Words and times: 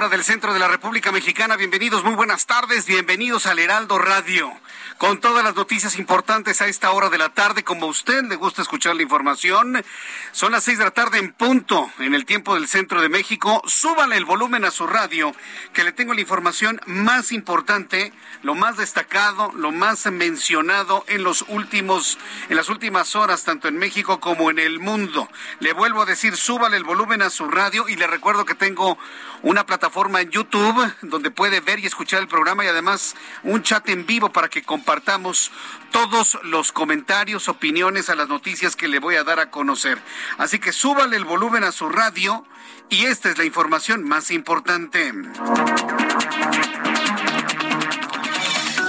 Hora 0.00 0.08
del 0.08 0.24
centro 0.24 0.54
de 0.54 0.58
la 0.58 0.66
República 0.66 1.12
Mexicana. 1.12 1.56
Bienvenidos, 1.56 2.02
muy 2.02 2.14
buenas 2.14 2.46
tardes, 2.46 2.86
bienvenidos 2.86 3.44
al 3.44 3.58
Heraldo 3.58 3.98
Radio. 3.98 4.50
Con 4.96 5.20
todas 5.20 5.44
las 5.44 5.54
noticias 5.54 5.98
importantes 5.98 6.62
a 6.62 6.68
esta 6.68 6.90
hora 6.92 7.10
de 7.10 7.18
la 7.18 7.30
tarde, 7.30 7.64
como 7.64 7.84
a 7.84 7.90
usted 7.90 8.24
le 8.24 8.36
gusta 8.36 8.62
escuchar 8.62 8.96
la 8.96 9.02
información, 9.02 9.84
son 10.32 10.52
las 10.52 10.64
seis 10.64 10.78
de 10.78 10.84
la 10.84 10.90
tarde 10.90 11.18
en 11.18 11.32
punto, 11.32 11.90
en 11.98 12.14
el 12.14 12.24
tiempo 12.24 12.54
del 12.54 12.66
centro 12.66 13.02
de 13.02 13.10
México. 13.10 13.62
Súbale 13.66 14.16
el 14.16 14.24
volumen 14.24 14.64
a 14.64 14.70
su 14.70 14.86
radio, 14.86 15.34
que 15.74 15.84
le 15.84 15.92
tengo 15.92 16.14
la 16.14 16.20
información 16.22 16.80
más 16.86 17.30
importante, 17.32 18.12
lo 18.42 18.54
más 18.54 18.78
destacado, 18.78 19.52
lo 19.54 19.70
más 19.70 20.06
mencionado 20.06 21.04
en 21.08 21.24
los 21.24 21.44
últimos, 21.48 22.18
en 22.48 22.56
las 22.56 22.70
últimas 22.70 23.16
horas, 23.16 23.44
tanto 23.44 23.68
en 23.68 23.76
México 23.76 24.18
como 24.18 24.50
en 24.50 24.58
el 24.58 24.80
mundo. 24.80 25.28
Le 25.58 25.74
vuelvo 25.74 26.02
a 26.02 26.06
decir, 26.06 26.36
súbale 26.36 26.78
el 26.78 26.84
volumen 26.84 27.20
a 27.20 27.28
su 27.28 27.48
radio 27.48 27.86
y 27.86 27.96
le 27.96 28.06
recuerdo 28.06 28.46
que 28.46 28.54
tengo 28.54 28.98
una 29.42 29.64
plataforma 29.64 29.89
en 30.18 30.30
YouTube 30.30 30.94
donde 31.02 31.30
puede 31.30 31.60
ver 31.60 31.80
y 31.80 31.86
escuchar 31.86 32.20
el 32.20 32.28
programa 32.28 32.64
y 32.64 32.68
además 32.68 33.16
un 33.42 33.62
chat 33.62 33.88
en 33.88 34.06
vivo 34.06 34.30
para 34.30 34.48
que 34.48 34.62
compartamos 34.62 35.50
todos 35.90 36.38
los 36.44 36.70
comentarios, 36.70 37.48
opiniones 37.48 38.08
a 38.08 38.14
las 38.14 38.28
noticias 38.28 38.76
que 38.76 38.88
le 38.88 39.00
voy 39.00 39.16
a 39.16 39.24
dar 39.24 39.40
a 39.40 39.50
conocer. 39.50 39.98
Así 40.38 40.58
que 40.58 40.72
súbale 40.72 41.16
el 41.16 41.24
volumen 41.24 41.64
a 41.64 41.72
su 41.72 41.88
radio 41.88 42.44
y 42.88 43.06
esta 43.06 43.30
es 43.30 43.38
la 43.38 43.44
información 43.44 44.04
más 44.04 44.30
importante. 44.30 45.12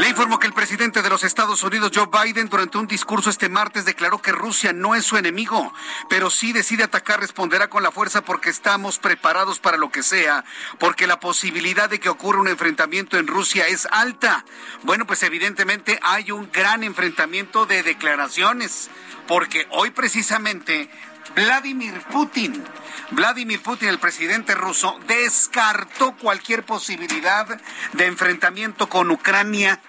Le 0.02 0.10
informo 0.10 0.40
que 0.40 0.48
el 0.48 0.54
presidente 0.54 1.04
de 1.04 1.12
los 1.12 1.24
Estados 1.24 1.62
Unidos, 1.62 1.92
Joe 1.94 2.08
Biden, 2.08 2.50
durante 2.50 2.80
un 2.80 2.88
discurso 2.88 3.30
este 3.30 3.50
martes 3.50 3.86
declaró 3.86 4.20
que 4.20 4.32
Rusia 4.32 4.73
no 4.73 4.95
es 4.95 5.06
su 5.06 5.16
enemigo, 5.16 5.76
pero 6.10 6.32
si 6.32 6.54
decide 6.54 6.86
atacar 6.86 7.20
responderá 7.20 7.70
con 7.70 7.84
la 7.84 7.92
fuerza 7.92 8.23
porque 8.23 8.50
estamos 8.50 8.98
preparados 8.98 9.60
para 9.60 9.78
lo 9.78 9.92
que 9.92 10.02
sea, 10.02 10.44
porque 10.80 11.06
la 11.06 11.20
posibilidad 11.20 11.88
de 11.88 12.00
que 12.00 12.10
ocurra 12.10 12.40
un 12.40 12.48
enfrentamiento 12.48 13.20
en 13.20 13.28
Rusia 13.28 13.67
es 13.67 13.88
alta. 13.92 14.44
Bueno, 14.82 15.06
pues 15.06 15.22
evidentemente 15.22 16.00
hay 16.02 16.32
un 16.32 16.52
gran 16.52 16.84
enfrentamiento 16.84 17.67
de 17.67 17.84
declaraciones, 17.84 18.90
porque 19.28 19.67
hoy 19.70 19.92
precisamente 19.92 20.90
Vladimir 21.36 21.94
Putin, 22.11 22.64
Vladimir 23.11 23.61
Putin, 23.61 23.90
el 23.90 24.00
presidente 24.00 24.56
ruso, 24.56 25.00
descartó 25.08 26.17
cualquier 26.17 26.64
posibilidad 26.64 27.61
de 27.94 28.06
enfrentamiento 28.08 28.90
con 28.90 29.11
Ucrania 29.11 29.80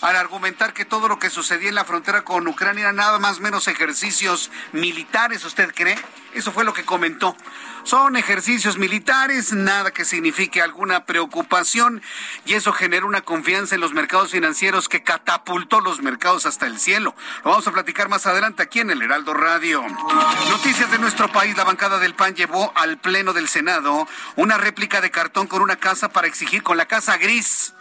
al 0.00 0.16
argumentar 0.16 0.72
que 0.72 0.84
todo 0.84 1.08
lo 1.08 1.18
que 1.18 1.30
sucedía 1.30 1.68
en 1.68 1.74
la 1.74 1.84
frontera 1.84 2.22
con 2.22 2.46
Ucrania 2.46 2.82
era 2.82 2.92
nada 2.92 3.18
más 3.18 3.40
menos 3.40 3.68
ejercicios 3.68 4.50
militares, 4.72 5.44
¿usted 5.44 5.72
cree? 5.74 5.98
Eso 6.34 6.52
fue 6.52 6.64
lo 6.64 6.72
que 6.72 6.84
comentó. 6.84 7.36
Son 7.84 8.16
ejercicios 8.16 8.76
militares, 8.76 9.52
nada 9.52 9.92
que 9.92 10.04
signifique 10.04 10.60
alguna 10.60 11.04
preocupación 11.04 12.02
y 12.44 12.54
eso 12.54 12.72
generó 12.72 13.06
una 13.06 13.22
confianza 13.22 13.74
en 13.74 13.80
los 13.80 13.94
mercados 13.94 14.30
financieros 14.30 14.88
que 14.88 15.02
catapultó 15.02 15.80
los 15.80 16.02
mercados 16.02 16.44
hasta 16.44 16.66
el 16.66 16.78
cielo. 16.78 17.14
Lo 17.44 17.50
vamos 17.50 17.66
a 17.66 17.72
platicar 17.72 18.08
más 18.08 18.26
adelante 18.26 18.62
aquí 18.62 18.80
en 18.80 18.90
el 18.90 19.00
Heraldo 19.00 19.32
Radio. 19.32 19.82
Noticias 20.50 20.90
de 20.90 20.98
nuestro 20.98 21.32
país. 21.32 21.56
La 21.56 21.64
bancada 21.64 21.98
del 21.98 22.14
PAN 22.14 22.34
llevó 22.34 22.72
al 22.74 22.98
Pleno 22.98 23.32
del 23.32 23.48
Senado 23.48 24.06
una 24.36 24.58
réplica 24.58 25.00
de 25.00 25.10
cartón 25.10 25.46
con 25.46 25.62
una 25.62 25.76
casa 25.76 26.10
para 26.10 26.26
exigir, 26.26 26.62
con 26.62 26.76
la 26.76 26.86
casa 26.86 27.16
gris 27.16 27.72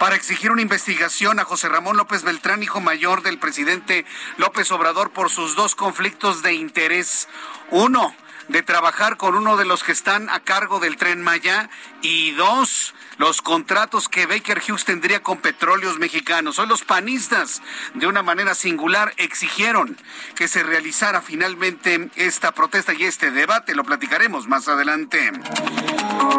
para 0.00 0.16
exigir 0.16 0.50
una 0.50 0.62
investigación 0.62 1.40
a 1.40 1.44
José 1.44 1.68
Ramón 1.68 1.98
López 1.98 2.22
Beltrán, 2.22 2.62
hijo 2.62 2.80
mayor 2.80 3.22
del 3.22 3.38
presidente 3.38 4.06
López 4.38 4.72
Obrador, 4.72 5.10
por 5.10 5.28
sus 5.28 5.56
dos 5.56 5.74
conflictos 5.74 6.42
de 6.42 6.54
interés. 6.54 7.28
Uno, 7.70 8.14
de 8.48 8.62
trabajar 8.62 9.18
con 9.18 9.36
uno 9.36 9.58
de 9.58 9.66
los 9.66 9.84
que 9.84 9.92
están 9.92 10.30
a 10.30 10.40
cargo 10.40 10.80
del 10.80 10.96
tren 10.96 11.22
Maya 11.22 11.68
y 12.00 12.30
dos, 12.32 12.79
los 13.20 13.42
contratos 13.42 14.08
que 14.08 14.24
Baker 14.24 14.62
Hughes 14.66 14.86
tendría 14.86 15.22
con 15.22 15.36
petróleos 15.42 15.98
mexicanos. 15.98 16.58
Hoy 16.58 16.66
los 16.66 16.84
panistas, 16.84 17.60
de 17.92 18.06
una 18.06 18.22
manera 18.22 18.54
singular, 18.54 19.12
exigieron 19.18 19.98
que 20.34 20.48
se 20.48 20.62
realizara 20.62 21.20
finalmente 21.20 22.08
esta 22.16 22.52
protesta 22.52 22.94
y 22.94 23.04
este 23.04 23.30
debate. 23.30 23.74
Lo 23.74 23.84
platicaremos 23.84 24.48
más 24.48 24.68
adelante. 24.68 25.32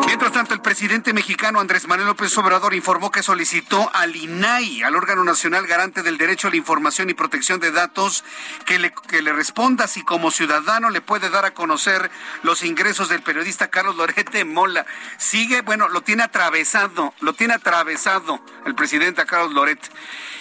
Mientras 0.07 0.31
tanto, 0.31 0.53
el 0.53 0.61
presidente 0.61 1.13
mexicano 1.13 1.59
Andrés 1.59 1.87
Manuel 1.87 2.07
López 2.07 2.35
Obrador 2.37 2.73
informó 2.73 3.11
que 3.11 3.23
solicitó 3.23 3.89
al 3.93 4.15
INAI, 4.15 4.83
al 4.83 4.95
órgano 4.95 5.23
nacional 5.23 5.67
garante 5.67 6.01
del 6.01 6.17
derecho 6.17 6.47
a 6.47 6.51
la 6.51 6.57
información 6.57 7.09
y 7.09 7.13
protección 7.13 7.59
de 7.59 7.71
datos, 7.71 8.23
que 8.65 8.79
le, 8.79 8.91
que 9.07 9.21
le 9.21 9.33
responda 9.33 9.87
si 9.87 10.03
como 10.03 10.31
ciudadano 10.31 10.89
le 10.89 11.01
puede 11.01 11.29
dar 11.29 11.45
a 11.45 11.53
conocer 11.53 12.09
los 12.43 12.63
ingresos 12.63 13.07
del 13.09 13.21
periodista 13.21 13.69
Carlos 13.69 13.95
Lorete 13.95 14.45
Mola. 14.45 14.85
Sigue, 15.17 15.61
bueno, 15.61 15.87
lo 15.87 16.01
tiene 16.01 16.23
atravesado, 16.23 16.70
lo 17.19 17.33
tiene 17.33 17.53
atravesado 17.55 18.39
el 18.65 18.75
presidente 18.75 19.25
Carlos 19.25 19.53
Loret. 19.53 19.79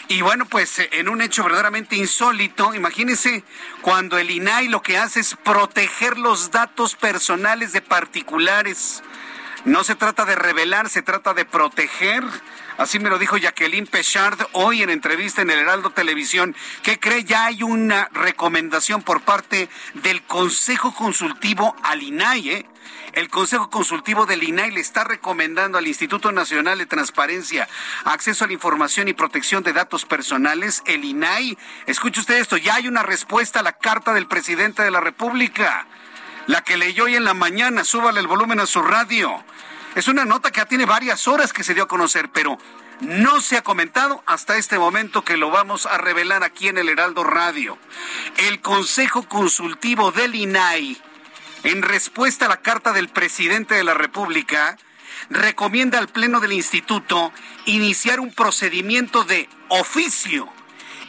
Y 0.09 0.23
bueno, 0.23 0.45
pues 0.45 0.79
en 0.79 1.09
un 1.09 1.23
hecho 1.23 1.45
verdaderamente 1.45 1.97
insólito, 1.97 2.75
imagínense 2.75 3.43
cuando 3.81 4.19
el 4.19 4.31
INAI 4.31 4.69
lo 4.69 4.83
que 4.83 4.99
hace 4.99 5.21
es 5.21 5.37
proteger 5.37 6.19
los 6.19 6.51
datos 6.51 6.95
personales 6.95 7.73
de 7.73 7.81
particulares. 7.81 9.03
No 9.65 9.85
se 9.85 9.95
trata 9.95 10.25
de 10.25 10.37
revelar, 10.37 10.89
se 10.89 11.03
trata 11.03 11.35
de 11.35 11.45
proteger. 11.45 12.25
Así 12.79 12.99
me 12.99 13.11
lo 13.11 13.19
dijo 13.19 13.37
Jacqueline 13.37 13.87
Pechard 13.87 14.39
hoy 14.53 14.83
en 14.83 14.91
entrevista 14.91 15.43
en 15.43 15.51
el 15.51 15.59
Heraldo 15.59 15.91
Televisión. 15.91 16.57
¿Qué 16.83 16.99
cree? 16.99 17.25
Ya 17.25 17.47
hay 17.47 17.63
una 17.63 18.09
recomendación 18.13 19.03
por 19.03 19.21
parte 19.21 19.69
del 19.95 20.23
Consejo 20.23 20.95
Consultivo 20.95 21.77
al 21.83 22.03
INAI, 22.03 22.51
¿eh? 22.51 22.67
El 23.13 23.29
Consejo 23.29 23.71
Consultivo 23.71 24.27
del 24.27 24.43
INAI 24.43 24.71
le 24.71 24.81
está 24.81 25.05
recomendando 25.05 25.79
al 25.79 25.87
Instituto 25.87 26.31
Nacional 26.33 26.79
de 26.79 26.87
Transparencia, 26.87 27.69
Acceso 28.05 28.45
a 28.45 28.47
la 28.47 28.53
Información 28.53 29.09
y 29.09 29.13
Protección 29.13 29.63
de 29.63 29.73
Datos 29.73 30.05
Personales, 30.05 30.83
el 30.87 31.05
INAI. 31.05 31.59
Escuche 31.87 32.21
usted 32.21 32.37
esto, 32.37 32.57
ya 32.57 32.77
hay 32.77 32.89
una 32.89 33.03
respuesta 33.03 33.61
a 33.61 33.63
la 33.65 33.73
carta 33.73 34.13
del 34.13 34.27
presidente 34.27 34.83
de 34.83 34.91
la 34.91 35.01
República, 35.01 35.87
la 36.47 36.63
que 36.63 36.77
leyó 36.77 37.05
hoy 37.05 37.17
en 37.17 37.25
la 37.25 37.35
mañana, 37.35 37.85
súbale 37.85 38.21
el 38.21 38.27
volumen 38.27 38.61
a 38.61 38.67
su 38.67 38.83
radio. 38.83 39.43
Es 39.95 40.07
una 40.07 40.25
nota 40.25 40.53
que 40.53 40.59
ya 40.59 40.67
tiene 40.67 40.87
varias 40.87 41.27
horas 41.27 41.53
que 41.53 41.65
se 41.65 41.75
dio 41.75 41.85
a 41.85 41.89
conocer, 41.89 42.31
pero 42.31 42.59
no 43.01 43.41
se 43.41 43.57
ha 43.57 43.63
comentado 43.63 44.23
hasta 44.27 44.57
este 44.57 44.79
momento 44.79 45.25
que 45.25 45.37
lo 45.37 45.51
vamos 45.51 45.87
a 45.87 45.99
revelar 45.99 46.45
aquí 46.45 46.69
en 46.69 46.79
el 46.79 46.89
Heraldo 46.89 47.25
Radio. 47.25 47.79
El 48.37 48.61
Consejo 48.61 49.29
Consultivo 49.29 50.13
del 50.13 50.35
INAI 50.35 51.01
en 51.65 51.83
respuesta 51.83 52.47
a 52.47 52.49
la 52.49 52.61
carta 52.61 52.93
del 52.93 53.09
presidente 53.09 53.75
de 53.75 53.85
la 53.85 53.95
República, 53.95 54.77
recomienda 55.29 55.99
al 55.99 56.09
Pleno 56.09 56.41
del 56.41 56.53
Instituto 56.53 57.33
iniciar 57.67 58.21
un 58.21 58.33
procedimiento 58.33 59.25
de 59.25 59.49
oficio 59.69 60.51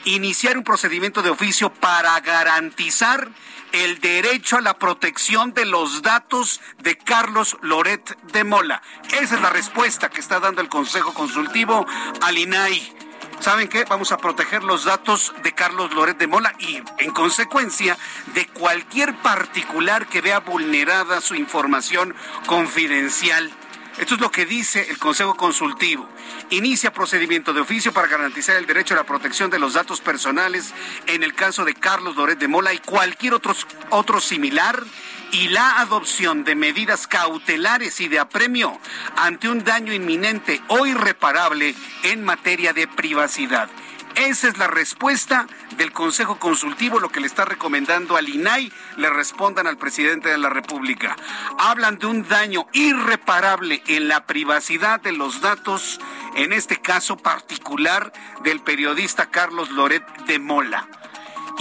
iniciar 0.06 0.58
un 0.58 0.64
procedimiento 0.64 1.22
de 1.22 1.30
oficio 1.30 1.74
para 1.74 2.20
garantizar 2.22 3.30
el 3.72 4.00
derecho 4.02 4.58
a 4.58 4.62
la 4.62 4.78
protección 4.78 5.54
de 5.54 5.66
los 5.66 6.02
datos 6.02 6.60
de 6.80 6.98
Carlos 6.98 7.58
Loret 7.62 8.18
de 8.34 8.44
Mola. 8.44 8.82
Esa 9.20 9.36
es 9.36 9.42
la 9.42 9.50
respuesta 9.50 10.10
que 10.10 10.20
está 10.20 10.40
dando 10.40 10.62
el 10.62 10.70
Consejo 10.70 11.14
Consultivo 11.14 11.86
al 12.22 12.38
INAI. 12.38 13.11
¿Saben 13.42 13.70
qué? 13.70 13.86
Vamos 13.86 14.12
a 14.12 14.18
proteger 14.18 14.64
los 14.64 14.86
datos 14.86 15.34
de 15.42 15.52
Carlos 15.54 15.92
Loret 15.96 16.16
de 16.16 16.28
Mola 16.28 16.54
y, 16.60 16.80
en 17.00 17.12
consecuencia, 17.12 17.98
de 18.36 18.46
cualquier 18.46 19.16
particular 19.16 20.06
que 20.06 20.22
vea 20.22 20.42
vulnerada 20.42 21.22
su 21.22 21.34
información 21.34 22.14
confidencial. 22.46 23.52
Esto 23.98 24.14
es 24.14 24.22
lo 24.22 24.32
que 24.32 24.46
dice 24.46 24.92
el 24.92 25.00
Consejo 25.00 25.36
Consultivo. 25.36 26.08
Inicia 26.52 26.94
procedimiento 26.94 27.52
de 27.52 27.62
oficio 27.62 27.92
para 27.92 28.08
garantizar 28.08 28.58
el 28.58 28.68
derecho 28.68 28.94
a 28.94 28.98
la 28.98 29.06
protección 29.06 29.50
de 29.50 29.58
los 29.58 29.74
datos 29.74 30.02
personales 30.02 30.72
en 31.08 31.24
el 31.24 31.34
caso 31.34 31.66
de 31.66 31.74
Carlos 31.74 32.16
Loret 32.16 32.38
de 32.38 32.48
Mola 32.48 32.74
y 32.74 32.78
cualquier 32.78 33.34
otro, 33.34 33.56
otro 33.90 34.22
similar 34.22 34.84
y 35.32 35.48
la 35.50 35.80
adopción 35.80 36.44
de 36.44 36.56
medidas 36.56 37.08
cautelares 37.08 38.00
y 38.02 38.08
de 38.08 38.20
apremio 38.20 38.80
ante 39.16 39.50
un 39.50 39.64
daño 39.64 39.94
inminente 39.94 40.62
o 40.68 40.86
irreparable 40.86 41.76
en 42.04 42.24
materia 42.24 42.74
de 42.74 42.88
privacidad. 42.88 43.70
Esa 44.16 44.50
es 44.50 44.58
la 44.58 44.68
respuesta 44.68 45.48
del 45.78 45.94
Consejo 45.94 46.38
Consultivo, 46.38 47.00
lo 47.00 47.10
que 47.10 47.22
le 47.22 47.28
está 47.28 47.46
recomendando 47.46 48.18
al 48.18 48.28
INAI, 48.28 48.72
le 48.98 49.10
respondan 49.10 49.68
al 49.68 49.78
presidente 49.78 50.30
de 50.30 50.38
la 50.38 50.50
República. 50.50 51.16
Hablan 51.58 51.98
de 51.98 52.08
un 52.08 52.28
daño 52.28 52.68
irreparable 52.74 53.82
en 53.88 54.10
la 54.10 54.26
privacidad 54.26 55.00
de 55.00 55.14
los 55.14 55.40
datos, 55.40 56.02
en 56.36 56.52
este 56.52 56.82
caso 56.82 57.16
particular 57.18 58.12
del 58.44 58.60
periodista 58.60 59.32
Carlos 59.32 59.72
Loret 59.72 60.06
de 60.26 60.40
Mola. 60.40 60.88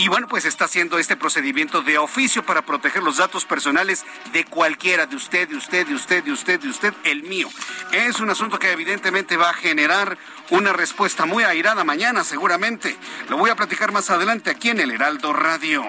Y 0.01 0.09
bueno, 0.09 0.29
pues 0.29 0.47
está 0.47 0.65
haciendo 0.65 0.99
este 0.99 1.15
procedimiento 1.15 1.83
de 1.83 1.99
oficio 1.99 2.43
para 2.43 2.63
proteger 2.63 3.03
los 3.03 3.19
datos 3.19 3.45
personales 3.45 4.07
de 4.33 4.47
cualquiera, 4.47 5.05
de 5.05 5.15
usted, 5.15 5.47
de 5.47 5.57
usted, 5.57 5.87
de 5.87 5.95
usted, 5.95 6.25
de 6.25 6.33
usted, 6.33 6.59
de 6.59 6.71
usted, 6.71 6.95
el 7.05 7.23
mío. 7.25 7.51
Es 7.93 8.19
un 8.19 8.31
asunto 8.31 8.59
que 8.59 8.73
evidentemente 8.73 9.37
va 9.37 9.51
a 9.51 9.53
generar 9.53 10.17
una 10.49 10.73
respuesta 10.73 11.27
muy 11.27 11.45
airada 11.45 11.85
mañana, 11.85 12.25
seguramente. 12.25 12.97
Lo 13.29 13.37
voy 13.37 13.51
a 13.51 13.57
platicar 13.57 13.93
más 13.93 14.09
adelante 14.11 14.51
aquí 14.51 14.71
en 14.71 14.81
el 14.81 14.91
Heraldo 14.91 15.35
Radio. 15.35 15.85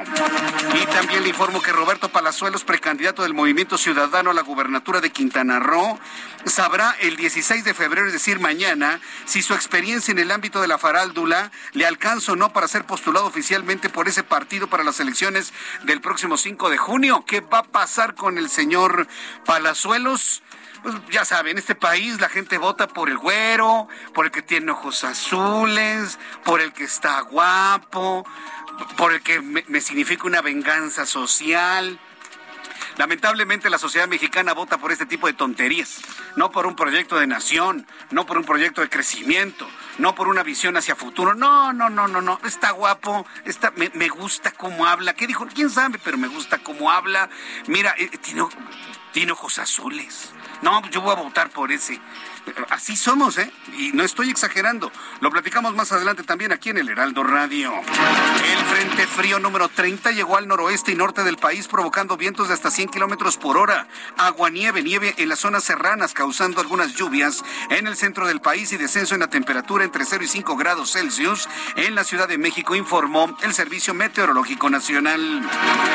Y 0.73 0.85
también 0.87 1.23
le 1.23 1.29
informo 1.29 1.61
que 1.61 1.71
Roberto 1.71 2.09
Palazuelos, 2.09 2.65
precandidato 2.65 3.23
del 3.23 3.33
Movimiento 3.33 3.77
Ciudadano 3.77 4.31
a 4.31 4.33
la 4.33 4.41
gubernatura 4.41 4.99
de 4.99 5.11
Quintana 5.11 5.59
Roo, 5.59 5.99
sabrá 6.45 6.95
el 6.99 7.15
16 7.15 7.63
de 7.63 7.73
febrero, 7.73 8.07
es 8.07 8.13
decir, 8.13 8.39
mañana, 8.39 8.99
si 9.25 9.41
su 9.41 9.53
experiencia 9.53 10.11
en 10.11 10.19
el 10.19 10.31
ámbito 10.31 10.61
de 10.61 10.67
la 10.67 10.77
faráldula 10.77 11.51
le 11.73 11.85
alcanza 11.85 12.33
o 12.33 12.35
no 12.35 12.53
para 12.53 12.67
ser 12.67 12.85
postulado 12.85 13.25
oficialmente 13.25 13.89
por 13.89 14.00
ese 14.07 14.23
partido 14.23 14.67
para 14.67 14.83
las 14.83 14.99
elecciones 14.99 15.53
del 15.83 16.01
próximo 16.01 16.37
5 16.37 16.69
de 16.69 16.77
junio. 16.77 17.23
¿Qué 17.25 17.41
va 17.41 17.59
a 17.59 17.63
pasar 17.63 18.15
con 18.15 18.37
el 18.37 18.49
señor 18.49 19.07
Palazuelos? 19.45 20.43
pues 20.81 20.95
ya 21.11 21.25
saben, 21.25 21.51
en 21.51 21.57
este 21.59 21.75
país 21.75 22.19
la 22.19 22.29
gente 22.29 22.57
vota 22.57 22.87
por 22.87 23.09
el 23.09 23.17
güero, 23.17 23.87
por 24.13 24.25
el 24.25 24.31
que 24.31 24.41
tiene 24.41 24.71
ojos 24.71 25.03
azules, 25.03 26.17
por 26.43 26.59
el 26.59 26.73
que 26.73 26.83
está 26.83 27.21
guapo, 27.21 28.25
por 28.97 29.13
el 29.13 29.21
que 29.21 29.41
me, 29.41 29.63
me 29.67 29.81
significa 29.81 30.25
una 30.25 30.41
venganza 30.41 31.05
social. 31.05 31.99
Lamentablemente 32.97 33.69
la 33.69 33.77
sociedad 33.77 34.07
mexicana 34.07 34.53
vota 34.53 34.77
por 34.77 34.91
este 34.91 35.05
tipo 35.05 35.27
de 35.27 35.33
tonterías, 35.33 36.01
no 36.35 36.51
por 36.51 36.65
un 36.65 36.75
proyecto 36.75 37.17
de 37.17 37.27
nación, 37.27 37.87
no 38.09 38.25
por 38.25 38.37
un 38.37 38.43
proyecto 38.43 38.81
de 38.81 38.89
crecimiento, 38.89 39.67
no 40.01 40.15
por 40.15 40.27
una 40.27 40.41
visión 40.41 40.75
hacia 40.77 40.95
futuro. 40.95 41.35
No, 41.35 41.71
no, 41.73 41.89
no, 41.89 42.07
no, 42.07 42.21
no. 42.21 42.39
Está 42.43 42.71
guapo, 42.71 43.25
está, 43.45 43.71
me, 43.71 44.09
gusta 44.09 44.51
cómo 44.51 44.87
habla. 44.87 45.13
¿Qué 45.13 45.27
dijo? 45.27 45.47
¿Quién 45.53 45.69
sabe? 45.69 45.99
Pero 46.03 46.17
me 46.17 46.27
gusta 46.27 46.57
cómo 46.57 46.89
habla. 46.89 47.29
Mira, 47.67 47.93
eh, 47.97 48.09
tiene, 48.17 48.43
tiene 49.13 49.31
ojos 49.31 49.59
azules. 49.59 50.33
No, 50.63 50.81
yo 50.89 51.01
voy 51.01 51.11
a 51.11 51.21
votar 51.21 51.51
por 51.51 51.71
ese. 51.71 52.01
Así 52.69 52.95
somos, 52.95 53.37
¿eh? 53.37 53.51
Y 53.77 53.91
no 53.91 54.03
estoy 54.03 54.29
exagerando. 54.29 54.91
Lo 55.19 55.29
platicamos 55.29 55.75
más 55.75 55.91
adelante 55.91 56.23
también 56.23 56.51
aquí 56.51 56.69
en 56.69 56.77
el 56.77 56.89
Heraldo 56.89 57.23
Radio. 57.23 57.73
El 57.75 58.65
Frente 58.65 59.07
Frío 59.07 59.39
número 59.39 59.69
30 59.69 60.11
llegó 60.11 60.37
al 60.37 60.47
noroeste 60.47 60.91
y 60.91 60.95
norte 60.95 61.23
del 61.23 61.37
país 61.37 61.67
provocando 61.67 62.17
vientos 62.17 62.47
de 62.47 62.53
hasta 62.53 62.71
100 62.71 62.89
kilómetros 62.89 63.37
por 63.37 63.57
hora. 63.57 63.87
Agua, 64.17 64.49
nieve, 64.49 64.81
nieve 64.81 65.13
en 65.17 65.29
las 65.29 65.39
zonas 65.39 65.63
serranas, 65.63 66.13
causando 66.13 66.61
algunas 66.61 66.95
lluvias 66.95 67.43
en 67.69 67.87
el 67.87 67.95
centro 67.95 68.25
del 68.25 68.41
país 68.41 68.71
y 68.71 68.77
descenso 68.77 69.13
en 69.13 69.21
la 69.21 69.29
temperatura 69.29 69.83
entre 69.83 70.05
0 70.05 70.23
y 70.23 70.27
5 70.27 70.55
grados 70.55 70.93
Celsius 70.93 71.47
en 71.75 71.93
la 71.93 72.03
Ciudad 72.03 72.27
de 72.27 72.37
México, 72.37 72.75
informó 72.75 73.37
el 73.43 73.53
Servicio 73.53 73.93
Meteorológico 73.93 74.69
Nacional. 74.69 75.47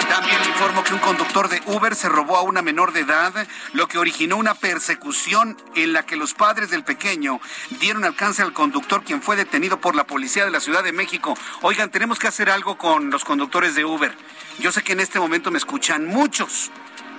También 0.08 0.38
informó 0.46 0.84
que 0.84 0.94
un 0.94 1.00
conductor 1.00 1.48
de 1.48 1.62
Uber 1.66 1.94
se 1.94 2.08
robó 2.08 2.36
a 2.36 2.42
una 2.42 2.62
menor 2.62 2.92
de 2.92 3.00
edad, 3.00 3.46
lo 3.72 3.88
que 3.88 3.98
originó 3.98 4.36
una 4.36 4.54
persecución 4.54 5.56
en 5.74 5.92
la 5.92 6.04
que 6.04 6.16
los 6.16 6.34
padres 6.36 6.70
del 6.70 6.84
pequeño 6.84 7.40
dieron 7.80 8.04
alcance 8.04 8.42
al 8.42 8.52
conductor, 8.52 9.02
quien 9.02 9.22
fue 9.22 9.36
detenido 9.36 9.80
por 9.80 9.96
la 9.96 10.06
policía 10.06 10.44
de 10.44 10.50
la 10.50 10.60
Ciudad 10.60 10.84
de 10.84 10.92
México. 10.92 11.36
Oigan, 11.62 11.90
tenemos 11.90 12.18
que 12.18 12.28
hacer 12.28 12.50
algo 12.50 12.78
con 12.78 13.10
los 13.10 13.24
conductores 13.24 13.74
de 13.74 13.84
Uber. 13.84 14.16
Yo 14.58 14.72
sé 14.72 14.82
que 14.82 14.92
en 14.92 15.00
este 15.00 15.18
momento 15.18 15.50
me 15.50 15.58
escuchan 15.58 16.06
muchos. 16.06 16.70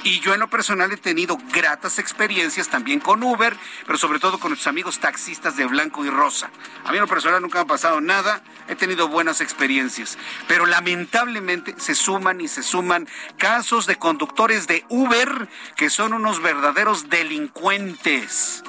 Y 0.04 0.20
yo 0.20 0.34
en 0.34 0.40
lo 0.40 0.50
personal 0.50 0.92
he 0.92 0.98
tenido 0.98 1.38
gratas 1.52 2.00
experiencias 2.00 2.70
también 2.70 3.00
con 3.00 3.22
Uber, 3.24 3.58
pero 3.86 3.98
sobre 3.98 4.20
todo 4.20 4.40
con 4.40 4.52
nuestros 4.52 4.68
amigos 4.68 5.00
taxistas 5.00 5.58
de 5.58 5.66
blanco 5.66 6.06
y 6.06 6.10
rosa. 6.10 6.50
A 6.86 6.92
mí 6.92 6.98
en 6.98 7.02
lo 7.02 7.08
personal 7.08 7.42
nunca 7.42 7.58
me 7.58 7.64
ha 7.64 7.68
pasado 7.68 8.00
nada, 8.00 8.42
he 8.68 8.76
tenido 8.76 9.08
buenas 9.08 9.42
experiencias, 9.42 10.18
pero 10.48 10.66
lamentablemente 10.66 11.76
se 11.78 11.96
suman 11.96 12.40
y 12.42 12.48
se 12.48 12.64
suman 12.64 13.08
casos 13.38 13.86
de 13.86 13.98
conductores 13.98 14.68
de 14.68 14.86
Uber 14.88 15.50
que 15.76 15.90
son 15.90 16.14
unos 16.14 16.42
verdaderos 16.42 17.10
delincuentes 17.10 18.64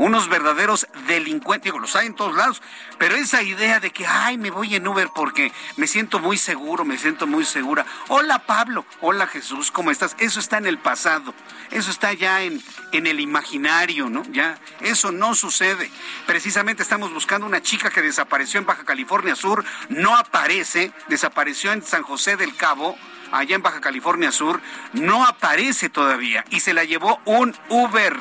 unos 0.00 0.30
verdaderos 0.30 0.86
delincuentes, 1.06 1.64
digo, 1.64 1.78
los 1.78 1.94
hay 1.94 2.06
en 2.06 2.14
todos 2.14 2.34
lados, 2.34 2.62
pero 2.96 3.16
esa 3.16 3.42
idea 3.42 3.80
de 3.80 3.90
que, 3.90 4.06
ay, 4.06 4.38
me 4.38 4.50
voy 4.50 4.74
en 4.74 4.88
Uber 4.88 5.10
porque 5.14 5.52
me 5.76 5.86
siento 5.86 6.18
muy 6.18 6.38
seguro, 6.38 6.86
me 6.86 6.96
siento 6.96 7.26
muy 7.26 7.44
segura. 7.44 7.84
Hola 8.08 8.38
Pablo, 8.38 8.86
hola 9.02 9.26
Jesús, 9.26 9.70
¿cómo 9.70 9.90
estás? 9.90 10.16
Eso 10.18 10.40
está 10.40 10.56
en 10.56 10.64
el 10.64 10.78
pasado, 10.78 11.34
eso 11.70 11.90
está 11.90 12.14
ya 12.14 12.40
en, 12.40 12.62
en 12.92 13.06
el 13.06 13.20
imaginario, 13.20 14.08
¿no? 14.08 14.22
Ya, 14.32 14.58
eso 14.80 15.12
no 15.12 15.34
sucede. 15.34 15.90
Precisamente 16.26 16.82
estamos 16.82 17.12
buscando 17.12 17.46
una 17.46 17.60
chica 17.60 17.90
que 17.90 18.00
desapareció 18.00 18.58
en 18.58 18.64
Baja 18.64 18.84
California 18.84 19.36
Sur, 19.36 19.66
no 19.90 20.16
aparece, 20.16 20.92
desapareció 21.08 21.72
en 21.72 21.82
San 21.82 22.04
José 22.04 22.36
del 22.36 22.56
Cabo 22.56 22.96
allá 23.32 23.54
en 23.54 23.62
Baja 23.62 23.82
California 23.82 24.32
Sur, 24.32 24.62
no 24.94 25.26
aparece 25.26 25.90
todavía 25.90 26.42
y 26.48 26.60
se 26.60 26.72
la 26.72 26.84
llevó 26.84 27.20
un 27.26 27.54
Uber. 27.68 28.16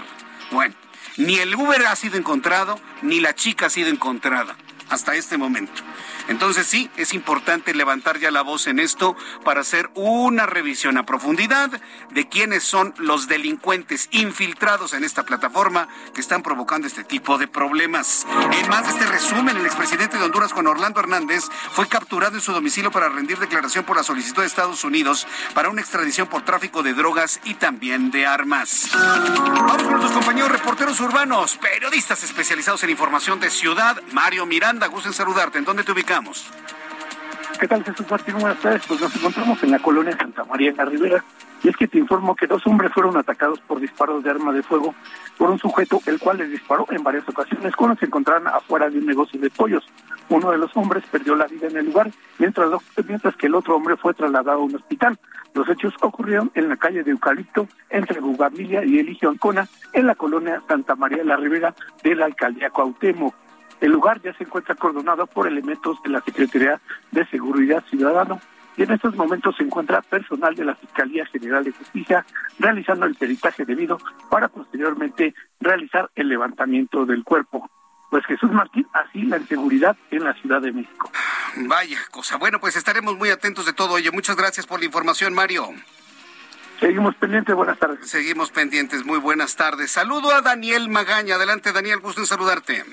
Bueno, 0.51 0.75
ni 1.19 1.35
el 1.35 1.53
Uber 1.53 1.85
ha 1.85 1.95
sido 1.95 2.17
encontrado, 2.17 2.79
ni 3.01 3.19
la 3.19 3.35
chica 3.35 3.65
ha 3.65 3.69
sido 3.69 3.89
encontrada 3.89 4.55
hasta 4.89 5.15
este 5.15 5.37
momento. 5.37 5.83
Entonces 6.29 6.67
sí, 6.67 6.89
es 6.95 7.13
importante 7.15 7.73
levantar 7.73 8.19
ya 8.19 8.29
la 8.29 8.43
voz 8.43 8.67
en 8.67 8.79
esto 8.79 9.17
para 9.43 9.61
hacer 9.61 9.89
una 9.95 10.45
revisión 10.45 10.97
a 10.97 11.05
profundidad 11.05 11.71
de 12.11 12.29
quiénes 12.29 12.63
son 12.63 12.93
los 12.97 13.27
delincuentes 13.27 14.07
infiltrados 14.11 14.93
en 14.93 15.03
esta 15.03 15.23
plataforma 15.23 15.87
que 16.13 16.21
están 16.21 16.43
provocando 16.43 16.85
este 16.85 17.03
tipo 17.03 17.39
de 17.39 17.47
problemas. 17.47 18.27
En 18.51 18.69
más 18.69 18.83
de 18.83 18.91
este 18.91 19.07
resumen, 19.07 19.57
el 19.57 19.65
expresidente 19.65 20.17
de 20.19 20.23
Honduras, 20.23 20.53
Juan 20.53 20.67
Orlando 20.67 20.99
Hernández, 20.99 21.45
fue 21.71 21.87
capturado 21.87 22.35
en 22.35 22.41
su 22.41 22.53
domicilio 22.53 22.91
para 22.91 23.09
rendir 23.09 23.39
declaración 23.39 23.83
por 23.83 23.97
la 23.97 24.03
solicitud 24.03 24.43
de 24.43 24.47
Estados 24.47 24.83
Unidos 24.83 25.27
para 25.55 25.69
una 25.69 25.81
extradición 25.81 26.27
por 26.27 26.43
tráfico 26.43 26.83
de 26.83 26.93
drogas 26.93 27.39
y 27.43 27.55
también 27.55 28.11
de 28.11 28.27
armas. 28.27 28.91
Vamos 28.93 29.81
con 29.81 29.91
nuestros 29.93 30.11
compañeros 30.11 30.51
reporteros 30.51 30.99
urbanos, 30.99 31.57
periodistas 31.57 32.23
especializados 32.23 32.83
en 32.83 32.91
información 32.91 33.39
de 33.39 33.49
ciudad. 33.49 33.99
Mario 34.11 34.45
Miranda, 34.45 34.85
gusto 34.87 35.09
en 35.09 35.15
saludarte. 35.15 35.57
¿En 35.57 35.65
dónde 35.65 35.83
te 35.83 35.91
ubicamos? 35.91 36.18
¿Qué 37.59 37.67
tal, 37.67 37.83
Jesús 37.83 38.05
Martín? 38.09 38.35
Buenas 38.39 38.59
tardes. 38.59 38.81
Pues 38.87 38.99
nos 38.99 39.15
encontramos 39.15 39.63
en 39.63 39.71
la 39.71 39.79
colonia 39.79 40.17
Santa 40.17 40.43
María 40.43 40.71
en 40.71 40.77
la 40.77 40.85
Ribera. 40.85 41.23
Y 41.63 41.69
es 41.69 41.77
que 41.77 41.87
te 41.87 41.97
informo 41.97 42.35
que 42.35 42.47
dos 42.47 42.65
hombres 42.67 42.91
fueron 42.93 43.15
atacados 43.15 43.59
por 43.61 43.79
disparos 43.79 44.23
de 44.23 44.29
arma 44.29 44.51
de 44.51 44.61
fuego 44.61 44.93
por 45.37 45.49
un 45.49 45.59
sujeto, 45.59 46.01
el 46.05 46.19
cual 46.19 46.37
les 46.37 46.51
disparó 46.51 46.85
en 46.89 47.03
varias 47.03 47.27
ocasiones 47.27 47.75
cuando 47.75 47.97
se 47.97 48.05
encontraban 48.05 48.47
afuera 48.47 48.89
de 48.89 48.97
un 48.97 49.05
negocio 49.05 49.39
de 49.39 49.49
pollos. 49.49 49.85
Uno 50.29 50.51
de 50.51 50.57
los 50.57 50.75
hombres 50.75 51.03
perdió 51.09 51.35
la 51.35 51.47
vida 51.47 51.67
en 51.67 51.77
el 51.77 51.85
lugar, 51.85 52.11
mientras, 52.37 52.69
mientras 53.07 53.35
que 53.35 53.47
el 53.47 53.55
otro 53.55 53.75
hombre 53.75 53.95
fue 53.95 54.13
trasladado 54.13 54.59
a 54.59 54.63
un 54.63 54.75
hospital. 54.75 55.17
Los 55.53 55.69
hechos 55.69 55.93
ocurrieron 56.01 56.51
en 56.55 56.67
la 56.69 56.77
calle 56.77 57.03
de 57.03 57.11
Eucalipto, 57.11 57.67
entre 57.89 58.19
Bugabilia 58.19 58.83
y 58.83 58.99
Eligio 58.99 59.29
Ancona, 59.29 59.67
en 59.93 60.07
la 60.07 60.15
colonia 60.15 60.61
Santa 60.67 60.95
María 60.95 61.23
la 61.23 61.37
Ribera 61.37 61.73
de 62.03 62.15
la 62.15 62.25
alcaldía 62.25 62.69
Cuauhtémoc. 62.69 63.33
El 63.81 63.91
lugar 63.91 64.21
ya 64.21 64.33
se 64.33 64.43
encuentra 64.43 64.73
acordonado 64.73 65.25
por 65.27 65.47
elementos 65.47 66.01
de 66.03 66.09
la 66.09 66.21
Secretaría 66.21 66.81
de 67.11 67.25
Seguridad 67.27 67.83
Ciudadano 67.89 68.41
y 68.77 68.83
en 68.83 68.91
estos 68.91 69.15
momentos 69.15 69.55
se 69.57 69.63
encuentra 69.63 70.01
personal 70.01 70.55
de 70.55 70.65
la 70.65 70.75
Fiscalía 70.75 71.25
General 71.25 71.63
de 71.63 71.71
Justicia 71.71 72.25
realizando 72.59 73.05
el 73.05 73.15
peritaje 73.15 73.65
debido 73.65 73.99
para 74.29 74.47
posteriormente 74.47 75.33
realizar 75.59 76.09
el 76.15 76.29
levantamiento 76.29 77.05
del 77.05 77.23
cuerpo. 77.23 77.69
Pues 78.09 78.25
Jesús 78.25 78.51
Martín, 78.51 78.87
así 78.93 79.21
la 79.23 79.37
inseguridad 79.37 79.95
en 80.11 80.23
la 80.23 80.33
Ciudad 80.35 80.61
de 80.61 80.71
México. 80.71 81.11
vaya 81.57 81.99
cosa. 82.09 82.37
Bueno, 82.37 82.59
pues 82.59 82.75
estaremos 82.75 83.17
muy 83.17 83.29
atentos 83.29 83.65
de 83.65 83.73
todo 83.73 83.97
ello. 83.97 84.11
Muchas 84.11 84.35
gracias 84.35 84.65
por 84.65 84.79
la 84.79 84.85
información, 84.85 85.33
Mario. 85.33 85.69
Seguimos 86.79 87.15
pendientes, 87.15 87.53
buenas 87.53 87.77
tardes. 87.77 88.09
Seguimos 88.09 88.51
pendientes, 88.51 89.05
muy 89.05 89.19
buenas 89.19 89.57
tardes. 89.57 89.91
Saludo 89.91 90.31
a 90.33 90.41
Daniel 90.41 90.87
Magaña. 90.87 91.35
Adelante, 91.35 91.73
Daniel, 91.73 91.99
gusto 91.99 92.21
en 92.21 92.27
saludarte. 92.27 92.85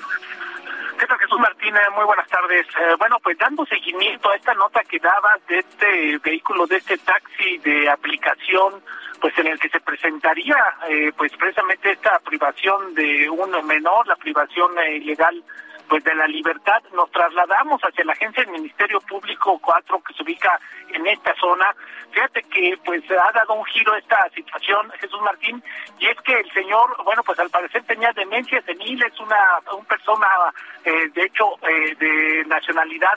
¿Qué 0.98 1.06
Jesús 1.18 1.38
Martínez? 1.38 1.82
Muy 1.94 2.04
buenas 2.04 2.26
tardes. 2.28 2.66
Eh, 2.68 2.94
bueno, 2.98 3.18
pues 3.22 3.36
dando 3.36 3.66
seguimiento 3.66 4.30
a 4.30 4.36
esta 4.36 4.54
nota 4.54 4.82
que 4.82 4.98
daba 4.98 5.36
de 5.46 5.58
este 5.58 6.18
vehículo, 6.18 6.66
de 6.66 6.76
este 6.76 6.96
taxi 6.98 7.58
de 7.58 7.88
aplicación, 7.90 8.82
pues 9.20 9.36
en 9.38 9.48
el 9.48 9.58
que 9.58 9.68
se 9.68 9.80
presentaría, 9.80 10.56
eh, 10.88 11.12
pues 11.14 11.32
precisamente 11.36 11.90
esta 11.90 12.18
privación 12.20 12.94
de 12.94 13.28
un 13.28 13.66
menor, 13.66 14.06
la 14.06 14.16
privación 14.16 14.78
eh, 14.78 14.96
ilegal 14.96 15.44
pues 15.88 16.02
de 16.04 16.14
la 16.14 16.26
libertad, 16.26 16.82
nos 16.92 17.10
trasladamos 17.10 17.80
hacia 17.82 18.04
la 18.04 18.12
agencia 18.12 18.42
del 18.42 18.52
Ministerio 18.52 19.00
Público 19.00 19.58
4 19.58 20.02
que 20.02 20.14
se 20.14 20.22
ubica 20.22 20.58
en 20.92 21.06
esta 21.06 21.34
zona. 21.36 21.74
Fíjate 22.10 22.42
que 22.42 22.78
pues 22.84 23.02
ha 23.10 23.32
dado 23.32 23.54
un 23.54 23.64
giro 23.66 23.94
esta 23.96 24.28
situación, 24.34 24.90
Jesús 25.00 25.20
Martín, 25.22 25.62
y 25.98 26.06
es 26.06 26.20
que 26.22 26.32
el 26.40 26.50
señor, 26.52 26.96
bueno, 27.04 27.22
pues 27.22 27.38
al 27.38 27.50
parecer 27.50 27.82
tenía 27.84 28.12
demencia 28.12 28.62
senil, 28.62 29.02
es 29.02 29.20
una, 29.20 29.60
una 29.72 29.84
persona, 29.88 30.26
eh, 30.84 31.08
de 31.14 31.22
hecho, 31.22 31.44
eh, 31.62 31.94
de 31.98 32.44
nacionalidad 32.46 33.14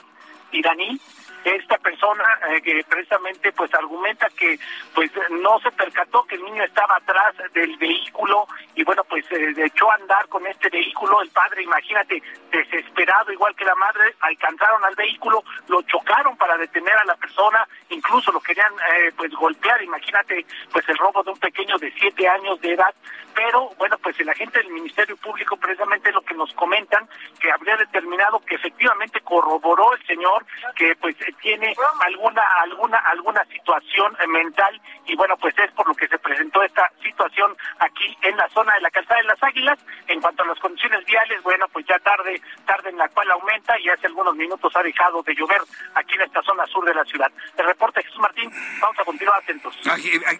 iraní, 0.52 1.00
esta 1.44 1.78
persona 1.78 2.24
eh, 2.50 2.60
que 2.62 2.84
precisamente 2.88 3.52
pues 3.52 3.72
argumenta 3.74 4.28
que 4.36 4.58
pues 4.94 5.10
no 5.30 5.58
se 5.60 5.70
percató 5.72 6.24
que 6.24 6.36
el 6.36 6.44
niño 6.44 6.64
estaba 6.64 6.96
atrás 6.96 7.34
del 7.52 7.76
vehículo 7.76 8.46
y 8.74 8.84
bueno 8.84 9.02
pues 9.04 9.24
eh, 9.32 9.54
echó 9.56 9.90
a 9.90 9.94
andar 9.94 10.28
con 10.28 10.46
este 10.46 10.68
vehículo. 10.68 11.22
El 11.22 11.30
padre 11.30 11.62
imagínate 11.62 12.22
desesperado 12.50 13.32
igual 13.32 13.54
que 13.54 13.64
la 13.64 13.74
madre 13.74 14.14
alcanzaron 14.20 14.84
al 14.84 14.94
vehículo 14.94 15.42
lo 15.68 15.82
chocaron 15.82 16.36
para 16.36 16.56
detener 16.56 16.94
a 16.94 17.04
la 17.04 17.14
persona 17.16 17.66
incluso 17.88 18.32
lo 18.32 18.40
querían 18.40 18.72
eh, 18.94 19.12
pues 19.16 19.32
golpear. 19.32 19.82
Imagínate 19.82 20.44
pues 20.72 20.88
el 20.88 20.98
robo 20.98 21.22
de 21.22 21.30
un 21.30 21.38
pequeño 21.38 21.76
de 21.78 21.92
siete 21.92 22.28
años 22.28 22.60
de 22.60 22.74
edad 22.74 22.94
pero 23.34 23.70
bueno 23.78 23.96
pues 23.98 24.18
el 24.20 24.28
agente 24.28 24.58
del 24.58 24.70
Ministerio 24.70 25.16
Público 25.16 25.56
precisamente 25.56 26.12
lo 26.12 26.22
que 26.22 26.34
nos 26.34 26.52
comentan 26.54 27.08
que 27.38 27.50
habría 27.50 27.76
determinado 27.76 28.40
que 28.40 28.54
efectivamente 28.54 29.20
corroboró 29.20 29.94
el 29.94 30.06
señor 30.06 30.44
que 30.74 30.94
pues 30.96 31.16
tiene 31.40 31.74
alguna 32.00 32.42
alguna 32.60 32.98
alguna 32.98 33.44
situación 33.46 34.16
mental 34.28 34.80
y 35.06 35.16
bueno 35.16 35.36
pues 35.36 35.54
es 35.58 35.70
por 35.72 35.86
lo 35.88 35.94
que 35.94 36.08
se 36.08 36.18
presentó 36.18 36.62
esta 36.62 36.90
situación 37.02 37.56
aquí 37.78 38.16
en 38.22 38.36
la 38.36 38.48
zona 38.50 38.74
de 38.74 38.80
la 38.80 38.90
calzada 38.90 39.20
de 39.20 39.26
las 39.26 39.42
Águilas. 39.42 39.78
En 40.06 40.20
cuanto 40.20 40.42
a 40.42 40.46
las 40.46 40.58
condiciones 40.58 41.04
viales 41.06 41.42
bueno 41.42 41.66
pues 41.68 41.86
ya 41.86 41.98
tarde 41.98 42.40
tarde 42.66 42.90
en 42.90 42.98
la 42.98 43.08
cual 43.08 43.30
aumenta 43.30 43.78
y 43.80 43.88
hace 43.88 44.06
algunos 44.06 44.34
minutos 44.34 44.74
ha 44.76 44.82
dejado 44.82 45.22
de 45.22 45.34
llover 45.34 45.60
aquí 45.94 46.14
en 46.14 46.22
esta 46.22 46.42
zona 46.42 46.66
sur 46.66 46.84
de 46.84 46.94
la 46.94 47.04
ciudad. 47.04 47.30
El 47.56 47.66
reporte 47.66 48.02
Jesús 48.02 48.20
Martín 48.20 48.50
vamos 48.80 48.98
a 48.98 49.04
continuar 49.04 49.38
atentos. 49.42 49.76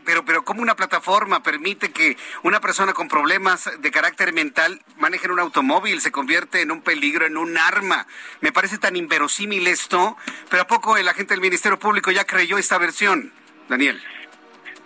Pero 0.05 0.25
pero 0.25 0.43
cómo 0.45 0.63
una 0.63 0.75
plataforma 0.75 1.43
permite 1.43 1.93
que 1.93 2.17
una 2.43 2.61
persona 2.61 2.80
con 2.81 3.09
problemas 3.09 3.71
de 3.79 3.91
carácter 3.91 4.33
mental 4.33 4.81
maneje 4.97 5.31
un 5.31 5.39
automóvil 5.39 6.01
se 6.01 6.11
convierte 6.11 6.63
en 6.63 6.71
un 6.71 6.81
peligro 6.81 7.27
en 7.27 7.37
un 7.37 7.59
arma. 7.59 8.07
Me 8.41 8.53
parece 8.53 8.79
tan 8.79 8.97
inverosímil 8.97 9.67
esto 9.67 10.17
pero 10.49 10.63
a 10.63 10.67
poco 10.67 10.97
el 10.97 11.07
agente 11.07 11.35
del 11.35 11.43
Ministerio 11.43 11.79
Público 11.79 12.11
ya 12.11 12.25
creyó 12.25 12.57
esta 12.57 12.79
versión, 12.79 13.33
Daniel. 13.69 14.03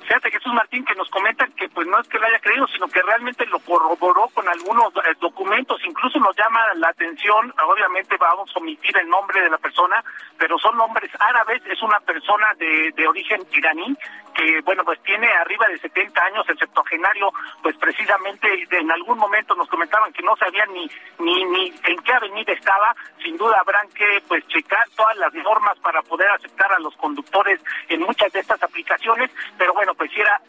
Fíjate 0.03 0.31
Jesús 0.31 0.53
Martín 0.53 0.85
que 0.85 0.95
nos 0.97 1.09
comentan 1.09 1.51
que 1.53 1.69
pues 1.71 1.87
no 1.87 1.99
es 1.99 2.07
que 2.09 2.19
lo 2.19 2.27
haya 2.27 2.39
creído, 2.41 2.67
sino 2.69 2.89
que 2.89 3.01
realmente 3.01 3.47
lo 3.47 3.59
corroboró 3.61 4.29
con 4.35 4.47
algunos 4.47 4.93
eh, 4.97 5.15
documentos, 5.19 5.81
incluso 5.87 6.19
nos 6.19 6.37
llama 6.37 6.61
la 6.75 6.89
atención, 6.89 7.55
obviamente 7.67 8.17
vamos 8.19 8.51
a 8.55 8.59
omitir 8.59 8.99
el 8.99 9.09
nombre 9.09 9.41
de 9.41 9.49
la 9.49 9.57
persona, 9.57 10.05
pero 10.37 10.59
son 10.59 10.77
nombres 10.77 11.11
árabes, 11.19 11.63
es 11.65 11.81
una 11.81 12.01
persona 12.01 12.49
de, 12.59 12.93
de 12.95 13.09
origen 13.09 13.41
iraní 13.53 13.97
que 14.35 14.61
bueno 14.63 14.85
pues 14.85 15.01
tiene 15.03 15.29
arriba 15.33 15.67
de 15.69 15.79
70 15.79 16.25
años, 16.25 16.49
el 16.49 16.59
septuagenario, 16.59 17.33
pues 17.63 17.77
precisamente 17.77 18.49
en 18.71 18.91
algún 18.91 19.19
momento 19.19 19.55
nos 19.55 19.69
comentaban 19.69 20.13
que 20.13 20.23
no 20.23 20.37
sabían 20.37 20.73
ni 20.73 20.91
ni 21.19 21.45
ni 21.45 21.75
en 21.85 22.03
qué 22.03 22.13
avenida 22.13 22.53
estaba, 22.53 22.95
sin 23.23 23.37
duda 23.37 23.57
habrán 23.61 23.89
que 23.91 24.23
pues 24.29 24.47
checar 24.49 24.87
todas 24.97 25.17
las 25.17 25.33
normas 25.35 25.79
para 25.81 26.03
poder 26.03 26.31
aceptar 26.31 26.73
a 26.73 26.79
los 26.79 26.95
conductores 26.97 27.61
en 27.89 28.01
muchas 28.01 28.33
de 28.33 28.41
estas 28.41 28.63
aplicaciones, 28.63 29.31
pero 29.57 29.73
bueno, 29.73 29.95
pues 29.95 30.11
era 30.17 30.41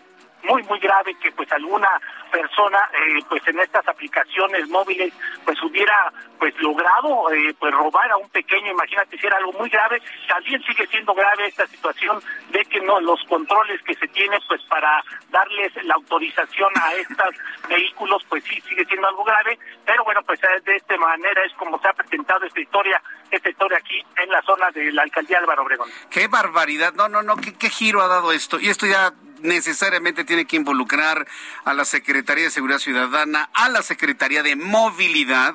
muy 0.46 0.64
muy 0.64 0.80
grave 0.80 1.16
que 1.20 1.32
pues 1.32 1.52
alguna 1.52 1.90
persona 2.32 2.90
eh, 2.94 3.20
pues 3.30 3.42
en 3.48 3.60
estas 3.60 3.88
aplicaciones 3.88 4.68
móviles 4.70 5.14
pues 5.44 5.62
hubiera 5.64 6.12
pues 6.40 6.54
logrado 6.60 7.32
eh, 7.32 7.56
pues 7.60 7.74
robar 7.74 8.12
a 8.12 8.18
un 8.18 8.30
pequeño 8.30 8.72
imagínate 8.72 9.18
si 9.18 9.26
era 9.26 9.38
algo 9.38 9.54
muy 9.54 9.70
grave 9.70 10.02
también 10.28 10.62
sigue 10.64 10.88
siendo 10.88 11.14
grave 11.14 11.48
esta 11.48 11.68
situación 11.68 12.22
de 12.50 12.64
que 12.66 12.80
no 12.82 13.00
los 13.00 13.24
controles 13.26 13.82
que 13.84 13.96
se 13.96 14.08
tienen 14.10 14.40
pues 14.48 14.62
para 14.64 15.04
darles 15.30 15.72
la 15.84 15.96
autorización 15.96 16.72
a 16.82 16.94
estos 16.94 17.36
vehículos 17.70 18.24
pues 18.30 18.44
sí 18.44 18.62
sigue 18.62 18.86
siendo 18.86 19.08
algo 19.08 19.24
grave 19.24 19.58
pero 19.86 20.04
bueno 20.04 20.22
pues 20.24 20.40
de 20.42 20.76
esta 20.76 20.98
manera 20.98 21.44
es 21.46 21.54
como 21.54 21.80
se 21.80 21.88
ha 21.88 21.94
presentado 21.94 22.46
esta 22.46 22.60
historia 22.60 23.02
esta 23.32 23.50
historia 23.50 23.78
aquí 23.78 24.04
en 24.18 24.30
la 24.30 24.42
zona 24.44 24.70
de 24.72 24.92
la 24.92 25.04
alcaldía 25.04 25.40
Álvaro 25.40 25.64
Obregón. 25.64 25.90
Qué 26.10 26.28
barbaridad 26.28 26.94
no 26.94 27.10
no 27.10 27.24
no 27.24 27.36
qué, 27.38 27.54
qué 27.54 27.70
giro 27.70 28.02
ha 28.02 28.08
dado 28.08 28.32
esto 28.32 28.60
y 28.60 28.70
esto 28.70 28.86
ya 28.86 29.14
necesariamente 29.46 30.26
tiene 30.26 30.46
que 30.46 30.56
involucrar 30.56 31.28
a 31.64 31.74
la 31.74 31.86
Secretaría 31.86 32.46
de 32.46 32.52
Seguridad 32.52 32.80
Ciudadana, 32.80 33.50
a 33.54 33.70
la 33.70 33.82
Secretaría 33.82 34.44
de 34.44 34.56
Movilidad. 34.56 35.54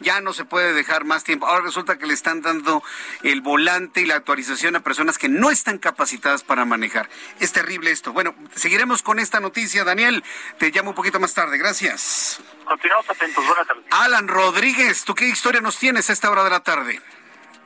Ya 0.00 0.20
no 0.20 0.32
se 0.32 0.44
puede 0.44 0.72
dejar 0.72 1.04
más 1.04 1.24
tiempo. 1.24 1.46
Ahora 1.46 1.64
resulta 1.64 1.98
que 1.98 2.06
le 2.06 2.14
están 2.14 2.42
dando 2.42 2.82
el 3.22 3.40
volante 3.40 4.00
y 4.00 4.06
la 4.06 4.16
actualización 4.16 4.76
a 4.76 4.80
personas 4.80 5.18
que 5.18 5.28
no 5.28 5.50
están 5.50 5.78
capacitadas 5.78 6.42
para 6.42 6.64
manejar. 6.64 7.08
Es 7.40 7.52
terrible 7.52 7.90
esto. 7.90 8.12
Bueno, 8.12 8.34
seguiremos 8.54 9.02
con 9.02 9.18
esta 9.18 9.40
noticia. 9.40 9.84
Daniel, 9.84 10.24
te 10.58 10.70
llamo 10.70 10.90
un 10.90 10.96
poquito 10.96 11.20
más 11.20 11.34
tarde. 11.34 11.58
Gracias. 11.58 12.40
Continuamos 12.64 13.08
atentos. 13.10 13.46
Buenas 13.46 13.66
tardes. 13.66 13.84
Alan 13.90 14.28
Rodríguez, 14.28 15.04
¿tú 15.04 15.14
qué 15.14 15.28
historia 15.28 15.60
nos 15.60 15.78
tienes 15.78 16.08
a 16.10 16.12
esta 16.12 16.30
hora 16.30 16.44
de 16.44 16.50
la 16.50 16.60
tarde? 16.60 17.00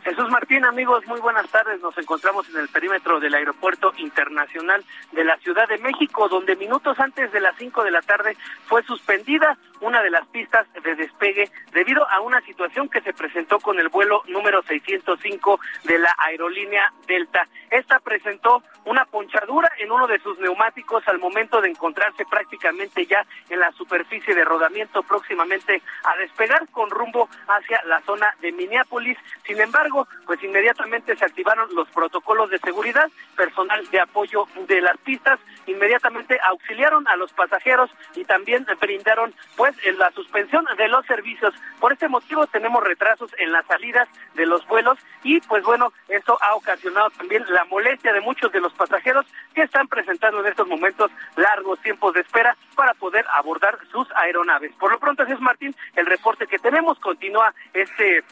Jesús 0.06 0.30
Martín, 0.30 0.64
amigos, 0.64 1.04
muy 1.08 1.18
buenas 1.18 1.50
tardes. 1.50 1.82
Nos 1.82 1.98
encontramos 1.98 2.48
en 2.50 2.58
el 2.58 2.68
perímetro 2.68 3.18
del 3.18 3.34
Aeropuerto 3.34 3.92
Internacional 3.96 4.84
de 5.10 5.24
la 5.24 5.36
Ciudad 5.38 5.66
de 5.68 5.78
México, 5.78 6.28
donde 6.28 6.54
minutos 6.54 6.96
antes 7.00 7.32
de 7.32 7.40
las 7.40 7.56
5 7.56 7.82
de 7.82 7.90
la 7.90 8.02
tarde 8.02 8.36
fue 8.66 8.84
suspendida 8.84 9.58
una 9.80 10.02
de 10.02 10.10
las 10.10 10.26
pistas 10.28 10.66
de 10.82 10.94
despegue 10.94 11.50
debido 11.72 12.08
a 12.08 12.20
una 12.20 12.40
situación 12.42 12.88
que 12.88 13.00
se 13.00 13.12
presentó 13.12 13.58
con 13.58 13.78
el 13.78 13.88
vuelo 13.88 14.22
número 14.28 14.62
605 14.62 15.58
de 15.84 15.98
la 15.98 16.14
aerolínea 16.18 16.92
Delta. 17.06 17.46
Esta 17.70 17.98
presentó 17.98 18.62
una 18.84 19.04
ponchadura 19.06 19.70
en 19.78 19.90
uno 19.90 20.06
de 20.06 20.20
sus 20.20 20.38
neumáticos 20.38 21.06
al 21.08 21.18
momento 21.18 21.60
de 21.60 21.70
encontrarse 21.70 22.24
prácticamente 22.24 23.06
ya 23.06 23.26
en 23.50 23.58
la 23.58 23.72
superficie 23.72 24.34
de 24.34 24.44
rodamiento 24.44 25.02
próximamente 25.02 25.82
a 26.04 26.16
despegar 26.16 26.68
con 26.68 26.90
rumbo 26.90 27.28
hacia 27.48 27.82
la 27.84 28.00
zona 28.02 28.34
de 28.40 28.52
Minneapolis. 28.52 29.18
Sin 29.44 29.60
embargo, 29.60 29.95
pues 30.26 30.42
inmediatamente 30.42 31.16
se 31.16 31.24
activaron 31.24 31.68
los 31.74 31.88
protocolos 31.90 32.50
de 32.50 32.58
seguridad, 32.58 33.08
personal 33.36 33.86
de 33.90 34.00
apoyo 34.00 34.46
de 34.66 34.80
las 34.80 34.96
pistas, 34.98 35.38
inmediatamente 35.66 36.38
auxiliaron 36.42 37.06
a 37.08 37.16
los 37.16 37.32
pasajeros 37.32 37.90
y 38.14 38.24
también 38.24 38.66
brindaron 38.80 39.34
pues 39.56 39.74
la 39.96 40.10
suspensión 40.12 40.64
de 40.76 40.88
los 40.88 41.06
servicios. 41.06 41.54
Por 41.80 41.92
este 41.92 42.08
motivo 42.08 42.46
tenemos 42.46 42.82
retrasos 42.82 43.30
en 43.38 43.52
las 43.52 43.66
salidas 43.66 44.08
de 44.34 44.46
los 44.46 44.66
vuelos 44.66 44.98
y 45.22 45.40
pues 45.40 45.62
bueno, 45.64 45.92
esto 46.08 46.38
ha 46.40 46.54
ocasionado 46.54 47.10
también 47.10 47.44
la 47.48 47.64
molestia 47.64 48.12
de 48.12 48.20
muchos 48.20 48.52
de 48.52 48.60
los 48.60 48.72
pasajeros 48.74 49.26
que 49.54 49.62
están 49.62 49.88
presentando 49.88 50.40
en 50.40 50.46
estos 50.46 50.66
momentos 50.66 51.10
largos 51.36 51.80
tiempos 51.80 52.14
de 52.14 52.20
espera 52.20 52.56
para 52.74 52.94
poder 52.94 53.24
abordar 53.34 53.78
sus 53.90 54.08
aeronaves. 54.16 54.72
Por 54.78 54.92
lo 54.92 54.98
pronto, 54.98 55.22
es 55.22 55.40
Martín, 55.40 55.74
el 55.94 56.06
reporte 56.06 56.46
que 56.46 56.58
tenemos 56.58 56.98
continúa 56.98 57.54
este 57.72 58.24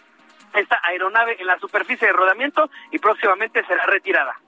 esta 0.55 0.81
aeronave 0.83 1.37
en 1.39 1.47
la 1.47 1.59
superficie 1.59 2.07
de 2.07 2.13
rodamiento 2.13 2.71
y 2.91 2.99
próximamente 2.99 3.65
será 3.67 3.87
retirada. 3.87 4.39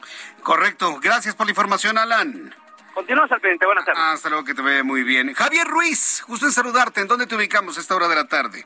Correcto. 0.43 0.99
Gracias 1.01 1.35
por 1.35 1.47
la 1.47 1.51
información, 1.51 1.99
Alan. 1.99 2.55
Continuamos 2.95 3.31
al 3.31 3.41
pendiente. 3.41 3.67
Buenas 3.67 3.85
tardes. 3.85 4.03
Hasta 4.03 4.29
luego, 4.31 4.45
que 4.45 4.55
te 4.55 4.63
vaya 4.63 4.83
muy 4.83 5.03
bien. 5.03 5.35
Javier 5.35 5.67
Ruiz, 5.67 6.23
justo 6.23 6.47
en 6.47 6.53
saludarte. 6.53 7.03
¿En 7.03 7.09
dónde 7.09 7.27
te 7.27 7.35
ubicamos 7.35 7.77
a 7.77 7.81
esta 7.81 7.95
hora 7.95 8.09
de 8.09 8.15
la 8.15 8.27
tarde? 8.27 8.65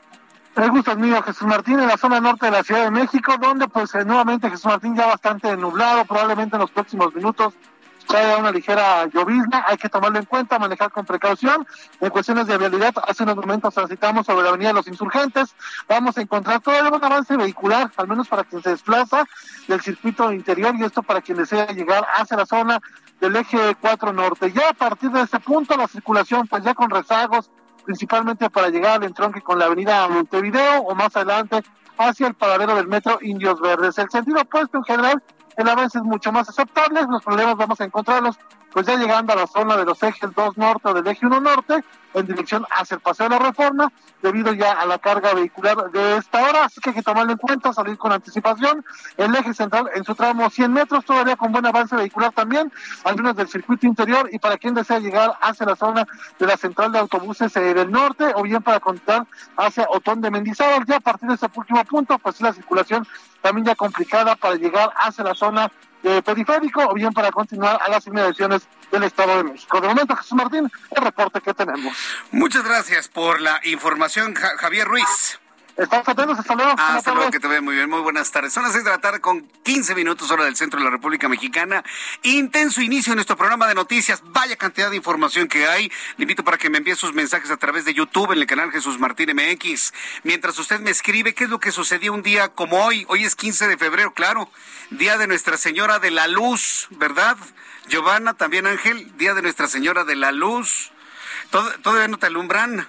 El 0.55 0.69
gusto 0.69 0.91
es 0.91 0.97
mío, 0.97 1.21
Jesús 1.23 1.47
Martín, 1.47 1.79
en 1.79 1.87
la 1.87 1.97
zona 1.97 2.19
norte 2.19 2.45
de 2.45 2.51
la 2.51 2.63
Ciudad 2.63 2.83
de 2.83 2.91
México, 2.91 3.35
donde 3.39 3.67
pues 3.69 3.95
eh, 3.95 4.03
nuevamente 4.03 4.49
Jesús 4.49 4.65
Martín 4.65 4.95
ya 4.95 5.05
bastante 5.07 5.55
nublado, 5.55 6.03
probablemente 6.05 6.57
en 6.57 6.61
los 6.61 6.71
próximos 6.71 7.15
minutos 7.15 7.53
haya 8.09 8.37
una 8.37 8.51
ligera 8.51 9.05
llovizna, 9.07 9.65
hay 9.67 9.77
que 9.77 9.89
tomarlo 9.89 10.19
en 10.19 10.25
cuenta, 10.25 10.59
manejar 10.59 10.91
con 10.91 11.05
precaución. 11.05 11.65
En 11.99 12.09
cuestiones 12.09 12.47
de 12.47 12.57
vialidad, 12.57 12.93
hace 13.07 13.23
unos 13.23 13.35
momentos 13.35 13.73
transitamos 13.73 14.25
sobre 14.25 14.43
la 14.43 14.49
Avenida 14.49 14.69
de 14.69 14.75
los 14.75 14.87
Insurgentes, 14.87 15.55
vamos 15.87 16.17
a 16.17 16.21
encontrar 16.21 16.59
todo 16.61 16.75
un 16.89 17.03
avance 17.03 17.37
vehicular, 17.37 17.91
al 17.95 18.07
menos 18.07 18.27
para 18.27 18.43
quien 18.43 18.61
se 18.61 18.71
desplaza 18.71 19.25
del 19.67 19.81
circuito 19.81 20.31
interior 20.31 20.75
y 20.77 20.83
esto 20.83 21.03
para 21.03 21.21
quien 21.21 21.37
desea 21.37 21.67
llegar 21.67 22.05
hacia 22.15 22.37
la 22.37 22.45
zona 22.45 22.79
del 23.19 23.35
eje 23.35 23.75
4 23.79 24.13
norte. 24.13 24.51
Ya 24.51 24.69
a 24.69 24.73
partir 24.73 25.11
de 25.11 25.21
este 25.21 25.39
punto 25.39 25.77
la 25.77 25.87
circulación 25.87 26.47
pues 26.47 26.63
ya 26.63 26.73
con 26.73 26.89
rezagos, 26.89 27.51
principalmente 27.85 28.49
para 28.49 28.69
llegar 28.69 28.97
al 28.97 29.03
entronque 29.03 29.41
con 29.41 29.59
la 29.59 29.65
avenida 29.65 30.07
Montevideo 30.07 30.81
o 30.81 30.95
más 30.95 31.15
adelante 31.15 31.63
hacia 31.97 32.27
el 32.27 32.33
paradero 32.33 32.75
del 32.75 32.87
metro 32.87 33.19
Indios 33.21 33.59
Verdes. 33.61 33.97
El 33.97 34.09
sentido 34.09 34.41
opuesto 34.41 34.77
en 34.77 34.83
general, 34.83 35.23
el 35.57 35.69
avance 35.69 35.97
es 35.97 36.03
mucho 36.03 36.31
más 36.31 36.49
aceptable, 36.49 37.01
los 37.09 37.23
problemas 37.23 37.57
vamos 37.57 37.81
a 37.81 37.85
encontrarlos 37.85 38.37
pues 38.71 38.85
ya 38.85 38.95
llegando 38.95 39.33
a 39.33 39.35
la 39.35 39.47
zona 39.47 39.77
de 39.77 39.85
los 39.85 40.01
ejes 40.03 40.33
2 40.33 40.57
norte 40.57 40.89
o 40.89 40.93
del 40.93 41.07
eje 41.07 41.25
1 41.25 41.39
norte, 41.39 41.83
en 42.13 42.25
dirección 42.25 42.65
hacia 42.71 42.95
el 42.95 43.01
Paseo 43.01 43.29
de 43.29 43.37
la 43.37 43.45
Reforma, 43.45 43.91
debido 44.21 44.53
ya 44.53 44.73
a 44.73 44.85
la 44.85 44.99
carga 44.99 45.33
vehicular 45.33 45.91
de 45.91 46.17
esta 46.17 46.41
hora, 46.43 46.65
así 46.65 46.81
que 46.81 46.89
hay 46.89 46.95
que 46.95 47.03
tomarlo 47.03 47.31
en 47.31 47.37
cuenta, 47.37 47.73
salir 47.73 47.97
con 47.97 48.11
anticipación. 48.11 48.85
El 49.17 49.33
eje 49.35 49.53
central 49.53 49.89
en 49.93 50.03
su 50.03 50.13
tramo 50.15 50.49
100 50.49 50.73
metros, 50.73 51.05
todavía 51.05 51.35
con 51.35 51.51
buen 51.51 51.65
avance 51.65 51.95
vehicular 51.95 52.31
también, 52.33 52.71
algunos 53.03 53.35
del 53.35 53.47
circuito 53.47 53.87
interior, 53.87 54.29
y 54.31 54.39
para 54.39 54.57
quien 54.57 54.73
desea 54.73 54.99
llegar 54.99 55.37
hacia 55.41 55.65
la 55.65 55.75
zona 55.75 56.07
de 56.37 56.45
la 56.45 56.57
central 56.57 56.91
de 56.91 56.99
autobuses 56.99 57.55
eh, 57.55 57.73
del 57.73 57.91
norte, 57.91 58.31
o 58.35 58.43
bien 58.43 58.61
para 58.61 58.79
continuar 58.79 59.25
hacia 59.57 59.87
Otón 59.89 60.21
de 60.21 60.31
Mendizábal, 60.31 60.85
ya 60.85 60.97
a 60.97 60.99
partir 60.99 61.29
de 61.29 61.35
ese 61.35 61.47
último 61.55 61.83
punto, 61.85 62.17
pues 62.19 62.41
la 62.41 62.53
circulación 62.53 63.07
también 63.41 63.65
ya 63.65 63.75
complicada 63.75 64.35
para 64.35 64.55
llegar 64.55 64.91
hacia 64.97 65.23
la 65.23 65.33
zona 65.33 65.71
de 66.03 66.21
periférico 66.21 66.83
o 66.83 66.93
bien 66.93 67.11
para 67.11 67.31
continuar 67.31 67.79
a 67.81 67.89
las 67.89 68.05
inmediaciones 68.07 68.67
del 68.91 69.03
Estado 69.03 69.37
de 69.37 69.43
México. 69.43 69.81
De 69.81 69.87
momento, 69.87 70.15
Jesús 70.15 70.33
Martín, 70.33 70.69
el 70.91 71.03
reporte 71.03 71.41
que 71.41 71.53
tenemos. 71.53 71.95
Muchas 72.31 72.63
gracias 72.63 73.07
por 73.07 73.41
la 73.41 73.59
información, 73.63 74.33
Javier 74.35 74.87
Ruiz. 74.87 75.40
Estamos 75.81 76.07
atentos, 76.07 76.37
hasta 76.37 76.53
luego. 76.53 76.75
Ah, 76.77 76.97
hasta 76.97 77.11
luego, 77.11 77.31
que 77.31 77.39
te 77.39 77.47
vea 77.47 77.59
muy 77.59 77.73
bien. 77.73 77.89
Muy 77.89 78.01
buenas 78.01 78.29
tardes. 78.29 78.53
Son 78.53 78.61
las 78.61 78.71
seis 78.71 78.83
de 78.83 78.91
la 78.91 78.99
tarde 78.99 79.19
con 79.19 79.41
15 79.63 79.95
minutos 79.95 80.29
hora 80.29 80.45
del 80.45 80.55
centro 80.55 80.77
de 80.79 80.85
la 80.85 80.91
República 80.91 81.27
Mexicana. 81.27 81.83
Intenso 82.21 82.81
inicio 82.81 83.13
en 83.13 83.15
nuestro 83.15 83.35
programa 83.35 83.67
de 83.67 83.73
noticias. 83.73 84.21
Vaya 84.25 84.55
cantidad 84.57 84.91
de 84.91 84.97
información 84.97 85.47
que 85.47 85.65
hay. 85.65 85.91
Le 86.17 86.23
invito 86.25 86.43
para 86.43 86.59
que 86.59 86.69
me 86.69 86.77
envíe 86.77 86.95
sus 86.95 87.15
mensajes 87.15 87.49
a 87.49 87.57
través 87.57 87.83
de 87.83 87.95
YouTube 87.95 88.31
en 88.31 88.37
el 88.37 88.45
canal 88.45 88.71
Jesús 88.71 88.99
Martín 88.99 89.31
MX. 89.35 89.91
Mientras 90.21 90.59
usted 90.59 90.79
me 90.81 90.91
escribe 90.91 91.33
qué 91.33 91.45
es 91.45 91.49
lo 91.49 91.59
que 91.59 91.71
sucedió 91.71 92.13
un 92.13 92.21
día 92.21 92.49
como 92.49 92.85
hoy. 92.85 93.03
Hoy 93.09 93.25
es 93.25 93.35
15 93.35 93.67
de 93.67 93.77
febrero, 93.77 94.13
claro. 94.13 94.51
Día 94.91 95.17
de 95.17 95.25
Nuestra 95.25 95.57
Señora 95.57 95.97
de 95.97 96.11
la 96.11 96.27
Luz, 96.27 96.89
¿verdad? 96.91 97.37
Giovanna, 97.87 98.35
también 98.35 98.67
Ángel, 98.67 99.17
Día 99.17 99.33
de 99.33 99.41
Nuestra 99.41 99.65
Señora 99.67 100.03
de 100.03 100.15
la 100.15 100.31
Luz. 100.31 100.91
¿Todavía 101.49 102.07
no 102.07 102.19
te 102.19 102.27
alumbran? 102.27 102.87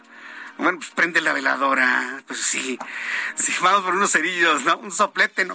Bueno, 0.59 0.79
pues 0.79 0.91
prende 0.91 1.21
la 1.21 1.33
veladora. 1.33 2.23
Pues 2.27 2.41
sí, 2.41 2.79
sí, 3.35 3.53
vamos 3.61 3.83
por 3.83 3.95
unos 3.95 4.13
cerillos, 4.13 4.65
¿no? 4.65 4.79
Un 4.79 4.93
soplete, 4.93 5.45
¿no? 5.45 5.55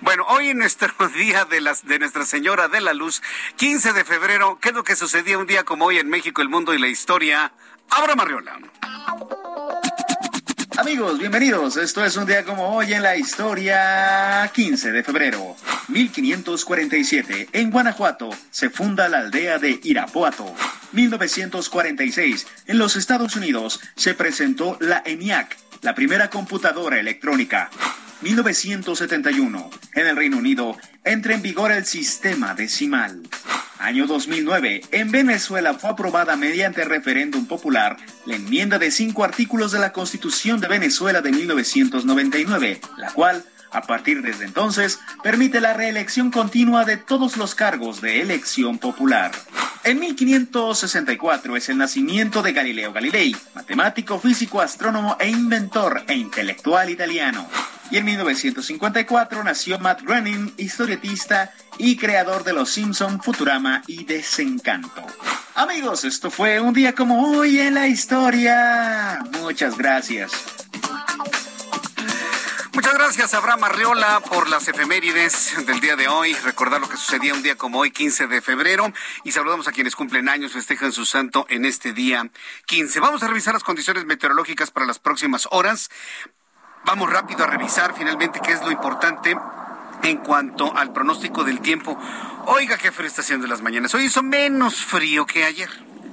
Bueno, 0.00 0.24
hoy 0.28 0.48
en 0.48 0.58
nuestro 0.58 0.92
día 1.14 1.44
de, 1.44 1.60
las, 1.60 1.84
de 1.86 1.98
Nuestra 1.98 2.24
Señora 2.24 2.68
de 2.68 2.80
la 2.80 2.94
Luz, 2.94 3.22
15 3.56 3.92
de 3.92 4.04
febrero, 4.04 4.58
¿qué 4.60 4.70
es 4.70 4.74
lo 4.74 4.84
que 4.84 4.96
sucedía 4.96 5.38
un 5.38 5.46
día 5.46 5.64
como 5.64 5.86
hoy 5.86 5.98
en 5.98 6.08
México, 6.08 6.42
el 6.42 6.48
mundo 6.48 6.74
y 6.74 6.78
la 6.78 6.88
historia? 6.88 7.52
Abra 7.90 8.14
Marriola. 8.14 8.58
Amigos, 10.78 11.18
bienvenidos. 11.18 11.76
Esto 11.76 12.02
es 12.02 12.16
un 12.16 12.24
día 12.24 12.44
como 12.44 12.74
hoy 12.74 12.94
en 12.94 13.02
la 13.02 13.14
historia. 13.14 14.50
15 14.54 14.90
de 14.90 15.04
febrero, 15.04 15.54
1547. 15.88 17.48
En 17.52 17.70
Guanajuato 17.70 18.30
se 18.50 18.70
funda 18.70 19.08
la 19.08 19.18
aldea 19.18 19.58
de 19.58 19.78
Irapuato. 19.82 20.54
1946. 20.92 22.46
En 22.66 22.78
los 22.78 22.96
Estados 22.96 23.36
Unidos 23.36 23.80
se 23.96 24.14
presentó 24.14 24.78
la 24.80 25.02
ENIAC, 25.04 25.56
la 25.82 25.94
primera 25.94 26.30
computadora 26.30 26.98
electrónica. 26.98 27.70
1971. 28.22 29.70
En 29.94 30.06
el 30.06 30.16
Reino 30.16 30.38
Unido 30.38 30.76
entra 31.04 31.34
en 31.34 31.42
vigor 31.42 31.72
el 31.72 31.84
sistema 31.84 32.54
decimal. 32.54 33.20
Año 33.78 34.06
2009. 34.06 34.82
En 34.92 35.10
Venezuela 35.10 35.74
fue 35.74 35.90
aprobada 35.90 36.36
mediante 36.36 36.84
referéndum 36.84 37.46
popular 37.46 37.96
la 38.26 38.36
enmienda 38.36 38.78
de 38.78 38.92
cinco 38.92 39.24
artículos 39.24 39.72
de 39.72 39.80
la 39.80 39.92
Constitución 39.92 40.60
de 40.60 40.68
Venezuela 40.68 41.20
de 41.20 41.32
1999, 41.32 42.80
la 42.96 43.12
cual 43.12 43.44
a 43.72 43.82
partir 43.82 44.22
desde 44.22 44.44
entonces, 44.44 45.00
permite 45.22 45.60
la 45.60 45.72
reelección 45.72 46.30
continua 46.30 46.84
de 46.84 46.96
todos 46.96 47.36
los 47.36 47.54
cargos 47.54 48.00
de 48.00 48.20
elección 48.20 48.78
popular. 48.78 49.32
En 49.84 49.98
1564 49.98 51.56
es 51.56 51.68
el 51.68 51.78
nacimiento 51.78 52.42
de 52.42 52.52
Galileo 52.52 52.92
Galilei, 52.92 53.34
matemático, 53.54 54.18
físico, 54.20 54.60
astrónomo 54.60 55.16
e 55.18 55.28
inventor 55.28 56.04
e 56.06 56.14
intelectual 56.14 56.90
italiano. 56.90 57.48
Y 57.90 57.98
en 57.98 58.04
1954 58.04 59.42
nació 59.42 59.78
Matt 59.78 60.02
Groening, 60.02 60.54
historietista 60.56 61.52
y 61.78 61.96
creador 61.96 62.44
de 62.44 62.52
Los 62.52 62.70
Simpson, 62.70 63.20
Futurama 63.20 63.82
y 63.86 64.04
Desencanto. 64.04 65.04
Amigos, 65.54 66.04
esto 66.04 66.30
fue 66.30 66.60
un 66.60 66.72
día 66.72 66.94
como 66.94 67.36
hoy 67.36 67.58
en 67.58 67.74
la 67.74 67.88
historia. 67.88 69.18
Muchas 69.42 69.76
gracias. 69.76 70.32
Muchas 72.74 72.94
gracias, 72.94 73.34
Abraham 73.34 73.64
Arriola, 73.64 74.20
por 74.20 74.48
las 74.48 74.66
efemérides 74.66 75.66
del 75.66 75.78
día 75.80 75.94
de 75.94 76.08
hoy. 76.08 76.32
Recordar 76.32 76.80
lo 76.80 76.88
que 76.88 76.96
sucedía 76.96 77.34
un 77.34 77.42
día 77.42 77.54
como 77.54 77.80
hoy, 77.80 77.90
15 77.90 78.28
de 78.28 78.40
febrero. 78.40 78.90
Y 79.24 79.32
saludamos 79.32 79.68
a 79.68 79.72
quienes 79.72 79.94
cumplen 79.94 80.26
años, 80.30 80.52
festejan 80.52 80.90
su 80.90 81.04
santo 81.04 81.44
en 81.50 81.66
este 81.66 81.92
día 81.92 82.30
15. 82.64 82.98
Vamos 83.00 83.22
a 83.22 83.28
revisar 83.28 83.52
las 83.52 83.62
condiciones 83.62 84.06
meteorológicas 84.06 84.70
para 84.70 84.86
las 84.86 84.98
próximas 84.98 85.48
horas. 85.50 85.90
Vamos 86.86 87.10
rápido 87.10 87.44
a 87.44 87.46
revisar 87.46 87.94
finalmente 87.94 88.40
qué 88.42 88.52
es 88.52 88.62
lo 88.62 88.70
importante 88.70 89.36
en 90.02 90.16
cuanto 90.18 90.74
al 90.74 90.94
pronóstico 90.94 91.44
del 91.44 91.60
tiempo. 91.60 91.98
Oiga, 92.46 92.78
qué 92.78 92.90
frío 92.90 93.06
está 93.06 93.20
haciendo 93.20 93.46
las 93.46 93.60
mañanas. 93.60 93.94
Hoy 93.94 94.04
hizo 94.04 94.22
menos 94.22 94.76
frío 94.76 95.26
que 95.26 95.44
ayer 95.44 95.68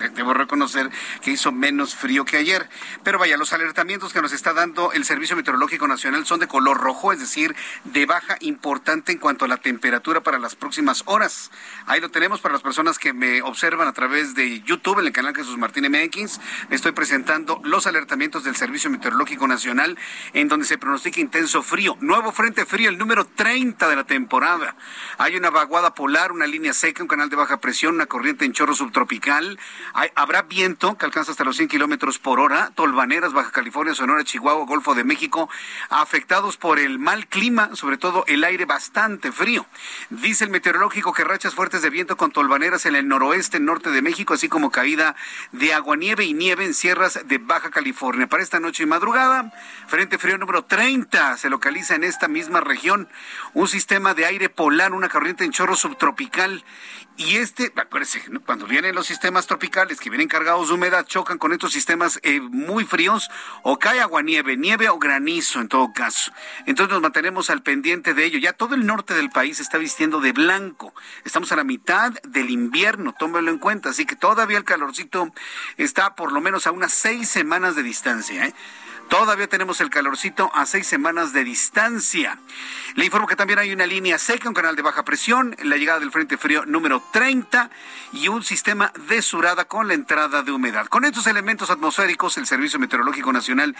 debo 0.07 0.33
reconocer 0.33 0.89
que 1.21 1.31
hizo 1.31 1.51
menos 1.51 1.95
frío 1.95 2.25
que 2.25 2.37
ayer. 2.37 2.69
Pero 3.03 3.19
vaya, 3.19 3.37
los 3.37 3.53
alertamientos 3.53 4.13
que 4.13 4.21
nos 4.21 4.31
está 4.31 4.53
dando 4.53 4.93
el 4.93 5.05
Servicio 5.05 5.35
Meteorológico 5.35 5.87
Nacional 5.87 6.25
son 6.25 6.39
de 6.39 6.47
color 6.47 6.77
rojo, 6.77 7.11
es 7.11 7.19
decir, 7.19 7.55
de 7.83 8.05
baja 8.05 8.37
importante 8.41 9.11
en 9.11 9.17
cuanto 9.17 9.45
a 9.45 9.47
la 9.47 9.57
temperatura 9.57 10.21
para 10.21 10.39
las 10.39 10.55
próximas 10.55 11.03
horas. 11.05 11.51
Ahí 11.85 11.99
lo 11.99 12.09
tenemos 12.09 12.41
para 12.41 12.53
las 12.53 12.61
personas 12.61 12.99
que 12.99 13.13
me 13.13 13.41
observan 13.41 13.87
a 13.87 13.93
través 13.93 14.35
de 14.35 14.61
YouTube, 14.61 14.99
en 14.99 15.07
el 15.07 15.11
canal 15.11 15.35
Jesús 15.35 15.57
Martín 15.57 15.85
MX. 15.89 16.39
estoy 16.69 16.91
presentando 16.91 17.61
los 17.63 17.87
alertamientos 17.87 18.43
del 18.43 18.55
Servicio 18.55 18.89
Meteorológico 18.89 19.47
Nacional, 19.47 19.97
en 20.33 20.47
donde 20.47 20.65
se 20.65 20.77
pronostica 20.77 21.19
intenso 21.19 21.61
frío. 21.61 21.97
Nuevo 21.99 22.31
frente 22.31 22.65
frío, 22.65 22.89
el 22.89 22.97
número 22.97 23.25
30 23.25 23.87
de 23.87 23.95
la 23.95 24.03
temporada. 24.03 24.75
Hay 25.17 25.35
una 25.35 25.49
vaguada 25.49 25.93
polar, 25.93 26.31
una 26.31 26.47
línea 26.47 26.73
seca, 26.73 27.03
un 27.03 27.07
canal 27.07 27.29
de 27.29 27.35
baja 27.35 27.59
presión, 27.59 27.95
una 27.95 28.05
corriente 28.05 28.45
en 28.45 28.53
chorro 28.53 28.75
subtropical 28.75 29.59
habrá 30.15 30.43
viento 30.43 30.97
que 30.97 31.05
alcanza 31.05 31.31
hasta 31.31 31.43
los 31.43 31.57
100 31.57 31.69
kilómetros 31.69 32.19
por 32.19 32.39
hora. 32.39 32.71
Tolvaneras, 32.75 33.33
Baja 33.33 33.51
California, 33.51 33.93
Sonora, 33.93 34.23
Chihuahua, 34.23 34.65
Golfo 34.65 34.95
de 34.95 35.03
México, 35.03 35.49
afectados 35.89 36.57
por 36.57 36.79
el 36.79 36.99
mal 36.99 37.27
clima, 37.27 37.75
sobre 37.75 37.97
todo 37.97 38.23
el 38.27 38.43
aire 38.43 38.65
bastante 38.65 39.31
frío. 39.31 39.65
Dice 40.09 40.43
el 40.43 40.49
meteorológico 40.49 41.13
que 41.13 41.23
rachas 41.23 41.55
fuertes 41.55 41.81
de 41.81 41.89
viento 41.89 42.17
con 42.17 42.31
tolvaneras 42.31 42.85
en 42.85 42.95
el 42.95 43.07
noroeste, 43.07 43.59
norte 43.59 43.91
de 43.91 44.01
México, 44.01 44.33
así 44.33 44.49
como 44.49 44.71
caída 44.71 45.15
de 45.51 45.73
agua, 45.73 45.95
nieve 45.95 46.25
y 46.25 46.33
nieve 46.33 46.65
en 46.65 46.73
sierras 46.73 47.19
de 47.25 47.37
Baja 47.37 47.69
California. 47.69 48.27
Para 48.27 48.43
esta 48.43 48.59
noche 48.59 48.83
y 48.83 48.85
madrugada, 48.85 49.53
frente 49.87 50.17
frío 50.17 50.37
número 50.37 50.63
30 50.63 51.37
se 51.37 51.49
localiza 51.49 51.95
en 51.95 52.03
esta 52.03 52.27
misma 52.27 52.61
región. 52.61 53.09
Un 53.53 53.67
sistema 53.67 54.13
de 54.13 54.25
aire 54.25 54.49
polar, 54.49 54.93
una 54.93 55.09
corriente 55.09 55.43
en 55.43 55.51
chorro 55.51 55.75
subtropical 55.75 56.63
y 57.19 57.35
este, 57.35 57.73
acuérdense, 57.75 58.21
cuando 58.45 58.65
vienen 58.65 58.95
los 58.95 59.05
sistemas 59.05 59.45
tropicales 59.45 59.99
que 59.99 60.09
vienen 60.09 60.29
cargados 60.29 60.69
de 60.69 60.75
humedad, 60.75 61.05
chocan 61.05 61.37
con 61.37 61.51
estos 61.51 61.73
sistemas 61.73 62.17
eh, 62.23 62.39
muy 62.39 62.85
fríos, 62.85 63.29
o 63.61 63.77
cae 63.77 63.99
agua 63.99 64.21
nieve, 64.21 64.55
nieve 64.55 64.87
o 64.87 64.97
granizo 64.97 65.59
en 65.59 65.67
todo 65.67 65.91
caso. 65.91 66.31
Entonces 66.65 66.93
nos 66.93 67.01
mantenemos 67.01 67.49
al 67.49 67.61
pendiente 67.61 68.13
de 68.13 68.23
ello. 68.23 68.39
Ya 68.39 68.53
todo 68.53 68.73
el 68.73 68.85
norte 68.85 69.15
del 69.15 69.31
país 69.31 69.59
está 69.59 69.77
vistiendo 69.77 70.21
de 70.21 70.31
blanco. 70.31 70.93
Estamos 71.25 71.51
a 71.51 71.57
la 71.57 71.65
mitad 71.65 72.13
del 72.23 72.49
invierno, 72.49 73.13
tómelo 73.19 73.51
en 73.51 73.57
cuenta. 73.57 73.89
Así 73.89 74.05
que 74.05 74.15
todavía 74.15 74.57
el 74.57 74.63
calorcito 74.63 75.33
está 75.75 76.15
por 76.15 76.31
lo 76.31 76.39
menos 76.39 76.67
a 76.67 76.71
unas 76.71 76.93
seis 76.93 77.27
semanas 77.27 77.75
de 77.75 77.83
distancia. 77.83 78.45
¿eh? 78.45 78.53
Todavía 79.09 79.47
tenemos 79.47 79.81
el 79.81 79.89
calorcito 79.89 80.51
a 80.53 80.67
seis 80.67 80.85
semanas 80.85 81.33
de 81.33 81.43
distancia. 81.43 82.37
Le 82.93 83.05
informo 83.05 83.25
que 83.25 83.35
también 83.35 83.57
hay 83.57 83.73
una 83.73 83.87
línea 83.87 84.19
seca, 84.19 84.47
un 84.47 84.53
canal 84.53 84.75
de 84.75 84.83
baja 84.83 85.03
presión, 85.03 85.55
la 85.63 85.77
llegada 85.77 85.99
del 85.99 86.11
Frente 86.11 86.37
Frío 86.37 86.63
número 86.67 87.01
30 87.11 87.71
y 88.13 88.27
un 88.27 88.43
sistema 88.43 88.93
de 89.07 89.23
surada 89.23 89.65
con 89.65 89.87
la 89.87 89.95
entrada 89.95 90.43
de 90.43 90.51
humedad. 90.51 90.85
Con 90.85 91.05
estos 91.05 91.25
elementos 91.25 91.71
atmosféricos, 91.71 92.37
el 92.37 92.45
Servicio 92.45 92.77
Meteorológico 92.77 93.33
Nacional 93.33 93.75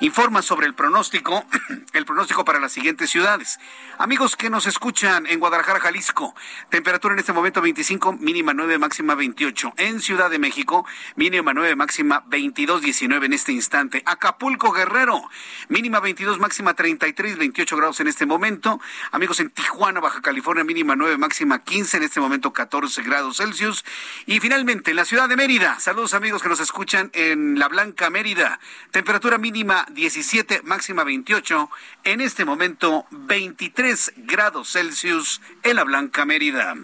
informa 0.00 0.42
sobre 0.42 0.66
el 0.66 0.74
pronóstico, 0.74 1.46
el 1.94 2.04
pronóstico 2.04 2.44
para 2.44 2.60
las 2.60 2.72
siguientes 2.72 3.08
ciudades. 3.08 3.58
Amigos 3.96 4.36
que 4.36 4.50
nos 4.50 4.66
escuchan 4.66 5.26
en 5.26 5.40
Guadalajara, 5.40 5.80
Jalisco, 5.80 6.34
temperatura 6.68 7.14
en 7.14 7.20
este 7.20 7.32
momento 7.32 7.62
25, 7.62 8.12
mínima 8.14 8.52
9, 8.52 8.78
máxima 8.78 9.14
28. 9.14 9.72
En 9.78 10.00
Ciudad 10.00 10.28
de 10.28 10.38
México, 10.38 10.86
mínima 11.16 11.54
9, 11.54 11.74
máxima 11.74 12.22
22, 12.26 12.82
19 12.82 13.26
en 13.26 13.32
este 13.32 13.52
instante. 13.52 14.02
Acapulco, 14.04 14.73
Guerrero, 14.74 15.30
mínima 15.68 16.00
22, 16.00 16.38
máxima 16.38 16.74
33, 16.74 17.38
28 17.38 17.76
grados 17.76 18.00
en 18.00 18.08
este 18.08 18.26
momento. 18.26 18.80
Amigos 19.12 19.40
en 19.40 19.48
Tijuana, 19.50 20.00
Baja 20.00 20.20
California, 20.20 20.64
mínima 20.64 20.96
9, 20.96 21.16
máxima 21.16 21.64
15, 21.64 21.96
en 21.96 22.02
este 22.02 22.20
momento 22.20 22.52
14 22.52 23.02
grados 23.02 23.38
Celsius. 23.38 23.84
Y 24.26 24.40
finalmente 24.40 24.90
en 24.90 24.96
la 24.96 25.04
ciudad 25.04 25.28
de 25.28 25.36
Mérida, 25.36 25.80
saludos 25.80 26.12
amigos 26.12 26.42
que 26.42 26.48
nos 26.48 26.60
escuchan 26.60 27.10
en 27.14 27.58
La 27.58 27.68
Blanca 27.68 28.10
Mérida, 28.10 28.60
temperatura 28.90 29.38
mínima 29.38 29.86
17, 29.90 30.60
máxima 30.64 31.04
28, 31.04 31.70
en 32.04 32.20
este 32.20 32.44
momento 32.44 33.06
23 33.10 34.12
grados 34.16 34.72
Celsius 34.72 35.40
en 35.62 35.76
La 35.76 35.84
Blanca 35.84 36.24
Mérida. 36.24 36.74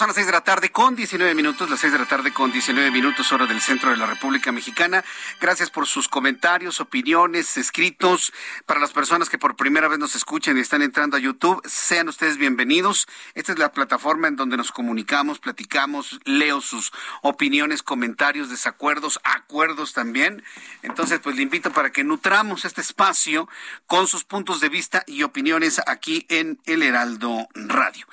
Son 0.00 0.08
las 0.08 0.14
seis 0.14 0.28
de 0.28 0.32
la 0.32 0.40
tarde 0.40 0.70
con 0.70 0.96
19 0.96 1.34
minutos, 1.34 1.68
las 1.68 1.78
seis 1.78 1.92
de 1.92 1.98
la 1.98 2.06
tarde 2.06 2.32
con 2.32 2.50
19 2.50 2.90
minutos, 2.90 3.30
hora 3.32 3.44
del 3.44 3.60
centro 3.60 3.90
de 3.90 3.98
la 3.98 4.06
República 4.06 4.50
Mexicana. 4.50 5.04
Gracias 5.42 5.68
por 5.68 5.86
sus 5.86 6.08
comentarios, 6.08 6.80
opiniones, 6.80 7.58
escritos. 7.58 8.32
Para 8.64 8.80
las 8.80 8.92
personas 8.92 9.28
que 9.28 9.36
por 9.36 9.56
primera 9.56 9.88
vez 9.88 9.98
nos 9.98 10.14
escuchan 10.14 10.56
y 10.56 10.60
están 10.60 10.80
entrando 10.80 11.18
a 11.18 11.20
YouTube, 11.20 11.60
sean 11.68 12.08
ustedes 12.08 12.38
bienvenidos. 12.38 13.08
Esta 13.34 13.52
es 13.52 13.58
la 13.58 13.72
plataforma 13.72 14.26
en 14.26 14.36
donde 14.36 14.56
nos 14.56 14.72
comunicamos, 14.72 15.38
platicamos, 15.38 16.18
leo 16.24 16.62
sus 16.62 16.92
opiniones, 17.20 17.82
comentarios, 17.82 18.48
desacuerdos, 18.48 19.20
acuerdos 19.22 19.92
también. 19.92 20.42
Entonces, 20.80 21.20
pues 21.20 21.36
le 21.36 21.42
invito 21.42 21.74
para 21.74 21.92
que 21.92 22.04
nutramos 22.04 22.64
este 22.64 22.80
espacio 22.80 23.50
con 23.86 24.06
sus 24.06 24.24
puntos 24.24 24.60
de 24.60 24.70
vista 24.70 25.04
y 25.06 25.24
opiniones 25.24 25.78
aquí 25.86 26.24
en 26.30 26.58
El 26.64 26.82
Heraldo 26.82 27.48
Radio. 27.54 28.06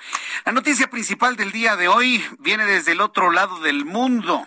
La 0.44 0.52
noticia 0.52 0.90
principal 0.90 1.34
del 1.36 1.50
día 1.50 1.77
de 1.78 1.88
hoy 1.88 2.22
viene 2.40 2.66
desde 2.66 2.92
el 2.92 3.00
otro 3.00 3.30
lado 3.30 3.60
del 3.60 3.84
mundo. 3.84 4.46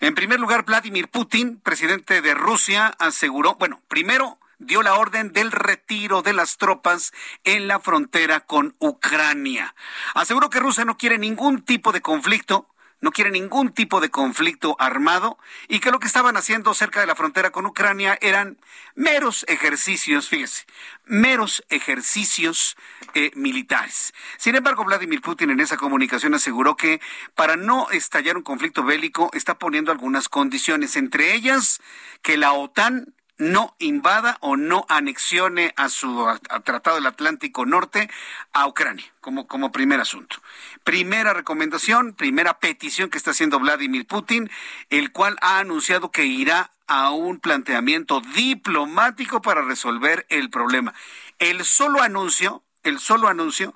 En 0.00 0.14
primer 0.14 0.40
lugar, 0.40 0.64
Vladimir 0.64 1.08
Putin, 1.08 1.60
presidente 1.60 2.22
de 2.22 2.34
Rusia, 2.34 2.94
aseguró, 2.98 3.54
bueno, 3.56 3.82
primero 3.86 4.38
dio 4.58 4.82
la 4.82 4.94
orden 4.94 5.32
del 5.32 5.52
retiro 5.52 6.22
de 6.22 6.32
las 6.32 6.56
tropas 6.56 7.12
en 7.44 7.68
la 7.68 7.78
frontera 7.78 8.40
con 8.40 8.74
Ucrania. 8.78 9.74
Aseguró 10.14 10.50
que 10.50 10.58
Rusia 10.60 10.84
no 10.84 10.96
quiere 10.96 11.18
ningún 11.18 11.62
tipo 11.62 11.92
de 11.92 12.00
conflicto 12.00 12.66
no 13.00 13.12
quiere 13.12 13.30
ningún 13.30 13.72
tipo 13.72 14.00
de 14.00 14.10
conflicto 14.10 14.76
armado 14.78 15.38
y 15.68 15.80
que 15.80 15.90
lo 15.90 15.98
que 15.98 16.06
estaban 16.06 16.36
haciendo 16.36 16.74
cerca 16.74 17.00
de 17.00 17.06
la 17.06 17.14
frontera 17.14 17.50
con 17.50 17.66
Ucrania 17.66 18.18
eran 18.20 18.58
meros 18.94 19.44
ejercicios, 19.48 20.28
fíjese, 20.28 20.66
meros 21.04 21.64
ejercicios 21.68 22.76
eh, 23.14 23.30
militares. 23.34 24.12
Sin 24.36 24.54
embargo, 24.54 24.84
Vladimir 24.84 25.22
Putin 25.22 25.50
en 25.50 25.60
esa 25.60 25.76
comunicación 25.76 26.34
aseguró 26.34 26.76
que 26.76 27.00
para 27.34 27.56
no 27.56 27.90
estallar 27.90 28.36
un 28.36 28.42
conflicto 28.42 28.84
bélico 28.84 29.30
está 29.32 29.58
poniendo 29.58 29.92
algunas 29.92 30.28
condiciones, 30.28 30.96
entre 30.96 31.34
ellas 31.34 31.80
que 32.22 32.36
la 32.36 32.52
OTAN 32.52 33.14
no 33.40 33.74
invada 33.78 34.36
o 34.40 34.56
no 34.56 34.84
anexione 34.90 35.72
a 35.76 35.88
su 35.88 36.26
Tratado 36.62 36.96
del 36.96 37.06
Atlántico 37.06 37.64
Norte 37.64 38.10
a 38.52 38.66
Ucrania, 38.66 39.06
como, 39.22 39.46
como 39.48 39.72
primer 39.72 39.98
asunto. 39.98 40.36
Primera 40.84 41.32
recomendación, 41.32 42.12
primera 42.12 42.58
petición 42.58 43.08
que 43.08 43.16
está 43.16 43.30
haciendo 43.30 43.58
Vladimir 43.58 44.06
Putin, 44.06 44.50
el 44.90 45.10
cual 45.10 45.38
ha 45.40 45.58
anunciado 45.58 46.10
que 46.10 46.26
irá 46.26 46.70
a 46.86 47.12
un 47.12 47.40
planteamiento 47.40 48.20
diplomático 48.20 49.40
para 49.40 49.62
resolver 49.62 50.26
el 50.28 50.50
problema. 50.50 50.92
El 51.38 51.64
solo 51.64 52.02
anuncio, 52.02 52.62
el 52.82 52.98
solo 52.98 53.28
anuncio, 53.28 53.74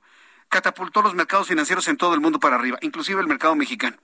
catapultó 0.50 1.00
los 1.00 1.14
mercados 1.14 1.48
financieros 1.48 1.88
en 1.88 1.96
todo 1.96 2.12
el 2.12 2.20
mundo 2.20 2.38
para 2.38 2.56
arriba, 2.56 2.76
inclusive 2.82 3.22
el 3.22 3.28
mercado 3.28 3.56
mexicano. 3.56 3.96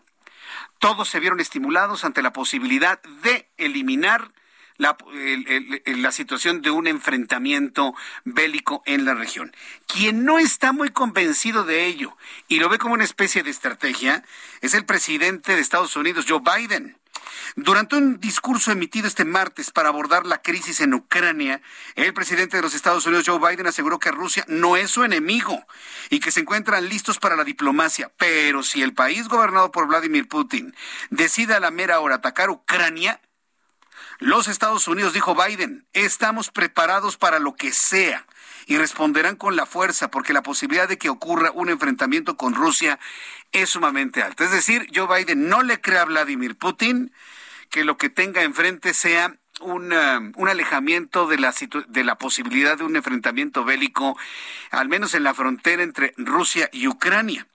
Todos 0.79 1.11
se 1.11 1.21
vieron 1.21 1.39
estimulados 1.39 2.07
ante 2.07 2.23
la 2.23 2.33
posibilidad 2.33 3.03
de 3.23 3.51
eliminar 3.59 4.33
la, 4.81 6.13
situación 6.13 6.63
de 6.63 6.71
un 6.71 6.87
enfrentamiento 6.87 7.95
bélico 8.25 8.83
en 8.87 9.05
la 9.05 9.15
región. 9.15 9.55
Quien 9.87 10.25
no 10.25 10.39
está 10.39 10.73
muy 10.73 10.89
convencido 10.91 11.65
de 11.65 11.87
ello 11.87 12.17
y 12.49 12.59
lo 12.59 12.69
ve 12.69 12.79
como 12.79 12.95
una 12.95 13.05
especie 13.05 13.43
de 13.43 13.51
estrategia 13.51 14.25
es 14.63 14.75
el 14.75 14.87
presidente 14.87 15.55
de 15.55 15.61
Estados 15.61 15.97
Unidos, 15.97 16.25
Joe 16.29 16.41
Biden. 16.41 16.97
Durante 17.57 17.97
un 17.97 18.21
discurso 18.21 18.73
emitido 18.73 19.07
este 19.07 19.25
martes 19.25 19.71
para 19.71 19.89
abordar 19.89 20.25
la 20.25 20.41
crisis 20.41 20.81
en 20.81 20.95
Ucrania, 20.95 21.61
el 21.95 22.15
presidente 22.15 22.57
de 22.57 22.63
los 22.63 22.75
Estados 22.75 23.05
Unidos, 23.07 23.25
Joe 23.27 23.39
Biden, 23.39 23.67
aseguró 23.67 23.99
que 23.99 24.11
Rusia 24.11 24.45
no 24.49 24.77
es 24.77 24.91
su 24.91 25.05
enemigo 25.05 25.67
y 26.11 26.21
que 26.21 26.33
se 26.33 26.41
encuentran 26.41 26.89
listos 26.89 27.19
para 27.19 27.37
la 27.37 27.45
diplomacia. 27.45 28.11
Pero 28.17 28.63
si 28.63 28.83
el 28.83 28.95
país 28.95 29.29
gobernado 29.29 29.71
por 29.73 29.89
Vladimir 29.89 30.29
Putin 30.29 30.75
decide 31.11 31.55
a 31.55 31.61
la 31.61 31.71
mera 31.71 32.01
hora 32.01 32.17
atacar 32.17 32.51
Ucrania, 32.51 33.21
los 34.21 34.49
Estados 34.49 34.87
Unidos, 34.87 35.15
dijo 35.15 35.35
Biden, 35.35 35.87
estamos 35.95 36.51
preparados 36.51 37.17
para 37.17 37.39
lo 37.39 37.55
que 37.55 37.73
sea 37.73 38.27
y 38.67 38.77
responderán 38.77 39.37
con 39.37 39.57
la 39.57 39.67
fuerza 39.67 40.11
porque 40.11 40.35
la 40.35 40.43
posibilidad 40.43 40.89
de 40.89 40.99
que 40.99 41.09
ocurra 41.09 41.51
un 41.53 41.71
enfrentamiento 41.71 42.37
con 42.37 42.55
Rusia 42.55 42.99
es 43.53 43.71
sumamente 43.71 44.23
alta. 44.23 44.45
Es 44.45 44.51
decir, 44.51 44.89
Joe 44.95 45.09
Biden 45.09 45.49
no 45.49 45.63
le 45.63 45.81
cree 45.81 45.99
a 45.99 46.05
Vladimir 46.05 46.57
Putin 46.57 47.13
que 47.71 47.85
lo 47.85 47.97
que 47.97 48.11
tenga 48.11 48.43
enfrente 48.43 48.93
sea 48.95 49.35
un, 49.61 49.93
un 49.93 50.49
alejamiento 50.49 51.27
de 51.27 51.39
la, 51.39 51.55
de 51.89 52.05
la 52.05 52.17
posibilidad 52.17 52.77
de 52.77 52.85
un 52.85 52.97
enfrentamiento 52.97 53.65
bélico, 53.65 54.19
al 54.71 54.89
menos 54.89 55.15
en 55.15 55.25
la 55.25 55.35
frontera 55.35 55.83
entre 55.83 56.13
Rusia 56.17 56.69
y 56.73 56.89
Ucrania. 56.89 57.47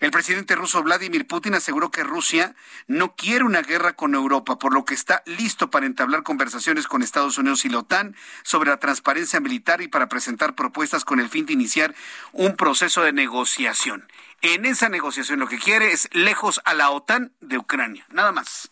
El 0.00 0.10
presidente 0.10 0.54
ruso 0.54 0.82
Vladimir 0.82 1.26
Putin 1.26 1.54
aseguró 1.54 1.90
que 1.90 2.02
Rusia 2.02 2.54
no 2.86 3.14
quiere 3.14 3.44
una 3.44 3.62
guerra 3.62 3.94
con 3.94 4.14
Europa, 4.14 4.58
por 4.58 4.72
lo 4.72 4.84
que 4.84 4.94
está 4.94 5.22
listo 5.26 5.70
para 5.70 5.86
entablar 5.86 6.22
conversaciones 6.22 6.86
con 6.86 7.02
Estados 7.02 7.38
Unidos 7.38 7.64
y 7.64 7.68
la 7.68 7.78
OTAN 7.78 8.16
sobre 8.42 8.70
la 8.70 8.78
transparencia 8.78 9.40
militar 9.40 9.82
y 9.82 9.88
para 9.88 10.08
presentar 10.08 10.54
propuestas 10.54 11.04
con 11.04 11.20
el 11.20 11.28
fin 11.28 11.46
de 11.46 11.52
iniciar 11.52 11.94
un 12.32 12.56
proceso 12.56 13.02
de 13.02 13.12
negociación. 13.12 14.08
En 14.42 14.64
esa 14.64 14.88
negociación 14.88 15.38
lo 15.38 15.48
que 15.48 15.58
quiere 15.58 15.92
es 15.92 16.08
lejos 16.12 16.62
a 16.64 16.72
la 16.72 16.90
OTAN 16.90 17.32
de 17.40 17.58
Ucrania, 17.58 18.06
nada 18.10 18.32
más. 18.32 18.70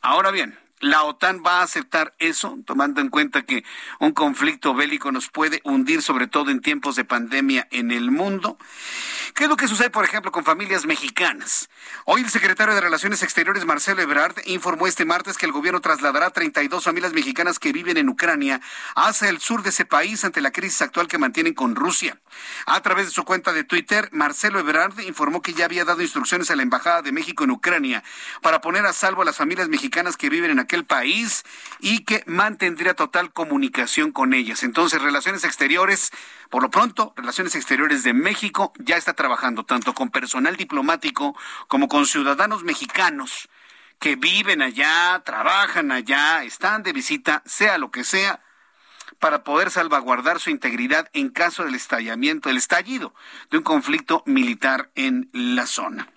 Ahora 0.00 0.30
bien, 0.30 0.58
la 0.80 1.04
OTAN 1.04 1.42
va 1.46 1.60
a 1.60 1.62
aceptar 1.62 2.14
eso, 2.18 2.58
tomando 2.66 3.00
en 3.00 3.08
cuenta 3.08 3.42
que 3.42 3.64
un 3.98 4.12
conflicto 4.12 4.74
bélico 4.74 5.12
nos 5.12 5.28
puede 5.28 5.60
hundir, 5.64 6.02
sobre 6.02 6.26
todo 6.26 6.50
en 6.50 6.60
tiempos 6.60 6.96
de 6.96 7.04
pandemia 7.04 7.68
en 7.70 7.90
el 7.90 8.10
mundo. 8.10 8.58
¿Qué 9.34 9.44
es 9.44 9.50
lo 9.50 9.56
que 9.56 9.68
sucede, 9.68 9.90
por 9.90 10.04
ejemplo, 10.04 10.32
con 10.32 10.44
familias 10.44 10.86
mexicanas? 10.86 11.68
Hoy 12.06 12.22
el 12.22 12.30
secretario 12.30 12.74
de 12.74 12.80
Relaciones 12.80 13.22
Exteriores, 13.22 13.64
Marcelo 13.64 14.02
Ebrard, 14.02 14.36
informó 14.46 14.86
este 14.86 15.04
martes 15.04 15.36
que 15.36 15.46
el 15.46 15.52
gobierno 15.52 15.80
trasladará 15.80 16.30
32 16.30 16.82
familias 16.82 17.12
mexicanas 17.12 17.58
que 17.58 17.72
viven 17.72 17.96
en 17.96 18.08
Ucrania 18.08 18.60
hacia 18.96 19.28
el 19.28 19.40
sur 19.40 19.62
de 19.62 19.70
ese 19.70 19.84
país 19.84 20.24
ante 20.24 20.40
la 20.40 20.50
crisis 20.50 20.82
actual 20.82 21.08
que 21.08 21.18
mantienen 21.18 21.54
con 21.54 21.76
Rusia. 21.76 22.18
A 22.66 22.80
través 22.80 23.06
de 23.06 23.12
su 23.12 23.24
cuenta 23.24 23.52
de 23.52 23.64
Twitter, 23.64 24.08
Marcelo 24.12 24.58
Ebrard 24.58 24.98
informó 25.00 25.42
que 25.42 25.52
ya 25.52 25.66
había 25.66 25.84
dado 25.84 26.02
instrucciones 26.02 26.50
a 26.50 26.56
la 26.56 26.62
Embajada 26.62 27.02
de 27.02 27.12
México 27.12 27.44
en 27.44 27.50
Ucrania 27.50 28.02
para 28.40 28.60
poner 28.60 28.86
a 28.86 28.92
salvo 28.92 29.22
a 29.22 29.24
las 29.24 29.36
familias 29.36 29.68
mexicanas 29.68 30.16
que 30.16 30.30
viven 30.30 30.50
en 30.50 30.58
aquel 30.70 30.84
país 30.84 31.42
y 31.80 32.04
que 32.04 32.22
mantendría 32.26 32.94
total 32.94 33.32
comunicación 33.32 34.12
con 34.12 34.34
ellas. 34.34 34.62
Entonces, 34.62 35.02
Relaciones 35.02 35.42
Exteriores, 35.42 36.12
por 36.48 36.62
lo 36.62 36.70
pronto, 36.70 37.12
Relaciones 37.16 37.56
Exteriores 37.56 38.04
de 38.04 38.12
México 38.12 38.72
ya 38.78 38.96
está 38.96 39.14
trabajando 39.14 39.64
tanto 39.64 39.94
con 39.94 40.10
personal 40.10 40.54
diplomático 40.56 41.36
como 41.66 41.88
con 41.88 42.06
ciudadanos 42.06 42.62
mexicanos 42.62 43.48
que 43.98 44.14
viven 44.14 44.62
allá, 44.62 45.20
trabajan 45.24 45.90
allá, 45.90 46.44
están 46.44 46.84
de 46.84 46.92
visita, 46.92 47.42
sea 47.44 47.76
lo 47.76 47.90
que 47.90 48.04
sea, 48.04 48.40
para 49.18 49.42
poder 49.42 49.70
salvaguardar 49.70 50.38
su 50.38 50.50
integridad 50.50 51.08
en 51.12 51.30
caso 51.30 51.64
del 51.64 51.74
estallamiento, 51.74 52.48
el 52.48 52.56
estallido 52.56 53.12
de 53.50 53.58
un 53.58 53.64
conflicto 53.64 54.22
militar 54.24 54.90
en 54.94 55.28
la 55.32 55.66
zona. 55.66 56.08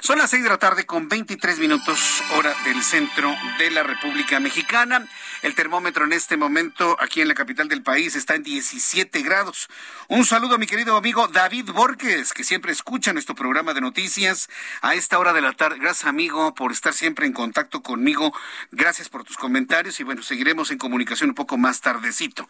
Son 0.00 0.18
las 0.18 0.30
seis 0.30 0.42
de 0.42 0.48
la 0.48 0.58
tarde 0.58 0.86
con 0.86 1.08
23 1.08 1.58
minutos 1.58 2.22
hora 2.34 2.54
del 2.64 2.82
centro 2.82 3.34
de 3.58 3.70
la 3.70 3.82
República 3.82 4.40
Mexicana. 4.40 5.06
El 5.42 5.54
termómetro 5.54 6.04
en 6.04 6.12
este 6.12 6.36
momento 6.36 6.96
aquí 7.00 7.20
en 7.20 7.28
la 7.28 7.34
capital 7.34 7.68
del 7.68 7.82
país 7.82 8.14
está 8.14 8.34
en 8.34 8.42
17 8.42 9.22
grados. 9.22 9.68
Un 10.08 10.24
saludo 10.24 10.54
a 10.54 10.58
mi 10.58 10.66
querido 10.66 10.96
amigo 10.96 11.28
David 11.28 11.70
Borges, 11.72 12.32
que 12.32 12.44
siempre 12.44 12.72
escucha 12.72 13.12
nuestro 13.12 13.34
programa 13.34 13.74
de 13.74 13.80
noticias 13.80 14.48
a 14.82 14.94
esta 14.94 15.18
hora 15.18 15.32
de 15.32 15.40
la 15.40 15.52
tarde. 15.52 15.78
Gracias 15.78 16.06
amigo 16.06 16.54
por 16.54 16.72
estar 16.72 16.92
siempre 16.92 17.26
en 17.26 17.32
contacto 17.32 17.82
conmigo. 17.82 18.32
Gracias 18.70 19.08
por 19.08 19.24
tus 19.24 19.36
comentarios 19.36 19.98
y 20.00 20.04
bueno, 20.04 20.22
seguiremos 20.22 20.70
en 20.70 20.78
comunicación 20.78 21.30
un 21.30 21.34
poco 21.34 21.58
más 21.58 21.80
tardecito. 21.80 22.48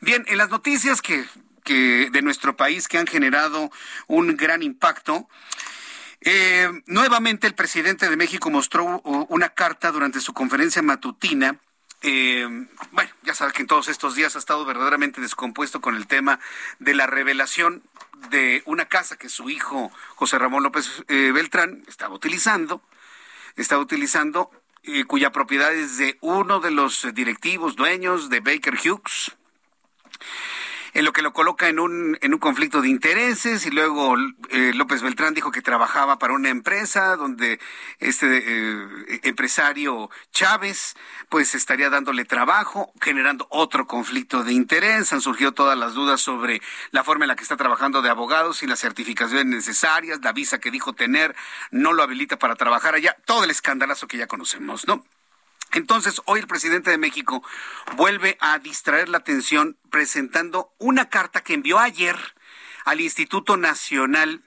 Bien, 0.00 0.24
en 0.28 0.38
las 0.38 0.50
noticias 0.50 1.00
que 1.02 1.26
de 1.64 2.22
nuestro 2.22 2.56
país 2.56 2.88
que 2.88 2.98
han 2.98 3.06
generado 3.06 3.70
un 4.08 4.36
gran 4.36 4.62
impacto. 4.62 5.28
Eh, 6.22 6.68
nuevamente 6.86 7.46
el 7.46 7.54
presidente 7.54 8.08
de 8.08 8.16
México 8.16 8.50
mostró 8.50 9.00
una 9.28 9.50
carta 9.50 9.90
durante 9.90 10.20
su 10.20 10.32
conferencia 10.32 10.82
matutina. 10.82 11.58
Eh, 12.02 12.46
bueno, 12.92 13.10
ya 13.22 13.34
sabes 13.34 13.52
que 13.52 13.62
en 13.62 13.68
todos 13.68 13.88
estos 13.88 14.14
días 14.14 14.36
ha 14.36 14.38
estado 14.38 14.64
verdaderamente 14.64 15.20
descompuesto 15.20 15.80
con 15.80 15.96
el 15.96 16.06
tema 16.06 16.40
de 16.78 16.94
la 16.94 17.06
revelación 17.06 17.82
de 18.30 18.62
una 18.66 18.86
casa 18.86 19.16
que 19.16 19.28
su 19.28 19.50
hijo 19.50 19.90
José 20.14 20.38
Ramón 20.38 20.62
López 20.62 21.04
eh, 21.08 21.30
Beltrán 21.32 21.84
estaba 21.88 22.14
utilizando, 22.14 22.82
estaba 23.56 23.82
utilizando, 23.82 24.50
eh, 24.82 25.04
cuya 25.04 25.30
propiedad 25.30 25.74
es 25.74 25.98
de 25.98 26.16
uno 26.20 26.60
de 26.60 26.70
los 26.70 27.06
directivos 27.14 27.76
dueños 27.76 28.30
de 28.30 28.40
Baker 28.40 28.74
Hughes 28.74 29.32
en 30.94 31.04
lo 31.04 31.12
que 31.12 31.22
lo 31.22 31.32
coloca 31.32 31.68
en 31.68 31.78
un, 31.78 32.18
en 32.20 32.34
un 32.34 32.40
conflicto 32.40 32.82
de 32.82 32.88
intereses 32.88 33.66
y 33.66 33.70
luego 33.70 34.16
eh, 34.50 34.72
López 34.74 35.02
Beltrán 35.02 35.34
dijo 35.34 35.50
que 35.50 35.62
trabajaba 35.62 36.18
para 36.18 36.34
una 36.34 36.48
empresa 36.48 37.16
donde 37.16 37.60
este 37.98 38.26
eh, 38.44 39.20
empresario 39.22 40.10
Chávez 40.32 40.96
pues 41.28 41.54
estaría 41.54 41.90
dándole 41.90 42.24
trabajo, 42.24 42.92
generando 43.00 43.46
otro 43.50 43.86
conflicto 43.86 44.42
de 44.42 44.52
interés. 44.52 45.12
Han 45.12 45.20
surgido 45.20 45.52
todas 45.52 45.78
las 45.78 45.94
dudas 45.94 46.20
sobre 46.20 46.60
la 46.90 47.04
forma 47.04 47.24
en 47.24 47.28
la 47.28 47.36
que 47.36 47.42
está 47.42 47.56
trabajando 47.56 48.02
de 48.02 48.10
abogados 48.10 48.62
y 48.62 48.66
las 48.66 48.80
certificaciones 48.80 49.46
necesarias, 49.46 50.20
la 50.22 50.32
visa 50.32 50.58
que 50.58 50.70
dijo 50.70 50.92
tener 50.92 51.34
no 51.70 51.92
lo 51.92 52.02
habilita 52.02 52.38
para 52.38 52.56
trabajar 52.56 52.94
allá, 52.94 53.16
todo 53.24 53.44
el 53.44 53.50
escandalazo 53.50 54.08
que 54.08 54.18
ya 54.18 54.26
conocemos, 54.26 54.86
¿no? 54.86 55.04
Entonces, 55.72 56.20
hoy 56.24 56.40
el 56.40 56.46
presidente 56.46 56.90
de 56.90 56.98
México 56.98 57.42
vuelve 57.96 58.36
a 58.40 58.58
distraer 58.58 59.08
la 59.08 59.18
atención 59.18 59.76
presentando 59.90 60.72
una 60.78 61.08
carta 61.08 61.42
que 61.42 61.54
envió 61.54 61.78
ayer 61.78 62.16
al 62.84 63.00
Instituto 63.00 63.56
Nacional 63.56 64.42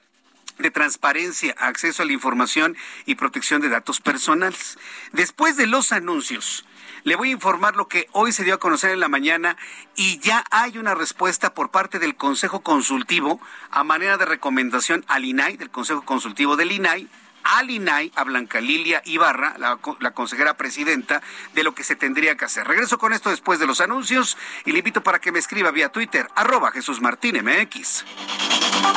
de 0.59 0.71
Transparencia, 0.71 1.55
Acceso 1.57 2.03
a 2.03 2.05
la 2.05 2.13
Información 2.13 2.75
y 3.05 3.15
Protección 3.15 3.61
de 3.61 3.69
Datos 3.69 4.01
Personales. 4.01 4.77
Después 5.11 5.57
de 5.57 5.67
los 5.67 5.91
anuncios, 5.91 6.65
le 7.03 7.15
voy 7.15 7.29
a 7.29 7.33
informar 7.33 7.75
lo 7.75 7.87
que 7.87 8.07
hoy 8.11 8.31
se 8.31 8.43
dio 8.43 8.55
a 8.55 8.59
conocer 8.59 8.91
en 8.91 8.99
la 8.99 9.07
mañana 9.07 9.57
y 9.95 10.19
ya 10.19 10.45
hay 10.51 10.77
una 10.77 10.95
respuesta 10.95 11.53
por 11.53 11.71
parte 11.71 11.99
del 11.99 12.15
Consejo 12.15 12.61
Consultivo 12.61 13.41
a 13.71 13.83
manera 13.83 14.17
de 14.17 14.25
recomendación 14.25 15.03
al 15.07 15.25
INAI, 15.25 15.57
del 15.57 15.69
Consejo 15.69 16.03
Consultivo 16.03 16.55
del 16.55 16.71
INAI, 16.71 17.09
al 17.43 17.69
INAI, 17.69 18.11
a 18.15 18.23
Blanca 18.23 18.61
Lilia 18.61 19.01
Ibarra, 19.05 19.55
la, 19.57 19.79
la, 19.99 20.11
consejera 20.11 20.55
presidenta, 20.55 21.21
de 21.53 21.63
lo 21.63 21.75
que 21.75 21.83
se 21.83 21.95
tendría 21.95 22.35
que 22.35 22.45
hacer. 22.45 22.67
Regreso 22.67 22.97
con 22.97 23.13
esto 23.13 23.29
después 23.29 23.59
de 23.59 23.67
los 23.67 23.81
anuncios 23.81 24.37
y 24.65 24.71
le 24.71 24.79
invito 24.79 25.03
para 25.03 25.19
que 25.19 25.31
me 25.31 25.39
escriba 25.39 25.71
vía 25.71 25.89
Twitter, 25.89 26.29
arroba 26.35 26.71
Jesús 26.71 27.01
Martín 27.01 27.37
MX. 27.43 28.05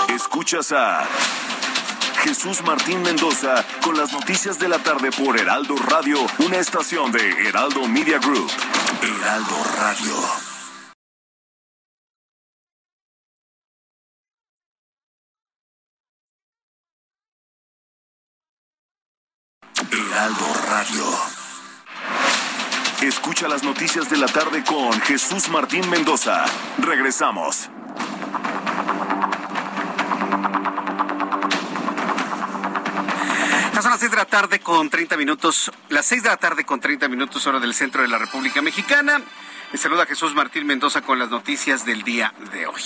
Escuchas 0.09 0.73
a 0.73 1.07
Jesús 2.27 2.63
Martín 2.65 3.03
Mendoza 3.03 3.65
con 3.83 3.97
las 3.97 4.13
noticias 4.13 4.59
de 4.59 4.69
la 4.69 4.79
tarde 4.79 5.11
por 5.13 5.39
Heraldo 5.39 5.77
Radio, 5.77 6.19
una 6.39 6.57
estación 6.57 7.13
de 7.13 7.49
Heraldo 7.49 7.87
Media 7.87 8.19
Group. 8.19 8.51
Heraldo 9.03 9.65
Radio. 9.79 10.15
Heraldo 19.93 20.47
Radio. 20.69 21.05
Escucha 23.03 23.47
las 23.47 23.56
noticias 23.67 24.09
de 24.09 24.17
la 24.17 24.29
tarde 24.29 24.63
con 24.63 24.93
Jesús 25.01 25.49
Martín 25.49 25.91
Mendoza. 25.91 26.45
Regresamos. 26.79 27.69
son 33.83 33.91
las 33.91 34.01
seis 34.01 34.11
de 34.11 34.17
la 34.17 34.25
tarde 34.25 34.61
con 34.61 34.89
30 34.89 35.17
minutos, 35.17 35.71
las 35.89 36.07
seis 36.07 36.23
de 36.23 36.29
la 36.29 36.37
tarde 36.37 36.65
con 36.65 36.81
30 36.81 37.09
minutos 37.09 37.47
hora 37.47 37.59
del 37.59 37.75
centro 37.75 38.03
de 38.03 38.09
la 38.09 38.19
República 38.19 38.63
Mexicana. 38.63 39.21
Le 39.73 39.79
saluda 39.79 40.07
Jesús 40.07 40.35
Martín 40.35 40.67
Mendoza 40.67 41.03
con 41.03 41.19
las 41.19 41.31
noticias 41.31 41.85
del 41.85 42.03
día 42.03 42.33
de 42.53 42.69
hoy. 42.69 42.83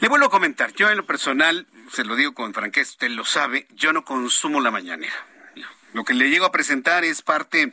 Le 0.00 0.08
vuelvo 0.08 0.26
a 0.26 0.30
comentar, 0.30 0.72
yo 0.72 0.90
en 0.90 0.96
lo 0.96 1.06
personal, 1.06 1.66
se 1.92 2.04
lo 2.04 2.16
digo 2.16 2.34
con 2.34 2.52
franqueza, 2.52 2.90
usted 2.90 3.10
lo 3.10 3.24
sabe, 3.24 3.68
yo 3.74 3.92
no 3.92 4.04
consumo 4.04 4.60
la 4.60 4.72
mañanera 4.72 5.14
lo 5.96 6.04
que 6.04 6.12
le 6.12 6.28
llego 6.28 6.44
a 6.44 6.52
presentar 6.52 7.04
es 7.04 7.22
parte 7.22 7.72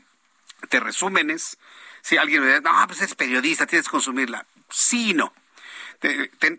de 0.69 0.79
resúmenes. 0.79 1.57
Si 2.01 2.17
alguien 2.17 2.41
me 2.41 2.47
dice, 2.47 2.61
no, 2.61 2.71
pues 2.87 3.01
es 3.01 3.15
periodista, 3.15 3.65
tienes 3.65 3.87
que 3.87 3.91
consumirla. 3.91 4.45
Sí 4.69 5.11
y 5.11 5.13
no. 5.13 5.33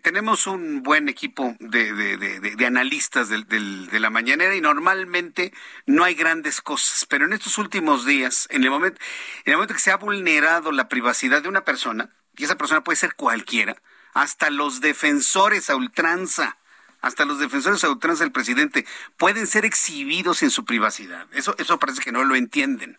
tenemos 0.02 0.46
un 0.46 0.82
buen 0.82 1.08
equipo 1.08 1.56
de, 1.60 2.64
analistas 2.66 3.28
de 3.28 4.00
la 4.00 4.10
mañanera 4.10 4.54
y 4.54 4.60
normalmente 4.60 5.52
no 5.86 6.04
hay 6.04 6.14
grandes 6.14 6.60
cosas, 6.60 7.06
pero 7.06 7.26
en 7.26 7.32
estos 7.32 7.58
últimos 7.58 8.06
días, 8.06 8.46
en 8.50 8.64
el 8.64 8.70
momento, 8.70 9.00
en 9.44 9.52
el 9.52 9.56
momento 9.56 9.74
que 9.74 9.80
se 9.80 9.90
ha 9.90 9.96
vulnerado 9.96 10.72
la 10.72 10.88
privacidad 10.88 11.42
de 11.42 11.48
una 11.48 11.64
persona, 11.64 12.10
y 12.36 12.44
esa 12.44 12.56
persona 12.56 12.82
puede 12.82 12.96
ser 12.96 13.14
cualquiera, 13.14 13.76
hasta 14.14 14.50
los 14.50 14.80
defensores 14.80 15.68
a 15.70 15.76
ultranza 15.76 16.56
hasta 17.04 17.26
los 17.26 17.38
defensores 17.38 17.84
a 17.84 17.90
ultranza 17.90 18.24
del 18.24 18.32
presidente 18.32 18.86
pueden 19.18 19.46
ser 19.46 19.66
exhibidos 19.66 20.42
en 20.42 20.50
su 20.50 20.64
privacidad. 20.64 21.26
Eso, 21.32 21.54
eso 21.58 21.78
parece 21.78 22.00
que 22.00 22.12
no 22.12 22.24
lo 22.24 22.34
entienden. 22.34 22.98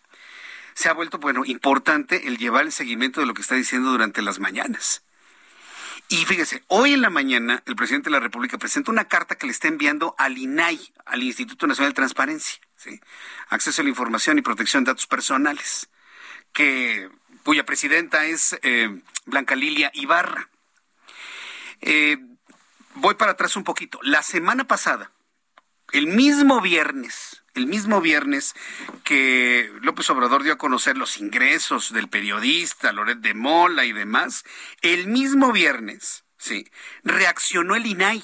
Se 0.76 0.90
ha 0.90 0.92
vuelto, 0.92 1.16
bueno, 1.16 1.46
importante 1.46 2.28
el 2.28 2.36
llevar 2.36 2.66
el 2.66 2.70
seguimiento 2.70 3.20
de 3.20 3.26
lo 3.26 3.32
que 3.32 3.40
está 3.40 3.54
diciendo 3.54 3.90
durante 3.90 4.20
las 4.20 4.40
mañanas. 4.40 5.02
Y 6.10 6.26
fíjese, 6.26 6.64
hoy 6.66 6.92
en 6.92 7.00
la 7.00 7.08
mañana 7.08 7.62
el 7.64 7.74
presidente 7.76 8.10
de 8.10 8.12
la 8.12 8.20
República 8.20 8.58
presenta 8.58 8.92
una 8.92 9.06
carta 9.06 9.36
que 9.36 9.46
le 9.46 9.52
está 9.52 9.68
enviando 9.68 10.14
al 10.18 10.36
INAI, 10.36 10.92
al 11.06 11.22
Instituto 11.22 11.66
Nacional 11.66 11.92
de 11.92 11.96
Transparencia. 11.96 12.60
Acceso 13.48 13.80
a 13.80 13.84
la 13.84 13.88
Información 13.88 14.36
y 14.36 14.42
Protección 14.42 14.84
de 14.84 14.90
Datos 14.90 15.06
Personales, 15.06 15.88
que, 16.52 17.08
cuya 17.42 17.64
presidenta 17.64 18.26
es 18.26 18.58
eh, 18.62 19.00
Blanca 19.24 19.56
Lilia 19.56 19.90
Ibarra. 19.94 20.50
Eh, 21.80 22.18
voy 22.96 23.14
para 23.14 23.32
atrás 23.32 23.56
un 23.56 23.64
poquito. 23.64 23.98
La 24.02 24.22
semana 24.22 24.66
pasada, 24.66 25.10
el 25.92 26.06
mismo 26.06 26.60
viernes, 26.60 27.45
el 27.56 27.66
mismo 27.66 28.00
viernes 28.00 28.54
que 29.04 29.70
López 29.82 30.08
Obrador 30.10 30.42
dio 30.42 30.52
a 30.52 30.58
conocer 30.58 30.96
los 30.96 31.18
ingresos 31.18 31.92
del 31.92 32.08
periodista 32.08 32.92
Loret 32.92 33.18
de 33.18 33.34
Mola 33.34 33.84
y 33.84 33.92
demás, 33.92 34.44
el 34.82 35.06
mismo 35.06 35.52
viernes, 35.52 36.24
sí, 36.38 36.70
reaccionó 37.04 37.74
el 37.74 37.86
INAI, 37.86 38.22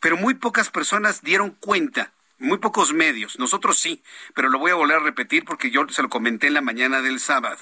pero 0.00 0.16
muy 0.16 0.34
pocas 0.34 0.70
personas 0.70 1.22
dieron 1.22 1.50
cuenta. 1.50 2.12
Muy 2.38 2.58
pocos 2.58 2.92
medios, 2.92 3.38
nosotros 3.38 3.78
sí, 3.78 4.02
pero 4.34 4.48
lo 4.48 4.58
voy 4.58 4.72
a 4.72 4.74
volver 4.74 4.96
a 4.96 5.04
repetir 5.04 5.44
porque 5.44 5.70
yo 5.70 5.86
se 5.88 6.02
lo 6.02 6.08
comenté 6.08 6.48
en 6.48 6.54
la 6.54 6.60
mañana 6.60 7.00
del 7.00 7.20
sábado. 7.20 7.58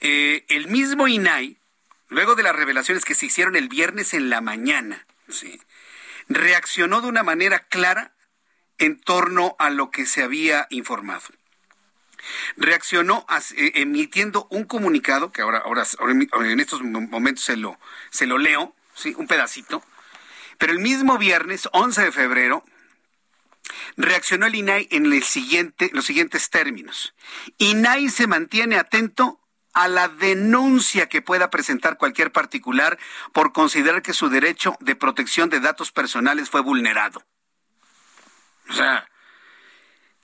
Eh, 0.00 0.44
el 0.48 0.66
mismo 0.66 1.06
INAI, 1.06 1.56
luego 2.08 2.34
de 2.34 2.42
las 2.42 2.56
revelaciones 2.56 3.04
que 3.04 3.14
se 3.14 3.26
hicieron 3.26 3.54
el 3.54 3.68
viernes 3.68 4.12
en 4.12 4.28
la 4.28 4.40
mañana, 4.40 5.06
Sí. 5.28 5.60
Reaccionó 6.28 7.00
de 7.00 7.08
una 7.08 7.22
manera 7.22 7.60
clara 7.60 8.12
en 8.78 9.00
torno 9.00 9.56
a 9.58 9.70
lo 9.70 9.90
que 9.90 10.06
se 10.06 10.22
había 10.22 10.66
informado. 10.70 11.24
Reaccionó 12.56 13.26
eh, 13.56 13.72
emitiendo 13.76 14.46
un 14.50 14.64
comunicado, 14.64 15.32
que 15.32 15.42
ahora, 15.42 15.58
ahora, 15.58 15.84
en 16.10 16.60
estos 16.60 16.82
momentos 16.82 17.44
se 17.44 17.56
lo, 17.56 17.78
se 18.10 18.26
lo 18.26 18.38
leo, 18.38 18.74
¿sí? 18.94 19.14
un 19.16 19.26
pedacito, 19.26 19.82
pero 20.58 20.72
el 20.72 20.80
mismo 20.80 21.18
viernes, 21.18 21.68
11 21.72 22.04
de 22.04 22.12
febrero, 22.12 22.64
reaccionó 23.96 24.46
el 24.46 24.54
INAI 24.54 24.88
en 24.90 25.06
el 25.06 25.22
siguiente, 25.22 25.90
los 25.92 26.06
siguientes 26.06 26.50
términos. 26.50 27.14
INAI 27.58 28.08
se 28.08 28.26
mantiene 28.26 28.76
atento 28.76 29.40
a 29.74 29.88
la 29.88 30.08
denuncia 30.08 31.06
que 31.08 31.20
pueda 31.20 31.50
presentar 31.50 31.98
cualquier 31.98 32.32
particular 32.32 32.98
por 33.32 33.52
considerar 33.52 34.00
que 34.00 34.14
su 34.14 34.30
derecho 34.30 34.74
de 34.80 34.96
protección 34.96 35.50
de 35.50 35.60
datos 35.60 35.92
personales 35.92 36.48
fue 36.48 36.62
vulnerado. 36.62 37.22
O 38.68 38.72
sea, 38.72 39.08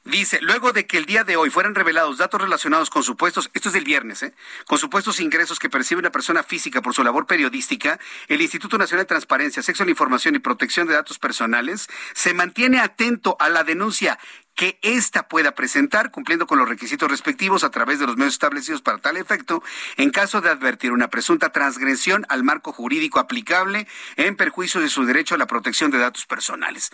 Dice, 0.05 0.41
luego 0.41 0.73
de 0.73 0.85
que 0.85 0.99
el 0.99 1.07
día 1.07 1.23
de 1.23 1.37
hoy 1.37 1.49
fueran 1.49 1.77
revelados 1.77 2.19
datos 2.19 2.41
relacionados 2.41 2.91
con 2.91 3.05
supuestos, 3.05 3.51
esto 3.55 3.69
es 3.69 3.73
del 3.73 3.85
viernes, 3.85 4.25
¿eh? 4.25 4.35
con 4.67 4.77
supuestos 4.77 5.21
ingresos 5.21 5.61
que 5.61 5.71
percibe 5.71 6.01
una 6.01 6.11
persona 6.11 6.43
física 6.43 6.83
por 6.83 6.93
su 6.93 7.05
labor 7.05 7.29
periodística, 7.29 8.01
el 8.27 8.43
Instituto 8.43 8.79
Nacional 8.79 9.05
de 9.05 9.09
Transparencia, 9.09 9.63
Sexo, 9.63 9.85
la 9.85 9.93
Información 9.93 10.35
y 10.35 10.41
Protección 10.41 10.89
de 10.89 10.95
Datos 10.95 11.21
Personales 11.21 11.87
se 12.15 12.35
mantiene 12.35 12.81
atento 12.81 13.37
a 13.39 13.49
la 13.49 13.63
denuncia 13.63 14.19
que 14.55 14.79
ésta 14.83 15.29
pueda 15.29 15.55
presentar, 15.55 16.11
cumpliendo 16.11 16.47
con 16.47 16.59
los 16.59 16.69
requisitos 16.69 17.11
respectivos 17.11 17.65
a 17.65 17.71
través 17.71 17.99
de 17.99 18.07
los 18.07 18.17
medios 18.17 18.35
establecidos 18.35 18.83
para 18.83 18.99
tal 18.99 19.17
efecto, 19.17 19.63
en 19.97 20.11
caso 20.11 20.41
de 20.41 20.51
advertir 20.51 20.93
una 20.93 21.09
presunta 21.09 21.51
transgresión 21.51 22.27
al 22.29 22.45
marco 22.45 22.73
jurídico 22.73 23.19
aplicable 23.19 23.87
en 24.17 24.37
perjuicio 24.37 24.81
de 24.81 24.89
su 24.89 25.05
derecho 25.05 25.35
a 25.35 25.39
la 25.39 25.47
protección 25.47 25.91
de 25.91 25.99
datos 25.99 26.27
personales. 26.27 26.91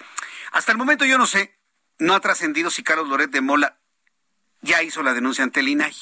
Hasta 0.52 0.72
el 0.72 0.78
momento 0.78 1.04
yo 1.04 1.18
no 1.18 1.26
sé 1.26 1.58
no 1.98 2.14
ha 2.14 2.20
trascendido 2.20 2.70
si 2.70 2.82
Carlos 2.82 3.08
Loret 3.08 3.30
de 3.30 3.40
Mola 3.40 3.78
ya 4.60 4.82
hizo 4.82 5.02
la 5.02 5.14
denuncia 5.14 5.44
ante 5.44 5.60
el 5.60 5.68
INAI. 5.68 5.94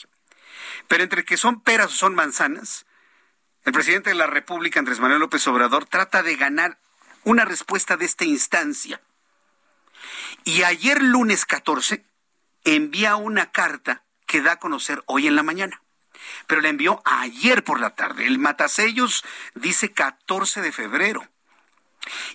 Pero 0.88 1.02
entre 1.02 1.24
que 1.24 1.36
son 1.36 1.60
peras 1.62 1.86
o 1.86 1.96
son 1.96 2.14
manzanas, 2.14 2.86
el 3.64 3.72
presidente 3.72 4.10
de 4.10 4.16
la 4.16 4.26
República, 4.26 4.78
Andrés 4.78 5.00
Manuel 5.00 5.20
López 5.20 5.46
Obrador, 5.46 5.86
trata 5.86 6.22
de 6.22 6.36
ganar 6.36 6.78
una 7.24 7.44
respuesta 7.44 7.96
de 7.96 8.04
esta 8.04 8.24
instancia. 8.24 9.00
Y 10.46 10.62
ayer 10.62 11.02
lunes 11.02 11.44
14 11.44 12.06
envía 12.62 13.16
una 13.16 13.50
carta 13.50 14.04
que 14.28 14.40
da 14.40 14.52
a 14.52 14.59
conocer 14.61 15.02
hoy 15.06 15.26
en 15.26 15.35
la 15.35 15.42
mañana. 15.42 15.82
Pero 16.46 16.61
la 16.61 16.68
envió 16.68 17.02
ayer 17.04 17.64
por 17.64 17.80
la 17.80 17.96
tarde. 17.96 18.28
El 18.28 18.38
matasellos 18.38 19.24
dice 19.56 19.92
14 19.92 20.62
de 20.62 20.70
febrero. 20.70 21.28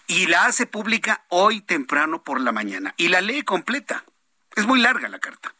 y 0.07 0.27
la 0.27 0.43
hace 0.43 0.65
pública 0.65 1.23
hoy 1.29 1.61
temprano 1.61 2.21
por 2.21 2.41
la 2.41 2.51
mañana 2.51 2.93
y 2.97 3.07
la 3.07 3.21
lee 3.21 3.43
completa. 3.43 4.03
Es 4.57 4.65
muy 4.65 4.81
larga 4.81 5.07
la 5.07 5.19
carta. 5.19 5.55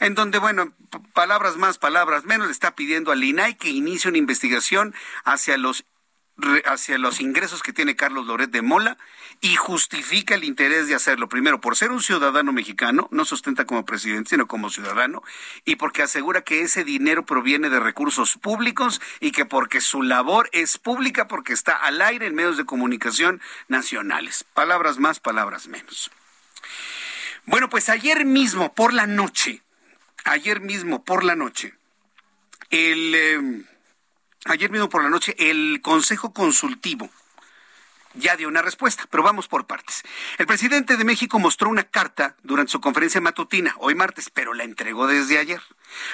En 0.00 0.14
donde, 0.14 0.38
bueno, 0.38 0.72
palabras 1.12 1.58
más, 1.58 1.76
palabras 1.76 2.24
menos, 2.24 2.46
le 2.46 2.52
está 2.54 2.74
pidiendo 2.74 3.12
al 3.12 3.22
INAI 3.22 3.56
que 3.56 3.68
inicie 3.68 4.08
una 4.08 4.16
investigación 4.16 4.94
hacia 5.24 5.58
los 5.58 5.84
hacia 6.64 6.98
los 6.98 7.20
ingresos 7.20 7.62
que 7.62 7.72
tiene 7.72 7.94
Carlos 7.94 8.26
Loret 8.26 8.50
de 8.50 8.62
Mola 8.62 8.98
y 9.40 9.54
justifica 9.54 10.34
el 10.34 10.44
interés 10.44 10.88
de 10.88 10.94
hacerlo. 10.94 11.28
Primero, 11.28 11.60
por 11.60 11.76
ser 11.76 11.92
un 11.92 12.02
ciudadano 12.02 12.52
mexicano, 12.52 13.08
no 13.12 13.24
sustenta 13.24 13.66
como 13.66 13.84
presidente, 13.84 14.30
sino 14.30 14.46
como 14.46 14.70
ciudadano, 14.70 15.22
y 15.64 15.76
porque 15.76 16.02
asegura 16.02 16.42
que 16.42 16.62
ese 16.62 16.82
dinero 16.82 17.24
proviene 17.24 17.70
de 17.70 17.78
recursos 17.78 18.36
públicos 18.36 19.00
y 19.20 19.30
que 19.30 19.44
porque 19.44 19.80
su 19.80 20.02
labor 20.02 20.48
es 20.52 20.78
pública, 20.78 21.28
porque 21.28 21.52
está 21.52 21.74
al 21.76 22.02
aire 22.02 22.26
en 22.26 22.34
medios 22.34 22.56
de 22.56 22.64
comunicación 22.64 23.40
nacionales. 23.68 24.44
Palabras 24.54 24.98
más, 24.98 25.20
palabras 25.20 25.68
menos. 25.68 26.10
Bueno, 27.46 27.68
pues 27.68 27.88
ayer 27.88 28.24
mismo 28.24 28.74
por 28.74 28.92
la 28.92 29.06
noche, 29.06 29.62
ayer 30.24 30.60
mismo 30.60 31.04
por 31.04 31.22
la 31.22 31.36
noche, 31.36 31.74
el... 32.70 33.14
Eh, 33.14 33.64
ayer 34.46 34.70
mismo 34.70 34.88
por 34.88 35.02
la 35.02 35.10
noche, 35.10 35.34
el 35.38 35.80
Consejo 35.82 36.32
Consultivo 36.32 37.10
ya 38.14 38.36
dio 38.36 38.48
una 38.48 38.62
respuesta, 38.62 39.06
pero 39.10 39.22
vamos 39.22 39.48
por 39.48 39.66
partes. 39.66 40.02
El 40.38 40.46
presidente 40.46 40.96
de 40.96 41.04
México 41.04 41.38
mostró 41.38 41.68
una 41.68 41.84
carta 41.84 42.36
durante 42.42 42.72
su 42.72 42.80
conferencia 42.80 43.20
matutina, 43.20 43.74
hoy 43.78 43.94
martes, 43.94 44.30
pero 44.30 44.54
la 44.54 44.64
entregó 44.64 45.06
desde 45.06 45.38
ayer, 45.38 45.60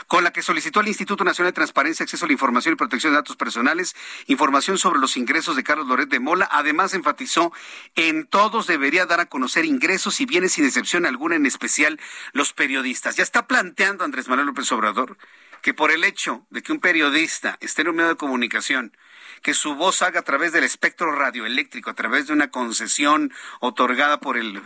con 0.06 0.24
la 0.24 0.32
que 0.32 0.42
solicitó 0.42 0.80
al 0.80 0.88
Instituto 0.88 1.24
Nacional 1.24 1.52
de 1.52 1.56
Transparencia, 1.56 2.04
Acceso 2.04 2.24
a 2.24 2.28
la 2.28 2.32
Información 2.32 2.72
y 2.72 2.76
Protección 2.76 3.12
de 3.12 3.18
Datos 3.18 3.36
Personales 3.36 3.94
información 4.26 4.78
sobre 4.78 4.98
los 4.98 5.16
ingresos 5.16 5.56
de 5.56 5.62
Carlos 5.62 5.86
Loret 5.86 6.08
de 6.08 6.20
Mola. 6.20 6.48
Además, 6.50 6.94
enfatizó 6.94 7.52
en 7.96 8.26
todos 8.26 8.66
debería 8.66 9.06
dar 9.06 9.20
a 9.20 9.26
conocer 9.26 9.64
ingresos 9.64 10.20
y 10.20 10.26
bienes 10.26 10.52
sin 10.52 10.64
excepción 10.64 11.06
alguna, 11.06 11.36
en 11.36 11.46
especial 11.46 12.00
los 12.32 12.52
periodistas. 12.52 13.16
Ya 13.16 13.22
está 13.22 13.46
planteando 13.46 14.04
Andrés 14.04 14.28
Manuel 14.28 14.46
López 14.46 14.70
Obrador 14.72 15.18
que 15.62 15.74
por 15.74 15.90
el 15.90 16.04
hecho 16.04 16.46
de 16.50 16.62
que 16.62 16.72
un 16.72 16.80
periodista 16.80 17.58
esté 17.60 17.82
en 17.82 17.88
un 17.88 17.96
medio 17.96 18.10
de 18.10 18.16
comunicación, 18.16 18.96
que 19.42 19.54
su 19.54 19.74
voz 19.74 20.02
haga 20.02 20.20
a 20.20 20.24
través 20.24 20.52
del 20.52 20.64
espectro 20.64 21.12
radioeléctrico, 21.12 21.90
a 21.90 21.94
través 21.94 22.26
de 22.26 22.32
una 22.32 22.50
concesión 22.50 23.32
otorgada 23.60 24.20
por 24.20 24.36
el, 24.36 24.62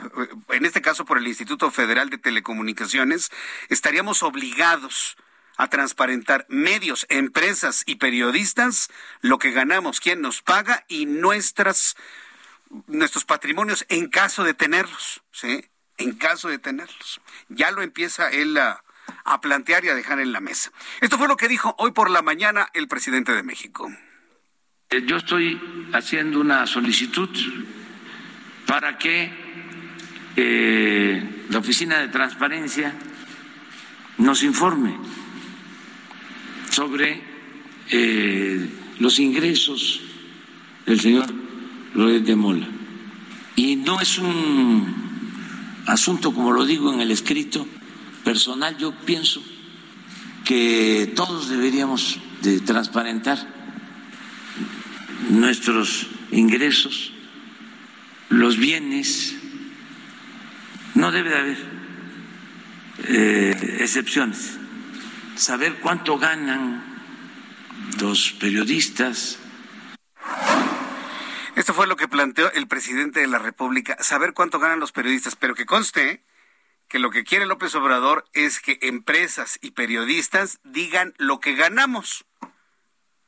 en 0.51 0.65
este 0.65 0.83
caso 0.83 1.05
por 1.05 1.19
el 1.19 1.27
Instituto 1.27 1.71
Federal 1.71 2.11
de 2.11 2.19
Telecomunicaciones, 2.19 3.31
estaríamos 3.69 4.23
obligados 4.23 5.17
a 5.57 5.69
transparentar 5.69 6.47
medios, 6.49 7.07
empresas 7.09 7.85
y 7.87 7.97
periodistas 7.97 8.89
lo 9.21 9.39
que 9.39 9.53
ganamos, 9.53 10.01
quién 10.01 10.21
nos 10.21 10.43
paga 10.43 10.85
y 10.89 11.07
nuestras 11.07 11.97
nuestros 12.89 13.25
patrimonios 13.25 13.87
en 13.89 14.09
caso 14.09 14.43
de 14.43 14.55
tenerlos, 14.55 15.23
¿sí? 15.31 15.65
En 15.97 16.17
caso 16.17 16.49
de 16.49 16.59
tenerlos. 16.59 17.21
Ya 17.49 17.71
lo 17.71 17.83
empieza 17.83 18.31
él 18.31 18.59
a, 18.59 18.84
a 19.25 19.41
plantear 19.41 19.85
y 19.85 19.89
a 19.89 19.95
dejar 19.95 20.21
en 20.21 20.33
la 20.33 20.41
mesa. 20.41 20.73
Esto 21.01 21.19
fue 21.19 21.29
lo 21.29 21.37
que 21.37 21.49
dijo 21.49 21.75
hoy 21.79 21.93
por 21.93 22.11
la 22.11 22.23
mañana 22.23 22.69
el 22.75 22.89
presidente 22.89 23.33
de 23.33 23.43
México. 23.43 23.91
Eh, 24.91 25.03
yo 25.07 25.17
estoy 25.17 25.61
haciendo 25.93 26.41
una 26.41 26.67
solicitud 26.67 27.29
para 28.67 28.99
que 28.99 29.31
eh, 30.37 31.47
la 31.49 31.59
Oficina 31.59 31.99
de 31.99 32.09
Transparencia 32.09 32.95
nos 34.19 34.43
informe 34.43 34.97
sobre 36.71 37.21
eh, 37.91 38.69
los 38.99 39.19
ingresos 39.19 40.01
del 40.87 41.01
señor 41.01 41.27
Loret 41.95 42.25
de 42.25 42.37
Mola. 42.37 42.69
Y 43.57 43.77
no 43.77 44.01
es 44.01 44.19
un 44.19 45.83
asunto, 45.87 46.33
como 46.33 46.53
lo 46.53 46.65
digo 46.65 46.93
en 46.93 47.01
el 47.01 47.11
escrito, 47.11 47.67
personal 48.25 48.77
yo 48.79 48.93
pienso 48.93 49.43
que 50.45 51.13
todos 51.15 51.49
deberíamos 51.49 52.19
de 52.43 52.61
transparentar 52.61 53.39
nuestros 55.31 56.07
ingresos, 56.31 57.13
los 58.29 58.57
bienes, 58.57 59.37
no 60.95 61.13
debe 61.13 61.31
de 61.31 61.37
haber 61.37 61.59
eh, 63.05 63.77
excepciones. 63.81 64.59
Saber 65.37 65.77
cuánto 65.81 66.19
ganan 66.19 66.83
los 68.01 68.33
periodistas. 68.33 69.39
Esto 71.57 71.75
fue 71.75 71.87
lo 71.87 71.97
que 71.97 72.09
planteó 72.09 72.53
el 72.53 72.67
presidente 72.67 73.21
de 73.21 73.27
la 73.27 73.39
República, 73.39 73.97
saber 74.01 74.35
cuánto 74.35 74.59
ganan 74.59 74.81
los 74.81 74.93
periodistas, 74.93 75.37
pero 75.37 75.55
que 75.55 75.67
conste 75.67 76.23
que 76.95 77.01
lo 77.01 77.11
que 77.11 77.25
quiere 77.25 77.45
López 77.45 77.75
Obrador 77.75 78.25
es 78.35 78.61
que 78.61 78.79
empresas 78.83 79.59
y 79.61 79.73
periodistas 79.73 80.61
digan 80.63 81.13
lo 81.19 81.41
que 81.41 81.57
ganamos. 81.57 82.25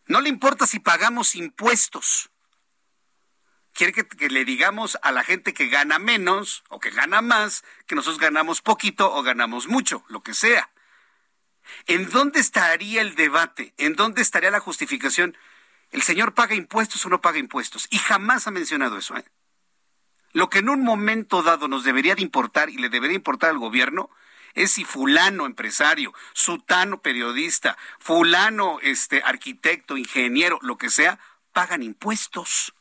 No 0.06 0.20
le 0.20 0.28
importa 0.28 0.68
si 0.68 0.78
pagamos 0.78 1.34
impuestos. 1.34 2.30
Quiere 3.72 3.92
que, 3.92 4.30
le 4.30 4.44
digamos 4.44 4.96
a 5.02 5.10
la 5.10 5.24
gente 5.24 5.52
que 5.52 5.66
gana 5.66 5.98
menos 5.98 6.62
o 6.68 6.78
que 6.78 6.90
gana 6.90 7.22
más, 7.22 7.64
que 7.88 7.96
nosotros 7.96 8.20
ganamos 8.20 8.62
poquito 8.62 9.12
o 9.12 9.24
ganamos 9.24 9.66
mucho, 9.66 10.04
lo 10.10 10.22
que 10.22 10.32
sea. 10.32 10.70
¿En 11.88 12.08
dónde 12.08 12.38
estaría 12.38 13.02
el 13.02 13.16
debate? 13.16 13.74
¿En 13.78 13.96
dónde 13.96 14.22
estaría 14.22 14.52
la 14.52 14.60
justificación? 14.60 15.36
¿El 15.90 16.02
señor 16.02 16.34
paga 16.34 16.54
impuestos 16.54 17.04
o 17.04 17.08
no 17.08 17.20
paga 17.20 17.38
impuestos? 17.38 17.88
Y 17.90 17.98
jamás 17.98 18.46
ha 18.46 18.52
mencionado 18.52 18.96
eso. 18.96 19.16
¿eh? 19.16 19.24
Lo 20.36 20.50
que 20.50 20.58
en 20.58 20.68
un 20.68 20.84
momento 20.84 21.42
dado 21.42 21.66
nos 21.66 21.82
debería 21.82 22.14
de 22.14 22.20
importar 22.20 22.68
y 22.68 22.76
le 22.76 22.90
debería 22.90 23.16
importar 23.16 23.48
al 23.48 23.58
gobierno 23.58 24.10
es 24.52 24.72
si 24.72 24.84
fulano 24.84 25.46
empresario, 25.46 26.12
sutano 26.34 27.00
periodista, 27.00 27.78
fulano 27.98 28.78
este 28.82 29.22
arquitecto, 29.22 29.96
ingeniero, 29.96 30.58
lo 30.60 30.76
que 30.76 30.90
sea, 30.90 31.18
pagan 31.54 31.82
impuestos. 31.82 32.74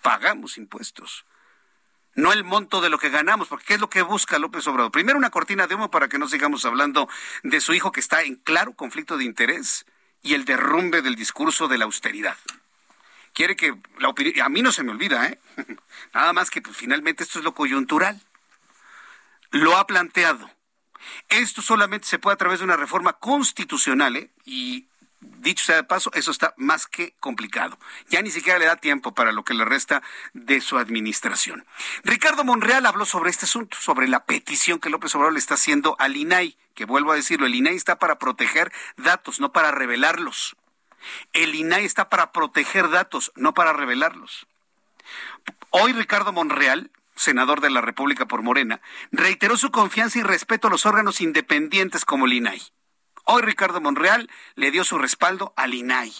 Pagamos 0.00 0.56
impuestos. 0.56 1.26
No 2.14 2.32
el 2.32 2.44
monto 2.44 2.80
de 2.80 2.90
lo 2.90 3.00
que 3.00 3.10
ganamos, 3.10 3.48
porque 3.48 3.64
¿qué 3.66 3.74
es 3.74 3.80
lo 3.80 3.90
que 3.90 4.02
busca 4.02 4.38
López 4.38 4.68
Obrador? 4.68 4.92
Primero 4.92 5.18
una 5.18 5.30
cortina 5.30 5.66
de 5.66 5.74
humo 5.74 5.90
para 5.90 6.08
que 6.08 6.20
no 6.20 6.28
sigamos 6.28 6.64
hablando 6.64 7.08
de 7.42 7.60
su 7.60 7.74
hijo 7.74 7.90
que 7.90 7.98
está 7.98 8.22
en 8.22 8.36
claro 8.36 8.72
conflicto 8.74 9.16
de 9.16 9.24
interés 9.24 9.84
y 10.22 10.34
el 10.34 10.44
derrumbe 10.44 11.02
del 11.02 11.16
discurso 11.16 11.66
de 11.66 11.78
la 11.78 11.86
austeridad 11.86 12.36
quiere 13.38 13.54
que 13.54 13.72
la 14.00 14.08
opinión, 14.08 14.42
a 14.42 14.48
mí 14.48 14.62
no 14.62 14.72
se 14.72 14.82
me 14.82 14.90
olvida, 14.90 15.24
¿eh? 15.28 15.38
Nada 16.12 16.32
más 16.32 16.50
que 16.50 16.60
pues, 16.60 16.76
finalmente 16.76 17.22
esto 17.22 17.38
es 17.38 17.44
lo 17.44 17.54
coyuntural. 17.54 18.20
Lo 19.52 19.76
ha 19.76 19.86
planteado. 19.86 20.50
Esto 21.28 21.62
solamente 21.62 22.08
se 22.08 22.18
puede 22.18 22.34
a 22.34 22.36
través 22.36 22.58
de 22.58 22.64
una 22.64 22.76
reforma 22.76 23.12
constitucional, 23.12 24.16
¿eh? 24.16 24.32
Y 24.44 24.88
dicho 25.20 25.64
sea 25.64 25.76
de 25.76 25.84
paso, 25.84 26.10
eso 26.14 26.32
está 26.32 26.52
más 26.56 26.88
que 26.88 27.14
complicado. 27.20 27.78
Ya 28.08 28.22
ni 28.22 28.32
siquiera 28.32 28.58
le 28.58 28.66
da 28.66 28.74
tiempo 28.74 29.14
para 29.14 29.30
lo 29.30 29.44
que 29.44 29.54
le 29.54 29.64
resta 29.64 30.02
de 30.32 30.60
su 30.60 30.76
administración. 30.76 31.64
Ricardo 32.02 32.42
Monreal 32.42 32.86
habló 32.86 33.06
sobre 33.06 33.30
este 33.30 33.44
asunto, 33.44 33.76
sobre 33.80 34.08
la 34.08 34.24
petición 34.24 34.80
que 34.80 34.90
López 34.90 35.14
Obrador 35.14 35.34
le 35.34 35.38
está 35.38 35.54
haciendo 35.54 35.94
al 36.00 36.16
INAI, 36.16 36.58
que 36.74 36.86
vuelvo 36.86 37.12
a 37.12 37.14
decirlo, 37.14 37.46
el 37.46 37.54
INAI 37.54 37.76
está 37.76 38.00
para 38.00 38.18
proteger 38.18 38.72
datos, 38.96 39.38
no 39.38 39.52
para 39.52 39.70
revelarlos. 39.70 40.56
El 41.32 41.54
INAI 41.54 41.84
está 41.84 42.08
para 42.08 42.32
proteger 42.32 42.90
datos, 42.90 43.32
no 43.36 43.54
para 43.54 43.72
revelarlos. 43.72 44.46
Hoy 45.70 45.92
Ricardo 45.92 46.32
Monreal, 46.32 46.90
senador 47.14 47.60
de 47.60 47.70
la 47.70 47.80
República 47.80 48.26
por 48.26 48.42
Morena, 48.42 48.80
reiteró 49.10 49.56
su 49.56 49.70
confianza 49.70 50.18
y 50.18 50.22
respeto 50.22 50.68
a 50.68 50.70
los 50.70 50.86
órganos 50.86 51.20
independientes 51.20 52.04
como 52.04 52.26
el 52.26 52.34
INAI. 52.34 52.62
Hoy 53.30 53.42
Ricardo 53.42 53.82
Monreal 53.82 54.30
le 54.54 54.70
dio 54.70 54.84
su 54.84 54.96
respaldo 54.96 55.52
al 55.54 55.74
INAI, 55.74 56.10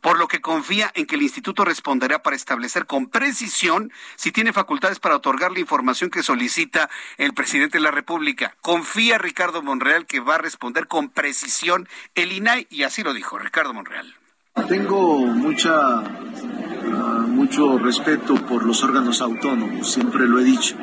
por 0.00 0.18
lo 0.18 0.28
que 0.28 0.40
confía 0.40 0.90
en 0.94 1.04
que 1.04 1.16
el 1.16 1.22
instituto 1.22 1.62
responderá 1.66 2.22
para 2.22 2.36
establecer 2.36 2.86
con 2.86 3.08
precisión 3.08 3.92
si 4.16 4.32
tiene 4.32 4.54
facultades 4.54 4.98
para 4.98 5.16
otorgar 5.16 5.52
la 5.52 5.60
información 5.60 6.08
que 6.08 6.22
solicita 6.22 6.88
el 7.18 7.34
presidente 7.34 7.76
de 7.76 7.82
la 7.82 7.90
República. 7.90 8.56
Confía 8.62 9.18
Ricardo 9.18 9.60
Monreal 9.60 10.06
que 10.06 10.20
va 10.20 10.36
a 10.36 10.38
responder 10.38 10.86
con 10.86 11.10
precisión 11.10 11.86
el 12.14 12.32
INAI 12.32 12.66
y 12.70 12.84
así 12.84 13.02
lo 13.02 13.12
dijo 13.12 13.38
Ricardo 13.38 13.74
Monreal. 13.74 14.16
Tengo 14.54 15.26
mucha, 15.26 15.98
ah, 15.98 17.26
mucho 17.28 17.76
respeto 17.76 18.36
por 18.36 18.64
los 18.64 18.84
órganos 18.84 19.20
autónomos, 19.20 19.90
siempre 19.90 20.28
lo 20.28 20.38
he 20.38 20.44
dicho. 20.44 20.76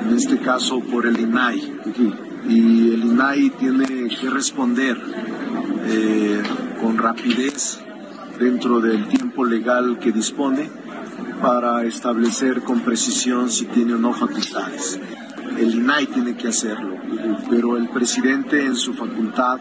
En 0.00 0.14
este 0.16 0.38
caso 0.38 0.78
por 0.78 1.04
el 1.04 1.18
INAI. 1.18 1.72
Y 2.48 2.94
el 2.94 3.04
INAI 3.04 3.50
tiene 3.50 4.08
que 4.08 4.30
responder 4.30 4.96
eh, 5.88 6.40
con 6.80 6.96
rapidez 6.96 7.80
dentro 8.38 8.78
del 8.78 9.08
tiempo 9.08 9.44
legal 9.44 9.98
que 9.98 10.12
dispone 10.12 10.70
para 11.42 11.82
establecer 11.82 12.62
con 12.62 12.78
precisión 12.82 13.50
si 13.50 13.66
tiene 13.66 13.94
o 13.94 13.98
no 13.98 14.12
facultades. 14.12 15.00
El 15.58 15.74
INAI 15.74 16.06
tiene 16.06 16.36
que 16.36 16.46
hacerlo, 16.46 16.96
pero 17.50 17.76
el 17.76 17.88
presidente 17.88 18.64
en 18.64 18.76
su 18.76 18.94
facultad 18.94 19.58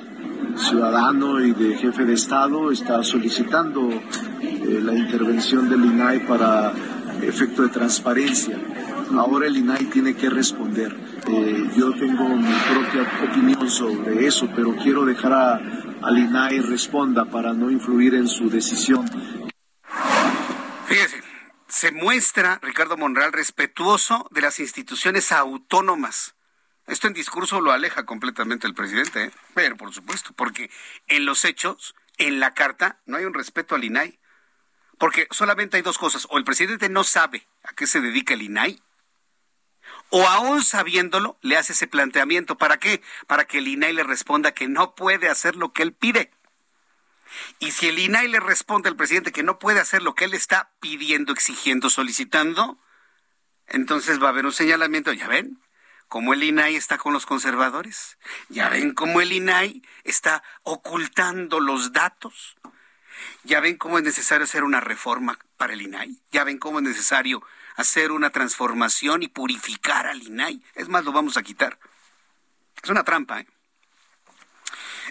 ciudadano 0.57 1.39
y 1.39 1.51
de 1.53 1.77
jefe 1.77 2.05
de 2.05 2.13
Estado 2.13 2.71
está 2.71 3.03
solicitando 3.03 3.89
eh, 3.89 4.79
la 4.81 4.95
intervención 4.95 5.69
del 5.69 5.85
INAI 5.85 6.25
para 6.27 6.73
efecto 7.21 7.63
de 7.63 7.69
transparencia. 7.69 8.57
Ahora 9.17 9.47
el 9.47 9.57
INAI 9.57 9.85
tiene 9.85 10.15
que 10.15 10.29
responder. 10.29 10.95
Eh, 11.27 11.69
yo 11.75 11.91
tengo 11.93 12.29
mi 12.29 12.53
propia 12.71 13.29
opinión 13.29 13.69
sobre 13.69 14.25
eso, 14.25 14.49
pero 14.55 14.75
quiero 14.75 15.05
dejar 15.05 15.33
a, 15.33 15.61
al 16.01 16.17
INAI 16.17 16.59
responda 16.59 17.25
para 17.25 17.53
no 17.53 17.69
influir 17.69 18.15
en 18.15 18.27
su 18.27 18.49
decisión. 18.49 19.05
Fíjese, 20.85 21.23
se 21.67 21.91
muestra 21.91 22.59
Ricardo 22.61 22.97
Monreal 22.97 23.33
respetuoso 23.33 24.27
de 24.31 24.41
las 24.41 24.59
instituciones 24.59 25.31
autónomas. 25.31 26.35
Esto 26.87 27.07
en 27.07 27.13
discurso 27.13 27.61
lo 27.61 27.71
aleja 27.71 28.05
completamente 28.05 28.67
el 28.67 28.73
presidente, 28.73 29.25
¿eh? 29.25 29.31
pero 29.53 29.77
por 29.77 29.93
supuesto, 29.93 30.33
porque 30.33 30.69
en 31.07 31.25
los 31.25 31.45
hechos, 31.45 31.95
en 32.17 32.39
la 32.39 32.53
carta, 32.53 32.99
no 33.05 33.17
hay 33.17 33.25
un 33.25 33.33
respeto 33.33 33.75
al 33.75 33.83
INAI. 33.83 34.19
Porque 34.97 35.27
solamente 35.31 35.77
hay 35.77 35.83
dos 35.83 35.97
cosas, 35.97 36.27
o 36.29 36.37
el 36.37 36.43
presidente 36.43 36.87
no 36.89 37.03
sabe 37.03 37.47
a 37.63 37.73
qué 37.73 37.87
se 37.87 37.99
dedica 37.99 38.33
el 38.33 38.43
INAI, 38.43 38.81
o 40.09 40.27
aún 40.27 40.63
sabiéndolo, 40.63 41.37
le 41.41 41.57
hace 41.57 41.73
ese 41.73 41.87
planteamiento. 41.87 42.57
¿Para 42.57 42.77
qué? 42.77 43.01
Para 43.27 43.45
que 43.45 43.57
el 43.57 43.67
INAI 43.67 43.93
le 43.93 44.03
responda 44.03 44.53
que 44.53 44.67
no 44.67 44.95
puede 44.95 45.29
hacer 45.29 45.55
lo 45.55 45.73
que 45.73 45.83
él 45.83 45.93
pide. 45.93 46.31
Y 47.59 47.71
si 47.71 47.87
el 47.87 47.97
INAI 47.97 48.27
le 48.27 48.39
responde 48.39 48.89
al 48.89 48.95
presidente 48.95 49.31
que 49.31 49.43
no 49.43 49.57
puede 49.57 49.79
hacer 49.79 50.03
lo 50.03 50.13
que 50.13 50.25
él 50.25 50.33
está 50.33 50.71
pidiendo, 50.79 51.33
exigiendo, 51.33 51.89
solicitando, 51.89 52.77
entonces 53.67 54.21
va 54.21 54.27
a 54.27 54.29
haber 54.29 54.45
un 54.45 54.51
señalamiento. 54.51 55.11
¿Ya 55.13 55.27
ven? 55.27 55.59
Cómo 56.13 56.33
el 56.35 56.43
INAI 56.43 56.75
está 56.75 56.99
con 56.99 57.11
los 57.11 57.25
conservadores. 57.25 58.19
Ya 58.47 58.69
ven 58.69 58.93
cómo 58.93 59.19
el 59.19 59.31
INAI 59.31 59.81
está 60.03 60.43
ocultando 60.61 61.59
los 61.59 61.91
datos. 61.91 62.55
Ya 63.43 63.59
ven 63.61 63.77
cómo 63.77 63.97
es 63.97 64.03
necesario 64.03 64.43
hacer 64.43 64.63
una 64.63 64.79
reforma 64.79 65.39
para 65.57 65.73
el 65.73 65.81
INAI. 65.81 66.21
Ya 66.31 66.43
ven 66.43 66.59
cómo 66.59 66.77
es 66.77 66.85
necesario 66.85 67.41
hacer 67.77 68.11
una 68.11 68.29
transformación 68.29 69.23
y 69.23 69.27
purificar 69.27 70.05
al 70.05 70.21
INAI. 70.21 70.61
Es 70.75 70.87
más, 70.87 71.03
lo 71.03 71.13
vamos 71.13 71.35
a 71.35 71.41
quitar. 71.41 71.79
Es 72.83 72.91
una 72.91 73.03
trampa, 73.03 73.39
¿eh? 73.39 73.47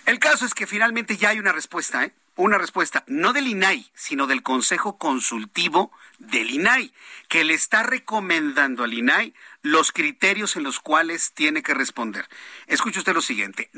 El 0.06 0.20
caso 0.20 0.46
es 0.46 0.54
que 0.54 0.68
finalmente 0.68 1.16
ya 1.16 1.30
hay 1.30 1.40
una 1.40 1.50
respuesta, 1.50 2.04
¿eh? 2.04 2.14
Una 2.36 2.58
respuesta, 2.58 3.02
no 3.08 3.32
del 3.32 3.48
INAI, 3.48 3.90
sino 3.92 4.28
del 4.28 4.44
Consejo 4.44 4.98
Consultivo 4.98 5.90
del 6.20 6.50
INAI, 6.50 6.94
que 7.28 7.42
le 7.42 7.54
está 7.54 7.82
recomendando 7.82 8.84
al 8.84 8.94
INAI 8.94 9.34
los 9.62 9.92
criterios 9.92 10.56
en 10.56 10.64
los 10.64 10.80
cuales 10.80 11.32
tiene 11.32 11.62
que 11.62 11.74
responder. 11.74 12.28
Escuche 12.66 12.98
usted 12.98 13.14
lo 13.14 13.22
siguiente. 13.22 13.70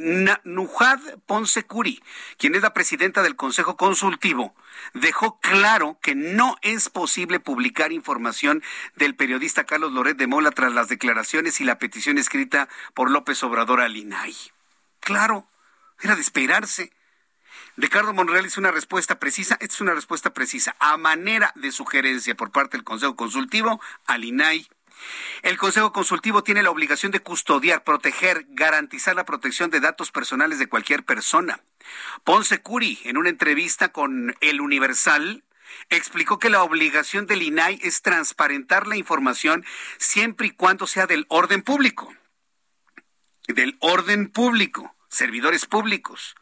Nujad 0.45 1.01
Ponce 1.27 1.65
Curi, 1.65 2.03
quien 2.39 2.55
es 2.55 2.63
la 2.63 2.73
presidenta 2.73 3.23
del 3.23 3.37
Consejo 3.37 3.77
Consultivo, 3.77 4.55
dejó 4.95 5.39
claro 5.41 5.99
que 6.03 6.15
no 6.15 6.57
es 6.63 6.89
posible 6.89 7.39
publicar 7.39 7.93
información 7.93 8.63
del 8.97 9.15
periodista 9.15 9.65
Carlos 9.65 9.93
Loret 9.93 10.17
de 10.17 10.27
Mola 10.27 10.51
tras 10.51 10.73
las 10.73 10.89
declaraciones 10.89 11.61
y 11.61 11.65
la 11.65 11.79
petición 11.79 12.19
escrita 12.19 12.69
por 12.95 13.11
López 13.11 13.43
Obrador 13.43 13.81
al 13.81 13.97
INAI. 13.97 14.35
Claro, 15.01 15.47
era 16.01 16.15
de 16.15 16.23
esperarse. 16.23 16.93
Ricardo 17.77 18.15
Monreal 18.15 18.47
hizo 18.47 18.61
una 18.61 18.71
respuesta 18.71 19.19
precisa, 19.19 19.55
esta 19.61 19.75
es 19.75 19.81
una 19.81 19.95
respuesta 19.95 20.33
precisa, 20.33 20.77
a 20.79 20.97
manera 20.97 21.53
de 21.57 21.73
sugerencia 21.73 22.35
por 22.35 22.53
parte 22.53 22.77
del 22.77 22.85
Consejo 22.85 23.17
Consultivo 23.17 23.81
al 24.07 24.25
INAI. 24.25 24.67
El 25.43 25.59
Consejo 25.59 25.93
Consultivo 25.93 26.43
tiene 26.43 26.63
la 26.63 26.71
obligación 26.71 27.13
de 27.13 27.21
custodiar, 27.21 27.85
proteger, 27.85 28.47
garantizar 28.49 29.15
la 29.15 29.25
protección 29.25 29.71
de 29.71 29.81
datos 29.81 30.11
personales 30.11 30.59
de 30.59 30.69
cualquier 30.69 31.05
persona. 31.05 31.61
Ponce 32.25 32.63
Curi, 32.63 33.01
en 33.05 33.17
una 33.17 33.29
entrevista 33.29 33.93
con 33.93 34.35
El 34.41 34.61
Universal, 34.61 35.45
explicó 35.91 36.39
que 36.39 36.51
la 36.51 36.63
obligación 36.63 37.27
del 37.27 37.43
INAI 37.43 37.81
es 37.83 38.03
transparentar 38.03 38.87
la 38.87 38.97
información 38.97 39.65
siempre 39.99 40.49
y 40.49 40.51
cuando 40.51 40.87
sea 40.87 41.07
del 41.07 41.27
orden 41.29 41.63
público. 41.63 42.15
Del 43.49 43.77
orden 43.81 44.29
público, 44.29 44.95
servidores 45.09 45.67
públicos. 45.67 46.35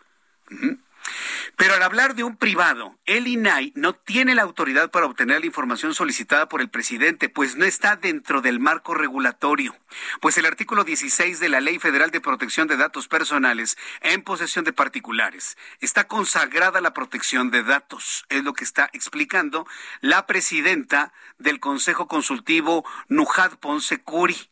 Pero 1.56 1.74
al 1.74 1.82
hablar 1.82 2.14
de 2.14 2.24
un 2.24 2.36
privado, 2.36 2.98
el 3.04 3.26
INAI 3.26 3.72
no 3.76 3.94
tiene 3.94 4.34
la 4.34 4.42
autoridad 4.42 4.90
para 4.90 5.06
obtener 5.06 5.40
la 5.40 5.46
información 5.46 5.94
solicitada 5.94 6.48
por 6.48 6.60
el 6.60 6.70
presidente, 6.70 7.28
pues 7.28 7.56
no 7.56 7.64
está 7.64 7.96
dentro 7.96 8.40
del 8.40 8.58
marco 8.58 8.94
regulatorio. 8.94 9.76
Pues 10.20 10.38
el 10.38 10.46
artículo 10.46 10.84
16 10.84 11.40
de 11.40 11.48
la 11.48 11.60
Ley 11.60 11.78
Federal 11.78 12.10
de 12.10 12.20
Protección 12.20 12.68
de 12.68 12.76
Datos 12.76 13.08
Personales 13.08 13.76
en 14.00 14.22
posesión 14.22 14.64
de 14.64 14.72
particulares 14.72 15.56
está 15.80 16.04
consagrada 16.08 16.80
la 16.80 16.94
protección 16.94 17.50
de 17.50 17.62
datos, 17.62 18.24
es 18.28 18.44
lo 18.44 18.54
que 18.54 18.64
está 18.64 18.88
explicando 18.92 19.66
la 20.00 20.26
presidenta 20.26 21.12
del 21.38 21.60
Consejo 21.60 22.06
Consultivo, 22.08 22.84
Nujad 23.08 23.58
Ponce 23.58 24.02
Curi. 24.02 24.51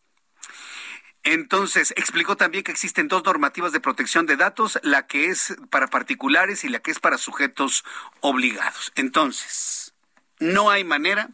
Entonces, 1.22 1.92
explicó 1.96 2.36
también 2.36 2.64
que 2.64 2.72
existen 2.72 3.08
dos 3.08 3.24
normativas 3.24 3.72
de 3.72 3.80
protección 3.80 4.24
de 4.24 4.36
datos, 4.36 4.78
la 4.82 5.06
que 5.06 5.26
es 5.26 5.56
para 5.68 5.88
particulares 5.88 6.64
y 6.64 6.68
la 6.68 6.80
que 6.80 6.90
es 6.90 6.98
para 6.98 7.18
sujetos 7.18 7.84
obligados. 8.20 8.90
Entonces, 8.94 9.92
no 10.38 10.70
hay 10.70 10.82
manera, 10.82 11.28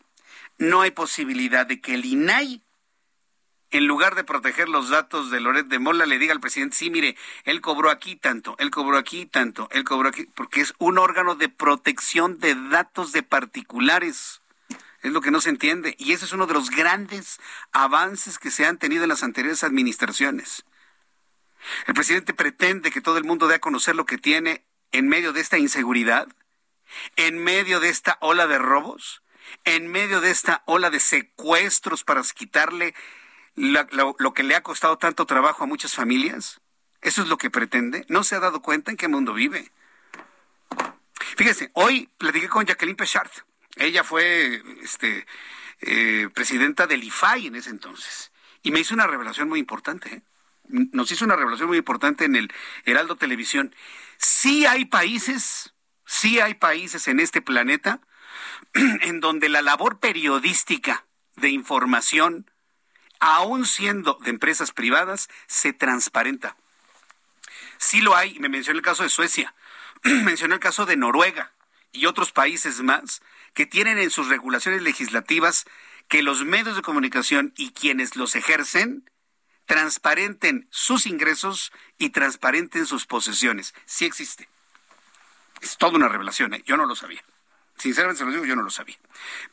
no 0.59 0.81
hay 0.81 0.91
posibilidad 0.91 1.67
de 1.67 1.81
que 1.81 1.95
el 1.95 2.05
INAI, 2.05 2.63
en 3.71 3.87
lugar 3.87 4.17
de 4.17 4.25
proteger 4.25 4.69
los 4.69 4.89
datos 4.89 5.31
de 5.31 5.41
Loret 5.41 5.67
de 5.67 5.79
Mola, 5.79 6.07
le 6.07 6.19
diga 6.19 6.33
al 6.33 6.41
presidente, 6.41 6.77
sí, 6.77 6.91
mire, 6.91 7.17
él 7.45 7.61
cobró 7.61 7.91
aquí 7.91 8.17
tanto, 8.17 8.57
él 8.59 8.71
cobró 8.71 8.97
aquí 8.97 9.27
tanto, 9.27 9.69
él 9.71 9.85
cobró 9.85 10.09
aquí, 10.09 10.25
porque 10.35 10.63
es 10.63 10.75
un 10.79 10.99
órgano 10.99 11.37
de 11.37 11.49
protección 11.49 12.39
de 12.41 12.57
datos 12.71 13.13
de 13.13 13.23
particulares. 13.23 14.41
Es 15.07 15.13
lo 15.13 15.21
que 15.21 15.31
no 15.31 15.41
se 15.41 15.51
entiende. 15.51 15.95
Y 16.01 16.15
ese 16.15 16.25
es 16.25 16.33
uno 16.33 16.49
de 16.49 16.55
los 16.55 16.69
grandes 16.69 17.39
avances 17.71 18.41
que 18.41 18.51
se 18.51 18.67
han 18.67 18.77
tenido 18.77 19.05
en 19.05 19.09
las 19.09 19.23
anteriores 19.23 19.63
administraciones. 19.63 20.65
El 21.87 21.95
presidente 21.95 22.35
pretende 22.35 22.91
que 22.91 23.01
todo 23.01 23.17
el 23.17 23.23
mundo 23.23 23.47
dé 23.47 23.55
a 23.55 23.61
conocer 23.61 23.95
lo 23.95 24.05
que 24.05 24.19
tiene 24.19 24.65
en 24.91 25.07
medio 25.07 25.33
de 25.33 25.41
esta 25.41 25.59
inseguridad, 25.59 26.27
en 27.15 27.39
medio 27.39 27.79
de 27.79 27.89
esta 27.89 28.19
ola 28.21 28.49
de 28.49 28.59
robos, 28.59 29.23
en 29.65 29.87
medio 29.87 30.21
de 30.21 30.33
esta 30.33 30.65
ola 30.67 30.91
de 30.91 30.99
secuestros 30.99 32.03
para 32.03 32.23
quitarle 32.23 32.93
lo, 33.55 34.35
que 34.35 34.43
le 34.43 34.57
ha 34.57 34.65
costado 34.65 34.99
tanto 34.99 35.25
trabajo 35.25 35.63
a 35.63 35.69
muchas 35.69 35.95
familias. 35.95 36.61
¿Eso 37.01 37.23
es 37.23 37.29
lo 37.29 37.39
que 37.39 37.49
pretende? 37.49 38.05
¿No 38.09 38.25
se 38.25 38.35
ha 38.35 38.41
dado 38.41 38.61
cuenta 38.61 38.91
en 38.91 38.97
qué 38.97 39.07
mundo 39.07 39.35
vive? 39.35 39.71
Fíjese, 41.37 41.71
hoy 41.75 42.11
platiqué 42.19 42.49
con 42.49 42.67
Jacqueline 42.67 42.97
Pechard. 42.97 43.31
Ella 43.77 44.03
fue 44.05 44.63
este, 44.83 45.27
eh, 45.83 46.29
presidenta 46.35 46.87
del 46.87 47.05
IFAI 47.05 47.49
en 47.49 47.57
ese 47.57 47.71
entonces. 47.71 48.33
Y 48.63 48.71
me 48.71 48.81
hizo 48.81 48.95
una 48.95 49.07
revelación 49.07 49.49
muy 49.49 49.61
importante. 49.61 50.15
¿eh? 50.15 50.23
Nos 50.69 51.13
hizo 51.13 51.25
una 51.25 51.37
revelación 51.37 51.69
muy 51.69 51.79
importante 51.79 52.25
en 52.25 52.37
el 52.37 52.53
Heraldo 52.85 53.17
Televisión. 53.17 53.75
Sí 54.17 54.67
hay 54.67 54.87
países, 54.87 55.75
sí 56.07 56.41
hay 56.41 56.55
países 56.55 57.07
en 57.09 57.21
este 57.21 57.43
planeta 57.43 58.01
en 58.75 59.21
donde 59.21 59.51
la 59.51 59.61
labor 59.63 60.01
periodística 60.01 61.05
de 61.37 61.51
información, 61.51 62.51
aún 63.21 63.67
siendo 63.67 64.19
de 64.23 64.31
empresas 64.31 64.73
privadas, 64.73 65.29
se 65.47 65.75
transparenta. 65.75 66.57
Sí 67.77 68.01
lo 68.01 68.17
hay, 68.17 68.39
me 68.39 68.49
mencionó 68.49 68.79
el 68.79 68.85
caso 68.85 69.03
de 69.03 69.11
Suecia, 69.11 69.55
mencionó 70.03 70.55
el 70.55 70.61
caso 70.61 70.87
de 70.87 70.97
Noruega 70.97 71.53
y 71.93 72.07
otros 72.07 72.33
países 72.33 72.81
más 72.81 73.21
que 73.57 73.65
tienen 73.65 73.97
en 73.97 74.11
sus 74.11 74.29
regulaciones 74.29 74.83
legislativas 74.83 75.65
que 76.09 76.23
los 76.23 76.45
medios 76.45 76.77
de 76.77 76.83
comunicación 76.83 77.55
y 77.57 77.73
quienes 77.73 78.15
los 78.15 78.37
ejercen 78.37 79.11
transparenten 79.65 80.69
sus 80.71 81.07
ingresos 81.07 81.73
y 81.97 82.11
transparenten 82.11 82.85
sus 82.85 83.07
posesiones. 83.07 83.75
Sí 83.87 84.05
existe. 84.05 84.47
Es 85.63 85.79
toda 85.79 85.97
una 85.97 86.07
revelación, 86.07 86.53
¿eh? 86.53 86.63
yo 86.67 86.77
no 86.77 86.85
lo 86.85 86.95
sabía. 86.95 87.25
Sinceramente 87.79 88.19
se 88.19 88.25
lo 88.27 88.31
digo, 88.31 88.45
yo 88.45 88.57
no 88.57 88.63
lo 88.63 88.71
sabía. 88.71 88.99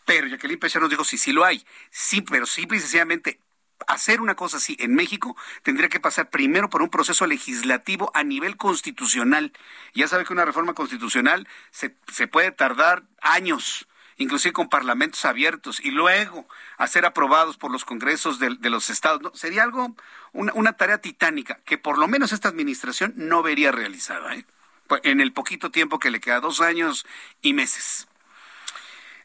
Pero 0.05 0.27
Jacqueline 0.27 0.59
Pechar 0.59 0.81
nos 0.81 0.91
dijo, 0.91 1.05
sí, 1.05 1.17
sí 1.17 1.31
lo 1.31 1.45
hay. 1.45 1.65
Sí, 1.89 2.21
pero 2.21 2.45
simple 2.45 2.79
y 2.79 2.81
sencillamente 2.81 3.39
hacer 3.87 4.19
una 4.19 4.35
cosa 4.35 4.57
así 4.57 4.75
en 4.79 4.95
México 4.95 5.37
tendría 5.61 5.87
que 5.87 6.01
pasar 6.01 6.29
primero 6.29 6.69
por 6.69 6.81
un 6.81 6.89
proceso 6.89 7.25
legislativo 7.25 8.11
a 8.13 8.25
nivel 8.25 8.57
constitucional. 8.57 9.53
Ya 9.93 10.09
sabe 10.09 10.25
que 10.25 10.33
una 10.33 10.43
reforma 10.43 10.73
constitucional 10.73 11.47
se 11.71 12.27
puede 12.27 12.51
tardar 12.51 13.03
años 13.21 13.87
inclusive 14.17 14.53
con 14.53 14.69
parlamentos 14.69 15.25
abiertos, 15.25 15.79
y 15.79 15.91
luego 15.91 16.47
a 16.77 16.87
ser 16.87 17.05
aprobados 17.05 17.57
por 17.57 17.71
los 17.71 17.85
congresos 17.85 18.39
de, 18.39 18.49
los 18.69 18.89
estados. 18.89 19.37
sería 19.39 19.63
algo, 19.63 19.95
una, 20.31 20.73
tarea 20.73 20.99
titánica 20.99 21.59
que 21.65 21.77
por 21.77 21.97
lo 21.97 22.07
menos 22.07 22.31
esta 22.31 22.49
administración 22.49 23.13
no 23.15 23.43
vería 23.43 23.71
realizada 23.71 24.35
¿eh? 24.35 24.45
pues, 24.87 25.01
en 25.03 25.21
el 25.21 25.33
poquito 25.33 25.71
tiempo 25.71 25.99
que 25.99 26.11
le 26.11 26.19
queda, 26.19 26.39
dos 26.39 26.61
años 26.61 27.05
y 27.41 27.53
meses. 27.53 28.07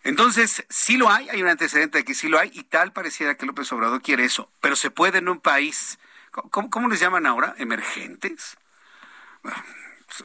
Entonces, 0.05 0.65
sí 0.69 0.97
lo 0.97 1.11
hay, 1.11 1.29
hay 1.29 1.43
un 1.43 1.49
antecedente 1.49 1.99
de 1.99 2.05
que 2.05 2.15
sí 2.15 2.29
lo 2.29 2.39
hay, 2.39 2.51
y 2.55 2.63
tal 2.63 2.93
pareciera 2.93 3.37
que 3.37 3.47
López 3.47 3.71
Obrador 3.73 4.01
quiere 4.01 4.25
eso, 4.25 4.51
pero 4.61 4.77
se 4.77 4.91
puede 4.91 5.19
en 5.19 5.29
un 5.29 5.41
país, 5.41 5.99
¿cómo, 6.31 6.71
cómo 6.71 6.89
les 6.89 7.01
llaman 7.01 7.27
ahora? 7.27 7.55
¿Emergentes? 7.59 8.57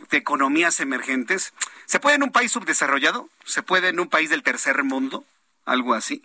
De 0.09 0.17
economías 0.17 0.79
emergentes. 0.79 1.53
¿Se 1.85 1.99
puede 1.99 2.15
en 2.15 2.23
un 2.23 2.31
país 2.31 2.51
subdesarrollado? 2.51 3.29
¿Se 3.45 3.63
puede 3.63 3.89
en 3.89 3.99
un 3.99 4.09
país 4.09 4.29
del 4.29 4.43
tercer 4.43 4.83
mundo? 4.83 5.25
Algo 5.65 5.93
así. 5.93 6.23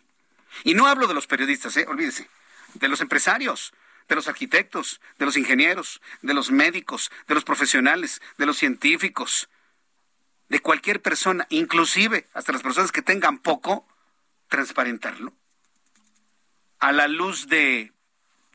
Y 0.65 0.75
no 0.75 0.87
hablo 0.87 1.07
de 1.07 1.15
los 1.15 1.27
periodistas, 1.27 1.77
¿eh? 1.77 1.87
olvídese, 1.89 2.29
de 2.75 2.89
los 2.89 3.01
empresarios, 3.01 3.73
de 4.09 4.15
los 4.15 4.29
arquitectos, 4.29 5.01
de 5.19 5.27
los 5.27 5.37
ingenieros, 5.37 6.01
de 6.23 6.35
los 6.35 6.51
médicos, 6.51 7.11
de 7.27 7.35
los 7.35 7.45
profesionales, 7.45 8.23
de 8.39 8.47
los 8.47 8.57
científicos, 8.57 9.49
de 10.49 10.61
cualquier 10.61 11.03
persona, 11.03 11.47
inclusive 11.51 12.27
hasta 12.33 12.53
las 12.53 12.63
personas 12.63 12.91
que 12.91 13.03
tengan 13.03 13.39
poco, 13.39 13.87
transparentarlo. 14.49 15.35
A 16.79 16.93
la 16.93 17.07
luz 17.07 17.49
de, 17.49 17.93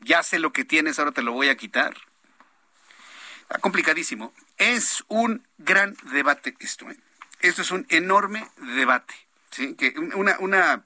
ya 0.00 0.22
sé 0.22 0.38
lo 0.38 0.52
que 0.52 0.64
tienes, 0.64 0.98
ahora 0.98 1.12
te 1.12 1.22
lo 1.22 1.32
voy 1.32 1.48
a 1.48 1.56
quitar. 1.56 1.94
Complicadísimo. 3.60 4.32
Es 4.58 5.04
un 5.08 5.46
gran 5.58 5.96
debate 6.12 6.54
esto. 6.60 6.90
¿eh? 6.90 6.96
Esto 7.40 7.62
es 7.62 7.70
un 7.70 7.86
enorme 7.88 8.48
debate. 8.76 9.14
Que 9.50 9.94
una, 10.14 10.84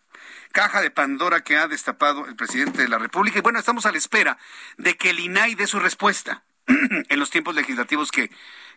caja 0.53 0.81
de 0.81 0.91
Pandora 0.91 1.43
que 1.43 1.57
ha 1.57 1.69
destapado 1.69 2.27
el 2.27 2.37
presidente 2.37 2.83
de 2.83 2.89
la 2.89 2.99
República. 2.99 3.39
Y 3.39 3.43
bueno, 3.43 3.59
estamos 3.59 3.87
a 3.87 3.93
la 3.93 3.99
espera 3.99 4.39
de 4.77 4.97
que 4.97 5.11
el 5.11 5.21
INAI 5.21 5.55
dé 5.55 5.67
su 5.67 5.79
respuesta 5.79 6.43
en 6.67 7.19
los 7.19 7.31
tiempos 7.31 7.55
legislativos 7.55 8.11
que, 8.11 8.31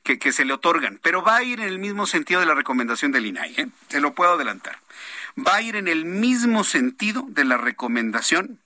que, 0.03 0.31
se 0.31 0.45
le 0.45 0.53
otorgan. 0.53 0.99
Pero 1.01 1.23
va 1.23 1.37
a 1.37 1.43
ir 1.43 1.59
en 1.59 1.67
el 1.67 1.79
mismo 1.79 2.05
sentido 2.05 2.39
de 2.39 2.45
la 2.45 2.55
recomendación 2.55 3.11
del 3.11 3.25
INAI. 3.25 3.55
¿eh? 3.57 3.67
Se 3.89 3.99
lo 3.99 4.13
puedo 4.13 4.33
adelantar. 4.33 4.77
Va 5.37 5.55
a 5.55 5.61
ir 5.61 5.75
en 5.75 5.87
el 5.87 6.05
mismo 6.05 6.63
sentido 6.63 7.25
de 7.29 7.45
la 7.45 7.57
recomendación 7.57 8.59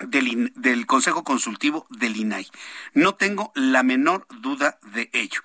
del, 0.00 0.52
del, 0.56 0.86
Consejo 0.86 1.24
Consultivo 1.24 1.86
del 1.90 2.16
INAI. 2.16 2.48
No 2.94 3.14
tengo 3.14 3.52
la 3.54 3.82
menor 3.82 4.26
duda 4.40 4.78
de 4.92 5.10
ello. 5.12 5.40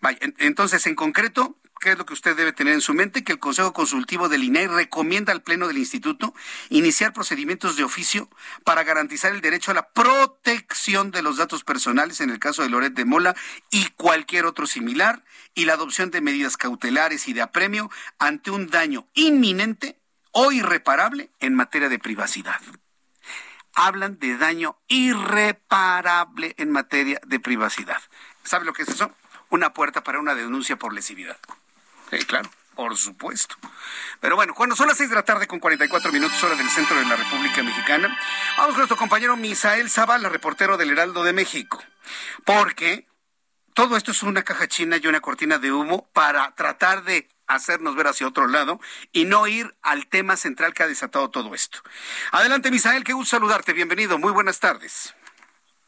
Vaya, 0.00 0.18
entonces, 0.38 0.86
en 0.86 0.94
concreto, 0.94 1.56
¿qué 1.80 1.92
es 1.92 1.98
lo 1.98 2.06
que 2.06 2.12
usted 2.12 2.36
debe 2.36 2.52
tener 2.52 2.74
en 2.74 2.80
su 2.80 2.92
mente? 2.94 3.24
Que 3.24 3.32
el 3.32 3.38
Consejo 3.38 3.72
Consultivo 3.72 4.28
del 4.28 4.44
INAI 4.44 4.66
recomienda 4.66 5.32
al 5.32 5.42
Pleno 5.42 5.68
del 5.68 5.78
Instituto 5.78 6.34
iniciar 6.68 7.12
procedimientos 7.12 7.76
de 7.76 7.84
oficio 7.84 8.28
para 8.64 8.84
garantizar 8.84 9.32
el 9.34 9.40
derecho 9.40 9.70
a 9.70 9.74
la 9.74 9.88
protección 9.88 11.10
de 11.10 11.22
los 11.22 11.38
datos 11.38 11.64
personales 11.64 12.20
en 12.20 12.30
el 12.30 12.38
caso 12.38 12.62
de 12.62 12.68
Loret 12.68 12.94
de 12.94 13.04
Mola 13.04 13.34
y 13.70 13.86
cualquier 13.96 14.46
otro 14.46 14.66
similar 14.66 15.24
y 15.54 15.64
la 15.64 15.74
adopción 15.74 16.10
de 16.10 16.20
medidas 16.20 16.56
cautelares 16.56 17.28
y 17.28 17.32
de 17.32 17.42
apremio 17.42 17.90
ante 18.18 18.50
un 18.50 18.68
daño 18.68 19.08
inminente 19.14 19.98
o 20.32 20.52
irreparable 20.52 21.30
en 21.40 21.54
materia 21.54 21.88
de 21.88 21.98
privacidad 21.98 22.60
hablan 23.86 24.18
de 24.18 24.36
daño 24.36 24.76
irreparable 24.88 26.54
en 26.58 26.70
materia 26.70 27.20
de 27.26 27.40
privacidad. 27.40 28.00
¿Sabe 28.44 28.64
lo 28.64 28.72
que 28.72 28.82
es 28.82 28.88
eso? 28.88 29.10
Una 29.48 29.72
puerta 29.72 30.02
para 30.02 30.20
una 30.20 30.34
denuncia 30.34 30.76
por 30.76 30.92
lesividad. 30.92 31.38
Sí, 32.10 32.18
claro, 32.24 32.50
por 32.74 32.96
supuesto. 32.96 33.56
Pero 34.20 34.36
bueno, 34.36 34.54
cuando 34.54 34.76
son 34.76 34.88
las 34.88 34.98
seis 34.98 35.08
de 35.08 35.16
la 35.16 35.24
tarde 35.24 35.46
con 35.46 35.60
44 35.60 36.12
minutos 36.12 36.42
hora 36.44 36.56
del 36.56 36.68
centro 36.68 36.96
de 36.96 37.06
la 37.06 37.16
República 37.16 37.62
Mexicana, 37.62 38.08
vamos 38.56 38.72
con 38.72 38.78
nuestro 38.78 38.96
compañero 38.96 39.36
Misael 39.36 39.88
Zavala, 39.90 40.28
reportero 40.28 40.76
del 40.76 40.90
Heraldo 40.90 41.24
de 41.24 41.32
México. 41.32 41.82
Porque 42.44 43.06
todo 43.72 43.96
esto 43.96 44.10
es 44.10 44.22
una 44.22 44.42
caja 44.42 44.68
china 44.68 44.98
y 45.02 45.06
una 45.06 45.20
cortina 45.20 45.58
de 45.58 45.72
humo 45.72 46.10
para 46.12 46.54
tratar 46.54 47.02
de 47.04 47.28
hacernos 47.54 47.96
ver 47.96 48.06
hacia 48.06 48.26
otro 48.26 48.46
lado 48.46 48.80
y 49.12 49.24
no 49.24 49.46
ir 49.46 49.74
al 49.82 50.06
tema 50.06 50.36
central 50.36 50.72
que 50.72 50.82
ha 50.82 50.88
desatado 50.88 51.30
todo 51.30 51.54
esto. 51.54 51.80
Adelante, 52.32 52.70
Misael, 52.70 53.04
qué 53.04 53.12
gusto 53.12 53.36
saludarte. 53.36 53.72
Bienvenido. 53.72 54.18
Muy 54.18 54.32
buenas 54.32 54.60
tardes. 54.60 55.14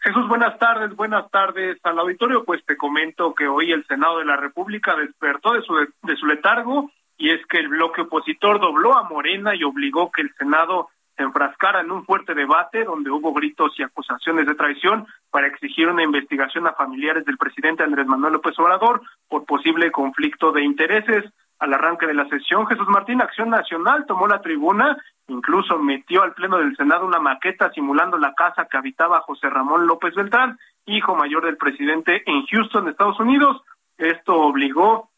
Jesús, 0.00 0.26
buenas 0.26 0.58
tardes, 0.58 0.96
buenas 0.96 1.30
tardes 1.30 1.78
al 1.84 1.98
auditorio. 1.98 2.44
Pues 2.44 2.64
te 2.66 2.76
comento 2.76 3.34
que 3.34 3.46
hoy 3.46 3.70
el 3.70 3.86
Senado 3.86 4.18
de 4.18 4.24
la 4.24 4.36
República 4.36 4.96
despertó 4.96 5.52
de 5.52 5.62
su, 5.62 5.74
de 5.76 6.16
su 6.16 6.26
letargo 6.26 6.90
y 7.16 7.30
es 7.30 7.46
que 7.46 7.58
el 7.58 7.68
bloque 7.68 8.00
opositor 8.00 8.58
dobló 8.58 8.98
a 8.98 9.04
Morena 9.04 9.54
y 9.54 9.62
obligó 9.62 10.10
que 10.10 10.22
el 10.22 10.34
Senado 10.34 10.88
se 11.16 11.22
enfrascara 11.22 11.80
en 11.80 11.92
un 11.92 12.04
fuerte 12.04 12.34
debate 12.34 12.84
donde 12.84 13.10
hubo 13.10 13.32
gritos 13.32 13.78
y 13.78 13.84
acusaciones 13.84 14.46
de 14.46 14.56
traición 14.56 15.06
para 15.30 15.46
exigir 15.46 15.88
una 15.88 16.02
investigación 16.02 16.66
a 16.66 16.72
familiares 16.72 17.24
del 17.24 17.36
presidente 17.36 17.84
Andrés 17.84 18.06
Manuel 18.06 18.32
López 18.32 18.58
Obrador 18.58 19.02
por 19.28 19.44
posible 19.44 19.92
conflicto 19.92 20.50
de 20.50 20.64
intereses 20.64 21.24
al 21.62 21.72
arranque 21.72 22.08
de 22.08 22.14
la 22.14 22.28
sesión, 22.28 22.66
Jesús 22.66 22.88
Martín, 22.88 23.22
Acción 23.22 23.48
Nacional, 23.48 24.04
tomó 24.08 24.26
la 24.26 24.40
tribuna, 24.40 24.96
incluso 25.28 25.78
metió 25.78 26.24
al 26.24 26.34
Pleno 26.34 26.58
del 26.58 26.74
Senado 26.74 27.06
una 27.06 27.20
maqueta 27.20 27.70
simulando 27.70 28.18
la 28.18 28.34
casa 28.34 28.66
que 28.68 28.78
habitaba 28.78 29.20
José 29.20 29.48
Ramón 29.48 29.86
López 29.86 30.12
Beltrán, 30.12 30.58
hijo 30.86 31.14
mayor 31.14 31.44
del 31.44 31.56
presidente 31.56 32.24
en 32.26 32.44
Houston, 32.46 32.88
Estados 32.88 33.20
Unidos. 33.20 33.62
Esto 33.96 34.40
obligó 34.40 35.10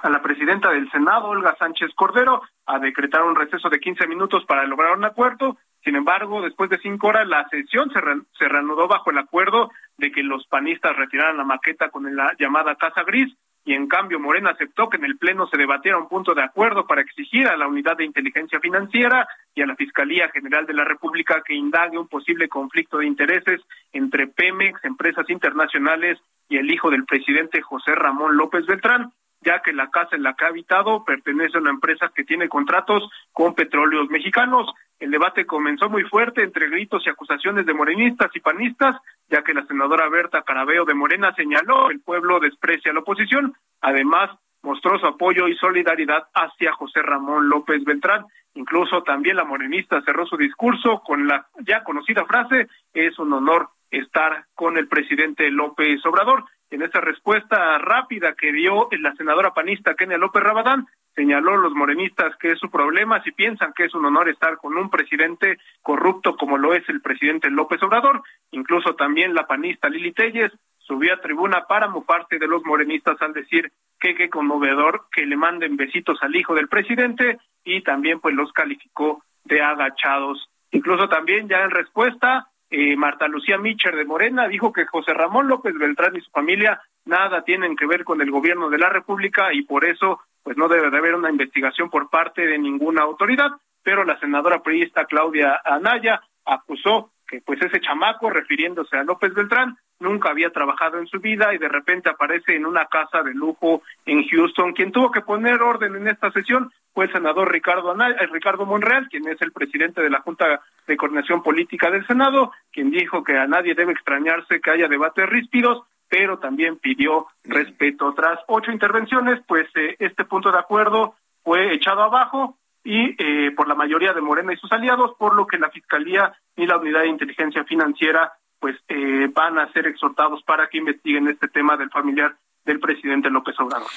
a 0.00 0.08
la 0.10 0.22
presidenta 0.22 0.70
del 0.70 0.88
Senado, 0.92 1.26
Olga 1.26 1.56
Sánchez 1.58 1.90
Cordero, 1.96 2.42
a 2.66 2.78
decretar 2.78 3.24
un 3.24 3.34
receso 3.34 3.68
de 3.68 3.80
15 3.80 4.06
minutos 4.06 4.44
para 4.46 4.64
lograr 4.66 4.96
un 4.96 5.04
acuerdo. 5.04 5.56
Sin 5.82 5.96
embargo, 5.96 6.40
después 6.40 6.70
de 6.70 6.78
cinco 6.78 7.08
horas, 7.08 7.26
la 7.26 7.48
sesión 7.48 7.90
se, 7.90 8.00
se 8.38 8.48
reanudó 8.48 8.86
bajo 8.86 9.10
el 9.10 9.18
acuerdo 9.18 9.72
de 9.98 10.12
que 10.12 10.22
los 10.22 10.46
panistas 10.46 10.94
retiraran 10.94 11.36
la 11.36 11.44
maqueta 11.44 11.88
con 11.88 12.14
la 12.14 12.32
llamada 12.38 12.76
Casa 12.76 13.02
Gris 13.02 13.34
y 13.64 13.74
en 13.74 13.88
cambio 13.88 14.18
Morena 14.18 14.50
aceptó 14.50 14.88
que 14.88 14.96
en 14.96 15.04
el 15.04 15.18
Pleno 15.18 15.46
se 15.46 15.58
debatiera 15.58 15.98
un 15.98 16.08
punto 16.08 16.34
de 16.34 16.42
acuerdo 16.42 16.86
para 16.86 17.02
exigir 17.02 17.46
a 17.46 17.56
la 17.56 17.68
Unidad 17.68 17.96
de 17.96 18.04
Inteligencia 18.04 18.58
Financiera 18.60 19.28
y 19.54 19.62
a 19.62 19.66
la 19.66 19.76
Fiscalía 19.76 20.30
General 20.30 20.66
de 20.66 20.74
la 20.74 20.84
República 20.84 21.42
que 21.44 21.54
indague 21.54 21.98
un 21.98 22.08
posible 22.08 22.48
conflicto 22.48 22.98
de 22.98 23.06
intereses 23.06 23.60
entre 23.92 24.26
Pemex, 24.26 24.82
empresas 24.84 25.28
internacionales 25.28 26.18
y 26.48 26.56
el 26.56 26.70
hijo 26.70 26.90
del 26.90 27.04
presidente 27.04 27.60
José 27.60 27.94
Ramón 27.94 28.36
López 28.36 28.66
Beltrán, 28.66 29.12
ya 29.42 29.60
que 29.62 29.72
la 29.72 29.90
casa 29.90 30.16
en 30.16 30.22
la 30.22 30.34
que 30.34 30.44
ha 30.44 30.48
habitado 30.48 31.04
pertenece 31.04 31.56
a 31.56 31.60
una 31.60 31.70
empresa 31.70 32.10
que 32.14 32.24
tiene 32.24 32.48
contratos 32.48 33.08
con 33.32 33.54
petróleos 33.54 34.08
mexicanos. 34.10 34.66
El 35.00 35.10
debate 35.10 35.46
comenzó 35.46 35.88
muy 35.88 36.04
fuerte 36.04 36.42
entre 36.42 36.68
gritos 36.68 37.02
y 37.06 37.08
acusaciones 37.08 37.64
de 37.64 37.72
morenistas 37.72 38.30
y 38.34 38.40
panistas, 38.40 38.96
ya 39.30 39.42
que 39.42 39.54
la 39.54 39.66
senadora 39.66 40.08
Berta 40.10 40.42
Carabeo 40.42 40.84
de 40.84 40.94
Morena 40.94 41.34
señaló 41.34 41.90
el 41.90 42.00
pueblo 42.00 42.38
desprecia 42.38 42.90
a 42.90 42.94
la 42.94 43.00
oposición. 43.00 43.54
Además, 43.80 44.30
mostró 44.62 44.98
su 44.98 45.06
apoyo 45.06 45.48
y 45.48 45.56
solidaridad 45.56 46.24
hacia 46.34 46.72
José 46.74 47.00
Ramón 47.00 47.48
López 47.48 47.82
Beltrán. 47.82 48.26
Incluso 48.54 49.02
también 49.02 49.36
la 49.36 49.44
morenista 49.44 50.02
cerró 50.02 50.26
su 50.26 50.36
discurso 50.36 51.00
con 51.00 51.26
la 51.26 51.46
ya 51.66 51.82
conocida 51.82 52.26
frase, 52.26 52.68
es 52.92 53.18
un 53.18 53.32
honor 53.32 53.70
estar 53.90 54.44
con 54.54 54.76
el 54.76 54.86
presidente 54.86 55.50
López 55.50 56.04
Obrador. 56.04 56.44
En 56.70 56.82
esta 56.82 57.00
respuesta 57.00 57.78
rápida 57.78 58.34
que 58.34 58.52
dio 58.52 58.88
la 59.00 59.14
senadora 59.14 59.52
panista 59.52 59.94
Kenia 59.94 60.18
López 60.18 60.42
Rabadán, 60.42 60.86
señaló 61.20 61.58
los 61.58 61.74
morenistas 61.74 62.34
que 62.36 62.52
es 62.52 62.58
su 62.58 62.70
problema 62.70 63.22
si 63.22 63.30
piensan 63.30 63.74
que 63.74 63.84
es 63.84 63.94
un 63.94 64.06
honor 64.06 64.30
estar 64.30 64.56
con 64.56 64.74
un 64.78 64.88
presidente 64.88 65.58
corrupto 65.82 66.34
como 66.34 66.56
lo 66.56 66.72
es 66.72 66.88
el 66.88 67.02
presidente 67.02 67.50
López 67.50 67.82
Obrador. 67.82 68.22
Incluso 68.52 68.94
también 68.94 69.34
la 69.34 69.46
panista 69.46 69.90
Lili 69.90 70.12
Telles 70.12 70.50
subió 70.78 71.12
a 71.12 71.20
tribuna 71.20 71.66
para 71.68 71.88
mofarse 71.88 72.38
de 72.38 72.46
los 72.46 72.64
morenistas 72.64 73.20
al 73.20 73.34
decir 73.34 73.70
que 74.00 74.14
qué 74.14 74.30
conmovedor 74.30 75.08
que 75.12 75.26
le 75.26 75.36
manden 75.36 75.76
besitos 75.76 76.16
al 76.22 76.34
hijo 76.34 76.54
del 76.54 76.68
presidente 76.68 77.38
y 77.64 77.82
también 77.82 78.18
pues 78.20 78.34
los 78.34 78.50
calificó 78.52 79.22
de 79.44 79.60
agachados. 79.60 80.48
Incluso 80.70 81.06
también 81.10 81.50
ya 81.50 81.60
en 81.64 81.70
respuesta 81.70 82.48
eh, 82.70 82.96
Marta 82.96 83.26
Lucía 83.26 83.58
Micher 83.58 83.96
de 83.96 84.04
Morena 84.04 84.46
dijo 84.46 84.72
que 84.72 84.86
José 84.86 85.12
Ramón 85.12 85.48
López 85.48 85.74
Beltrán 85.74 86.16
y 86.16 86.20
su 86.20 86.30
familia 86.30 86.80
nada 87.04 87.42
tienen 87.42 87.76
que 87.76 87.86
ver 87.86 88.04
con 88.04 88.20
el 88.20 88.30
gobierno 88.30 88.70
de 88.70 88.78
la 88.78 88.88
República 88.88 89.52
y 89.52 89.62
por 89.62 89.84
eso 89.84 90.20
pues 90.42 90.56
no 90.56 90.68
debe 90.68 90.90
de 90.90 90.96
haber 90.96 91.14
una 91.14 91.30
investigación 91.30 91.90
por 91.90 92.08
parte 92.08 92.46
de 92.46 92.58
ninguna 92.58 93.02
autoridad, 93.02 93.50
pero 93.82 94.04
la 94.04 94.18
senadora 94.20 94.62
priista 94.62 95.04
Claudia 95.04 95.60
Anaya 95.64 96.22
acusó 96.44 97.10
que 97.26 97.40
pues 97.40 97.60
ese 97.62 97.80
chamaco, 97.80 98.30
refiriéndose 98.30 98.96
a 98.96 99.04
López 99.04 99.32
Beltrán, 99.34 99.76
nunca 100.00 100.30
había 100.30 100.50
trabajado 100.50 100.98
en 100.98 101.06
su 101.06 101.20
vida 101.20 101.54
y 101.54 101.58
de 101.58 101.68
repente 101.68 102.08
aparece 102.08 102.56
en 102.56 102.66
una 102.66 102.86
casa 102.86 103.22
de 103.22 103.34
lujo 103.34 103.82
en 104.06 104.26
Houston. 104.28 104.72
Quien 104.72 104.90
tuvo 104.90 105.10
que 105.10 105.20
poner 105.20 105.62
orden 105.62 105.94
en 105.94 106.08
esta 106.08 106.32
sesión 106.32 106.72
fue 106.92 107.06
el 107.06 107.12
senador 107.12 107.50
Ricardo, 107.50 107.94
eh, 107.94 108.26
Ricardo 108.32 108.66
Monreal, 108.66 109.08
quien 109.08 109.28
es 109.28 109.40
el 109.42 109.52
presidente 109.52 110.02
de 110.02 110.10
la 110.10 110.20
Junta 110.20 110.60
de 110.86 110.96
Coordinación 110.96 111.42
Política 111.42 111.90
del 111.90 112.06
Senado, 112.06 112.52
quien 112.72 112.90
dijo 112.90 113.22
que 113.22 113.36
a 113.36 113.46
nadie 113.46 113.74
debe 113.74 113.92
extrañarse 113.92 114.60
que 114.60 114.70
haya 114.70 114.88
debates 114.88 115.28
ríspidos, 115.28 115.84
pero 116.08 116.38
también 116.38 116.76
pidió 116.76 117.28
respeto. 117.44 118.12
Tras 118.14 118.40
ocho 118.48 118.72
intervenciones, 118.72 119.40
pues 119.46 119.68
eh, 119.76 119.96
este 119.98 120.24
punto 120.24 120.50
de 120.50 120.58
acuerdo 120.58 121.14
fue 121.42 121.72
echado 121.72 122.02
abajo 122.02 122.56
y 122.82 123.14
eh, 123.18 123.52
por 123.52 123.68
la 123.68 123.74
mayoría 123.74 124.12
de 124.12 124.20
Morena 124.20 124.52
y 124.52 124.56
sus 124.56 124.72
aliados, 124.72 125.12
por 125.18 125.34
lo 125.34 125.46
que 125.46 125.58
la 125.58 125.70
Fiscalía 125.70 126.32
y 126.56 126.66
la 126.66 126.78
Unidad 126.78 127.02
de 127.02 127.08
Inteligencia 127.08 127.64
Financiera 127.64 128.32
pues 128.58 128.76
eh, 128.88 129.28
van 129.32 129.58
a 129.58 129.72
ser 129.72 129.86
exhortados 129.86 130.42
para 130.42 130.68
que 130.68 130.78
investiguen 130.78 131.28
este 131.28 131.48
tema 131.48 131.76
del 131.76 131.90
familiar 131.90 132.36
del 132.64 132.80
presidente 132.80 133.30
López 133.30 133.58
Obrador. 133.58 133.88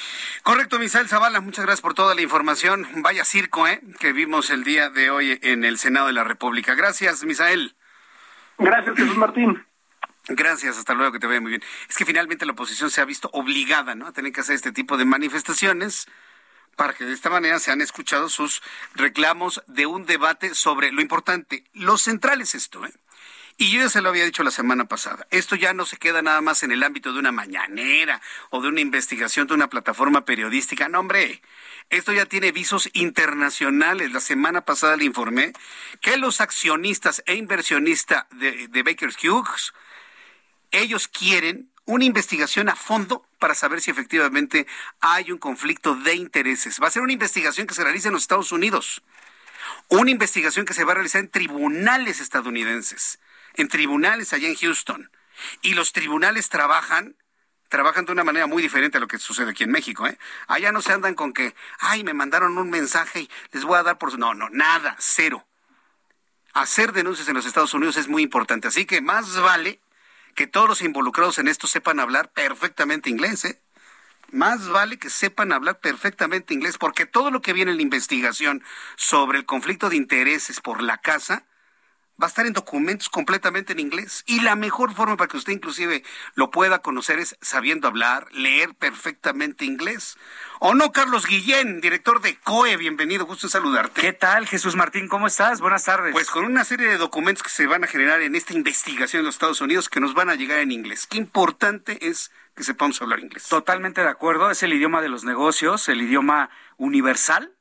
Correcto, 0.43 0.79
Misael 0.79 1.07
Zavala, 1.07 1.41
muchas 1.41 1.65
gracias 1.65 1.81
por 1.81 1.93
toda 1.93 2.15
la 2.15 2.21
información. 2.21 2.87
Vaya 2.97 3.25
circo, 3.25 3.67
¿eh? 3.67 3.81
Que 3.99 4.13
vimos 4.13 4.49
el 4.49 4.63
día 4.63 4.89
de 4.89 5.09
hoy 5.09 5.39
en 5.41 5.63
el 5.63 5.77
Senado 5.77 6.07
de 6.07 6.13
la 6.13 6.23
República. 6.23 6.73
Gracias, 6.75 7.23
Misael. 7.23 7.75
Gracias, 8.57 8.95
Jesús 8.95 9.17
Martín. 9.17 9.65
Gracias, 10.27 10.77
hasta 10.77 10.93
luego, 10.93 11.11
que 11.11 11.19
te 11.19 11.27
vaya 11.27 11.41
muy 11.41 11.49
bien. 11.49 11.63
Es 11.89 11.97
que 11.97 12.05
finalmente 12.05 12.45
la 12.45 12.53
oposición 12.53 12.89
se 12.89 13.01
ha 13.01 13.05
visto 13.05 13.29
obligada, 13.33 13.93
¿no? 13.93 14.07
A 14.07 14.13
tener 14.13 14.31
que 14.31 14.41
hacer 14.41 14.55
este 14.55 14.71
tipo 14.71 14.95
de 14.95 15.05
manifestaciones 15.05 16.07
para 16.77 16.93
que 16.93 17.03
de 17.03 17.13
esta 17.13 17.29
manera 17.29 17.59
se 17.59 17.71
han 17.71 17.81
escuchado 17.81 18.29
sus 18.29 18.63
reclamos 18.95 19.61
de 19.67 19.85
un 19.85 20.05
debate 20.05 20.55
sobre 20.55 20.91
lo 20.91 21.01
importante. 21.01 21.65
Lo 21.73 21.97
central 21.97 22.41
es 22.41 22.55
esto, 22.55 22.85
¿eh? 22.85 22.93
Y 23.57 23.71
yo 23.71 23.81
ya 23.81 23.89
se 23.89 24.01
lo 24.01 24.09
había 24.09 24.25
dicho 24.25 24.43
la 24.43 24.51
semana 24.51 24.85
pasada. 24.85 25.27
Esto 25.29 25.55
ya 25.55 25.73
no 25.73 25.85
se 25.85 25.97
queda 25.97 26.21
nada 26.21 26.41
más 26.41 26.63
en 26.63 26.71
el 26.71 26.83
ámbito 26.83 27.13
de 27.13 27.19
una 27.19 27.31
mañanera 27.31 28.21
o 28.49 28.61
de 28.61 28.67
una 28.67 28.81
investigación 28.81 29.47
de 29.47 29.53
una 29.53 29.69
plataforma 29.69 30.25
periodística. 30.25 30.89
No, 30.89 30.99
hombre, 30.99 31.41
esto 31.89 32.13
ya 32.13 32.25
tiene 32.25 32.51
visos 32.51 32.89
internacionales. 32.93 34.11
La 34.11 34.19
semana 34.19 34.61
pasada 34.61 34.97
le 34.97 35.05
informé 35.05 35.53
que 36.01 36.17
los 36.17 36.41
accionistas 36.41 37.23
e 37.27 37.35
inversionistas 37.35 38.25
de, 38.31 38.67
de 38.67 38.83
Baker 38.83 39.09
Hughes, 39.09 39.73
ellos 40.71 41.07
quieren 41.07 41.69
una 41.85 42.05
investigación 42.05 42.69
a 42.69 42.75
fondo 42.75 43.27
para 43.39 43.55
saber 43.55 43.81
si 43.81 43.91
efectivamente 43.91 44.67
hay 45.01 45.31
un 45.31 45.37
conflicto 45.37 45.95
de 45.95 46.15
intereses. 46.15 46.79
Va 46.81 46.87
a 46.87 46.91
ser 46.91 47.01
una 47.01 47.13
investigación 47.13 47.67
que 47.67 47.73
se 47.73 47.83
realice 47.83 48.07
en 48.07 48.13
los 48.13 48.23
Estados 48.23 48.51
Unidos. 48.51 49.03
Una 49.89 50.11
investigación 50.11 50.65
que 50.65 50.73
se 50.73 50.83
va 50.83 50.93
a 50.93 50.95
realizar 50.95 51.21
en 51.21 51.29
tribunales 51.29 52.19
estadounidenses, 52.19 53.19
en 53.55 53.67
tribunales 53.67 54.33
allá 54.33 54.47
en 54.47 54.55
Houston. 54.55 55.11
Y 55.61 55.73
los 55.73 55.93
tribunales 55.93 56.49
trabajan 56.49 57.15
trabajan 57.73 58.05
de 58.05 58.11
una 58.11 58.23
manera 58.23 58.45
muy 58.45 58.61
diferente 58.61 58.97
a 58.97 59.01
lo 59.01 59.07
que 59.07 59.17
sucede 59.17 59.49
aquí 59.49 59.63
en 59.63 59.71
México, 59.71 60.05
¿eh? 60.05 60.19
Allá 60.45 60.71
no 60.71 60.79
se 60.79 60.93
andan 60.93 61.15
con 61.15 61.33
que, 61.33 61.55
ay, 61.79 62.03
me 62.03 62.13
mandaron 62.13 62.55
un 62.59 62.69
mensaje 62.69 63.21
y 63.21 63.29
les 63.51 63.63
voy 63.63 63.79
a 63.79 63.83
dar 63.83 63.97
por... 63.97 64.15
No, 64.19 64.35
no, 64.35 64.47
nada, 64.51 64.95
cero. 64.99 65.47
Hacer 66.53 66.93
denuncias 66.93 67.27
en 67.29 67.33
los 67.33 67.47
Estados 67.47 67.73
Unidos 67.73 67.97
es 67.97 68.07
muy 68.07 68.21
importante, 68.21 68.67
así 68.67 68.85
que 68.85 69.01
más 69.01 69.39
vale 69.41 69.81
que 70.35 70.45
todos 70.45 70.69
los 70.69 70.81
involucrados 70.83 71.39
en 71.39 71.47
esto 71.47 71.65
sepan 71.65 71.99
hablar 71.99 72.31
perfectamente 72.31 73.09
inglés, 73.09 73.43
¿eh? 73.45 73.59
Más 74.31 74.67
vale 74.69 74.99
que 74.99 75.09
sepan 75.09 75.51
hablar 75.51 75.79
perfectamente 75.79 76.53
inglés, 76.53 76.77
porque 76.77 77.07
todo 77.07 77.31
lo 77.31 77.41
que 77.41 77.53
viene 77.53 77.71
en 77.71 77.77
la 77.77 77.83
investigación 77.83 78.63
sobre 78.97 79.39
el 79.39 79.45
conflicto 79.45 79.89
de 79.89 79.95
intereses 79.95 80.61
por 80.61 80.83
la 80.83 80.99
casa 80.99 81.47
va 82.21 82.27
a 82.27 82.29
estar 82.29 82.45
en 82.45 82.53
documentos 82.53 83.09
completamente 83.09 83.73
en 83.73 83.79
inglés. 83.79 84.23
Y 84.25 84.41
la 84.41 84.55
mejor 84.55 84.93
forma 84.93 85.17
para 85.17 85.27
que 85.27 85.37
usted 85.37 85.53
inclusive 85.53 86.03
lo 86.35 86.51
pueda 86.51 86.79
conocer 86.79 87.19
es 87.19 87.37
sabiendo 87.41 87.87
hablar, 87.87 88.27
leer 88.31 88.75
perfectamente 88.75 89.65
inglés. 89.65 90.17
¿O 90.59 90.73
no, 90.75 90.91
Carlos 90.91 91.25
Guillén, 91.25 91.81
director 91.81 92.21
de 92.21 92.37
COE? 92.37 92.77
Bienvenido, 92.77 93.25
gusto 93.25 93.47
en 93.47 93.51
saludarte. 93.51 94.01
¿Qué 94.01 94.13
tal, 94.13 94.47
Jesús 94.47 94.75
Martín? 94.75 95.07
¿Cómo 95.07 95.27
estás? 95.27 95.59
Buenas 95.59 95.83
tardes. 95.83 96.13
Pues 96.13 96.29
con 96.29 96.45
una 96.45 96.63
serie 96.63 96.87
de 96.87 96.97
documentos 96.97 97.43
que 97.43 97.49
se 97.49 97.67
van 97.67 97.83
a 97.83 97.87
generar 97.87 98.21
en 98.21 98.35
esta 98.35 98.53
investigación 98.53 99.21
en 99.21 99.25
los 99.25 99.35
Estados 99.35 99.61
Unidos 99.61 99.89
que 99.89 99.99
nos 99.99 100.13
van 100.13 100.29
a 100.29 100.35
llegar 100.35 100.59
en 100.59 100.71
inglés. 100.71 101.07
Qué 101.07 101.17
importante 101.17 102.07
es 102.07 102.31
que 102.55 102.63
sepamos 102.63 103.01
hablar 103.01 103.19
inglés. 103.19 103.47
Totalmente 103.49 104.01
de 104.01 104.09
acuerdo, 104.09 104.51
es 104.51 104.61
el 104.63 104.73
idioma 104.73 105.01
de 105.01 105.09
los 105.09 105.23
negocios, 105.23 105.89
el 105.89 106.01
idioma 106.01 106.49
universal 106.77 107.51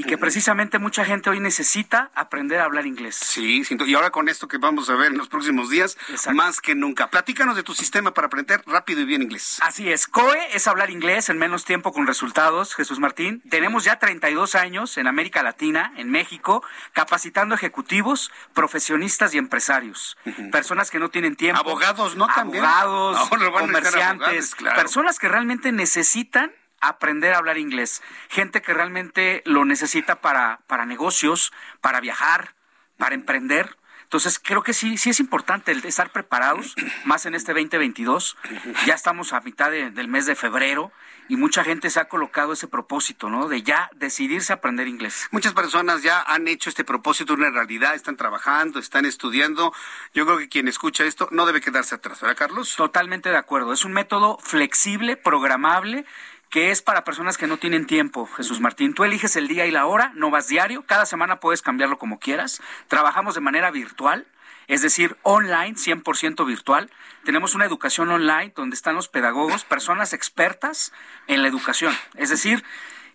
y 0.00 0.04
que 0.04 0.16
precisamente 0.16 0.78
mucha 0.78 1.04
gente 1.04 1.28
hoy 1.28 1.40
necesita 1.40 2.10
aprender 2.14 2.60
a 2.60 2.64
hablar 2.64 2.86
inglés. 2.86 3.16
Sí, 3.16 3.62
y 3.68 3.94
ahora 3.94 4.10
con 4.10 4.30
esto 4.30 4.48
que 4.48 4.56
vamos 4.56 4.88
a 4.88 4.94
ver 4.94 5.08
en 5.08 5.18
los 5.18 5.28
próximos 5.28 5.68
días, 5.68 5.98
más 6.32 6.62
que 6.62 6.74
nunca. 6.74 7.10
Platícanos 7.10 7.54
de 7.54 7.62
tu 7.62 7.74
sistema 7.74 8.14
para 8.14 8.28
aprender 8.28 8.62
rápido 8.66 9.02
y 9.02 9.04
bien 9.04 9.20
inglés. 9.20 9.58
Así 9.60 9.90
es, 9.90 10.06
COE 10.06 10.38
es 10.54 10.66
hablar 10.66 10.90
inglés 10.90 11.28
en 11.28 11.36
menos 11.36 11.66
tiempo 11.66 11.92
con 11.92 12.06
resultados, 12.06 12.74
Jesús 12.74 12.98
Martín. 12.98 13.42
Tenemos 13.50 13.84
ya 13.84 13.98
32 13.98 14.54
años 14.54 14.96
en 14.96 15.06
América 15.06 15.42
Latina, 15.42 15.92
en 15.98 16.10
México, 16.10 16.64
capacitando 16.94 17.54
ejecutivos, 17.54 18.30
profesionistas 18.54 19.34
y 19.34 19.38
empresarios. 19.38 20.16
Personas 20.50 20.90
que 20.90 20.98
no 20.98 21.10
tienen 21.10 21.36
tiempo. 21.36 21.60
Abogados, 21.60 22.16
¿no? 22.16 22.26
También. 22.26 22.64
Abogados, 22.64 23.28
comerciantes, 23.28 24.54
personas 24.74 25.18
que 25.18 25.28
realmente 25.28 25.72
necesitan 25.72 26.52
aprender 26.80 27.34
a 27.34 27.38
hablar 27.38 27.58
inglés. 27.58 28.02
Gente 28.28 28.62
que 28.62 28.74
realmente 28.74 29.42
lo 29.44 29.64
necesita 29.64 30.20
para, 30.20 30.60
para 30.66 30.86
negocios, 30.86 31.52
para 31.80 32.00
viajar, 32.00 32.54
para 32.96 33.14
emprender. 33.14 33.76
Entonces, 34.10 34.40
creo 34.42 34.64
que 34.64 34.74
sí, 34.74 34.98
sí 34.98 35.10
es 35.10 35.20
importante 35.20 35.70
el 35.70 35.84
estar 35.84 36.10
preparados, 36.10 36.74
más 37.04 37.26
en 37.26 37.36
este 37.36 37.52
2022. 37.52 38.36
Ya 38.84 38.94
estamos 38.94 39.32
a 39.32 39.40
mitad 39.40 39.70
del 39.70 40.08
mes 40.08 40.26
de 40.26 40.34
febrero 40.34 40.90
y 41.28 41.36
mucha 41.36 41.62
gente 41.62 41.90
se 41.90 42.00
ha 42.00 42.08
colocado 42.08 42.52
ese 42.52 42.66
propósito, 42.66 43.30
¿no? 43.30 43.46
De 43.46 43.62
ya 43.62 43.88
decidirse 43.94 44.52
a 44.52 44.56
aprender 44.56 44.88
inglés. 44.88 45.28
Muchas 45.30 45.52
personas 45.52 46.02
ya 46.02 46.22
han 46.22 46.48
hecho 46.48 46.68
este 46.68 46.82
propósito 46.82 47.34
una 47.34 47.50
realidad, 47.50 47.94
están 47.94 48.16
trabajando, 48.16 48.80
están 48.80 49.04
estudiando. 49.04 49.72
Yo 50.12 50.26
creo 50.26 50.38
que 50.38 50.48
quien 50.48 50.66
escucha 50.66 51.04
esto 51.04 51.28
no 51.30 51.46
debe 51.46 51.60
quedarse 51.60 51.94
atrás, 51.94 52.20
¿verdad, 52.20 52.36
Carlos? 52.36 52.74
Totalmente 52.74 53.28
de 53.28 53.36
acuerdo. 53.36 53.72
Es 53.72 53.84
un 53.84 53.92
método 53.92 54.38
flexible, 54.42 55.16
programable 55.16 56.04
que 56.50 56.72
es 56.72 56.82
para 56.82 57.04
personas 57.04 57.38
que 57.38 57.46
no 57.46 57.58
tienen 57.58 57.86
tiempo, 57.86 58.26
Jesús 58.26 58.60
Martín. 58.60 58.92
Tú 58.92 59.04
eliges 59.04 59.36
el 59.36 59.46
día 59.46 59.66
y 59.66 59.70
la 59.70 59.86
hora, 59.86 60.12
no 60.16 60.30
vas 60.30 60.48
diario, 60.48 60.84
cada 60.84 61.06
semana 61.06 61.38
puedes 61.38 61.62
cambiarlo 61.62 61.96
como 61.96 62.18
quieras. 62.18 62.60
Trabajamos 62.88 63.36
de 63.36 63.40
manera 63.40 63.70
virtual, 63.70 64.26
es 64.66 64.82
decir, 64.82 65.16
online, 65.22 65.76
100% 65.76 66.44
virtual. 66.44 66.90
Tenemos 67.24 67.54
una 67.54 67.64
educación 67.64 68.10
online 68.10 68.52
donde 68.56 68.74
están 68.74 68.96
los 68.96 69.08
pedagogos, 69.08 69.64
personas 69.64 70.12
expertas 70.12 70.92
en 71.28 71.42
la 71.42 71.48
educación. 71.48 71.94
Es 72.16 72.30
decir, 72.30 72.64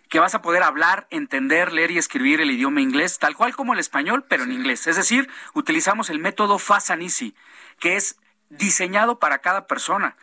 que 0.08 0.18
vas 0.18 0.34
a 0.34 0.40
poder 0.40 0.62
hablar, 0.62 1.06
entender, 1.10 1.72
leer 1.72 1.90
y 1.90 1.98
escribir 1.98 2.40
el 2.40 2.50
idioma 2.50 2.80
inglés, 2.80 3.18
tal 3.18 3.36
cual 3.36 3.54
como 3.54 3.74
el 3.74 3.80
español, 3.80 4.24
pero 4.26 4.44
en 4.44 4.52
inglés. 4.52 4.86
Es 4.86 4.96
decir, 4.96 5.28
utilizamos 5.52 6.08
el 6.08 6.20
método 6.20 6.58
Fast 6.58 6.90
and 6.90 7.02
Easy, 7.02 7.34
que 7.80 7.96
es 7.96 8.18
diseñado 8.48 9.18
para 9.18 9.38
cada 9.40 9.66
persona 9.66 10.16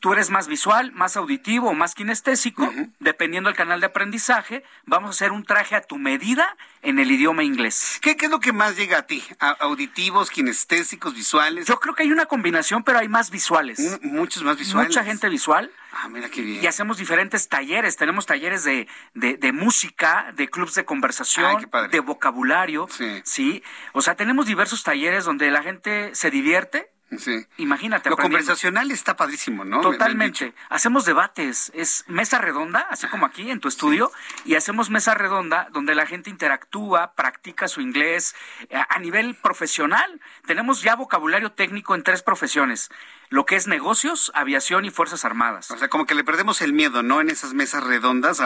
tú 0.00 0.12
eres 0.12 0.30
más 0.30 0.46
visual, 0.46 0.92
más 0.92 1.16
auditivo 1.16 1.68
o 1.68 1.74
más 1.74 1.94
kinestésico, 1.94 2.72
dependiendo 3.00 3.48
del 3.48 3.56
canal 3.56 3.80
de 3.80 3.86
aprendizaje, 3.86 4.62
vamos 4.84 5.08
a 5.08 5.10
hacer 5.10 5.32
un 5.32 5.44
traje 5.44 5.74
a 5.74 5.80
tu 5.80 5.98
medida 5.98 6.56
en 6.82 6.98
el 6.98 7.10
idioma 7.10 7.42
inglés. 7.42 7.98
¿Qué, 8.00 8.16
es 8.18 8.30
lo 8.30 8.38
que 8.38 8.52
más 8.52 8.76
llega 8.76 8.98
a 8.98 9.02
ti? 9.02 9.24
¿Auditivos, 9.60 10.30
kinestésicos, 10.30 11.14
visuales? 11.14 11.66
Yo 11.66 11.80
creo 11.80 11.94
que 11.94 12.04
hay 12.04 12.12
una 12.12 12.26
combinación, 12.26 12.84
pero 12.84 12.98
hay 12.98 13.08
más 13.08 13.30
visuales. 13.30 14.00
muchos 14.02 14.42
más 14.44 14.56
visuales. 14.56 14.90
Mucha 14.90 15.04
gente 15.04 15.28
visual. 15.28 15.70
Ah, 15.92 16.08
mira 16.08 16.28
qué 16.28 16.42
bien. 16.42 16.62
Y 16.62 16.66
hacemos 16.66 16.98
diferentes 16.98 17.48
talleres. 17.48 17.96
Tenemos 17.96 18.26
talleres 18.26 18.62
de, 18.62 18.86
de, 19.14 19.52
música, 19.52 20.32
de 20.36 20.48
clubs 20.48 20.74
de 20.74 20.84
conversación, 20.84 21.68
de 21.90 22.00
vocabulario. 22.00 22.86
Sí. 22.90 23.20
sí. 23.24 23.62
O 23.92 24.02
sea, 24.02 24.14
tenemos 24.14 24.46
diversos 24.46 24.84
talleres 24.84 25.24
donde 25.24 25.50
la 25.50 25.62
gente 25.62 26.14
se 26.14 26.30
divierte 26.30 26.90
Sí. 27.16 27.46
Imagínate. 27.56 28.10
Lo 28.10 28.16
conversacional 28.16 28.90
está 28.90 29.16
padrísimo, 29.16 29.64
¿no? 29.64 29.80
Totalmente. 29.80 30.52
Hacemos 30.68 31.04
debates, 31.06 31.72
es 31.74 32.04
mesa 32.06 32.38
redonda, 32.38 32.86
así 32.90 33.06
como 33.06 33.24
aquí 33.24 33.50
en 33.50 33.60
tu 33.60 33.68
estudio, 33.68 34.12
y 34.44 34.56
hacemos 34.56 34.90
mesa 34.90 35.14
redonda 35.14 35.68
donde 35.72 35.94
la 35.94 36.06
gente 36.06 36.28
interactúa, 36.28 37.14
practica 37.14 37.66
su 37.66 37.80
inglés 37.80 38.34
a 38.70 38.98
nivel 38.98 39.34
profesional. 39.36 40.20
Tenemos 40.46 40.82
ya 40.82 40.96
vocabulario 40.96 41.52
técnico 41.52 41.94
en 41.94 42.02
tres 42.02 42.22
profesiones 42.22 42.90
lo 43.30 43.44
que 43.44 43.56
es 43.56 43.66
negocios, 43.66 44.32
aviación 44.34 44.84
y 44.84 44.90
Fuerzas 44.90 45.24
Armadas. 45.24 45.70
O 45.70 45.78
sea, 45.78 45.88
como 45.88 46.06
que 46.06 46.14
le 46.14 46.24
perdemos 46.24 46.62
el 46.62 46.72
miedo, 46.72 47.02
¿no? 47.02 47.20
En 47.20 47.30
esas 47.30 47.54
mesas 47.54 47.84
redondas, 47.84 48.42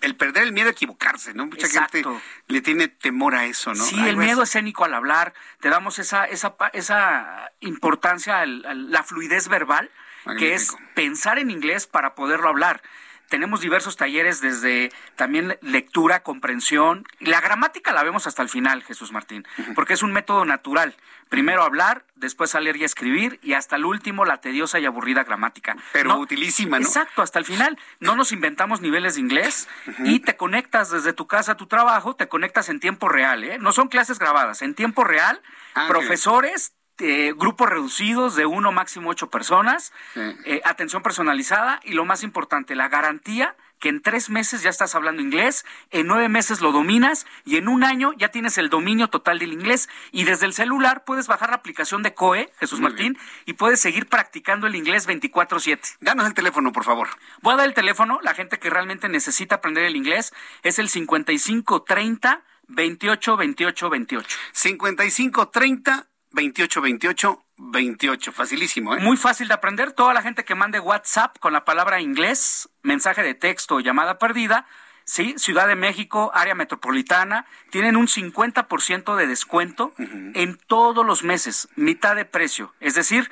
el 0.00 0.16
perder 0.16 0.42
el 0.44 0.52
miedo 0.52 0.68
a 0.68 0.72
equivocarse, 0.72 1.34
¿no? 1.34 1.46
Mucha 1.46 1.68
gente 1.68 2.04
le 2.48 2.60
tiene 2.60 2.88
temor 2.88 3.34
a 3.34 3.46
eso, 3.46 3.74
¿no? 3.74 3.84
Sí, 3.84 3.98
el 4.06 4.16
miedo 4.16 4.42
escénico 4.42 4.84
al 4.84 4.94
hablar, 4.94 5.34
te 5.60 5.68
damos 5.68 5.98
esa, 5.98 6.24
esa, 6.24 6.56
esa 6.72 7.52
importancia 7.60 8.40
a 8.40 8.46
la 8.46 9.02
fluidez 9.02 9.48
verbal, 9.48 9.90
que 10.38 10.54
es 10.54 10.74
pensar 10.94 11.38
en 11.38 11.50
inglés 11.50 11.86
para 11.86 12.14
poderlo 12.14 12.48
hablar 12.48 12.82
tenemos 13.28 13.60
diversos 13.60 13.96
talleres 13.96 14.40
desde 14.40 14.92
también 15.16 15.58
lectura, 15.60 16.22
comprensión. 16.22 17.06
La 17.20 17.40
gramática 17.40 17.92
la 17.92 18.02
vemos 18.02 18.26
hasta 18.26 18.42
el 18.42 18.48
final, 18.48 18.82
Jesús 18.82 19.12
Martín, 19.12 19.46
porque 19.74 19.94
es 19.94 20.02
un 20.02 20.12
método 20.12 20.44
natural. 20.44 20.94
Primero 21.28 21.62
hablar, 21.62 22.04
después 22.14 22.54
a 22.54 22.60
leer 22.60 22.76
y 22.76 22.84
escribir 22.84 23.40
y 23.42 23.54
hasta 23.54 23.76
el 23.76 23.84
último 23.84 24.24
la 24.24 24.40
tediosa 24.40 24.78
y 24.78 24.86
aburrida 24.86 25.24
gramática. 25.24 25.76
Pero 25.92 26.16
utilísima, 26.18 26.78
¿no? 26.78 26.86
Exacto, 26.86 27.22
hasta 27.22 27.38
el 27.38 27.44
final. 27.44 27.78
No 27.98 28.14
nos 28.14 28.30
inventamos 28.32 28.80
niveles 28.80 29.14
de 29.14 29.20
inglés 29.20 29.68
y 30.04 30.20
te 30.20 30.36
conectas 30.36 30.90
desde 30.90 31.12
tu 31.12 31.26
casa 31.26 31.52
a 31.52 31.56
tu 31.56 31.66
trabajo, 31.66 32.14
te 32.14 32.28
conectas 32.28 32.68
en 32.68 32.78
tiempo 32.78 33.08
real, 33.08 33.42
¿eh? 33.44 33.58
No 33.58 33.72
son 33.72 33.88
clases 33.88 34.18
grabadas, 34.18 34.62
en 34.62 34.74
tiempo 34.74 35.02
real, 35.02 35.40
ah, 35.74 35.86
profesores 35.88 36.74
eh, 36.98 37.32
grupos 37.36 37.68
reducidos 37.68 38.36
de 38.36 38.46
uno 38.46 38.70
máximo 38.70 39.10
ocho 39.10 39.28
personas, 39.28 39.92
eh, 40.14 40.60
atención 40.64 41.02
personalizada 41.02 41.80
y 41.84 41.92
lo 41.92 42.04
más 42.04 42.22
importante, 42.22 42.74
la 42.76 42.88
garantía 42.88 43.56
que 43.80 43.88
en 43.88 44.00
tres 44.00 44.30
meses 44.30 44.62
ya 44.62 44.70
estás 44.70 44.94
hablando 44.94 45.20
inglés, 45.20 45.66
en 45.90 46.06
nueve 46.06 46.28
meses 46.28 46.60
lo 46.60 46.72
dominas 46.72 47.26
y 47.44 47.56
en 47.56 47.68
un 47.68 47.84
año 47.84 48.12
ya 48.16 48.28
tienes 48.28 48.56
el 48.56 48.70
dominio 48.70 49.08
total 49.08 49.38
del 49.38 49.52
inglés 49.52 49.88
y 50.10 50.24
desde 50.24 50.46
el 50.46 50.54
celular 50.54 51.04
puedes 51.04 51.26
bajar 51.26 51.50
la 51.50 51.56
aplicación 51.56 52.02
de 52.02 52.14
COE, 52.14 52.50
Jesús 52.58 52.80
Martín, 52.80 53.18
y 53.44 53.54
puedes 53.54 53.80
seguir 53.80 54.06
practicando 54.06 54.66
el 54.66 54.74
inglés 54.74 55.06
24/7. 55.06 55.96
Danos 56.00 56.26
el 56.26 56.34
teléfono, 56.34 56.72
por 56.72 56.84
favor. 56.84 57.08
Voy 57.42 57.54
a 57.54 57.56
dar 57.58 57.66
el 57.66 57.74
teléfono, 57.74 58.20
la 58.22 58.34
gente 58.34 58.58
que 58.58 58.70
realmente 58.70 59.08
necesita 59.08 59.56
aprender 59.56 59.84
el 59.84 59.96
inglés 59.96 60.32
es 60.62 60.78
el 60.78 60.88
5530 60.88 62.42
28 62.68 63.36
28 63.36 63.90
28. 63.90 64.38
5530 64.52 66.06
28 66.34 66.80
28 66.80 67.44
28. 67.56 68.32
Facilísimo, 68.32 68.94
¿eh? 68.94 69.00
Muy 69.00 69.16
fácil 69.16 69.48
de 69.48 69.54
aprender. 69.54 69.92
Toda 69.92 70.12
la 70.12 70.22
gente 70.22 70.44
que 70.44 70.54
mande 70.54 70.80
WhatsApp 70.80 71.38
con 71.38 71.52
la 71.52 71.64
palabra 71.64 72.00
inglés, 72.00 72.68
mensaje 72.82 73.22
de 73.22 73.34
texto 73.34 73.76
o 73.76 73.80
llamada 73.80 74.18
perdida, 74.18 74.66
Sí, 75.06 75.34
Ciudad 75.36 75.68
de 75.68 75.76
México, 75.76 76.30
área 76.32 76.54
metropolitana, 76.54 77.44
tienen 77.70 77.96
un 77.96 78.08
50% 78.08 79.16
de 79.16 79.26
descuento 79.26 79.92
en 79.98 80.56
todos 80.66 81.04
los 81.04 81.22
meses, 81.22 81.68
mitad 81.76 82.16
de 82.16 82.24
precio. 82.24 82.72
Es 82.80 82.94
decir, 82.94 83.30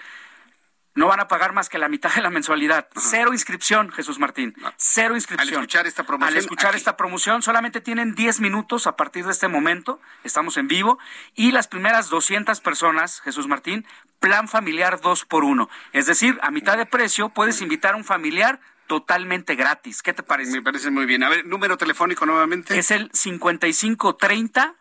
no 0.95 1.07
van 1.07 1.21
a 1.21 1.29
pagar 1.29 1.53
más 1.53 1.69
que 1.69 1.79
la 1.79 1.89
mitad 1.89 2.15
de 2.15 2.21
la 2.21 2.31
mensualidad. 2.31 2.89
Cero 2.97 3.33
inscripción, 3.33 3.91
Jesús 3.91 4.19
Martín. 4.19 4.55
Cero 4.77 5.15
inscripción. 5.15 5.49
Al 5.49 5.55
escuchar 5.55 5.87
esta 5.87 6.05
promoción. 6.05 6.33
Al 6.33 6.39
escuchar 6.39 6.75
esta 6.77 6.97
promoción, 6.97 7.43
solamente 7.43 7.81
tienen 7.81 8.15
10 8.15 8.41
minutos 8.41 8.87
a 8.87 8.97
partir 8.97 9.25
de 9.25 9.33
este 9.33 9.49
momento. 9.49 10.01
Estamos 10.25 10.57
en 10.57 10.69
vivo. 10.69 10.99
Y 11.35 11.53
las 11.53 11.69
primeras 11.69 12.11
200 12.11 12.61
personas, 12.61 13.21
Jesús 13.23 13.49
Martín, 13.49 13.87
plan 14.21 14.49
familiar 14.49 15.01
2 15.01 15.25
por 15.25 15.45
1. 15.45 15.69
Es 15.93 16.07
decir, 16.07 16.39
a 16.43 16.51
mitad 16.51 16.77
de 16.77 16.87
precio 16.87 17.31
puedes 17.31 17.63
invitar 17.63 17.95
a 17.95 17.97
un 17.97 18.05
familiar 18.05 18.61
totalmente 18.87 19.55
gratis. 19.55 20.03
¿Qué 20.03 20.13
te 20.13 20.23
parece? 20.23 20.53
Me 20.53 20.63
parece 20.63 20.91
muy 20.91 21.07
bien. 21.07 21.23
A 21.23 21.31
ver, 21.31 21.47
número 21.47 21.79
telefónico 21.79 22.27
nuevamente. 22.27 22.79
Es 22.79 22.91
el 22.91 23.11
5530 23.15 24.75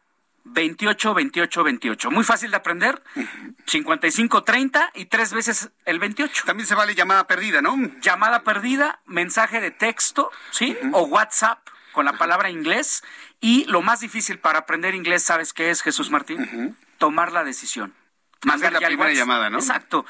28 0.43 1.13
28 1.13 1.63
28. 1.63 2.11
Muy 2.11 2.23
fácil 2.23 2.51
de 2.51 2.57
aprender. 2.57 3.01
55 3.65 4.43
30 4.43 4.91
y 4.95 5.05
tres 5.05 5.33
veces 5.33 5.71
el 5.85 5.99
28. 5.99 6.43
También 6.45 6.67
se 6.67 6.75
vale 6.75 6.95
llamada 6.95 7.27
perdida, 7.27 7.61
¿no? 7.61 7.75
Llamada 8.01 8.43
perdida, 8.43 8.99
mensaje 9.05 9.61
de 9.61 9.71
texto, 9.71 10.31
¿sí? 10.51 10.77
O 10.93 11.03
WhatsApp 11.03 11.59
con 11.91 12.05
la 12.05 12.13
palabra 12.13 12.49
inglés. 12.49 13.03
Y 13.39 13.65
lo 13.65 13.81
más 13.81 13.99
difícil 14.01 14.39
para 14.39 14.59
aprender 14.59 14.95
inglés, 14.95 15.23
¿sabes 15.23 15.53
qué 15.53 15.69
es, 15.69 15.81
Jesús 15.81 16.09
Martín? 16.09 16.75
Tomar 16.97 17.31
la 17.31 17.43
decisión. 17.43 17.93
Mandar 18.43 18.73
la 18.73 18.79
primera 18.79 19.13
llamada, 19.13 19.49
¿no? 19.49 19.59
Exacto. 19.59 20.05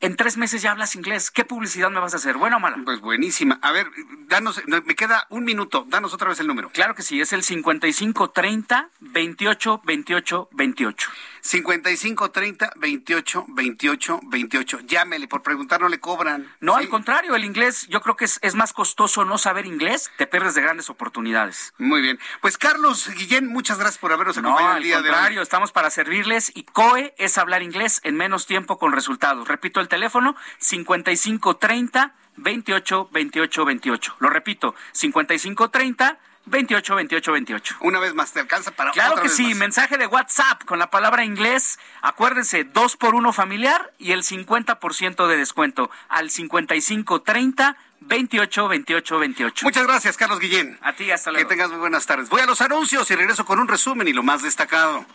En 0.00 0.16
tres 0.16 0.36
meses 0.36 0.60
ya 0.62 0.72
hablas 0.72 0.96
inglés. 0.96 1.30
¿Qué 1.30 1.44
publicidad 1.44 1.90
me 1.90 2.00
vas 2.00 2.14
a 2.14 2.18
hacer? 2.18 2.36
¿Buena 2.36 2.56
o 2.56 2.60
mala? 2.60 2.76
Pues 2.84 3.00
buenísima. 3.00 3.58
A 3.62 3.72
ver, 3.72 3.90
danos, 4.28 4.60
me 4.66 4.94
queda 4.94 5.26
un 5.30 5.44
minuto. 5.44 5.86
Danos 5.88 6.12
otra 6.12 6.28
vez 6.28 6.40
el 6.40 6.46
número. 6.46 6.70
Claro 6.70 6.94
que 6.94 7.02
sí, 7.02 7.20
es 7.20 7.32
el 7.32 7.42
5530 7.42 8.90
28 9.00 9.80
28 9.84 10.48
28. 10.52 11.10
5530 11.40 12.72
28 12.76 13.44
28 13.48 14.20
28. 14.24 14.80
Llámele, 14.80 15.28
por 15.28 15.42
preguntar 15.42 15.80
no 15.80 15.88
le 15.88 16.00
cobran. 16.00 16.50
No, 16.60 16.76
al 16.76 16.88
contrario, 16.88 17.34
el 17.34 17.44
inglés, 17.44 17.86
yo 17.88 18.00
creo 18.00 18.16
que 18.16 18.24
es, 18.24 18.38
es, 18.42 18.54
más 18.54 18.72
costoso 18.72 19.24
no 19.24 19.38
saber 19.38 19.66
inglés, 19.66 20.10
te 20.16 20.26
pierdes 20.26 20.54
de 20.54 20.62
grandes 20.62 20.88
oportunidades. 20.90 21.74
Muy 21.78 22.00
bien. 22.00 22.18
Pues 22.40 22.56
Carlos 22.56 23.08
Guillén, 23.14 23.46
muchas 23.46 23.78
gracias 23.78 23.98
por 23.98 24.12
habernos 24.12 24.38
acompañado 24.38 24.72
no, 24.72 24.76
el 24.78 24.84
día 24.84 24.96
de 24.96 25.02
hoy. 25.02 25.08
Al 25.08 25.12
contrario, 25.12 25.42
estamos 25.42 25.72
para 25.72 25.90
servirles 25.90 26.50
y 26.54 26.64
COE 26.64 27.14
es 27.18 27.36
hablar 27.36 27.62
inglés 27.62 28.00
en 28.04 28.16
menos 28.16 28.46
tiempo 28.46 28.78
con 28.78 28.92
resultados. 28.92 29.46
Repito 29.46 29.80
el 29.84 29.88
teléfono, 29.88 30.34
5530 30.58 32.12
28 32.36 33.08
28 33.12 33.64
28. 33.64 34.16
Lo 34.18 34.30
repito, 34.30 34.74
5530 34.92 36.18
28 36.46 36.94
28 36.94 37.32
28. 37.32 37.76
Una 37.80 38.00
vez 38.00 38.14
más, 38.14 38.32
¿te 38.32 38.40
alcanza 38.40 38.70
para 38.72 38.90
Claro 38.90 39.12
otra 39.12 39.22
que 39.22 39.28
vez 39.28 39.36
sí, 39.36 39.48
más? 39.48 39.56
mensaje 39.56 39.96
de 39.96 40.06
WhatsApp 40.06 40.64
con 40.64 40.78
la 40.78 40.90
palabra 40.90 41.24
inglés. 41.24 41.78
Acuérdense, 42.02 42.64
dos 42.64 42.96
por 42.96 43.14
uno 43.14 43.32
familiar 43.32 43.92
y 43.98 44.12
el 44.12 44.22
50% 44.22 45.26
de 45.26 45.36
descuento 45.36 45.90
al 46.08 46.30
5530 46.30 47.76
28 48.00 48.68
28 48.68 49.18
28. 49.18 49.64
Muchas 49.64 49.86
gracias, 49.86 50.16
Carlos 50.16 50.38
Guillén. 50.40 50.78
A 50.82 50.92
ti, 50.92 51.10
hasta 51.10 51.30
luego. 51.30 51.48
Que 51.48 51.54
tengas 51.54 51.70
muy 51.70 51.78
buenas 51.78 52.04
tardes. 52.04 52.28
Voy 52.28 52.42
a 52.42 52.46
los 52.46 52.60
anuncios 52.60 53.10
y 53.10 53.14
regreso 53.14 53.46
con 53.46 53.58
un 53.58 53.68
resumen 53.68 54.06
y 54.08 54.12
lo 54.12 54.22
más 54.22 54.42
destacado. 54.42 55.06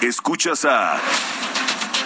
Escuchas 0.00 0.64
a 0.64 1.00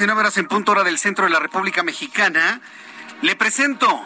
19 0.00 0.18
horas 0.18 0.38
en 0.38 0.48
punto 0.48 0.72
hora 0.72 0.82
del 0.82 0.96
centro 0.96 1.26
de 1.26 1.30
la 1.30 1.40
República 1.40 1.82
Mexicana. 1.82 2.62
Le 3.20 3.36
presento 3.36 4.02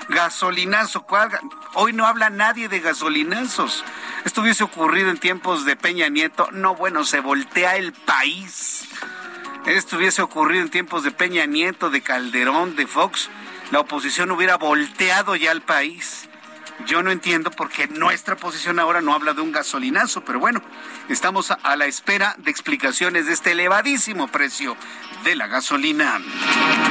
Gasolinazo, 0.09 1.03
¿cuál? 1.03 1.31
Hoy 1.75 1.93
no 1.93 2.05
habla 2.05 2.29
nadie 2.29 2.67
de 2.67 2.79
gasolinazos. 2.79 3.83
Esto 4.25 4.41
hubiese 4.41 4.63
ocurrido 4.63 5.09
en 5.09 5.17
tiempos 5.17 5.65
de 5.65 5.75
Peña 5.75 6.09
Nieto. 6.09 6.49
No, 6.51 6.75
bueno, 6.75 7.03
se 7.03 7.19
voltea 7.19 7.77
el 7.77 7.93
país. 7.93 8.87
Esto 9.65 9.97
hubiese 9.97 10.21
ocurrido 10.21 10.61
en 10.61 10.69
tiempos 10.69 11.03
de 11.03 11.11
Peña 11.11 11.45
Nieto, 11.45 11.89
de 11.89 12.01
Calderón, 12.01 12.75
de 12.75 12.85
Fox. 12.85 13.29
La 13.71 13.79
oposición 13.79 14.29
hubiera 14.31 14.57
volteado 14.57 15.35
ya 15.35 15.51
al 15.51 15.61
país. 15.61 16.27
Yo 16.85 17.01
no 17.01 17.11
entiendo 17.11 17.49
por 17.51 17.69
qué 17.69 17.87
nuestra 17.87 18.35
posición 18.35 18.79
ahora 18.79 19.01
no 19.01 19.13
habla 19.13 19.33
de 19.33 19.41
un 19.41 19.51
gasolinazo, 19.51 20.25
pero 20.25 20.39
bueno, 20.39 20.61
estamos 21.07 21.51
a, 21.51 21.75
la 21.75 21.85
espera 21.85 22.35
de 22.39 22.51
explicaciones 22.51 23.25
de 23.25 23.33
este 23.33 23.51
elevadísimo 23.51 24.27
precio 24.27 24.75
de 25.23 25.35
la 25.35 25.47
gasolina. 25.47 26.19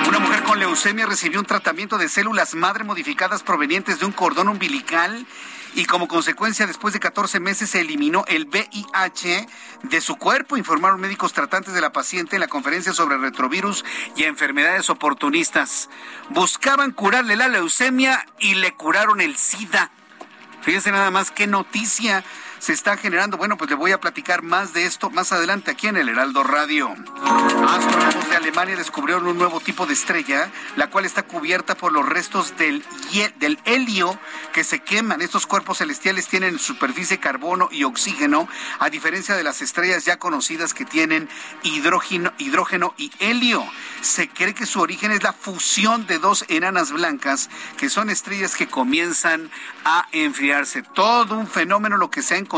Una 0.08 0.18
mujer 0.18 0.42
con 0.44 0.58
leucemia 0.58 1.06
recibió 1.06 1.40
un 1.40 1.46
tratamiento 1.46 1.98
de 1.98 2.08
células 2.08 2.54
madre 2.54 2.84
modificadas 2.84 3.42
provenientes 3.42 3.98
de 3.98 4.06
un 4.06 4.12
cordón 4.12 4.48
umbilical 4.48 5.26
y 5.74 5.86
como 5.86 6.06
consecuencia 6.06 6.66
después 6.66 6.92
de 6.92 7.00
14 7.00 7.40
meses 7.40 7.70
se 7.70 7.80
eliminó 7.80 8.24
el 8.28 8.46
VIH 8.46 9.46
de 9.84 10.00
su 10.00 10.16
cuerpo, 10.16 10.56
informaron 10.56 11.00
médicos 11.00 11.32
tratantes 11.32 11.72
de 11.72 11.80
la 11.80 11.92
paciente 11.92 12.36
en 12.36 12.40
la 12.40 12.48
conferencia 12.48 12.92
sobre 12.92 13.16
retrovirus 13.16 13.84
y 14.16 14.24
enfermedades 14.24 14.90
oportunistas. 14.90 15.88
Buscaban 16.30 16.92
curarle 16.92 17.36
la 17.36 17.48
leucemia 17.48 18.26
y 18.38 18.54
le 18.54 18.72
curaron 18.72 19.20
el 19.20 19.36
SIDA. 19.36 19.81
Fíjense 20.62 20.92
nada 20.92 21.10
más 21.10 21.30
qué 21.30 21.46
noticia 21.46 22.24
se 22.62 22.72
está 22.72 22.96
generando. 22.96 23.36
Bueno, 23.38 23.56
pues 23.56 23.68
le 23.70 23.74
voy 23.74 23.90
a 23.90 23.98
platicar 23.98 24.42
más 24.42 24.72
de 24.72 24.86
esto 24.86 25.10
más 25.10 25.32
adelante 25.32 25.72
aquí 25.72 25.88
en 25.88 25.96
el 25.96 26.08
Heraldo 26.08 26.44
Radio. 26.44 26.94
Astrónomos 27.68 28.30
de 28.30 28.36
Alemania 28.36 28.76
descubrieron 28.76 29.26
un 29.26 29.36
nuevo 29.36 29.58
tipo 29.58 29.84
de 29.84 29.94
estrella, 29.94 30.48
la 30.76 30.88
cual 30.88 31.04
está 31.04 31.24
cubierta 31.24 31.76
por 31.76 31.90
los 31.90 32.08
restos 32.08 32.56
del, 32.56 32.84
del 33.40 33.58
helio 33.64 34.16
que 34.52 34.62
se 34.62 34.78
queman. 34.78 35.22
Estos 35.22 35.44
cuerpos 35.44 35.78
celestiales 35.78 36.28
tienen 36.28 36.60
superficie 36.60 37.18
carbono 37.18 37.68
y 37.72 37.82
oxígeno, 37.82 38.48
a 38.78 38.90
diferencia 38.90 39.34
de 39.34 39.42
las 39.42 39.60
estrellas 39.60 40.04
ya 40.04 40.20
conocidas 40.20 40.72
que 40.72 40.84
tienen 40.84 41.28
hidrógeno, 41.64 42.32
hidrógeno 42.38 42.94
y 42.96 43.10
helio. 43.18 43.64
Se 44.02 44.28
cree 44.28 44.54
que 44.54 44.66
su 44.66 44.80
origen 44.80 45.10
es 45.10 45.24
la 45.24 45.32
fusión 45.32 46.06
de 46.06 46.20
dos 46.20 46.44
enanas 46.46 46.92
blancas, 46.92 47.50
que 47.76 47.90
son 47.90 48.08
estrellas 48.08 48.54
que 48.54 48.68
comienzan 48.68 49.50
a 49.84 50.06
enfriarse. 50.12 50.84
Todo 50.84 51.36
un 51.36 51.48
fenómeno 51.48 51.96
lo 51.96 52.10
que 52.10 52.22
se 52.22 52.34
ha 52.34 52.38
encontrado 52.38 52.51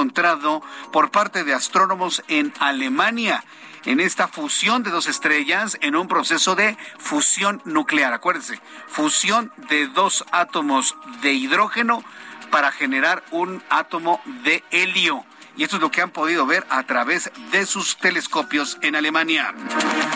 por 0.93 1.11
parte 1.11 1.45
de 1.45 1.55
astrónomos 1.55 2.23
en 2.29 2.53
Alemania 2.59 3.45
en 3.85 4.01
esta 4.01 4.29
fusión 4.29 4.83
de 4.83 4.91
dos 4.91 5.07
estrellas 5.07 5.79
en 5.81 5.95
un 5.95 6.09
proceso 6.09 6.55
de 6.55 6.77
fusión 6.99 7.63
nuclear. 7.65 8.13
Acuérdense, 8.13 8.61
fusión 8.89 9.53
de 9.69 9.87
dos 9.89 10.25
átomos 10.33 10.97
de 11.23 11.33
hidrógeno 11.33 12.03
para 12.51 12.73
generar 12.73 13.23
un 13.31 13.63
átomo 13.69 14.21
de 14.43 14.65
helio 14.71 15.25
y 15.57 15.63
esto 15.63 15.77
es 15.77 15.83
lo 15.83 15.91
que 15.91 16.03
han 16.03 16.11
podido 16.11 16.47
ver 16.47 16.67
a 16.71 16.83
través 16.85 17.31
de 17.53 17.67
sus 17.67 17.97
telescopios 17.97 18.79
en 18.81 18.97
Alemania. 18.97 19.55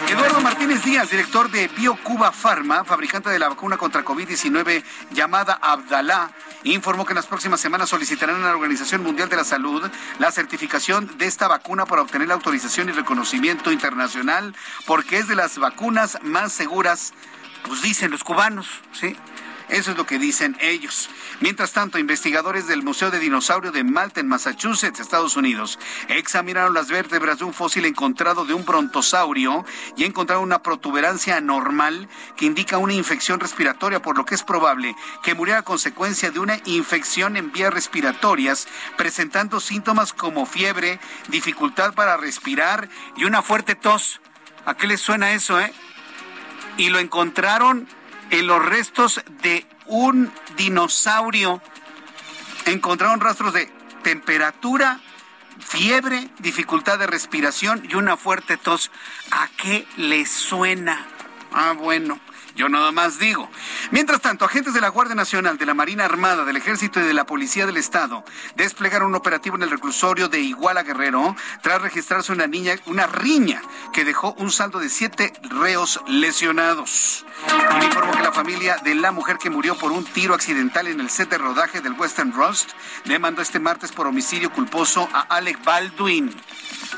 Eduardo 0.09 0.41
Martínez 0.41 0.83
Díaz, 0.85 1.11
director 1.11 1.51
de 1.51 1.69
BioCuba 1.69 2.33
Pharma, 2.33 2.85
fabricante 2.85 3.31
de 3.31 3.39
la 3.39 3.49
vacuna 3.49 3.77
contra 3.77 4.05
COVID-19 4.05 4.83
llamada 5.13 5.59
Abdalá, 5.61 6.31
informó 6.65 7.05
que 7.05 7.13
en 7.13 7.17
las 7.17 7.27
próximas 7.27 7.61
semanas 7.61 7.89
solicitarán 7.89 8.43
a 8.43 8.49
la 8.49 8.57
Organización 8.57 9.03
Mundial 9.03 9.29
de 9.29 9.37
la 9.37 9.45
Salud 9.45 9.89
la 10.19 10.33
certificación 10.33 11.19
de 11.19 11.27
esta 11.27 11.47
vacuna 11.47 11.87
para 11.87 12.03
obtener 12.03 12.29
la 12.29 12.35
autorización 12.35 12.89
y 12.89 12.93
reconocimiento 12.93 13.71
internacional 13.71 14.55
porque 14.87 15.19
es 15.19 15.29
de 15.29 15.37
las 15.37 15.59
vacunas 15.59 16.19
más 16.23 16.53
seguras, 16.53 17.13
pues 17.67 17.83
dicen 17.83 18.11
los 18.11 18.25
cubanos, 18.25 18.67
¿sí? 18.93 19.17
Eso 19.69 19.91
es 19.91 19.99
lo 19.99 20.07
que 20.07 20.19
dicen 20.19 20.57
ellos. 20.61 21.11
Mientras 21.41 21.73
tanto, 21.73 21.99
investigadores 21.99 22.67
del 22.67 22.83
Museo 22.83 23.11
de 23.11 23.19
Dinosaurio 23.19 23.71
de 23.71 23.85
Malta, 23.85 24.21
en 24.21 24.29
Massachusetts, 24.29 24.99
Estados 24.99 25.37
Unidos, 25.37 25.79
examinaron 26.09 26.73
las 26.73 26.89
vértebras 26.89 27.39
de 27.39 27.45
un 27.45 27.53
fósil 27.53 27.85
encontrado 27.85 28.47
de 28.47 28.55
un 28.55 28.65
brontosaurio 28.65 29.67
y 29.97 30.05
encontraron 30.05 30.45
una 30.45 30.63
protuberancia 30.63 31.37
anormal 31.37 32.09
que 32.37 32.47
indica 32.47 32.79
una 32.79 32.95
infección 32.95 33.41
respiratoria, 33.41 34.01
por 34.01 34.17
lo 34.17 34.25
que 34.25 34.35
es 34.35 34.43
probable 34.43 34.97
que 35.23 35.35
muriera 35.35 35.61
a 35.61 35.65
consecuencia 35.65 36.31
de 36.31 36.41
una 36.41 36.59
infección 36.65 37.37
en 37.37 37.53
vías 37.53 37.73
respiratorias, 37.73 38.69
presentando 38.97 39.61
síntomas 39.61 40.15
como 40.15 40.47
fiebre, 40.47 40.99
dificultad 41.29 41.93
para 41.93 42.17
respirar 42.17 42.89
y 43.17 43.25
una 43.25 43.43
fuerte 43.43 43.75
tos. 43.75 44.21
¿A 44.65 44.75
qué 44.75 44.87
les 44.87 45.01
suena 45.01 45.33
eso, 45.33 45.61
eh? 45.61 45.73
Y 46.79 46.89
lo 46.89 46.99
encontraron 46.99 47.89
en 48.31 48.47
los 48.47 48.65
restos 48.65 49.23
de 49.43 49.67
un 49.87 50.33
dinosaurio. 50.57 51.63
Encontraron 52.67 53.21
rastros 53.21 53.53
de 53.53 53.71
temperatura, 54.03 55.01
fiebre, 55.59 56.29
dificultad 56.39 56.99
de 56.99 57.07
respiración 57.07 57.87
y 57.89 57.95
una 57.95 58.17
fuerte 58.17 58.57
tos. 58.57 58.91
¿A 59.31 59.49
qué 59.57 59.87
le 59.97 60.27
suena? 60.27 61.07
Ah, 61.53 61.73
bueno. 61.73 62.21
Yo 62.59 62.69
nada 62.69 62.91
más 62.91 63.21
digo. 63.21 63.49
Mientras 63.93 64.21
tanto, 64.21 64.45
agentes 64.45 64.75
de 64.75 64.81
la 64.81 64.89
Guardia 64.89 65.15
Nacional, 65.15 65.59
de 65.59 65.65
la 65.65 65.75
Marina 65.75 66.05
Armada, 66.05 66.45
del 66.45 66.57
Ejército 66.57 66.99
y 66.99 67.05
de 67.05 67.15
la 67.15 67.25
Policía 67.25 67.67
del 67.67 67.77
Estado 67.77 68.25
desplegaron 68.57 69.11
un 69.11 69.15
operativo 69.15 69.55
en 69.55 69.63
el 69.63 69.71
reclusorio 69.71 70.29
de 70.29 70.41
Iguala 70.41 70.83
Guerrero 70.83 71.37
tras 71.63 71.81
registrarse 71.81 72.33
una 72.33 72.49
niña, 72.49 72.75
una 72.87 73.07
riña 73.07 73.63
que 73.93 74.05
dejó 74.05 74.35
un 74.39 74.51
saldo 74.51 74.81
de 74.81 74.89
siete 74.89 75.33
reos 75.43 76.01
lesionados. 76.09 77.25
Y 77.81 77.85
informó 77.85 78.11
que 78.11 78.25
la 78.25 78.33
familia 78.33 78.79
de 78.83 78.97
la 78.97 79.13
mujer 79.13 79.39
que 79.39 79.51
murió 79.51 79.79
por 79.79 79.93
un 79.93 80.05
tiro 80.05 80.35
accidental 80.35 80.89
en 80.89 80.99
el 80.99 81.11
set 81.11 81.31
de 81.31 81.39
rodaje 81.39 81.81
del 81.81 81.93
Western 81.93 82.33
Rust 82.33 82.73
demandó 83.05 83.41
este 83.41 83.61
martes 83.61 83.93
por 83.93 84.09
homicidio 84.09 84.51
culposo 84.51 85.09
a 85.13 85.21
Alec 85.21 85.63
Baldwin. 85.63 86.35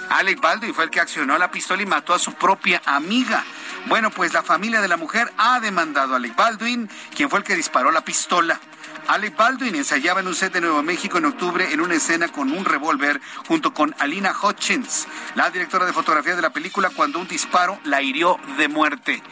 Alec 0.08 0.40
Baldwin 0.40 0.72
fue 0.72 0.84
el 0.84 0.90
que 0.90 1.00
accionó 1.00 1.36
la 1.36 1.50
pistola 1.50 1.82
y 1.82 1.86
mató 1.86 2.14
a 2.14 2.18
su 2.18 2.32
propia 2.32 2.80
amiga. 2.86 3.44
Bueno, 3.86 4.11
pues 4.11 4.32
la 4.32 4.42
familia 4.42 4.80
de 4.80 4.88
la 4.88 4.96
mujer 4.96 5.32
ha 5.36 5.49
demandado 5.59 6.14
a 6.14 6.18
Alec 6.18 6.36
Baldwin, 6.36 6.88
quien 7.16 7.28
fue 7.28 7.40
el 7.40 7.44
que 7.44 7.57
disparó 7.57 7.90
la 7.90 8.05
pistola. 8.05 8.61
Alec 9.09 9.36
Baldwin 9.36 9.74
ensayaba 9.74 10.20
en 10.20 10.28
un 10.28 10.36
set 10.36 10.53
de 10.53 10.61
Nuevo 10.61 10.82
México 10.82 11.18
en 11.18 11.24
octubre 11.24 11.72
en 11.72 11.80
una 11.80 11.94
escena 11.94 12.28
con 12.28 12.53
un 12.53 12.64
revólver 12.64 13.20
junto 13.48 13.74
con 13.74 13.94
Alina 13.98 14.32
Hutchins, 14.40 15.09
la 15.34 15.51
directora 15.51 15.86
de 15.86 15.92
fotografía 15.92 16.36
de 16.36 16.42
la 16.42 16.53
película, 16.53 16.90
cuando 16.90 17.18
un 17.18 17.26
disparo 17.26 17.80
la 17.84 18.03
hirió 18.03 18.38
de 18.57 18.68
muerte. 18.68 19.22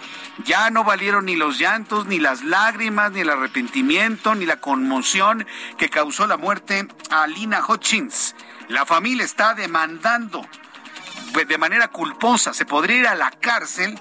Ya 0.44 0.70
no 0.70 0.82
valieron 0.82 1.26
ni 1.26 1.36
los 1.36 1.58
llantos, 1.58 2.06
ni 2.06 2.18
las 2.18 2.42
lágrimas, 2.42 3.12
ni 3.12 3.20
el 3.20 3.30
arrepentimiento, 3.30 4.34
ni 4.34 4.46
la 4.46 4.60
conmoción 4.60 5.46
que 5.76 5.90
causó 5.90 6.26
la 6.26 6.36
muerte 6.36 6.88
a 7.10 7.22
Alina 7.22 7.62
Hutchins. 7.64 8.34
La 8.68 8.84
familia 8.84 9.24
está 9.24 9.54
demandando 9.54 10.44
de 11.46 11.58
manera 11.58 11.88
culposa, 11.88 12.52
se 12.52 12.64
podría 12.64 12.96
ir 12.96 13.06
a 13.06 13.14
la 13.14 13.30
cárcel 13.30 14.00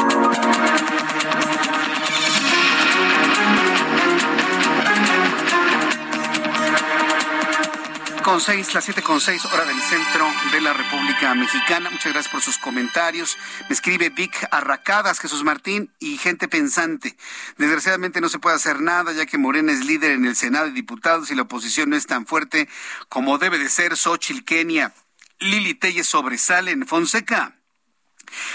Con 8.31 8.39
seis, 8.39 8.73
las 8.73 8.85
siete 8.85 9.03
con 9.03 9.19
seis, 9.19 9.43
hora 9.43 9.65
del 9.65 9.81
centro 9.81 10.25
de 10.53 10.61
la 10.61 10.71
República 10.71 11.35
Mexicana. 11.35 11.89
Muchas 11.89 12.13
gracias 12.13 12.31
por 12.31 12.41
sus 12.41 12.57
comentarios. 12.57 13.37
Me 13.67 13.73
escribe 13.73 14.09
Vic 14.09 14.47
Arracadas, 14.51 15.19
Jesús 15.19 15.43
Martín 15.43 15.91
y 15.99 16.17
gente 16.17 16.47
pensante. 16.47 17.17
Desgraciadamente 17.57 18.21
no 18.21 18.29
se 18.29 18.39
puede 18.39 18.55
hacer 18.55 18.79
nada, 18.79 19.11
ya 19.11 19.25
que 19.25 19.37
Morena 19.37 19.73
es 19.73 19.83
líder 19.83 20.11
en 20.11 20.25
el 20.25 20.37
Senado 20.37 20.67
de 20.67 20.71
Diputados 20.71 21.29
y 21.29 21.35
la 21.35 21.41
oposición 21.41 21.89
no 21.89 21.97
es 21.97 22.07
tan 22.07 22.25
fuerte 22.25 22.69
como 23.09 23.37
debe 23.37 23.59
de 23.59 23.67
ser. 23.67 23.97
Xochitl 23.97 24.45
Kenia, 24.45 24.93
Lili 25.39 25.73
Telles 25.73 26.07
sobresale 26.07 26.71
en 26.71 26.87
Fonseca. 26.87 27.57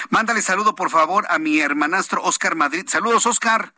Mándale 0.09 0.41
saludo, 0.41 0.75
por 0.75 0.89
favor, 0.89 1.27
a 1.29 1.39
mi 1.39 1.61
hermanastro 1.61 2.23
Oscar 2.23 2.55
Madrid. 2.55 2.87
Saludos, 2.89 3.27
Oscar. 3.27 3.75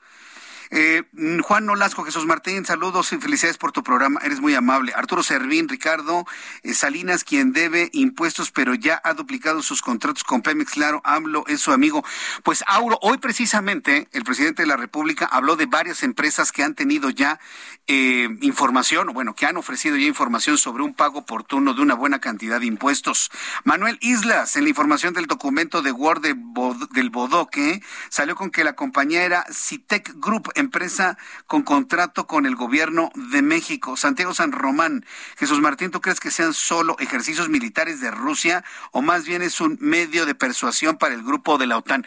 Eh, 0.70 1.02
Juan 1.42 1.66
Nolasco, 1.66 2.04
Jesús 2.04 2.26
Martín, 2.26 2.64
saludos 2.64 3.12
y 3.12 3.16
felicidades 3.16 3.58
por 3.58 3.72
tu 3.72 3.82
programa, 3.82 4.20
eres 4.22 4.40
muy 4.40 4.54
amable. 4.54 4.92
Arturo 4.94 5.22
Servín, 5.22 5.68
Ricardo 5.68 6.26
eh, 6.62 6.74
Salinas, 6.74 7.24
quien 7.24 7.52
debe 7.52 7.90
impuestos, 7.92 8.50
pero 8.50 8.74
ya 8.74 9.00
ha 9.04 9.14
duplicado 9.14 9.62
sus 9.62 9.82
contratos 9.82 10.24
con 10.24 10.42
Pemex, 10.42 10.72
claro, 10.72 11.00
AMLO 11.04 11.44
es 11.46 11.60
su 11.60 11.72
amigo. 11.72 12.04
Pues 12.42 12.64
Auro, 12.66 12.98
hoy 13.02 13.18
precisamente 13.18 14.08
el 14.12 14.24
presidente 14.24 14.62
de 14.62 14.68
la 14.68 14.76
República 14.76 15.26
habló 15.26 15.56
de 15.56 15.66
varias 15.66 16.02
empresas 16.02 16.52
que 16.52 16.62
han 16.62 16.74
tenido 16.74 17.10
ya 17.10 17.40
eh, 17.86 18.28
información, 18.42 19.08
bueno, 19.14 19.34
que 19.34 19.46
han 19.46 19.56
ofrecido 19.56 19.96
ya 19.96 20.06
información 20.06 20.58
sobre 20.58 20.82
un 20.82 20.92
pago 20.92 21.20
oportuno 21.20 21.72
de 21.72 21.80
una 21.80 21.94
buena 21.94 22.20
cantidad 22.20 22.60
de 22.60 22.66
impuestos. 22.66 23.30
Manuel 23.64 23.98
Islas, 24.02 24.56
en 24.56 24.64
la 24.64 24.68
información 24.68 25.14
del 25.14 25.26
documento 25.26 25.80
de 25.80 25.92
Word 25.92 26.20
del 26.20 27.10
Bodoque, 27.10 27.82
salió 28.10 28.36
con 28.36 28.50
que 28.50 28.64
la 28.64 28.74
compañía 28.74 29.24
era 29.24 29.46
Citec 29.50 30.12
Group, 30.16 30.52
empresa 30.60 31.18
con 31.46 31.62
contrato 31.62 32.26
con 32.26 32.46
el 32.46 32.56
gobierno 32.56 33.10
de 33.14 33.42
México. 33.42 33.96
Santiago 33.96 34.34
San 34.34 34.52
Román, 34.52 35.04
Jesús 35.36 35.60
Martín, 35.60 35.90
¿tú 35.90 36.00
crees 36.00 36.20
que 36.20 36.30
sean 36.30 36.54
solo 36.54 36.96
ejercicios 36.98 37.48
militares 37.48 38.00
de 38.00 38.10
Rusia 38.10 38.64
o 38.92 39.02
más 39.02 39.26
bien 39.26 39.42
es 39.42 39.60
un 39.60 39.78
medio 39.80 40.26
de 40.26 40.34
persuasión 40.34 40.96
para 40.96 41.14
el 41.14 41.22
grupo 41.22 41.58
de 41.58 41.66
la 41.66 41.78
OTAN? 41.78 42.04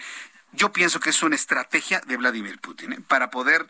yo 0.53 0.73
pienso 0.73 0.99
que 0.99 1.11
es 1.11 1.23
una 1.23 1.35
estrategia 1.35 2.01
de 2.05 2.17
Vladimir 2.17 2.59
Putin 2.59 2.93
¿eh? 2.93 2.99
para 3.07 3.29
poder 3.31 3.67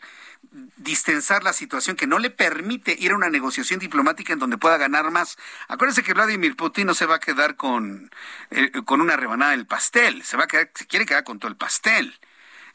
distensar 0.77 1.43
la 1.43 1.53
situación 1.53 1.95
que 1.95 2.07
no 2.07 2.19
le 2.19 2.29
permite 2.29 2.95
ir 2.99 3.11
a 3.11 3.15
una 3.15 3.29
negociación 3.29 3.79
diplomática 3.79 4.33
en 4.33 4.39
donde 4.39 4.57
pueda 4.57 4.77
ganar 4.77 5.11
más. 5.11 5.37
Acuérdense 5.67 6.03
que 6.03 6.13
Vladimir 6.13 6.55
Putin 6.55 6.87
no 6.87 6.93
se 6.93 7.05
va 7.05 7.15
a 7.15 7.19
quedar 7.19 7.55
con, 7.55 8.11
eh, 8.49 8.71
con 8.85 9.01
una 9.01 9.15
rebanada 9.15 9.51
del 9.51 9.67
pastel, 9.67 10.23
se 10.23 10.37
va 10.37 10.45
a 10.45 10.47
quedar, 10.47 10.71
se 10.73 10.87
quiere 10.87 11.05
quedar 11.05 11.23
con 11.23 11.39
todo 11.39 11.49
el 11.49 11.57
pastel. 11.57 12.19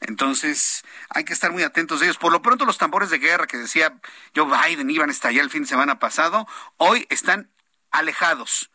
Entonces, 0.00 0.84
hay 1.08 1.24
que 1.24 1.32
estar 1.32 1.52
muy 1.52 1.62
atentos 1.62 2.00
a 2.00 2.04
ellos. 2.04 2.18
Por 2.18 2.32
lo 2.32 2.42
pronto, 2.42 2.64
los 2.64 2.78
tambores 2.78 3.10
de 3.10 3.18
guerra 3.18 3.46
que 3.46 3.56
decía 3.56 3.94
Joe 4.34 4.46
Biden 4.46 4.90
iban 4.90 5.08
a 5.08 5.12
estallar 5.12 5.44
el 5.44 5.50
fin 5.50 5.62
de 5.62 5.68
semana 5.68 5.98
pasado, 5.98 6.46
hoy 6.76 7.06
están 7.10 7.50
alejados, 7.90 8.70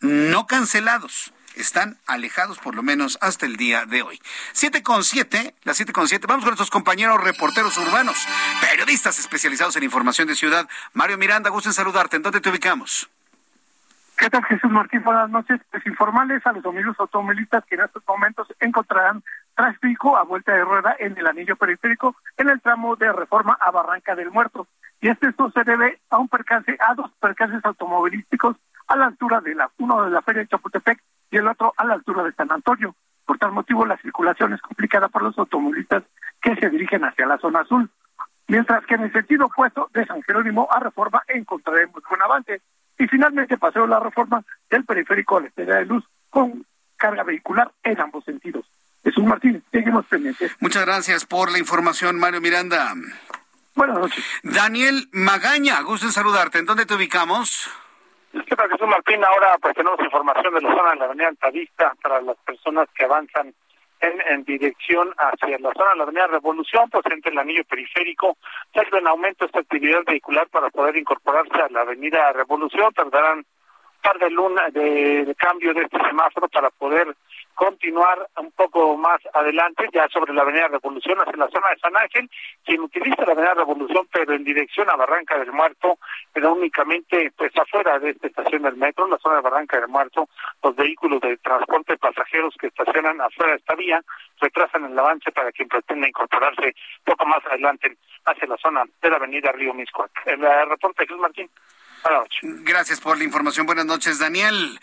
no 0.00 0.46
cancelados 0.46 1.32
están 1.56 1.98
alejados 2.06 2.58
por 2.58 2.74
lo 2.74 2.82
menos 2.82 3.18
hasta 3.20 3.46
el 3.46 3.56
día 3.56 3.86
de 3.86 4.02
hoy. 4.02 4.20
Siete 4.52 4.82
con 4.82 5.04
siete, 5.04 5.54
las 5.62 5.76
siete 5.76 5.92
con 5.92 6.08
siete. 6.08 6.26
Vamos 6.26 6.44
con 6.44 6.50
nuestros 6.50 6.70
compañeros 6.70 7.22
reporteros 7.22 7.76
urbanos, 7.78 8.26
periodistas 8.60 9.18
especializados 9.18 9.76
en 9.76 9.84
información 9.84 10.28
de 10.28 10.34
ciudad. 10.34 10.68
Mario 10.92 11.18
Miranda, 11.18 11.50
gusto 11.50 11.68
en 11.68 11.74
saludarte. 11.74 12.16
¿En 12.16 12.22
dónde 12.22 12.40
te 12.40 12.50
ubicamos? 12.50 13.08
¿Qué 14.16 14.30
tal, 14.30 14.44
Jesús 14.44 14.70
Martín? 14.70 15.02
Buenas 15.02 15.28
noches. 15.30 15.60
Pues 15.70 15.84
informales 15.86 16.44
a 16.46 16.52
los 16.52 16.64
amigos 16.64 16.96
automovilistas 16.98 17.64
que 17.64 17.74
en 17.74 17.82
estos 17.82 18.02
momentos 18.06 18.46
encontrarán 18.60 19.24
tráfico 19.54 20.16
a 20.16 20.24
vuelta 20.24 20.52
de 20.52 20.64
rueda 20.64 20.96
en 20.98 21.16
el 21.16 21.26
anillo 21.26 21.56
periférico 21.56 22.16
en 22.36 22.48
el 22.48 22.60
tramo 22.60 22.96
de 22.96 23.12
reforma 23.12 23.56
a 23.60 23.70
Barranca 23.70 24.14
del 24.14 24.30
Muerto. 24.30 24.66
Y 25.00 25.08
este 25.08 25.28
esto 25.28 25.50
se 25.50 25.64
debe 25.64 26.00
a 26.10 26.18
un 26.18 26.28
percance, 26.28 26.76
a 26.80 26.94
dos 26.94 27.10
percances 27.20 27.64
automovilísticos 27.64 28.56
a 28.86 28.96
la 28.96 29.06
altura 29.06 29.40
de 29.40 29.54
la, 29.54 29.70
uno 29.78 30.02
de 30.02 30.10
la 30.10 30.22
Feria 30.22 30.42
de 30.42 30.48
Chapultepec 30.48 31.00
y 31.30 31.36
el 31.36 31.48
otro 31.48 31.72
a 31.76 31.84
la 31.84 31.94
altura 31.94 32.22
de 32.22 32.32
San 32.32 32.50
Antonio. 32.50 32.94
Por 33.24 33.38
tal 33.38 33.52
motivo, 33.52 33.86
la 33.86 33.96
circulación 33.98 34.52
es 34.52 34.60
complicada 34.60 35.08
por 35.08 35.22
los 35.22 35.38
automovilistas 35.38 36.04
que 36.40 36.54
se 36.56 36.68
dirigen 36.68 37.04
hacia 37.04 37.26
la 37.26 37.38
zona 37.38 37.60
azul. 37.60 37.90
Mientras 38.46 38.84
que 38.84 38.94
en 38.94 39.04
el 39.04 39.12
sentido 39.12 39.46
opuesto 39.46 39.88
de 39.94 40.04
San 40.04 40.22
Jerónimo 40.22 40.68
a 40.70 40.80
Reforma 40.80 41.22
encontraremos 41.28 42.02
buen 42.08 42.22
avance. 42.22 42.60
Y 42.98 43.06
finalmente 43.06 43.58
paseo 43.58 43.86
la 43.86 43.98
reforma 43.98 44.44
del 44.70 44.84
periférico 44.84 45.36
a 45.36 45.40
la 45.40 45.48
Estrella 45.48 45.76
de 45.76 45.86
Luz 45.86 46.04
con 46.30 46.64
carga 46.96 47.24
vehicular 47.24 47.72
en 47.82 48.00
ambos 48.00 48.24
sentidos. 48.24 48.66
Jesús 49.04 49.24
Martín, 49.24 49.62
seguimos 49.70 50.06
pendientes. 50.06 50.56
Muchas 50.60 50.84
gracias 50.86 51.26
por 51.26 51.52
la 51.52 51.58
información, 51.58 52.18
Mario 52.18 52.40
Miranda. 52.40 52.94
Buenas 53.74 53.98
noches. 53.98 54.24
Daniel 54.42 55.08
Magaña, 55.12 55.82
gusto 55.82 56.06
en 56.06 56.12
saludarte. 56.12 56.58
¿En 56.58 56.66
dónde 56.66 56.86
te 56.86 56.94
ubicamos? 56.94 57.70
¿Qué 58.32 58.56
tal, 58.56 58.68
Jesús 58.70 58.88
Martín? 58.88 59.22
Ahora 59.24 59.56
pues 59.60 59.74
tenemos 59.74 60.00
información 60.00 60.54
de 60.54 60.60
la 60.62 60.70
zona 60.70 60.90
de 60.90 60.96
la 60.96 61.04
avenida 61.04 61.28
Altavista 61.28 61.94
para 62.02 62.20
las 62.20 62.36
personas 62.38 62.88
que 62.96 63.04
avanzan 63.04 63.54
en, 64.00 64.20
en, 64.28 64.44
dirección 64.44 65.14
hacia 65.18 65.58
la 65.58 65.72
zona 65.72 65.90
de 65.90 65.96
la 65.96 66.02
avenida 66.04 66.26
Revolución, 66.26 66.88
pues 66.90 67.04
entre 67.10 67.30
el 67.30 67.38
anillo 67.38 67.64
periférico, 67.64 68.36
ya 68.74 68.84
que 68.84 68.98
en 68.98 69.06
aumento 69.06 69.44
esta 69.44 69.60
actividad 69.60 70.00
vehicular 70.06 70.48
para 70.48 70.70
poder 70.70 70.96
incorporarse 70.96 71.60
a 71.60 71.68
la 71.68 71.82
avenida 71.82 72.32
Revolución, 72.32 72.92
tardarán 72.92 73.38
un 73.38 73.46
par 74.02 74.18
de 74.18 74.30
luna 74.30 74.68
de, 74.70 75.24
de 75.24 75.34
cambio 75.36 75.72
de 75.74 75.82
este 75.82 75.98
semáforo 75.98 76.48
para 76.48 76.70
poder 76.70 77.14
continuar 77.54 78.28
un 78.36 78.50
poco 78.52 78.96
más 78.96 79.20
adelante, 79.32 79.88
ya 79.92 80.08
sobre 80.08 80.34
la 80.34 80.42
Avenida 80.42 80.68
Revolución 80.68 81.18
hacia 81.18 81.36
la 81.36 81.48
zona 81.48 81.70
de 81.70 81.78
San 81.78 81.96
Ángel, 81.96 82.30
quien 82.64 82.80
utiliza 82.80 83.24
la 83.24 83.32
Avenida 83.32 83.54
Revolución 83.54 84.06
pero 84.12 84.34
en 84.34 84.44
dirección 84.44 84.90
a 84.90 84.96
Barranca 84.96 85.38
del 85.38 85.52
Muerto, 85.52 85.98
pero 86.32 86.52
únicamente 86.52 87.32
pues 87.36 87.56
afuera 87.56 87.98
de 87.98 88.10
esta 88.10 88.26
estación 88.26 88.62
del 88.62 88.76
metro, 88.76 89.06
la 89.08 89.18
zona 89.18 89.36
de 89.36 89.42
Barranca 89.42 89.80
del 89.80 89.88
Muerto, 89.88 90.28
los 90.62 90.76
vehículos 90.76 91.20
de 91.20 91.36
transporte 91.38 91.92
de 91.92 91.98
pasajeros 91.98 92.54
que 92.58 92.68
estacionan 92.68 93.20
afuera 93.20 93.52
de 93.52 93.58
esta 93.58 93.74
vía 93.74 94.02
retrasan 94.40 94.84
el 94.84 94.98
avance 94.98 95.30
para 95.32 95.52
quien 95.52 95.68
pretenda 95.68 96.08
incorporarse 96.08 96.74
poco 97.04 97.26
más 97.26 97.44
adelante 97.46 97.96
hacia 98.24 98.48
la 98.48 98.56
zona 98.56 98.84
de 99.00 99.10
la 99.10 99.16
Avenida 99.16 99.52
Río 99.52 99.74
Misco. 99.74 100.06
El 100.26 100.40
reporte 100.68 101.06
Jesús 101.06 101.20
Martín. 101.20 101.48
Gracias 102.42 103.00
por 103.00 103.18
la 103.18 103.24
información. 103.24 103.66
Buenas 103.66 103.86
noches, 103.86 104.18
Daniel. 104.18 104.78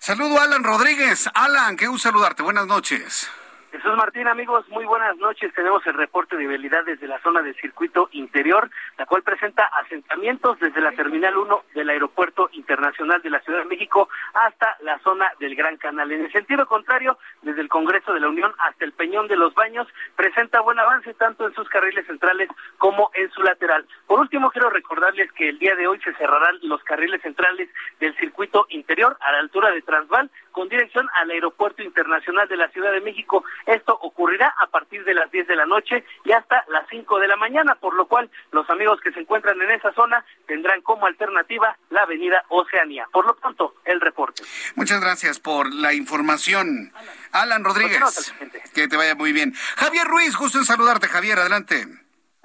Saludo 0.00 0.38
a 0.38 0.44
Alan 0.44 0.64
Rodríguez. 0.64 1.28
Alan, 1.34 1.76
qué 1.76 1.86
gusto 1.86 2.08
saludarte. 2.08 2.42
Buenas 2.42 2.66
noches. 2.66 3.30
Jesús 3.74 3.96
Martín, 3.96 4.28
amigos, 4.28 4.68
muy 4.68 4.84
buenas 4.84 5.16
noches. 5.16 5.52
Tenemos 5.52 5.84
el 5.88 5.94
reporte 5.94 6.36
de 6.36 6.46
vialidad 6.46 6.84
desde 6.84 7.08
la 7.08 7.20
zona 7.22 7.42
del 7.42 7.56
circuito 7.56 8.08
interior, 8.12 8.70
la 8.96 9.04
cual 9.04 9.24
presenta 9.24 9.64
asentamientos 9.64 10.60
desde 10.60 10.80
la 10.80 10.92
Terminal 10.92 11.36
1 11.36 11.64
del 11.74 11.90
Aeropuerto 11.90 12.48
Internacional 12.52 13.20
de 13.20 13.30
la 13.30 13.40
Ciudad 13.40 13.58
de 13.58 13.64
México 13.64 14.08
hasta 14.32 14.76
la 14.82 15.00
zona 15.00 15.28
del 15.40 15.56
Gran 15.56 15.76
Canal. 15.76 16.12
En 16.12 16.24
el 16.24 16.30
sentido 16.30 16.66
contrario, 16.66 17.18
desde 17.42 17.62
el 17.62 17.68
Congreso 17.68 18.14
de 18.14 18.20
la 18.20 18.28
Unión 18.28 18.54
hasta 18.58 18.84
el 18.84 18.92
Peñón 18.92 19.26
de 19.26 19.34
los 19.34 19.52
Baños, 19.54 19.88
presenta 20.14 20.60
buen 20.60 20.78
avance 20.78 21.12
tanto 21.14 21.44
en 21.44 21.54
sus 21.54 21.68
carriles 21.68 22.06
centrales 22.06 22.48
como 22.78 23.10
en 23.14 23.28
su 23.32 23.42
lateral. 23.42 23.84
Por 24.06 24.20
último, 24.20 24.52
quiero 24.52 24.70
recordarles 24.70 25.32
que 25.32 25.48
el 25.48 25.58
día 25.58 25.74
de 25.74 25.88
hoy 25.88 25.98
se 25.98 26.14
cerrarán 26.14 26.60
los 26.62 26.80
carriles 26.84 27.22
centrales 27.22 27.68
del 27.98 28.14
circuito 28.18 28.66
interior 28.68 29.16
a 29.20 29.32
la 29.32 29.38
altura 29.40 29.72
de 29.72 29.82
Transval 29.82 30.30
con 30.54 30.68
dirección 30.68 31.06
al 31.20 31.30
Aeropuerto 31.30 31.82
Internacional 31.82 32.48
de 32.48 32.56
la 32.56 32.68
Ciudad 32.68 32.92
de 32.92 33.00
México. 33.00 33.44
Esto 33.66 33.98
ocurrirá 34.00 34.54
a 34.60 34.68
partir 34.68 35.04
de 35.04 35.12
las 35.12 35.30
10 35.30 35.48
de 35.48 35.56
la 35.56 35.66
noche 35.66 36.04
y 36.24 36.30
hasta 36.30 36.64
las 36.68 36.88
5 36.88 37.18
de 37.18 37.26
la 37.26 37.36
mañana, 37.36 37.74
por 37.74 37.94
lo 37.94 38.06
cual 38.06 38.30
los 38.52 38.70
amigos 38.70 39.00
que 39.02 39.12
se 39.12 39.20
encuentran 39.20 39.60
en 39.60 39.72
esa 39.72 39.92
zona 39.92 40.24
tendrán 40.46 40.80
como 40.82 41.06
alternativa 41.06 41.76
la 41.90 42.02
avenida 42.02 42.44
Oceanía. 42.48 43.06
Por 43.12 43.26
lo 43.26 43.34
pronto, 43.34 43.74
el 43.84 44.00
reporte. 44.00 44.44
Muchas 44.76 45.00
gracias 45.00 45.40
por 45.40 45.74
la 45.74 45.92
información. 45.92 46.92
Alan, 47.32 47.64
Rodríguez, 47.64 48.32
que 48.72 48.86
te 48.86 48.96
vaya 48.96 49.16
muy 49.16 49.32
bien. 49.32 49.52
Javier 49.76 50.06
Ruiz, 50.06 50.36
gusto 50.36 50.58
en 50.58 50.64
saludarte, 50.64 51.08
Javier, 51.08 51.40
adelante. 51.40 51.84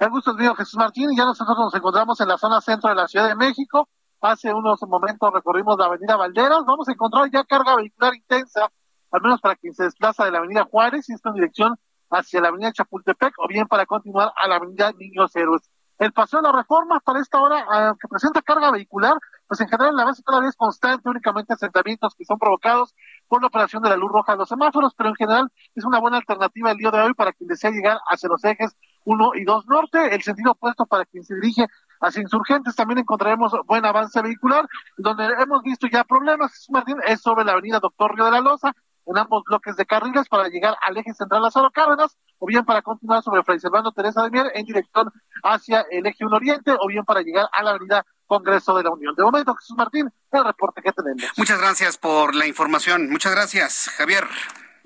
El 0.00 0.10
gusto 0.10 0.32
es 0.32 0.36
mío, 0.38 0.54
Jesús 0.56 0.76
Martín, 0.76 1.12
y 1.12 1.16
ya 1.16 1.24
nosotros 1.24 1.56
nos 1.56 1.74
encontramos 1.74 2.20
en 2.20 2.28
la 2.28 2.38
zona 2.38 2.60
centro 2.60 2.90
de 2.90 2.96
la 2.96 3.06
Ciudad 3.06 3.28
de 3.28 3.36
México. 3.36 3.88
Hace 4.20 4.52
unos 4.52 4.82
momentos 4.82 5.32
recorrimos 5.32 5.78
la 5.78 5.86
avenida 5.86 6.16
Valderas, 6.16 6.64
vamos 6.66 6.88
a 6.88 6.92
encontrar 6.92 7.30
ya 7.30 7.44
carga 7.44 7.76
vehicular 7.76 8.14
intensa 8.14 8.70
al 9.10 9.22
menos 9.22 9.40
para 9.40 9.56
quien 9.56 9.74
se 9.74 9.84
desplaza 9.84 10.24
de 10.24 10.30
la 10.30 10.38
avenida 10.38 10.64
Juárez 10.64 11.08
y 11.08 11.14
está 11.14 11.30
en 11.30 11.36
dirección 11.36 11.76
hacia 12.10 12.40
la 12.40 12.48
avenida 12.48 12.72
Chapultepec 12.72 13.34
o 13.38 13.48
bien 13.48 13.66
para 13.66 13.86
continuar 13.86 14.32
a 14.36 14.48
la 14.48 14.56
avenida 14.56 14.92
Niños 14.92 15.34
Héroes. 15.34 15.70
El 15.98 16.12
paseo 16.12 16.40
de 16.40 16.48
la 16.48 16.56
reforma 16.56 16.98
para 17.00 17.20
esta 17.20 17.38
hora, 17.40 17.94
que 18.00 18.08
presenta 18.08 18.40
carga 18.40 18.70
vehicular, 18.70 19.18
pues 19.46 19.60
en 19.60 19.68
general 19.68 19.94
la 19.94 20.04
base 20.04 20.22
todavía 20.22 20.48
es 20.48 20.56
constante, 20.56 21.08
únicamente 21.08 21.52
asentamientos 21.52 22.14
que 22.14 22.24
son 22.24 22.38
provocados 22.38 22.94
por 23.28 23.42
la 23.42 23.48
operación 23.48 23.82
de 23.82 23.90
la 23.90 23.96
luz 23.96 24.10
roja 24.10 24.32
de 24.32 24.38
los 24.38 24.48
semáforos, 24.48 24.94
pero 24.94 25.10
en 25.10 25.16
general 25.16 25.52
es 25.74 25.84
una 25.84 25.98
buena 25.98 26.16
alternativa 26.16 26.70
el 26.70 26.78
día 26.78 26.90
de 26.90 27.00
hoy 27.00 27.14
para 27.14 27.32
quien 27.32 27.48
desea 27.48 27.70
llegar 27.70 27.98
hacia 28.10 28.30
los 28.30 28.42
ejes 28.44 28.74
1 29.04 29.30
y 29.34 29.44
2 29.44 29.66
norte, 29.66 30.14
el 30.14 30.22
sentido 30.22 30.52
opuesto 30.52 30.86
para 30.86 31.04
quien 31.04 31.22
se 31.22 31.34
dirige 31.34 31.66
hacia 32.00 32.22
insurgentes 32.22 32.74
también 32.74 32.98
encontraremos 32.98 33.52
buen 33.66 33.84
avance 33.84 34.20
vehicular, 34.22 34.66
donde 34.96 35.24
hemos 35.38 35.62
visto 35.62 35.86
ya 35.86 36.04
problemas, 36.04 36.66
Martín, 36.70 36.96
es 37.06 37.20
sobre 37.20 37.44
la 37.44 37.52
avenida 37.52 37.80
Doctor 37.80 38.14
Río 38.14 38.24
de 38.24 38.30
la 38.32 38.40
Loza, 38.40 38.72
en 39.06 39.18
ambos 39.18 39.42
bloques 39.44 39.76
de 39.76 39.86
carriles 39.86 40.28
para 40.28 40.48
llegar 40.48 40.76
al 40.80 40.96
eje 40.96 41.12
central 41.14 41.42
Lázaro 41.42 41.70
Cárdenas, 41.70 42.16
o 42.38 42.46
bien 42.46 42.64
para 42.64 42.82
continuar 42.82 43.22
sobre 43.22 43.42
Fray 43.42 43.58
Servando 43.58 43.92
Teresa 43.92 44.22
de 44.22 44.30
Mier 44.30 44.50
en 44.54 44.64
dirección 44.64 45.10
hacia 45.42 45.84
el 45.90 46.06
eje 46.06 46.24
1 46.24 46.36
Oriente, 46.36 46.72
o 46.78 46.86
bien 46.86 47.04
para 47.04 47.22
llegar 47.22 47.48
a 47.52 47.62
la 47.62 47.70
avenida 47.70 48.04
Congreso 48.26 48.76
de 48.76 48.84
la 48.84 48.90
Unión. 48.90 49.14
De 49.16 49.24
momento, 49.24 49.54
Jesús 49.56 49.76
Martín, 49.76 50.08
el 50.30 50.44
reporte 50.44 50.80
que 50.82 50.92
tenemos. 50.92 51.24
Muchas 51.36 51.58
gracias 51.58 51.98
por 51.98 52.34
la 52.34 52.46
información. 52.46 53.10
Muchas 53.10 53.32
gracias, 53.32 53.90
Javier. 53.96 54.24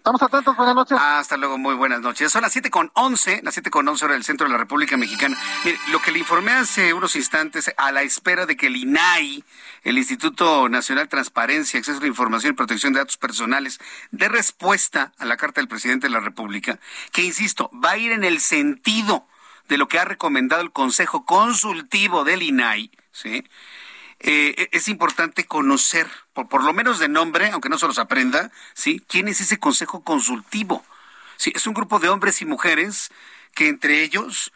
Estamos 0.05 0.23
atentos, 0.23 0.55
buenas 0.55 0.75
noches. 0.75 0.99
Hasta 1.01 1.39
luego, 1.39 1.57
muy 1.57 1.75
buenas 1.75 2.03
noches. 2.03 2.31
Son 2.31 2.43
las 2.43 2.53
siete 2.53 2.69
con 2.69 2.91
once, 2.93 3.41
las 3.43 3.55
siete 3.55 3.71
con 3.71 3.89
once 3.89 4.05
hora 4.05 4.13
del 4.13 4.23
centro 4.23 4.47
de 4.47 4.53
la 4.53 4.59
República 4.59 4.99
Mexicana. 4.99 5.35
Mire, 5.65 5.79
lo 5.93 5.99
que 6.03 6.13
le 6.13 6.19
informé 6.19 6.53
hace 6.53 6.93
unos 6.93 7.17
instantes, 7.17 7.73
a 7.75 7.91
la 7.91 8.03
espera 8.03 8.45
de 8.45 8.55
que 8.55 8.67
el 8.67 8.77
INAI, 8.77 9.43
el 9.83 9.97
Instituto 9.97 10.69
Nacional 10.69 11.07
de 11.07 11.09
Transparencia, 11.09 11.79
Acceso 11.81 11.97
a 11.97 12.03
la 12.03 12.09
Información 12.09 12.53
y 12.53 12.55
Protección 12.55 12.93
de 12.93 12.99
Datos 12.99 13.17
Personales, 13.17 13.81
dé 14.11 14.29
respuesta 14.29 15.15
a 15.17 15.25
la 15.25 15.39
carta 15.39 15.63
del 15.63 15.69
presidente 15.69 16.09
de 16.09 16.13
la 16.13 16.21
República, 16.21 16.79
que 17.11 17.23
insisto, 17.23 17.71
va 17.73 17.93
a 17.93 17.97
ir 17.97 18.13
en 18.13 18.25
el 18.25 18.41
sentido 18.41 19.27
de 19.69 19.79
lo 19.79 19.89
que 19.89 19.99
ha 19.99 20.05
recomendado 20.05 20.61
el 20.61 20.71
Consejo 20.71 21.25
Consultivo 21.25 22.25
del 22.25 22.43
INAI, 22.43 22.91
¿sí? 23.11 23.43
Eh, 24.27 24.69
es 24.73 24.89
importante 24.89 25.45
conocer, 25.45 26.09
por, 26.33 26.49
por 26.49 26.65
lo 26.65 26.73
menos 26.73 26.99
de 26.99 27.09
nombre, 27.09 27.51
aunque 27.51 27.69
no 27.69 27.79
se 27.79 27.87
los 27.87 27.99
aprenda, 27.99 28.51
¿sí? 28.73 29.03
¿Quién 29.07 29.29
es 29.29 29.41
ese 29.41 29.59
consejo 29.59 30.03
consultivo? 30.03 30.83
Sí, 31.37 31.53
es 31.55 31.67
un 31.67 31.75
grupo 31.75 31.99
de 31.99 32.09
hombres 32.09 32.41
y 32.41 32.47
mujeres 32.47 33.11
que 33.55 33.69
entre 33.69 34.03
ellos 34.03 34.51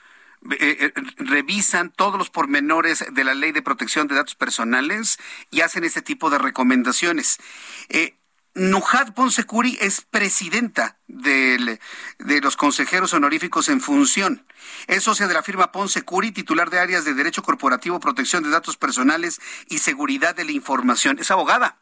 eh, 0.51 0.93
eh, 0.97 1.03
revisan 1.17 1.91
todos 1.91 2.17
los 2.17 2.31
pormenores 2.31 3.05
de 3.11 3.25
la 3.25 3.35
ley 3.35 3.53
de 3.53 3.61
protección 3.61 4.07
de 4.07 4.15
datos 4.15 4.37
personales 4.37 5.19
y 5.51 5.61
hacen 5.63 5.85
este 5.85 6.01
tipo 6.01 6.31
de 6.31 6.39
recomendaciones. 6.39 7.39
Eh, 7.89 8.15
Nujad 8.59 9.15
Ponsecuri 9.15 9.79
es 9.81 10.01
presidenta 10.01 10.99
del, 11.07 11.79
de 12.19 12.41
los 12.41 12.57
consejeros 12.57 13.15
honoríficos 13.15 13.69
en 13.69 13.81
función. 13.81 14.45
Es 14.89 15.05
socia 15.05 15.29
de 15.29 15.35
la 15.35 15.45
firma 15.45 15.71
Ponsecuri, 15.71 16.33
titular 16.33 16.69
de 16.69 16.81
áreas 16.81 17.05
de 17.05 17.15
Derecho 17.15 17.45
Corporativo, 17.45 18.01
Protección 18.01 18.43
de 18.43 18.51
Datos 18.51 18.77
Personales 18.77 19.41
y 19.69 19.79
Seguridad 19.79 20.35
de 20.35 20.45
la 20.45 20.51
Información. 20.51 21.19
Es 21.21 21.31
abogada. 21.31 21.79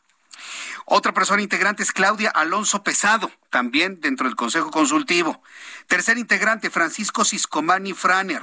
Otra 0.85 1.14
persona 1.14 1.41
integrante 1.41 1.83
es 1.83 1.93
Claudia 1.93 2.29
Alonso 2.29 2.83
Pesado, 2.83 3.31
también 3.49 4.03
dentro 4.03 4.27
del 4.27 4.37
Consejo 4.37 4.70
Consultivo. 4.70 5.43
Tercer 5.87 6.18
integrante, 6.18 6.68
Francisco 6.68 7.24
Ciscomani 7.24 7.95
Franer. 7.95 8.43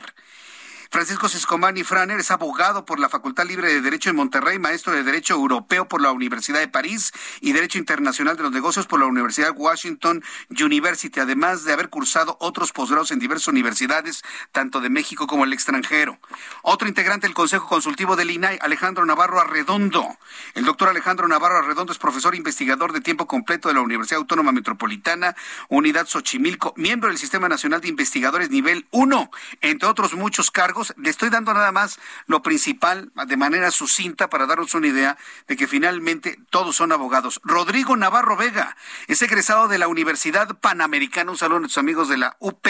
Francisco 0.94 1.28
Ciscomani 1.28 1.84
Franer 1.84 2.20
es 2.20 2.30
abogado 2.30 2.86
por 2.86 3.00
la 3.00 3.10
Facultad 3.10 3.48
Libre 3.48 3.74
de 3.74 3.82
Derecho 3.82 4.12
en 4.12 4.16
Monterrey, 4.16 4.60
maestro 4.60 4.94
de 4.94 5.02
Derecho 5.02 5.34
Europeo 5.34 5.88
por 5.88 6.04
la 6.04 6.12
Universidad 6.12 6.60
de 6.60 6.68
París 6.68 7.12
y 7.42 7.52
Derecho 7.52 7.80
Internacional 7.80 8.38
de 8.38 8.44
los 8.44 8.52
Negocios 8.52 8.86
por 8.86 9.00
la 9.00 9.08
Universidad 9.08 9.56
Washington 9.58 10.24
University, 10.52 11.20
además 11.20 11.64
de 11.64 11.74
haber 11.74 11.90
cursado 11.90 12.38
otros 12.40 12.72
posgrados 12.72 13.10
en 13.10 13.18
diversas 13.18 13.48
universidades, 13.48 14.22
tanto 14.52 14.82
de 14.82 14.92
México 14.92 15.26
como 15.26 15.46
el 15.46 15.54
extranjero. 15.54 16.20
Otro 16.62 16.88
integrante 16.88 17.26
del 17.26 17.34
Consejo 17.34 17.68
Consultivo 17.68 18.16
del 18.16 18.30
INAI, 18.30 18.60
Alejandro 18.62 19.04
Navarro 19.04 19.42
Arredondo. 19.42 20.06
El 20.54 20.64
doctor 20.64 20.90
Alejandro 20.90 21.28
Navarro 21.28 21.58
Arredondo 21.58 21.92
es 21.92 21.98
profesor 21.98 22.36
investigador 22.36 22.94
de 22.94 23.02
tiempo 23.02 23.26
completo 23.26 23.68
de 23.68 23.74
la 23.74 23.82
Universidad 23.82 24.20
Autónoma 24.20 24.52
Metropolitana, 24.52 25.36
Unidad 25.70 26.06
Xochimilco, 26.06 26.76
miembro 26.78 27.10
del 27.10 27.18
Sistema 27.18 27.50
Nacional 27.50 27.82
de 27.82 27.88
Investigadores 27.88 28.52
nivel 28.52 28.86
1, 28.92 29.32
entre 29.62 29.90
otros 29.90 30.14
muchos 30.14 30.52
cargos 30.52 30.83
le 30.98 31.10
estoy 31.10 31.30
dando 31.30 31.54
nada 31.54 31.72
más 31.72 32.00
lo 32.26 32.42
principal 32.42 33.12
de 33.28 33.38
manera 33.38 33.72
sucinta 33.72 34.30
para 34.30 34.46
daros 34.46 34.74
una 34.74 34.88
idea 34.88 35.18
de 35.48 35.56
que 35.56 35.68
finalmente 35.68 36.40
todos 36.50 36.76
son 36.76 36.92
abogados. 36.92 37.40
Rodrigo 37.44 37.96
Navarro 37.96 38.36
Vega 38.36 38.76
es 39.08 39.22
egresado 39.22 39.68
de 39.68 39.78
la 39.78 39.88
Universidad 39.88 40.58
Panamericana, 40.60 41.32
un 41.32 41.38
saludo 41.38 41.58
a 41.58 41.60
nuestros 41.62 41.82
amigos 41.82 42.10
de 42.10 42.18
la 42.18 42.36
UP, 42.40 42.68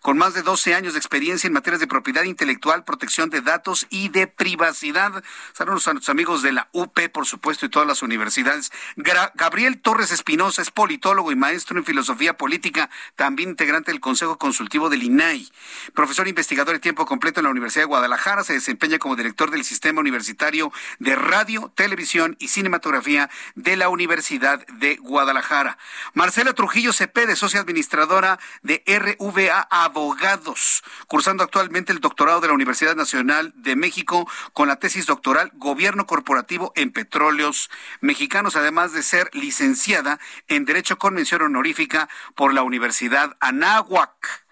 con 0.00 0.18
más 0.18 0.34
de 0.34 0.42
12 0.42 0.74
años 0.74 0.92
de 0.94 0.98
experiencia 0.98 1.46
en 1.46 1.52
materias 1.52 1.80
de 1.80 1.86
propiedad 1.86 2.24
intelectual, 2.24 2.84
protección 2.84 3.30
de 3.30 3.40
datos 3.40 3.86
y 3.90 4.08
de 4.08 4.26
privacidad. 4.26 5.22
Saludos 5.52 5.88
a 5.88 5.92
nuestros 5.92 6.12
amigos 6.12 6.42
de 6.42 6.52
la 6.52 6.68
UP, 6.72 6.98
por 7.12 7.26
supuesto, 7.26 7.66
y 7.66 7.68
todas 7.68 7.88
las 7.88 8.02
universidades. 8.02 8.72
Gabriel 8.96 9.80
Torres 9.80 10.10
Espinosa 10.10 10.62
es 10.62 10.70
politólogo 10.70 11.32
y 11.32 11.36
maestro 11.36 11.78
en 11.78 11.84
filosofía 11.84 12.36
política, 12.36 12.90
también 13.14 13.50
integrante 13.50 13.90
del 13.90 14.00
Consejo 14.00 14.38
Consultivo 14.38 14.88
del 14.88 15.02
INAI, 15.02 15.50
profesor 15.94 16.28
investigador 16.28 16.74
de 16.74 16.80
tiempo 16.80 17.06
completo 17.06 17.40
en 17.40 17.45
la 17.46 17.52
Universidad 17.52 17.82
de 17.82 17.88
Guadalajara, 17.88 18.44
se 18.44 18.52
desempeña 18.52 18.98
como 18.98 19.16
director 19.16 19.50
del 19.50 19.64
Sistema 19.64 20.00
Universitario 20.00 20.72
de 20.98 21.16
Radio, 21.16 21.72
Televisión 21.74 22.36
y 22.38 22.48
Cinematografía 22.48 23.30
de 23.54 23.76
la 23.76 23.88
Universidad 23.88 24.66
de 24.66 24.96
Guadalajara. 24.96 25.78
Marcela 26.14 26.52
Trujillo 26.52 26.92
Cepede, 26.92 27.36
socia 27.36 27.60
administradora 27.60 28.38
de 28.62 28.82
RVA 28.86 29.66
Abogados, 29.70 30.82
cursando 31.06 31.42
actualmente 31.42 31.92
el 31.92 32.00
doctorado 32.00 32.40
de 32.40 32.48
la 32.48 32.54
Universidad 32.54 32.96
Nacional 32.96 33.52
de 33.56 33.76
México 33.76 34.28
con 34.52 34.68
la 34.68 34.76
tesis 34.76 35.06
doctoral 35.06 35.50
Gobierno 35.54 36.06
Corporativo 36.06 36.72
en 36.76 36.92
Petróleos 36.92 37.70
Mexicanos, 38.00 38.56
además 38.56 38.92
de 38.92 39.02
ser 39.02 39.30
licenciada 39.32 40.18
en 40.48 40.64
Derecho 40.64 40.98
con 40.98 41.14
mención 41.14 41.42
honorífica 41.42 42.08
por 42.34 42.52
la 42.52 42.62
Universidad 42.62 43.36
Anáhuac. 43.40 44.45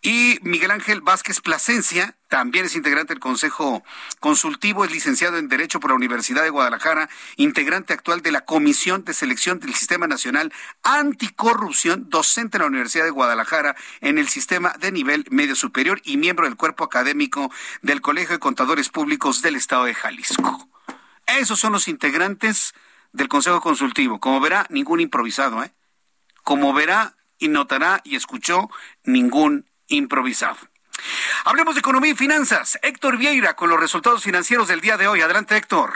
Y 0.00 0.38
Miguel 0.42 0.70
Ángel 0.70 1.00
Vázquez 1.00 1.40
Plasencia, 1.40 2.16
también 2.28 2.66
es 2.66 2.76
integrante 2.76 3.14
del 3.14 3.20
Consejo 3.20 3.82
Consultivo, 4.20 4.84
es 4.84 4.92
licenciado 4.92 5.38
en 5.38 5.48
Derecho 5.48 5.80
por 5.80 5.90
la 5.90 5.96
Universidad 5.96 6.44
de 6.44 6.50
Guadalajara, 6.50 7.08
integrante 7.36 7.94
actual 7.94 8.22
de 8.22 8.30
la 8.30 8.42
Comisión 8.42 9.04
de 9.04 9.12
Selección 9.12 9.58
del 9.58 9.74
Sistema 9.74 10.06
Nacional 10.06 10.52
Anticorrupción, 10.84 12.08
docente 12.10 12.58
en 12.58 12.62
la 12.62 12.68
Universidad 12.68 13.04
de 13.04 13.10
Guadalajara 13.10 13.74
en 14.00 14.18
el 14.18 14.28
sistema 14.28 14.72
de 14.78 14.92
nivel 14.92 15.24
medio 15.30 15.56
superior 15.56 16.00
y 16.04 16.16
miembro 16.16 16.44
del 16.44 16.56
cuerpo 16.56 16.84
académico 16.84 17.50
del 17.82 18.00
Colegio 18.00 18.34
de 18.34 18.40
Contadores 18.40 18.90
Públicos 18.90 19.42
del 19.42 19.56
Estado 19.56 19.84
de 19.84 19.94
Jalisco. 19.94 20.68
Esos 21.26 21.58
son 21.58 21.72
los 21.72 21.88
integrantes 21.88 22.72
del 23.12 23.28
Consejo 23.28 23.60
Consultivo. 23.60 24.20
Como 24.20 24.40
verá, 24.40 24.66
ningún 24.70 25.00
improvisado, 25.00 25.64
¿eh? 25.64 25.72
Como 26.44 26.72
verá 26.72 27.16
y 27.38 27.48
notará 27.48 28.00
y 28.04 28.16
escuchó, 28.16 28.70
ningún 29.04 29.67
improvisado. 29.88 30.56
Hablemos 31.44 31.74
de 31.74 31.80
economía 31.80 32.12
y 32.12 32.16
finanzas. 32.16 32.78
Héctor 32.82 33.18
Vieira 33.18 33.54
con 33.54 33.70
los 33.70 33.80
resultados 33.80 34.22
financieros 34.22 34.68
del 34.68 34.80
día 34.80 34.96
de 34.96 35.08
hoy. 35.08 35.20
Adelante, 35.20 35.56
Héctor. 35.56 35.92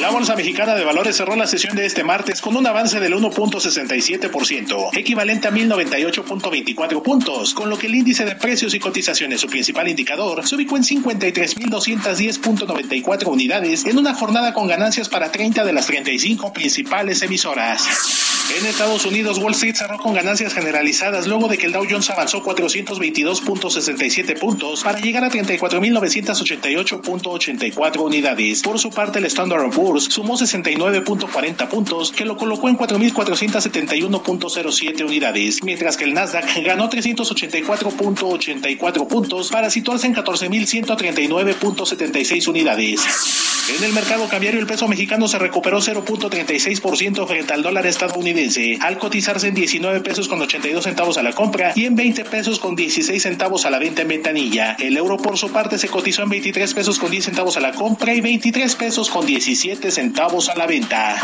La 0.00 0.10
Bolsa 0.10 0.34
Mexicana 0.34 0.74
de 0.74 0.84
Valores 0.84 1.16
cerró 1.16 1.36
la 1.36 1.46
sesión 1.46 1.76
de 1.76 1.84
este 1.84 2.02
martes 2.04 2.40
con 2.40 2.56
un 2.56 2.66
avance 2.66 3.00
del 3.00 3.12
1.67%, 3.14 4.96
equivalente 4.96 5.48
a 5.48 5.50
1098.24 5.50 7.02
puntos, 7.02 7.52
con 7.52 7.68
lo 7.68 7.76
que 7.76 7.86
el 7.86 7.94
índice 7.94 8.24
de 8.24 8.34
precios 8.34 8.72
y 8.72 8.80
cotizaciones, 8.80 9.42
su 9.42 9.48
principal 9.48 9.88
indicador, 9.88 10.48
se 10.48 10.54
ubicó 10.54 10.78
en 10.78 10.84
53.210.94 10.84 13.26
unidades 13.26 13.84
en 13.84 13.98
una 13.98 14.14
jornada 14.14 14.54
con 14.54 14.68
ganancias 14.68 15.10
para 15.10 15.30
30 15.30 15.64
de 15.64 15.72
las 15.74 15.86
35 15.86 16.50
principales 16.54 17.20
emisoras. 17.20 18.39
En 18.58 18.66
Estados 18.66 19.06
Unidos, 19.06 19.38
Wall 19.38 19.52
Street 19.52 19.76
cerró 19.76 19.96
con 19.98 20.12
ganancias 20.12 20.52
generalizadas 20.52 21.28
luego 21.28 21.46
de 21.46 21.56
que 21.56 21.66
el 21.66 21.72
Dow 21.72 21.86
Jones 21.88 22.10
avanzó 22.10 22.42
422.67 22.42 24.36
puntos 24.38 24.82
para 24.82 24.98
llegar 24.98 25.22
a 25.22 25.30
34.988.84 25.30 28.00
unidades. 28.00 28.62
Por 28.62 28.80
su 28.80 28.90
parte, 28.90 29.20
el 29.20 29.26
Standard 29.26 29.70
Poor's 29.70 30.02
sumó 30.04 30.36
69.40 30.36 31.68
puntos, 31.68 32.10
que 32.10 32.24
lo 32.24 32.36
colocó 32.36 32.68
en 32.68 32.76
4.471.07 32.76 35.04
unidades, 35.04 35.62
mientras 35.62 35.96
que 35.96 36.02
el 36.04 36.14
Nasdaq 36.14 36.46
ganó 36.64 36.90
384.84 36.90 39.06
puntos 39.06 39.50
para 39.50 39.70
situarse 39.70 40.08
en 40.08 40.16
14.139.76 40.16 42.48
unidades. 42.48 43.49
En 43.76 43.84
el 43.84 43.92
mercado 43.92 44.28
cambiario 44.28 44.58
el 44.58 44.66
peso 44.66 44.88
mexicano 44.88 45.28
se 45.28 45.38
recuperó 45.38 45.78
0.36% 45.78 47.26
frente 47.26 47.52
al 47.52 47.62
dólar 47.62 47.86
estadounidense, 47.86 48.76
al 48.80 48.98
cotizarse 48.98 49.46
en 49.46 49.54
19 49.54 50.00
pesos 50.00 50.26
con 50.26 50.42
82 50.42 50.82
centavos 50.82 51.18
a 51.18 51.22
la 51.22 51.32
compra 51.32 51.72
y 51.76 51.84
en 51.84 51.94
20 51.94 52.24
pesos 52.24 52.58
con 52.58 52.74
16 52.74 53.22
centavos 53.22 53.66
a 53.66 53.70
la 53.70 53.78
venta 53.78 54.02
en 54.02 54.08
ventanilla. 54.08 54.76
El 54.78 54.96
euro 54.96 55.16
por 55.18 55.38
su 55.38 55.52
parte 55.52 55.78
se 55.78 55.88
cotizó 55.88 56.24
en 56.24 56.30
23 56.30 56.74
pesos 56.74 56.98
con 56.98 57.12
10 57.12 57.26
centavos 57.26 57.56
a 57.56 57.60
la 57.60 57.72
compra 57.72 58.12
y 58.12 58.20
23 58.20 58.74
pesos 58.74 59.08
con 59.08 59.24
17 59.24 59.90
centavos 59.92 60.48
a 60.48 60.56
la 60.56 60.66
venta. 60.66 61.20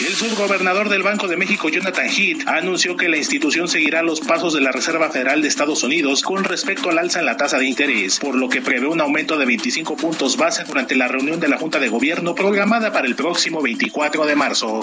El 0.00 0.12
subgobernador 0.12 0.88
del 0.88 1.04
Banco 1.04 1.28
de 1.28 1.36
México, 1.36 1.68
Jonathan 1.68 2.08
Heath, 2.08 2.48
anunció 2.48 2.96
que 2.96 3.08
la 3.08 3.16
institución 3.16 3.68
seguirá 3.68 4.02
los 4.02 4.20
pasos 4.20 4.52
de 4.52 4.60
la 4.60 4.72
Reserva 4.72 5.08
Federal 5.08 5.40
de 5.40 5.46
Estados 5.46 5.84
Unidos 5.84 6.22
con 6.22 6.42
respecto 6.42 6.90
al 6.90 6.98
alza 6.98 7.20
en 7.20 7.26
la 7.26 7.36
tasa 7.36 7.58
de 7.58 7.66
interés, 7.66 8.18
por 8.18 8.34
lo 8.34 8.48
que 8.48 8.60
prevé 8.60 8.88
un 8.88 9.00
aumento 9.00 9.38
de 9.38 9.46
25 9.46 9.96
puntos 9.96 10.36
base 10.36 10.64
durante 10.64 10.96
la 10.96 11.06
reunión 11.06 11.38
de 11.38 11.46
la 11.46 11.58
Junta 11.64 11.80
de 11.80 11.88
Gobierno 11.88 12.34
programada 12.34 12.92
para 12.92 13.06
el 13.06 13.16
próximo 13.16 13.62
24 13.62 14.26
de 14.26 14.36
marzo. 14.36 14.82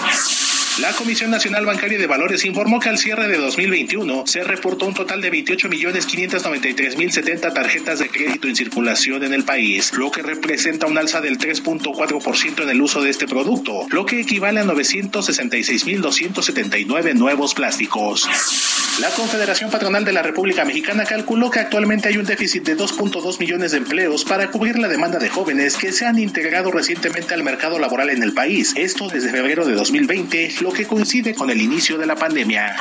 La 0.80 0.92
Comisión 0.94 1.30
Nacional 1.30 1.64
Bancaria 1.64 1.96
de 1.96 2.08
Valores 2.08 2.44
informó 2.44 2.80
que 2.80 2.88
al 2.88 2.98
cierre 2.98 3.28
de 3.28 3.36
2021 3.36 4.24
se 4.26 4.42
reportó 4.42 4.86
un 4.86 4.94
total 4.94 5.20
de 5.20 5.30
28.593.070 5.30 7.54
tarjetas 7.54 8.00
de 8.00 8.08
crédito 8.08 8.48
en 8.48 8.56
circulación 8.56 9.22
en 9.22 9.32
el 9.32 9.44
país, 9.44 9.92
lo 9.92 10.10
que 10.10 10.22
representa 10.22 10.88
un 10.88 10.98
alza 10.98 11.20
del 11.20 11.38
3.4% 11.38 12.64
en 12.64 12.70
el 12.70 12.82
uso 12.82 13.00
de 13.00 13.10
este 13.10 13.28
producto, 13.28 13.86
lo 13.90 14.04
que 14.04 14.18
equivale 14.18 14.58
a 14.58 14.64
966.279 14.64 17.14
nuevos 17.14 17.54
plásticos. 17.54 18.28
La 19.00 19.08
Confederación 19.10 19.70
Patronal 19.70 20.04
de 20.04 20.12
la 20.12 20.22
República 20.22 20.64
Mexicana 20.64 21.04
calculó 21.04 21.50
que 21.50 21.60
actualmente 21.60 22.08
hay 22.08 22.18
un 22.18 22.26
déficit 22.26 22.62
de 22.64 22.76
2.2 22.76 23.40
millones 23.40 23.72
de 23.72 23.78
empleos 23.78 24.24
para 24.24 24.50
cubrir 24.50 24.78
la 24.78 24.86
demanda 24.86 25.18
de 25.18 25.30
jóvenes 25.30 25.76
que 25.76 25.92
se 25.92 26.06
han 26.06 26.18
integrado 26.18 26.70
recientemente 26.70 27.32
al 27.32 27.42
mercado 27.42 27.78
laboral 27.78 28.10
en 28.10 28.22
el 28.22 28.34
país, 28.34 28.74
esto 28.76 29.08
desde 29.08 29.30
febrero 29.30 29.64
de 29.64 29.74
2020 29.74 30.56
lo 30.60 30.72
que 30.72 30.86
coincide 30.86 31.34
con 31.34 31.48
el 31.48 31.62
inicio 31.62 31.96
de 31.96 32.06
la 32.06 32.16
pandemia. 32.16 32.76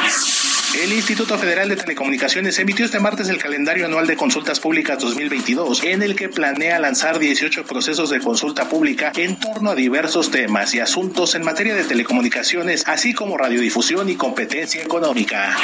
El 0.74 0.94
Instituto 0.94 1.38
Federal 1.38 1.68
de 1.68 1.76
Telecomunicaciones 1.76 2.58
emitió 2.58 2.86
este 2.86 3.02
martes 3.02 3.28
el 3.28 3.38
calendario 3.38 3.86
anual 3.86 4.08
de 4.08 4.16
consultas 4.16 4.62
públicas 4.62 5.00
2022, 5.00 5.84
en 5.84 6.02
el 6.02 6.16
que 6.16 6.30
planea 6.30 6.80
lanzar 6.80 7.20
18 7.20 7.66
procesos 7.66 8.10
de 8.10 8.22
consulta 8.22 8.70
pública 8.70 9.12
en 9.16 9.38
torno 9.38 9.72
a 9.72 9.76
diversos 9.76 10.32
temas 10.32 10.74
y 10.74 10.80
asuntos 10.80 11.36
en 11.36 11.44
materia 11.44 11.76
de 11.76 11.84
telecomunicaciones, 11.84 12.88
así 12.88 13.14
como 13.14 13.38
radiodifusión 13.38 14.10
y 14.10 14.16
competencia 14.16 14.82
económica. 14.82 15.58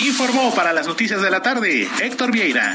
Informó 0.00 0.52
para 0.52 0.72
las 0.72 0.88
noticias 0.88 1.22
de 1.22 1.30
la 1.30 1.40
tarde 1.40 1.88
Héctor 2.00 2.32
Vieira. 2.32 2.74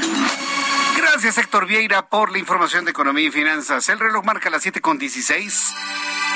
Gracias 0.96 1.36
Héctor 1.36 1.66
Vieira 1.66 2.08
por 2.08 2.32
la 2.32 2.38
información 2.38 2.86
de 2.86 2.92
economía 2.92 3.26
y 3.26 3.30
finanzas. 3.30 3.88
El 3.90 3.98
reloj 3.98 4.24
marca 4.24 4.48
las 4.48 4.62
7 4.62 4.80
con 4.80 4.98
16. 4.98 5.74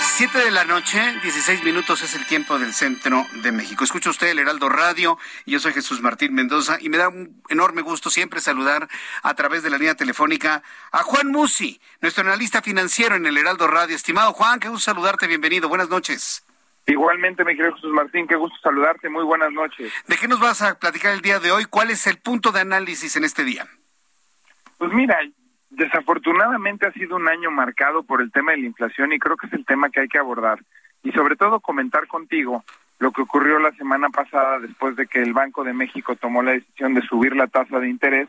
7 0.02 0.36
de 0.36 0.50
la 0.50 0.64
noche, 0.64 1.00
16 1.22 1.62
minutos 1.62 2.02
es 2.02 2.16
el 2.16 2.26
tiempo 2.26 2.58
del 2.58 2.72
centro 2.72 3.24
de 3.42 3.52
México. 3.52 3.84
Escucha 3.84 4.10
usted 4.10 4.28
el 4.28 4.40
Heraldo 4.40 4.68
Radio 4.68 5.16
yo 5.46 5.60
soy 5.60 5.72
Jesús 5.72 6.00
Martín 6.00 6.34
Mendoza 6.34 6.76
y 6.80 6.88
me 6.88 6.98
da 6.98 7.08
un 7.08 7.40
enorme 7.48 7.82
gusto 7.82 8.10
siempre 8.10 8.40
saludar 8.40 8.88
a 9.22 9.34
través 9.34 9.62
de 9.62 9.70
la 9.70 9.78
línea 9.78 9.94
telefónica 9.94 10.62
a 10.90 11.04
Juan 11.04 11.28
Musi, 11.28 11.80
nuestro 12.00 12.24
analista 12.24 12.62
financiero 12.62 13.14
en 13.14 13.26
el 13.26 13.38
Heraldo 13.38 13.68
Radio. 13.68 13.94
Estimado 13.94 14.32
Juan, 14.32 14.58
qué 14.58 14.68
gusto 14.68 14.92
saludarte, 14.92 15.28
bienvenido, 15.28 15.68
buenas 15.68 15.88
noches. 15.88 16.44
Igualmente, 16.86 17.44
mi 17.44 17.54
querido 17.54 17.76
Jesús 17.76 17.92
Martín, 17.92 18.26
qué 18.26 18.34
gusto 18.34 18.56
saludarte, 18.60 19.08
muy 19.08 19.24
buenas 19.24 19.52
noches. 19.52 19.92
¿De 20.08 20.16
qué 20.16 20.26
nos 20.26 20.40
vas 20.40 20.62
a 20.62 20.78
platicar 20.80 21.14
el 21.14 21.20
día 21.20 21.38
de 21.38 21.52
hoy? 21.52 21.64
¿Cuál 21.64 21.90
es 21.90 22.08
el 22.08 22.18
punto 22.18 22.50
de 22.50 22.60
análisis 22.60 23.14
en 23.14 23.22
este 23.22 23.44
día? 23.44 23.68
Pues 24.78 24.92
mira, 24.92 25.16
Desafortunadamente 25.72 26.86
ha 26.86 26.92
sido 26.92 27.16
un 27.16 27.28
año 27.28 27.50
marcado 27.50 28.02
por 28.02 28.20
el 28.20 28.30
tema 28.30 28.52
de 28.52 28.58
la 28.58 28.66
inflación 28.66 29.12
y 29.12 29.18
creo 29.18 29.36
que 29.36 29.46
es 29.46 29.52
el 29.54 29.64
tema 29.64 29.88
que 29.88 30.00
hay 30.00 30.08
que 30.08 30.18
abordar. 30.18 30.60
y 31.04 31.10
sobre 31.10 31.34
todo 31.34 31.58
comentar 31.58 32.06
contigo 32.06 32.62
lo 33.00 33.10
que 33.10 33.22
ocurrió 33.22 33.58
la 33.58 33.72
semana 33.72 34.08
pasada 34.10 34.60
después 34.60 34.94
de 34.94 35.08
que 35.08 35.20
el 35.20 35.32
Banco 35.32 35.64
de 35.64 35.72
México 35.72 36.14
tomó 36.14 36.42
la 36.42 36.52
decisión 36.52 36.94
de 36.94 37.02
subir 37.02 37.34
la 37.34 37.48
tasa 37.48 37.80
de 37.80 37.88
interés 37.88 38.28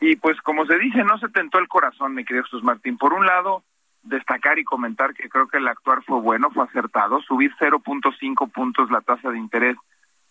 y 0.00 0.16
pues 0.16 0.38
como 0.42 0.66
se 0.66 0.76
dice, 0.78 1.04
no 1.04 1.16
se 1.18 1.28
tentó 1.28 1.60
el 1.60 1.68
corazón, 1.68 2.14
mi 2.14 2.24
querido 2.24 2.44
Jesús 2.44 2.64
Martín. 2.64 2.98
Por 2.98 3.12
un 3.12 3.24
lado, 3.24 3.62
destacar 4.02 4.58
y 4.58 4.64
comentar 4.64 5.14
que 5.14 5.28
creo 5.28 5.46
que 5.46 5.58
el 5.58 5.68
actuar 5.68 6.02
fue 6.02 6.20
bueno, 6.20 6.50
fue 6.50 6.64
acertado. 6.64 7.20
Subir 7.22 7.52
0.5 7.60 8.50
puntos 8.50 8.90
la 8.90 9.00
tasa 9.00 9.30
de 9.30 9.38
interés 9.38 9.76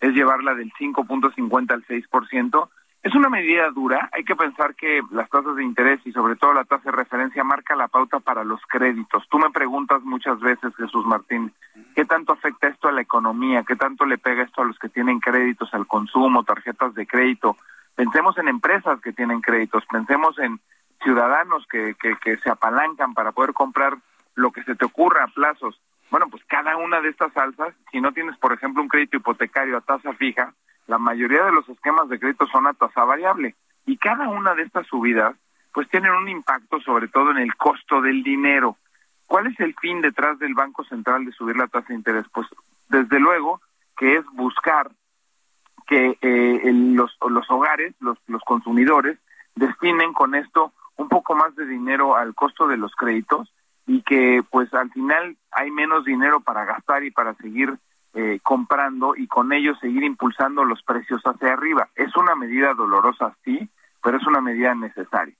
es 0.00 0.12
llevarla 0.12 0.54
del 0.54 0.70
5.50 0.74 1.72
al 1.72 1.86
6%. 1.86 2.68
Es 3.02 3.16
una 3.16 3.28
medida 3.28 3.68
dura. 3.70 4.08
Hay 4.12 4.22
que 4.22 4.36
pensar 4.36 4.76
que 4.76 5.02
las 5.10 5.28
tasas 5.28 5.56
de 5.56 5.64
interés 5.64 6.00
y 6.04 6.12
sobre 6.12 6.36
todo 6.36 6.54
la 6.54 6.64
tasa 6.64 6.90
de 6.90 6.96
referencia 6.96 7.42
marca 7.42 7.74
la 7.74 7.88
pauta 7.88 8.20
para 8.20 8.44
los 8.44 8.60
créditos. 8.68 9.26
Tú 9.28 9.40
me 9.40 9.50
preguntas 9.50 10.02
muchas 10.02 10.38
veces, 10.38 10.72
Jesús 10.76 11.04
Martín, 11.04 11.52
¿qué 11.96 12.04
tanto 12.04 12.32
afecta 12.32 12.68
esto 12.68 12.86
a 12.86 12.92
la 12.92 13.00
economía? 13.00 13.64
¿Qué 13.66 13.74
tanto 13.74 14.06
le 14.06 14.18
pega 14.18 14.44
esto 14.44 14.62
a 14.62 14.66
los 14.66 14.78
que 14.78 14.88
tienen 14.88 15.18
créditos, 15.18 15.74
al 15.74 15.88
consumo, 15.88 16.44
tarjetas 16.44 16.94
de 16.94 17.04
crédito? 17.04 17.56
Pensemos 17.96 18.38
en 18.38 18.46
empresas 18.46 19.00
que 19.00 19.12
tienen 19.12 19.40
créditos, 19.40 19.84
pensemos 19.90 20.38
en 20.38 20.60
ciudadanos 21.02 21.66
que, 21.66 21.96
que, 22.00 22.14
que 22.22 22.36
se 22.36 22.50
apalancan 22.50 23.14
para 23.14 23.32
poder 23.32 23.52
comprar 23.52 23.96
lo 24.36 24.52
que 24.52 24.62
se 24.62 24.76
te 24.76 24.84
ocurra 24.84 25.24
a 25.24 25.28
plazos. 25.34 25.80
Bueno, 26.12 26.28
pues 26.30 26.44
cada 26.46 26.76
una 26.76 27.00
de 27.00 27.08
estas 27.08 27.36
alzas, 27.36 27.74
si 27.90 28.00
no 28.00 28.12
tienes, 28.12 28.36
por 28.36 28.52
ejemplo, 28.52 28.80
un 28.80 28.88
crédito 28.88 29.16
hipotecario 29.16 29.76
a 29.76 29.80
tasa 29.80 30.12
fija, 30.12 30.54
la 30.86 30.98
mayoría 30.98 31.44
de 31.44 31.52
los 31.52 31.68
esquemas 31.68 32.08
de 32.08 32.18
crédito 32.18 32.46
son 32.46 32.66
a 32.66 32.74
tasa 32.74 33.04
variable. 33.04 33.54
Y 33.86 33.96
cada 33.96 34.28
una 34.28 34.54
de 34.54 34.62
estas 34.62 34.86
subidas, 34.86 35.36
pues 35.72 35.88
tienen 35.88 36.12
un 36.12 36.28
impacto 36.28 36.80
sobre 36.80 37.08
todo 37.08 37.30
en 37.30 37.38
el 37.38 37.54
costo 37.56 38.00
del 38.00 38.22
dinero. 38.22 38.76
¿Cuál 39.26 39.46
es 39.46 39.58
el 39.60 39.74
fin 39.74 40.00
detrás 40.00 40.38
del 40.38 40.54
Banco 40.54 40.84
Central 40.84 41.24
de 41.24 41.32
subir 41.32 41.56
la 41.56 41.68
tasa 41.68 41.88
de 41.88 41.94
interés? 41.94 42.24
Pues 42.32 42.46
desde 42.88 43.18
luego 43.18 43.60
que 43.96 44.16
es 44.16 44.24
buscar 44.32 44.90
que 45.86 46.18
eh, 46.20 46.72
los, 46.72 47.16
los 47.28 47.50
hogares, 47.50 47.94
los, 48.00 48.18
los 48.26 48.42
consumidores, 48.42 49.18
destinen 49.54 50.12
con 50.12 50.34
esto 50.34 50.72
un 50.96 51.08
poco 51.08 51.34
más 51.34 51.54
de 51.56 51.66
dinero 51.66 52.16
al 52.16 52.34
costo 52.34 52.66
de 52.66 52.76
los 52.76 52.94
créditos 52.94 53.52
y 53.86 54.02
que 54.02 54.42
pues 54.50 54.72
al 54.74 54.90
final 54.90 55.36
hay 55.50 55.70
menos 55.70 56.04
dinero 56.04 56.40
para 56.40 56.64
gastar 56.64 57.04
y 57.04 57.10
para 57.10 57.34
seguir 57.34 57.78
eh, 58.14 58.40
comprando 58.42 59.14
y 59.16 59.26
con 59.26 59.52
ello 59.52 59.74
seguir 59.76 60.02
impulsando 60.04 60.64
los 60.64 60.82
precios 60.82 61.22
hacia 61.24 61.52
arriba. 61.52 61.88
Es 61.94 62.16
una 62.16 62.34
medida 62.34 62.74
dolorosa, 62.74 63.34
sí, 63.44 63.68
pero 64.02 64.18
es 64.18 64.26
una 64.26 64.40
medida 64.40 64.74
necesaria. 64.74 65.34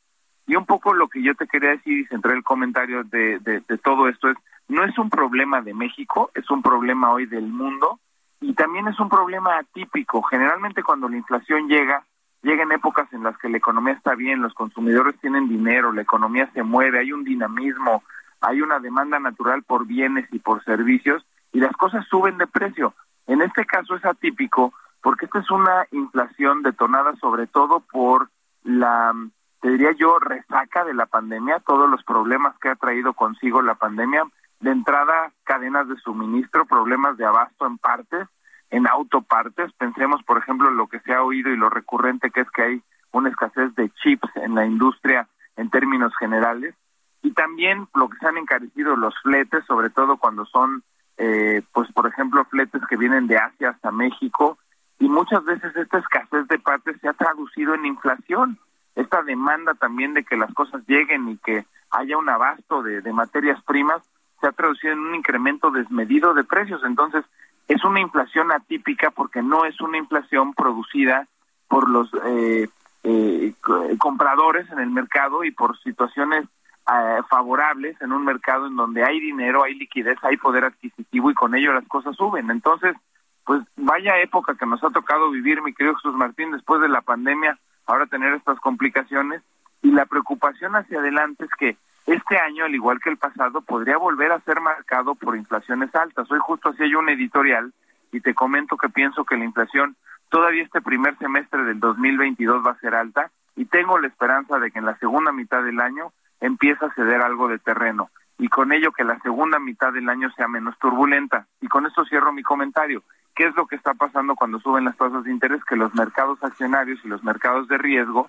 Y 0.46 0.56
un 0.56 0.66
poco 0.66 0.94
lo 0.94 1.08
que 1.08 1.22
yo 1.22 1.34
te 1.34 1.46
quería 1.46 1.70
decir 1.70 1.98
y 1.98 2.06
centré 2.06 2.32
el 2.32 2.42
comentario 2.42 3.04
de, 3.04 3.38
de, 3.40 3.60
de 3.60 3.78
todo 3.78 4.08
esto 4.08 4.28
es, 4.28 4.36
no 4.68 4.84
es 4.84 4.96
un 4.98 5.10
problema 5.10 5.60
de 5.60 5.74
México, 5.74 6.30
es 6.34 6.50
un 6.50 6.62
problema 6.62 7.12
hoy 7.12 7.26
del 7.26 7.46
mundo 7.46 8.00
y 8.40 8.54
también 8.54 8.88
es 8.88 8.98
un 8.98 9.08
problema 9.08 9.58
atípico. 9.58 10.22
Generalmente 10.22 10.82
cuando 10.82 11.08
la 11.08 11.16
inflación 11.16 11.68
llega, 11.68 12.04
llega 12.42 12.62
en 12.62 12.72
épocas 12.72 13.12
en 13.12 13.22
las 13.22 13.36
que 13.38 13.48
la 13.48 13.58
economía 13.58 13.94
está 13.94 14.14
bien, 14.14 14.42
los 14.42 14.54
consumidores 14.54 15.18
tienen 15.20 15.48
dinero, 15.48 15.92
la 15.92 16.02
economía 16.02 16.50
se 16.52 16.62
mueve, 16.62 16.98
hay 16.98 17.12
un 17.12 17.22
dinamismo, 17.22 18.02
hay 18.40 18.60
una 18.60 18.80
demanda 18.80 19.18
natural 19.20 19.62
por 19.62 19.86
bienes 19.86 20.26
y 20.32 20.38
por 20.38 20.64
servicios 20.64 21.24
y 21.52 21.60
las 21.60 21.72
cosas 21.72 22.06
suben 22.08 22.38
de 22.38 22.46
precio. 22.46 22.94
En 23.26 23.42
este 23.42 23.64
caso 23.64 23.94
es 23.94 24.04
atípico 24.04 24.72
porque 25.02 25.26
esta 25.26 25.40
es 25.40 25.50
una 25.50 25.86
inflación 25.90 26.62
detonada 26.62 27.14
sobre 27.16 27.46
todo 27.46 27.80
por 27.80 28.30
la, 28.62 29.12
te 29.60 29.70
diría 29.70 29.92
yo, 29.92 30.18
resaca 30.18 30.84
de 30.84 30.94
la 30.94 31.06
pandemia, 31.06 31.60
todos 31.66 31.90
los 31.90 32.02
problemas 32.04 32.56
que 32.58 32.68
ha 32.68 32.76
traído 32.76 33.12
consigo 33.12 33.62
la 33.62 33.74
pandemia, 33.74 34.24
de 34.60 34.70
entrada 34.70 35.32
cadenas 35.42 35.88
de 35.88 35.96
suministro, 35.96 36.66
problemas 36.66 37.16
de 37.16 37.26
abasto 37.26 37.66
en 37.66 37.78
partes, 37.78 38.28
en 38.70 38.86
autopartes. 38.86 39.72
Pensemos, 39.72 40.22
por 40.22 40.38
ejemplo, 40.38 40.70
lo 40.70 40.86
que 40.86 41.00
se 41.00 41.12
ha 41.12 41.22
oído 41.22 41.50
y 41.50 41.56
lo 41.56 41.68
recurrente 41.68 42.30
que 42.30 42.40
es 42.40 42.50
que 42.50 42.62
hay 42.62 42.82
una 43.10 43.28
escasez 43.28 43.74
de 43.74 43.90
chips 44.02 44.28
en 44.36 44.54
la 44.54 44.64
industria 44.64 45.28
en 45.56 45.68
términos 45.68 46.12
generales. 46.18 46.74
Y 47.22 47.32
también 47.32 47.88
lo 47.94 48.08
que 48.08 48.18
se 48.18 48.26
han 48.26 48.36
encarecido 48.36 48.96
los 48.96 49.14
fletes, 49.22 49.64
sobre 49.66 49.90
todo 49.90 50.16
cuando 50.16 50.46
son, 50.46 50.82
eh, 51.24 51.62
pues, 51.72 51.90
por 51.92 52.08
ejemplo, 52.08 52.44
fletes 52.46 52.82
que 52.88 52.96
vienen 52.96 53.28
de 53.28 53.38
Asia 53.38 53.70
hasta 53.70 53.92
México. 53.92 54.58
Y 54.98 55.08
muchas 55.08 55.44
veces 55.44 55.74
esta 55.76 55.98
escasez 55.98 56.48
de 56.48 56.58
partes 56.58 56.96
se 57.00 57.08
ha 57.08 57.12
traducido 57.12 57.74
en 57.74 57.86
inflación. 57.86 58.58
Esta 58.96 59.22
demanda 59.22 59.74
también 59.74 60.14
de 60.14 60.24
que 60.24 60.36
las 60.36 60.52
cosas 60.52 60.82
lleguen 60.88 61.28
y 61.28 61.36
que 61.36 61.64
haya 61.90 62.18
un 62.18 62.28
abasto 62.28 62.82
de, 62.82 63.12
materias 63.12 63.62
primas 63.64 64.02
se 64.40 64.48
ha 64.48 64.52
traducido 64.52 64.94
en 64.94 64.98
un 64.98 65.14
incremento 65.14 65.70
desmedido 65.70 66.34
de 66.34 66.42
precios. 66.42 66.82
Entonces, 66.84 67.24
es 67.68 67.84
una 67.84 68.00
inflación 68.00 68.50
atípica 68.50 69.12
porque 69.12 69.42
no 69.42 69.64
es 69.64 69.80
una 69.80 69.98
inflación 69.98 70.54
producida 70.54 71.28
por 71.68 71.88
los 71.88 72.10
eh, 72.26 72.68
eh, 73.04 73.54
compradores 73.96 74.68
en 74.72 74.80
el 74.80 74.90
mercado 74.90 75.44
y 75.44 75.52
por 75.52 75.78
situaciones 75.78 76.46
eh, 76.90 77.20
favorables 77.28 78.00
en 78.00 78.12
un 78.12 78.24
mercado 78.24 78.66
en 78.66 78.76
donde 78.76 79.04
hay 79.04 79.20
dinero, 79.20 79.62
hay 79.62 79.74
liquidez, 79.74 80.18
hay 80.22 80.36
poder 80.36 80.64
adquisitivo 80.64 81.30
y 81.30 81.34
con 81.34 81.54
ello 81.54 81.72
las 81.72 81.86
cosas 81.86 82.16
suben. 82.16 82.50
Entonces, 82.50 82.96
pues 83.44 83.62
vaya 83.76 84.20
época 84.20 84.54
que 84.54 84.66
nos 84.66 84.82
ha 84.82 84.90
tocado 84.90 85.30
vivir, 85.30 85.62
mi 85.62 85.74
querido 85.74 85.96
Jesús 85.96 86.14
Martín, 86.14 86.52
después 86.52 86.80
de 86.80 86.88
la 86.88 87.02
pandemia, 87.02 87.58
ahora 87.86 88.06
tener 88.06 88.34
estas 88.34 88.58
complicaciones 88.60 89.42
y 89.82 89.90
la 89.90 90.06
preocupación 90.06 90.76
hacia 90.76 91.00
adelante 91.00 91.44
es 91.44 91.50
que 91.58 91.76
este 92.06 92.36
año, 92.36 92.64
al 92.64 92.74
igual 92.74 93.00
que 93.00 93.10
el 93.10 93.16
pasado, 93.16 93.60
podría 93.60 93.96
volver 93.96 94.32
a 94.32 94.40
ser 94.40 94.60
marcado 94.60 95.14
por 95.14 95.36
inflaciones 95.36 95.94
altas. 95.94 96.30
Hoy 96.30 96.40
justo 96.40 96.70
hacía 96.70 96.86
yo 96.88 96.98
un 96.98 97.08
editorial 97.08 97.72
y 98.10 98.20
te 98.20 98.34
comento 98.34 98.76
que 98.76 98.88
pienso 98.88 99.24
que 99.24 99.36
la 99.36 99.44
inflación 99.44 99.96
todavía 100.28 100.64
este 100.64 100.80
primer 100.80 101.16
semestre 101.18 101.62
del 101.64 101.78
2022 101.78 102.66
va 102.66 102.72
a 102.72 102.80
ser 102.80 102.94
alta 102.94 103.30
y 103.54 103.66
tengo 103.66 103.98
la 103.98 104.08
esperanza 104.08 104.58
de 104.58 104.70
que 104.70 104.78
en 104.78 104.86
la 104.86 104.96
segunda 104.98 105.30
mitad 105.30 105.62
del 105.62 105.80
año 105.80 106.12
empiece 106.42 106.84
a 106.84 106.92
ceder 106.92 107.22
algo 107.22 107.48
de 107.48 107.58
terreno 107.58 108.10
y 108.38 108.48
con 108.48 108.72
ello 108.72 108.90
que 108.92 109.04
la 109.04 109.18
segunda 109.20 109.58
mitad 109.60 109.92
del 109.92 110.08
año 110.08 110.28
sea 110.32 110.48
menos 110.48 110.76
turbulenta. 110.78 111.46
Y 111.60 111.68
con 111.68 111.86
esto 111.86 112.04
cierro 112.04 112.32
mi 112.32 112.42
comentario. 112.42 113.04
¿Qué 113.36 113.46
es 113.46 113.54
lo 113.54 113.66
que 113.66 113.76
está 113.76 113.94
pasando 113.94 114.34
cuando 114.34 114.58
suben 114.58 114.84
las 114.84 114.96
tasas 114.96 115.22
de 115.24 115.30
interés? 115.30 115.64
Que 115.64 115.76
los 115.76 115.94
mercados 115.94 116.42
accionarios 116.42 116.98
y 117.04 117.08
los 117.08 117.22
mercados 117.22 117.68
de 117.68 117.78
riesgo 117.78 118.28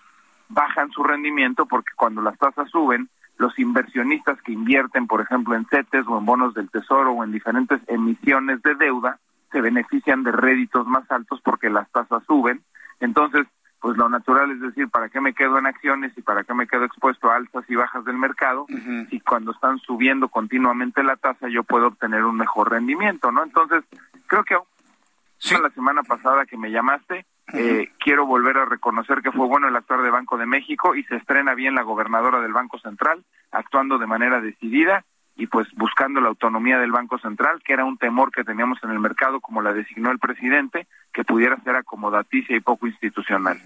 bajan 0.49 0.91
su 0.91 1.03
rendimiento 1.03 1.65
porque 1.65 1.91
cuando 1.95 2.21
las 2.21 2.37
tasas 2.37 2.69
suben, 2.69 3.09
los 3.37 3.57
inversionistas 3.57 4.39
que 4.43 4.51
invierten, 4.51 5.07
por 5.07 5.19
ejemplo, 5.19 5.55
en 5.55 5.65
CETES 5.65 6.05
o 6.07 6.19
en 6.19 6.25
bonos 6.25 6.53
del 6.53 6.69
Tesoro 6.69 7.11
o 7.11 7.23
en 7.23 7.31
diferentes 7.31 7.81
emisiones 7.87 8.61
de 8.61 8.75
deuda, 8.75 9.17
se 9.51 9.61
benefician 9.61 10.23
de 10.23 10.31
réditos 10.31 10.85
más 10.85 11.09
altos 11.09 11.41
porque 11.43 11.71
las 11.71 11.89
tasas 11.91 12.23
suben. 12.27 12.61
Entonces, 12.99 13.47
pues 13.83 13.97
lo 13.97 14.07
natural 14.07 14.49
es 14.49 14.61
decir, 14.61 14.87
¿para 14.87 15.09
qué 15.09 15.19
me 15.19 15.33
quedo 15.33 15.59
en 15.59 15.65
acciones 15.65 16.13
y 16.15 16.21
para 16.21 16.45
qué 16.45 16.53
me 16.53 16.67
quedo 16.67 16.85
expuesto 16.85 17.29
a 17.29 17.35
altas 17.35 17.65
y 17.67 17.75
bajas 17.75 18.05
del 18.05 18.15
mercado? 18.15 18.65
Si 19.09 19.19
cuando 19.19 19.51
están 19.51 19.77
subiendo 19.79 20.29
continuamente 20.29 21.03
la 21.03 21.17
tasa 21.17 21.49
yo 21.49 21.65
puedo 21.65 21.87
obtener 21.87 22.23
un 22.23 22.37
mejor 22.37 22.71
rendimiento, 22.71 23.29
¿no? 23.33 23.43
Entonces, 23.43 23.83
creo 24.27 24.45
que 24.45 24.55
la 25.61 25.69
semana 25.71 26.01
pasada 26.03 26.45
que 26.45 26.55
me 26.55 26.71
llamaste, 26.71 27.25
eh, 27.51 27.91
quiero 27.99 28.25
volver 28.25 28.57
a 28.57 28.63
reconocer 28.63 29.21
que 29.21 29.33
fue 29.33 29.47
bueno 29.47 29.67
el 29.67 29.75
actuar 29.75 30.01
de 30.01 30.11
Banco 30.11 30.37
de 30.37 30.45
México 30.45 30.95
y 30.95 31.03
se 31.03 31.17
estrena 31.17 31.53
bien 31.53 31.75
la 31.75 31.83
gobernadora 31.83 32.39
del 32.39 32.53
Banco 32.53 32.79
Central, 32.79 33.25
actuando 33.51 33.97
de 33.97 34.07
manera 34.07 34.39
decidida 34.39 35.03
y 35.35 35.47
pues 35.47 35.67
buscando 35.75 36.21
la 36.21 36.29
autonomía 36.29 36.79
del 36.79 36.93
Banco 36.93 37.17
Central, 37.17 37.61
que 37.65 37.73
era 37.73 37.83
un 37.83 37.97
temor 37.97 38.31
que 38.31 38.45
teníamos 38.45 38.81
en 38.81 38.91
el 38.91 38.99
mercado, 38.99 39.41
como 39.41 39.61
la 39.61 39.73
designó 39.73 40.09
el 40.09 40.19
presidente, 40.19 40.87
que 41.13 41.23
pudiera 41.23 41.61
ser 41.63 41.75
acomodaticia 41.75 42.55
y 42.55 42.59
poco 42.59 42.87
institucional. 42.87 43.61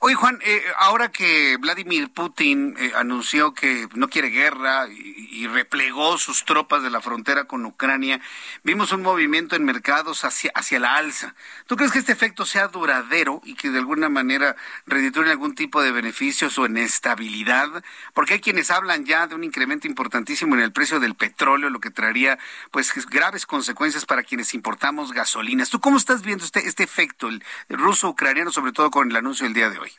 Oye, 0.00 0.14
Juan, 0.14 0.38
eh, 0.44 0.62
ahora 0.78 1.10
que 1.10 1.56
Vladimir 1.56 2.10
Putin 2.10 2.76
eh, 2.78 2.92
anunció 2.94 3.54
que 3.54 3.88
no 3.94 4.08
quiere 4.08 4.28
guerra 4.28 4.86
y, 4.88 5.46
replegó 5.48 6.18
sus 6.18 6.44
tropas 6.44 6.82
de 6.82 6.90
la 6.90 7.00
frontera 7.00 7.44
con 7.44 7.64
Ucrania, 7.64 8.20
vimos 8.64 8.92
un 8.92 9.02
movimiento 9.02 9.56
en 9.56 9.64
mercados 9.64 10.24
hacia, 10.24 10.50
hacia 10.54 10.78
la 10.78 10.96
alza. 10.96 11.34
¿Tú 11.66 11.76
crees 11.76 11.90
que 11.90 12.00
este 12.00 12.12
efecto 12.12 12.44
sea 12.44 12.68
duradero 12.68 13.40
y 13.44 13.54
que 13.54 13.70
de 13.70 13.78
alguna 13.78 14.08
manera 14.08 14.56
reditúe 14.86 15.22
algún 15.22 15.54
tipo 15.54 15.80
de 15.80 15.92
beneficios 15.92 16.58
o 16.58 16.66
en 16.66 16.76
estabilidad? 16.76 17.82
Porque 18.12 18.34
hay 18.34 18.40
quienes 18.40 18.70
hablan 18.70 19.06
ya 19.06 19.26
de 19.26 19.36
un 19.36 19.44
incremento 19.44 19.86
importantísimo 19.86 20.54
en 20.54 20.60
el 20.60 20.72
precio 20.72 21.00
del 21.00 21.14
petróleo, 21.14 21.70
lo 21.70 21.80
que 21.80 21.90
traería 21.90 22.38
pues 22.70 22.92
graves 23.06 23.46
consecuencias 23.46 24.04
para 24.04 24.22
quienes 24.22 24.52
importamos 24.54 25.12
gasolinas. 25.12 25.70
¿Tú 25.70 25.80
cómo 25.80 25.96
estás 25.96 26.22
viendo 26.22 26.44
este, 26.44 26.57
este 26.58 26.84
efecto, 26.84 27.28
el 27.28 27.42
ruso-ucraniano, 27.68 28.50
sobre 28.50 28.72
todo 28.72 28.90
con 28.90 29.10
el 29.10 29.16
anuncio 29.16 29.44
del 29.44 29.54
día 29.54 29.70
de 29.70 29.78
hoy? 29.78 29.90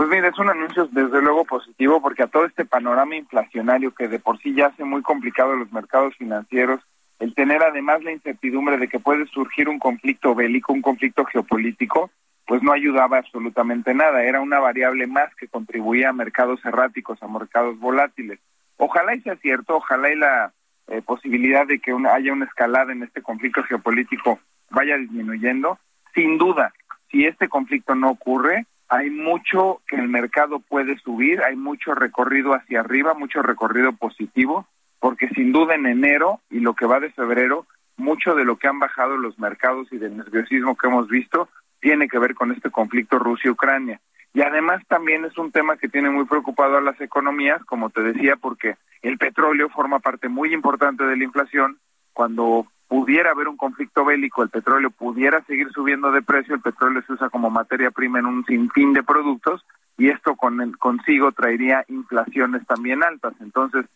Pues 0.00 0.08
mira, 0.08 0.28
es 0.28 0.38
un 0.38 0.48
anuncio 0.48 0.88
desde 0.90 1.20
luego 1.20 1.44
positivo 1.44 2.00
porque 2.00 2.22
a 2.22 2.26
todo 2.26 2.46
este 2.46 2.64
panorama 2.64 3.16
inflacionario 3.16 3.94
que 3.94 4.08
de 4.08 4.18
por 4.18 4.38
sí 4.38 4.54
ya 4.54 4.68
hace 4.68 4.82
muy 4.82 5.02
complicado 5.02 5.54
los 5.54 5.70
mercados 5.72 6.16
financieros, 6.16 6.80
el 7.18 7.34
tener 7.34 7.62
además 7.62 8.02
la 8.02 8.12
incertidumbre 8.12 8.78
de 8.78 8.88
que 8.88 8.98
puede 8.98 9.26
surgir 9.26 9.68
un 9.68 9.78
conflicto 9.78 10.34
bélico, 10.34 10.72
un 10.72 10.80
conflicto 10.80 11.26
geopolítico, 11.26 12.10
pues 12.46 12.62
no 12.62 12.72
ayudaba 12.72 13.18
absolutamente 13.18 13.92
nada. 13.92 14.24
Era 14.24 14.40
una 14.40 14.58
variable 14.58 15.06
más 15.06 15.34
que 15.34 15.48
contribuía 15.48 16.08
a 16.08 16.14
mercados 16.14 16.64
erráticos, 16.64 17.22
a 17.22 17.28
mercados 17.28 17.78
volátiles. 17.78 18.38
Ojalá 18.78 19.14
y 19.14 19.20
sea 19.20 19.36
cierto, 19.36 19.76
ojalá 19.76 20.10
y 20.10 20.16
la 20.16 20.54
eh, 20.88 21.02
posibilidad 21.02 21.66
de 21.66 21.78
que 21.78 21.94
haya 22.10 22.32
una 22.32 22.46
escalada 22.46 22.90
en 22.90 23.02
este 23.02 23.20
conflicto 23.20 23.62
geopolítico 23.64 24.40
vaya 24.70 24.96
disminuyendo. 24.96 25.78
Sin 26.14 26.38
duda, 26.38 26.72
si 27.10 27.26
este 27.26 27.48
conflicto 27.48 27.94
no 27.94 28.10
ocurre, 28.10 28.66
hay 28.88 29.10
mucho 29.10 29.82
que 29.86 29.96
el 29.96 30.08
mercado 30.08 30.60
puede 30.60 30.98
subir, 30.98 31.42
hay 31.42 31.56
mucho 31.56 31.94
recorrido 31.94 32.54
hacia 32.54 32.80
arriba, 32.80 33.14
mucho 33.14 33.42
recorrido 33.42 33.92
positivo, 33.92 34.66
porque 34.98 35.28
sin 35.28 35.52
duda 35.52 35.74
en 35.74 35.86
enero 35.86 36.40
y 36.50 36.60
lo 36.60 36.74
que 36.74 36.86
va 36.86 36.98
de 37.00 37.10
febrero, 37.10 37.66
mucho 37.96 38.34
de 38.34 38.44
lo 38.44 38.56
que 38.56 38.66
han 38.66 38.78
bajado 38.78 39.16
los 39.16 39.38
mercados 39.38 39.88
y 39.92 39.98
del 39.98 40.16
nerviosismo 40.16 40.76
que 40.76 40.88
hemos 40.88 41.08
visto 41.08 41.48
tiene 41.80 42.08
que 42.08 42.18
ver 42.18 42.34
con 42.34 42.52
este 42.52 42.70
conflicto 42.70 43.18
Rusia-Ucrania. 43.18 44.00
Y 44.32 44.42
además 44.42 44.82
también 44.86 45.24
es 45.24 45.36
un 45.38 45.50
tema 45.50 45.76
que 45.76 45.88
tiene 45.88 46.10
muy 46.10 46.24
preocupado 46.24 46.76
a 46.76 46.82
las 46.82 47.00
economías, 47.00 47.64
como 47.64 47.90
te 47.90 48.02
decía, 48.02 48.36
porque 48.36 48.76
el 49.02 49.18
petróleo 49.18 49.68
forma 49.70 49.98
parte 49.98 50.28
muy 50.28 50.52
importante 50.52 51.04
de 51.04 51.16
la 51.16 51.24
inflación. 51.24 51.78
Cuando 52.12 52.66
pudiera 52.90 53.30
haber 53.30 53.46
un 53.46 53.56
conflicto 53.56 54.04
bélico, 54.04 54.42
el 54.42 54.48
petróleo 54.48 54.90
pudiera 54.90 55.40
seguir 55.44 55.70
subiendo 55.70 56.10
de 56.10 56.22
precio, 56.22 56.56
el 56.56 56.60
petróleo 56.60 57.00
se 57.06 57.12
usa 57.12 57.30
como 57.30 57.48
materia 57.48 57.92
prima 57.92 58.18
en 58.18 58.26
un 58.26 58.44
sinfín 58.46 58.92
de 58.92 59.04
productos 59.04 59.64
y 59.96 60.08
esto 60.08 60.34
con, 60.34 60.72
consigo 60.72 61.30
traería 61.30 61.84
inflaciones 61.86 62.66
también 62.66 63.04
altas. 63.04 63.34
Entonces, 63.40 63.86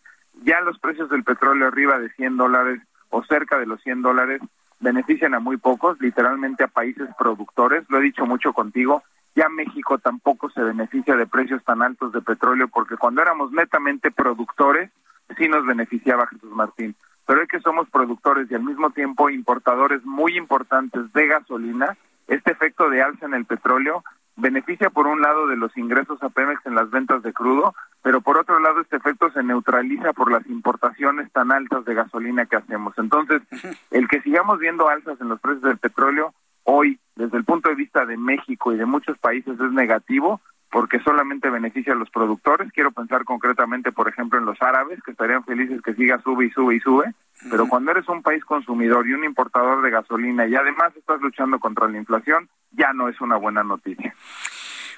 ya 0.45 0.61
los 0.61 0.79
precios 0.79 1.11
del 1.11 1.25
petróleo 1.25 1.67
arriba 1.67 1.99
de 1.99 2.09
100 2.11 2.37
dólares 2.37 2.83
o 3.11 3.25
cerca 3.25 3.59
de 3.59 3.67
los 3.67 3.83
100 3.83 4.03
dólares 4.03 4.41
benefician 4.79 5.35
a 5.35 5.41
muy 5.41 5.57
pocos, 5.57 6.01
literalmente 6.01 6.63
a 6.63 6.69
países 6.69 7.09
productores. 7.19 7.83
Lo 7.89 7.99
he 7.99 8.03
dicho 8.03 8.27
mucho 8.27 8.53
contigo, 8.53 9.03
ya 9.35 9.49
México 9.49 9.99
tampoco 9.99 10.51
se 10.51 10.63
beneficia 10.63 11.17
de 11.17 11.27
precios 11.27 11.65
tan 11.65 11.83
altos 11.83 12.13
de 12.13 12.23
petróleo 12.23 12.69
porque 12.69 12.97
cuando 12.97 13.23
éramos 13.23 13.51
netamente 13.51 14.13
productores, 14.13 14.89
sí 15.37 15.49
nos 15.49 15.67
beneficiaba 15.67 16.29
Jesús 16.29 16.53
Martín 16.53 16.95
pero 17.27 17.43
es 17.43 17.49
que 17.49 17.61
somos 17.61 17.89
productores 17.91 18.51
y 18.51 18.55
al 18.55 18.65
mismo 18.65 18.91
tiempo 18.91 19.31
importadores 19.31 20.05
muy 20.05 20.37
importantes 20.37 21.13
de 21.13 21.27
gasolina, 21.27 21.97
este 22.29 22.53
efecto 22.53 22.89
de 22.91 23.03
alza 23.03 23.27
en 23.27 23.35
el 23.35 23.45
petróleo 23.45 24.03
beneficia 24.37 24.91
por 24.91 25.07
un 25.07 25.21
lado 25.21 25.47
de 25.47 25.57
los 25.57 25.77
ingresos 25.77 26.23
a 26.23 26.29
Pemex 26.29 26.65
en 26.67 26.75
las 26.75 26.91
ventas 26.91 27.23
de 27.23 27.33
crudo, 27.33 27.75
pero 28.03 28.21
por 28.21 28.39
otro 28.39 28.59
lado 28.59 28.81
este 28.81 28.97
efecto 28.97 29.31
se 29.31 29.43
neutraliza 29.43 30.13
por 30.13 30.31
las 30.31 30.47
importaciones 30.47 31.31
tan 31.33 31.53
altas 31.53 31.85
de 31.85 31.95
gasolina 31.95 32.47
que 32.47 32.57
hacemos. 32.57 32.95
Entonces, 32.99 33.43
el 33.91 34.09
que 34.09 34.21
sigamos 34.23 34.59
viendo 34.59 34.89
alzas 34.89 35.21
en 35.21 35.29
los 35.29 35.41
precios 35.41 35.63
del 35.63 35.79
petróleo 35.79 36.35
hoy, 36.65 36.99
desde 37.15 37.37
el 37.37 37.45
punto 37.45 37.69
de 37.69 37.77
vista 37.77 38.05
de 38.07 38.17
México 38.17 38.73
y 38.73 38.77
de 38.77 38.87
muchos 38.87 39.17
países, 39.19 39.59
es 39.59 39.73
negativo, 39.73 40.41
porque 40.75 40.99
solamente 40.99 41.51
beneficia 41.51 41.93
a 41.93 41.97
los 41.97 42.11
productores. 42.11 42.73
Quiero 42.73 42.91
pensar 42.91 43.23
concretamente, 43.23 43.93
por 43.93 44.09
ejemplo, 44.09 44.41
en 44.41 44.45
los 44.45 44.61
árabes, 44.61 45.01
que 45.05 45.13
estarían 45.13 45.45
felices 45.45 45.81
que 45.81 45.95
siga 45.95 46.21
sube 46.21 46.47
y 46.47 46.51
sube 46.51 46.75
y 46.75 46.81
sube, 46.81 47.15
pero 47.49 47.69
cuando 47.69 47.93
eres 47.93 48.09
un 48.09 48.25
país 48.25 48.45
consumidor 48.45 49.07
y 49.07 49.13
un 49.13 49.23
importador 49.23 49.83
de 49.83 49.91
gasolina 49.91 50.49
y 50.49 50.57
además 50.57 50.93
estás 50.97 51.21
luchando 51.21 51.61
contra 51.61 51.87
la 51.87 51.97
inflación, 51.97 52.49
ya 52.73 52.93
no 52.93 53.09
es 53.09 53.21
una 53.21 53.37
buena 53.37 53.63
noticia. 53.63 54.17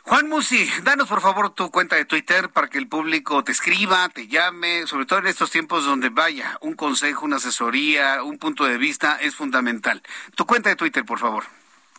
Juan 0.05 0.31
Musi, 0.31 0.67
danos 0.83 1.09
por 1.09 1.21
favor 1.21 1.51
tu 1.51 1.71
cuenta 1.71 1.97
de 1.97 2.07
Twitter 2.07 2.49
para 2.49 2.69
que 2.69 2.79
el 2.79 2.89
público 2.89 3.45
te 3.45 3.53
escriba, 3.53 4.09
te 4.09 4.29
llame, 4.29 4.87
sobre 4.87 5.05
todo 5.05 5.19
en 5.19 5.27
estos 5.27 5.51
tiempos 5.51 5.85
donde 5.85 6.09
vaya, 6.09 6.57
un 6.63 6.73
consejo, 6.73 7.27
una 7.27 7.37
asesoría, 7.37 8.23
un 8.23 8.39
punto 8.39 8.65
de 8.65 8.79
vista 8.79 9.19
es 9.21 9.35
fundamental. 9.35 10.03
Tu 10.37 10.47
cuenta 10.47 10.71
de 10.71 10.77
Twitter, 10.77 11.05
por 11.05 11.19
favor. 11.19 11.45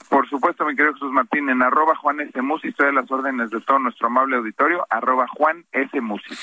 Por 0.09 0.27
supuesto, 0.29 0.65
mi 0.65 0.75
querido 0.75 0.93
Jesús 0.93 1.11
Martín, 1.11 1.49
en 1.49 1.61
arroba 1.61 1.95
Juan 1.95 2.21
S. 2.21 2.41
Musi, 2.41 2.69
estoy 2.69 2.87
a 2.87 2.91
las 2.91 3.11
órdenes 3.11 3.49
de 3.49 3.59
todo 3.61 3.79
nuestro 3.79 4.07
amable 4.07 4.37
auditorio, 4.37 4.85
arroba 4.89 5.27
Juan 5.27 5.65
S. 5.71 6.01
Musi. 6.01 6.35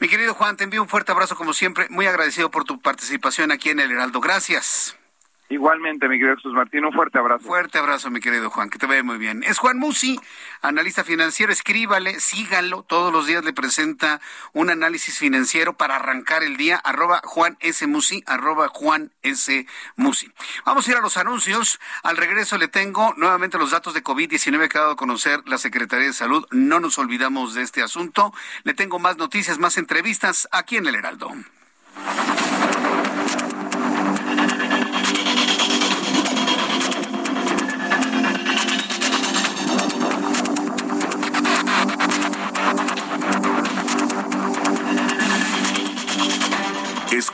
Mi 0.00 0.08
querido 0.08 0.34
Juan, 0.34 0.56
te 0.56 0.64
envío 0.64 0.82
un 0.82 0.88
fuerte 0.88 1.12
abrazo 1.12 1.36
como 1.36 1.52
siempre, 1.52 1.86
muy 1.90 2.06
agradecido 2.06 2.50
por 2.50 2.64
tu 2.64 2.80
participación 2.80 3.52
aquí 3.52 3.70
en 3.70 3.80
El 3.80 3.92
Heraldo. 3.92 4.20
Gracias. 4.20 4.98
Igualmente, 5.48 6.08
mi 6.08 6.18
querido 6.18 6.34
Jesús 6.34 6.54
Martín, 6.54 6.84
un 6.84 6.92
fuerte 6.92 7.18
abrazo. 7.18 7.44
Fuerte 7.44 7.78
abrazo, 7.78 8.10
mi 8.10 8.18
querido 8.20 8.50
Juan, 8.50 8.68
que 8.68 8.78
te 8.78 8.86
vaya 8.86 9.04
muy 9.04 9.16
bien. 9.16 9.44
Es 9.44 9.58
Juan 9.58 9.78
Musi, 9.78 10.18
analista 10.60 11.04
financiero, 11.04 11.52
escríbale, 11.52 12.18
síganlo, 12.18 12.82
todos 12.82 13.12
los 13.12 13.28
días 13.28 13.44
le 13.44 13.52
presenta 13.52 14.20
un 14.52 14.70
análisis 14.70 15.18
financiero 15.18 15.76
para 15.76 15.96
arrancar 15.96 16.42
el 16.42 16.56
día, 16.56 16.78
arroba 16.78 17.20
Juan 17.22 17.56
S. 17.60 17.86
Musi, 17.86 18.24
arroba 18.26 18.68
Juan 18.68 19.12
S. 19.22 19.66
Musi. 19.94 20.32
Vamos 20.64 20.88
a 20.88 20.90
ir 20.90 20.96
a 20.96 21.00
los 21.00 21.16
anuncios, 21.16 21.78
al 22.02 22.16
regreso 22.16 22.58
le 22.58 22.66
tengo 22.66 23.14
nuevamente 23.16 23.56
los 23.56 23.70
datos 23.70 23.94
de 23.94 24.02
COVID-19 24.02 24.68
que 24.68 24.78
ha 24.78 24.80
dado 24.80 24.94
a 24.94 24.96
conocer 24.96 25.42
la 25.46 25.58
Secretaría 25.58 26.08
de 26.08 26.12
Salud, 26.12 26.44
no 26.50 26.80
nos 26.80 26.98
olvidamos 26.98 27.54
de 27.54 27.62
este 27.62 27.82
asunto, 27.82 28.34
le 28.64 28.74
tengo 28.74 28.98
más 28.98 29.16
noticias, 29.16 29.58
más 29.60 29.78
entrevistas 29.78 30.48
aquí 30.50 30.76
en 30.76 30.88
El 30.88 30.96
Heraldo. 30.96 31.32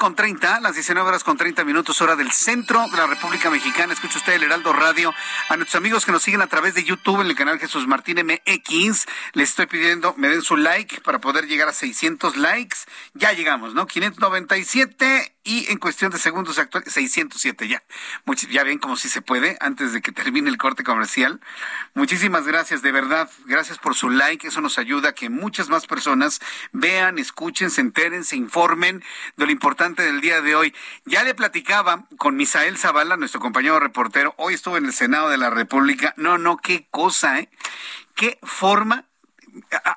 Con 0.00 0.14
treinta, 0.14 0.60
las 0.60 0.76
19 0.76 1.06
horas 1.06 1.22
con 1.22 1.36
30 1.36 1.62
minutos, 1.62 2.00
hora 2.00 2.16
del 2.16 2.32
centro 2.32 2.88
de 2.88 2.96
la 2.96 3.06
República 3.06 3.50
Mexicana. 3.50 3.92
Escucha 3.92 4.16
usted 4.16 4.32
el 4.32 4.44
Heraldo 4.44 4.72
Radio. 4.72 5.12
A 5.50 5.56
nuestros 5.58 5.76
amigos 5.76 6.06
que 6.06 6.10
nos 6.10 6.22
siguen 6.22 6.40
a 6.40 6.46
través 6.46 6.72
de 6.72 6.82
YouTube 6.82 7.20
en 7.20 7.26
el 7.26 7.36
canal 7.36 7.58
Jesús 7.58 7.86
Martín 7.86 8.16
MX, 8.24 9.04
les 9.34 9.50
estoy 9.50 9.66
pidiendo 9.66 10.14
me 10.16 10.30
den 10.30 10.40
su 10.40 10.56
like 10.56 11.02
para 11.02 11.20
poder 11.20 11.46
llegar 11.46 11.68
a 11.68 11.74
600 11.74 12.38
likes. 12.38 12.78
Ya 13.12 13.32
llegamos, 13.32 13.74
¿no? 13.74 13.86
597 13.86 15.36
y 15.42 15.70
en 15.70 15.78
cuestión 15.78 16.10
de 16.12 16.18
segundos 16.18 16.58
actual 16.58 16.84
607 16.86 17.66
ya. 17.66 17.82
ya 18.50 18.64
ven 18.64 18.78
como 18.78 18.96
si 18.96 19.08
se 19.08 19.20
puede 19.20 19.56
antes 19.60 19.92
de 19.92 20.00
que 20.00 20.12
termine 20.20 20.48
el 20.48 20.56
corte 20.56 20.82
comercial. 20.82 21.40
Muchísimas 21.92 22.46
gracias, 22.46 22.80
de 22.80 22.92
verdad. 22.92 23.30
Gracias 23.44 23.78
por 23.78 23.94
su 23.94 24.08
like. 24.08 24.48
Eso 24.48 24.62
nos 24.62 24.78
ayuda 24.78 25.10
a 25.10 25.12
que 25.12 25.28
muchas 25.28 25.68
más 25.68 25.86
personas 25.86 26.40
vean, 26.72 27.18
escuchen, 27.18 27.70
se 27.70 27.82
enteren, 27.82 28.24
se 28.24 28.36
informen 28.36 29.04
de 29.36 29.44
lo 29.44 29.52
importante 29.52 29.89
del 29.96 30.20
día 30.20 30.40
de 30.40 30.54
hoy. 30.54 30.74
Ya 31.04 31.24
le 31.24 31.34
platicaba 31.34 32.04
con 32.16 32.36
Misael 32.36 32.78
Zavala, 32.78 33.16
nuestro 33.16 33.40
compañero 33.40 33.80
reportero. 33.80 34.34
Hoy 34.38 34.54
estuvo 34.54 34.76
en 34.76 34.86
el 34.86 34.92
Senado 34.92 35.28
de 35.28 35.38
la 35.38 35.50
República. 35.50 36.14
No, 36.16 36.38
no, 36.38 36.56
qué 36.56 36.86
cosa, 36.90 37.40
¿eh? 37.40 37.48
Qué 38.14 38.38
forma 38.42 39.09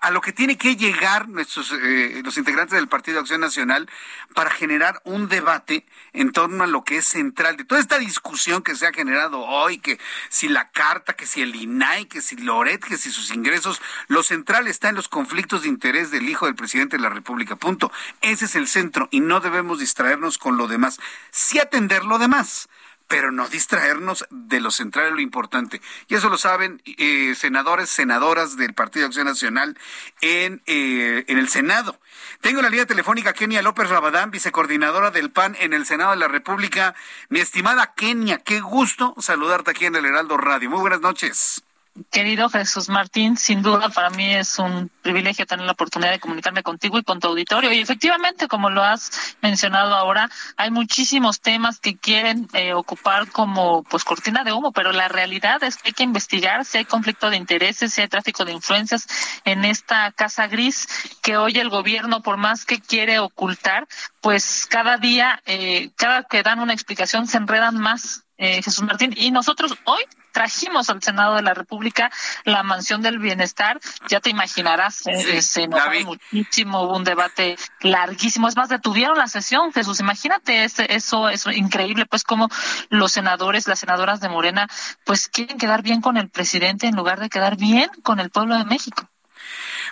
a, 0.02 0.12
lo 0.12 0.22
que 0.22 0.34
tiene 0.34 0.58
que 0.58 0.76
llegar 0.76 1.30
nuestros 1.30 1.72
eh, 1.72 2.22
los 2.24 2.38
integrantes 2.38 2.76
del 2.76 2.88
Partido 2.88 3.16
de 3.16 3.22
Acción 3.22 3.42
Nacional 3.42 3.90
para 4.34 4.50
generar 4.50 5.02
un 5.04 5.28
debate 5.28 5.86
en 6.14 6.32
torno 6.32 6.64
a 6.64 6.68
lo 6.68 6.84
que 6.84 6.98
es 6.98 7.06
central 7.06 7.58
de 7.58 7.66
toda 7.66 7.82
esta 7.82 8.00
discusión 8.00 8.62
que 8.64 8.76
se 8.76 8.88
ha 8.88 8.94
generado 8.94 9.40
hoy, 9.40 9.80
que 9.80 10.00
si 10.30 10.48
la 10.48 10.70
carta, 10.70 11.14
que 11.14 11.26
si 11.26 11.42
el 11.42 11.56
INAI, 11.56 12.06
que 12.06 12.22
si 12.22 12.36
Loret, 12.38 12.84
que 12.84 12.98
si 12.98 13.12
sus 13.12 13.32
ingresos, 13.32 13.82
lo 14.08 14.24
central 14.24 14.68
está 14.68 14.90
en 14.90 14.96
los 14.96 15.10
conflictos 15.10 15.64
de 15.64 15.70
interés 15.70 16.12
del 16.12 16.30
hijo 16.30 16.46
del 16.46 16.56
presidente 16.56 16.98
de 16.98 17.04
la 17.04 17.10
República. 17.10 17.56
Punto. 17.56 17.92
Ese 18.22 18.46
es 18.46 18.56
el 18.56 18.68
centro 18.68 19.08
y 19.12 19.20
no 19.20 19.40
debemos 19.40 19.80
distraernos 19.80 20.38
con 20.38 20.58
lo 20.58 20.68
demás. 20.68 21.00
Sí 21.32 21.60
atender 21.60 22.06
lo 22.06 22.20
demás 22.20 22.70
pero 23.08 23.32
no 23.32 23.48
distraernos 23.48 24.26
de 24.30 24.60
lo 24.60 24.72
central 24.72 25.12
y 25.12 25.16
lo 25.16 25.22
importante. 25.22 25.82
Y 26.08 26.16
eso 26.16 26.30
lo 26.30 26.38
saben 26.38 26.82
eh, 26.86 27.36
senadores, 27.36 27.90
senadoras 27.90 28.58
del 28.58 28.74
Partido 28.74 29.04
de 29.04 29.08
Acción 29.08 29.28
Nacional 29.28 29.78
en, 30.22 30.62
eh, 30.66 31.26
en 31.28 31.38
el 31.38 31.50
Senado. 31.50 32.00
Tengo 32.42 32.60
en 32.60 32.64
la 32.64 32.70
línea 32.70 32.86
telefónica 32.86 33.34
Kenia 33.34 33.62
López 33.62 33.90
Rabadán, 33.90 34.32
vicecoordinadora 34.32 35.12
del 35.12 35.32
PAN 35.32 35.56
en 35.60 35.74
el 35.74 35.86
Senado 35.86 36.12
de 36.12 36.18
la 36.18 36.28
República. 36.28 36.96
Mi 37.30 37.40
estimada 37.40 37.94
Kenia, 37.94 38.40
qué 38.40 38.60
gusto 38.62 39.16
saludarte 39.20 39.72
aquí 39.72 39.86
en 39.86 39.96
el 39.96 40.06
Heraldo 40.06 40.38
Radio. 40.38 40.70
Muy 40.70 40.80
buenas 40.80 41.02
noches. 41.02 41.64
Querido 42.10 42.50
Jesús 42.50 42.90
Martín, 42.90 43.38
sin 43.38 43.62
duda 43.62 43.90
para 43.90 44.10
mí 44.10 44.34
es 44.34 44.58
un 44.58 44.90
privilegio 45.04 45.46
tener 45.46 45.64
la 45.68 45.74
oportunidad 45.74 46.10
de 46.10 46.20
comunicarme 46.20 46.64
contigo 46.64 46.98
y 46.98 47.04
con 47.04 47.20
tu 47.20 47.28
auditorio. 47.28 47.72
Y 47.72 47.80
efectivamente, 47.80 48.48
como 48.48 48.72
lo 48.72 48.82
has 48.82 49.36
mencionado 49.44 49.94
ahora, 49.94 50.28
hay 50.58 50.72
muchísimos 50.72 51.40
temas 51.40 51.80
que 51.80 51.96
quieren 51.96 52.48
eh, 52.54 52.74
ocupar 52.74 53.30
como 53.30 53.84
pues 53.84 54.04
cortina 54.06 54.44
de 54.44 54.52
humo, 54.52 54.72
pero 54.72 54.92
la 54.92 55.08
realidad 55.08 55.64
es 55.64 55.78
que 55.78 55.90
hay 55.90 55.94
que 55.94 56.02
investigar 56.02 56.66
si 56.66 56.80
hay 56.80 56.86
conflicto 56.86 57.30
de 57.30 57.38
intereses, 57.38 57.94
si 57.94 58.02
hay 58.02 58.08
tráfico 58.08 58.44
de 58.44 58.54
influencias 58.54 59.08
en 59.46 59.64
esta 59.64 60.12
casa 60.14 60.48
gris 60.48 60.88
que 61.22 61.38
hoy 61.38 61.60
el 61.60 61.70
gobierno, 61.70 62.24
por 62.24 62.38
más 62.38 62.66
que 62.66 62.82
quiere 62.82 63.20
ocultar, 63.20 63.88
pues 64.20 64.66
cada 64.68 64.98
día, 64.98 65.44
eh, 65.46 65.92
cada 65.96 66.24
que 66.24 66.42
dan 66.42 66.60
una 66.60 66.74
explicación 66.74 67.28
se 67.28 67.38
enredan 67.38 67.78
más. 67.78 68.24
Eh, 68.38 68.64
Jesús 68.64 68.84
Martín, 68.84 69.14
y 69.16 69.30
nosotros 69.30 69.76
hoy 69.86 70.04
trajimos 70.34 70.90
al 70.90 71.02
Senado 71.02 71.36
de 71.36 71.42
la 71.42 71.54
República 71.54 72.12
la 72.44 72.64
mansión 72.64 73.02
del 73.02 73.20
bienestar. 73.20 73.80
Ya 74.10 74.20
te 74.20 74.30
imaginarás, 74.30 75.08
eh, 75.08 75.42
se 75.42 75.64
enojaron 75.64 76.04
muchísimo, 76.04 76.82
hubo 76.82 76.98
un 76.98 77.06
debate 77.06 77.56
larguísimo. 77.80 78.50
Es 78.50 78.58
más, 78.58 78.68
detuvieron 78.68 79.18
la 79.18 79.28
sesión, 79.28 79.72
Jesús. 79.72 80.02
Imagínate 80.02 80.66
ese, 80.66 80.94
eso, 80.94 81.30
es 81.30 81.46
increíble, 81.48 82.06
pues 82.06 82.24
como 82.24 82.50
los 82.90 83.14
senadores, 83.14 83.68
las 83.68 83.80
senadoras 83.80 84.20
de 84.20 84.30
Morena, 84.30 84.68
pues 85.06 85.30
quieren 85.30 85.58
quedar 85.58 85.84
bien 85.84 86.02
con 86.02 86.18
el 86.18 86.30
presidente 86.30 86.88
en 86.88 86.96
lugar 86.96 87.20
de 87.20 87.30
quedar 87.30 87.56
bien 87.56 87.90
con 88.02 88.20
el 88.20 88.30
pueblo 88.30 88.58
de 88.58 88.66
México. 88.66 89.08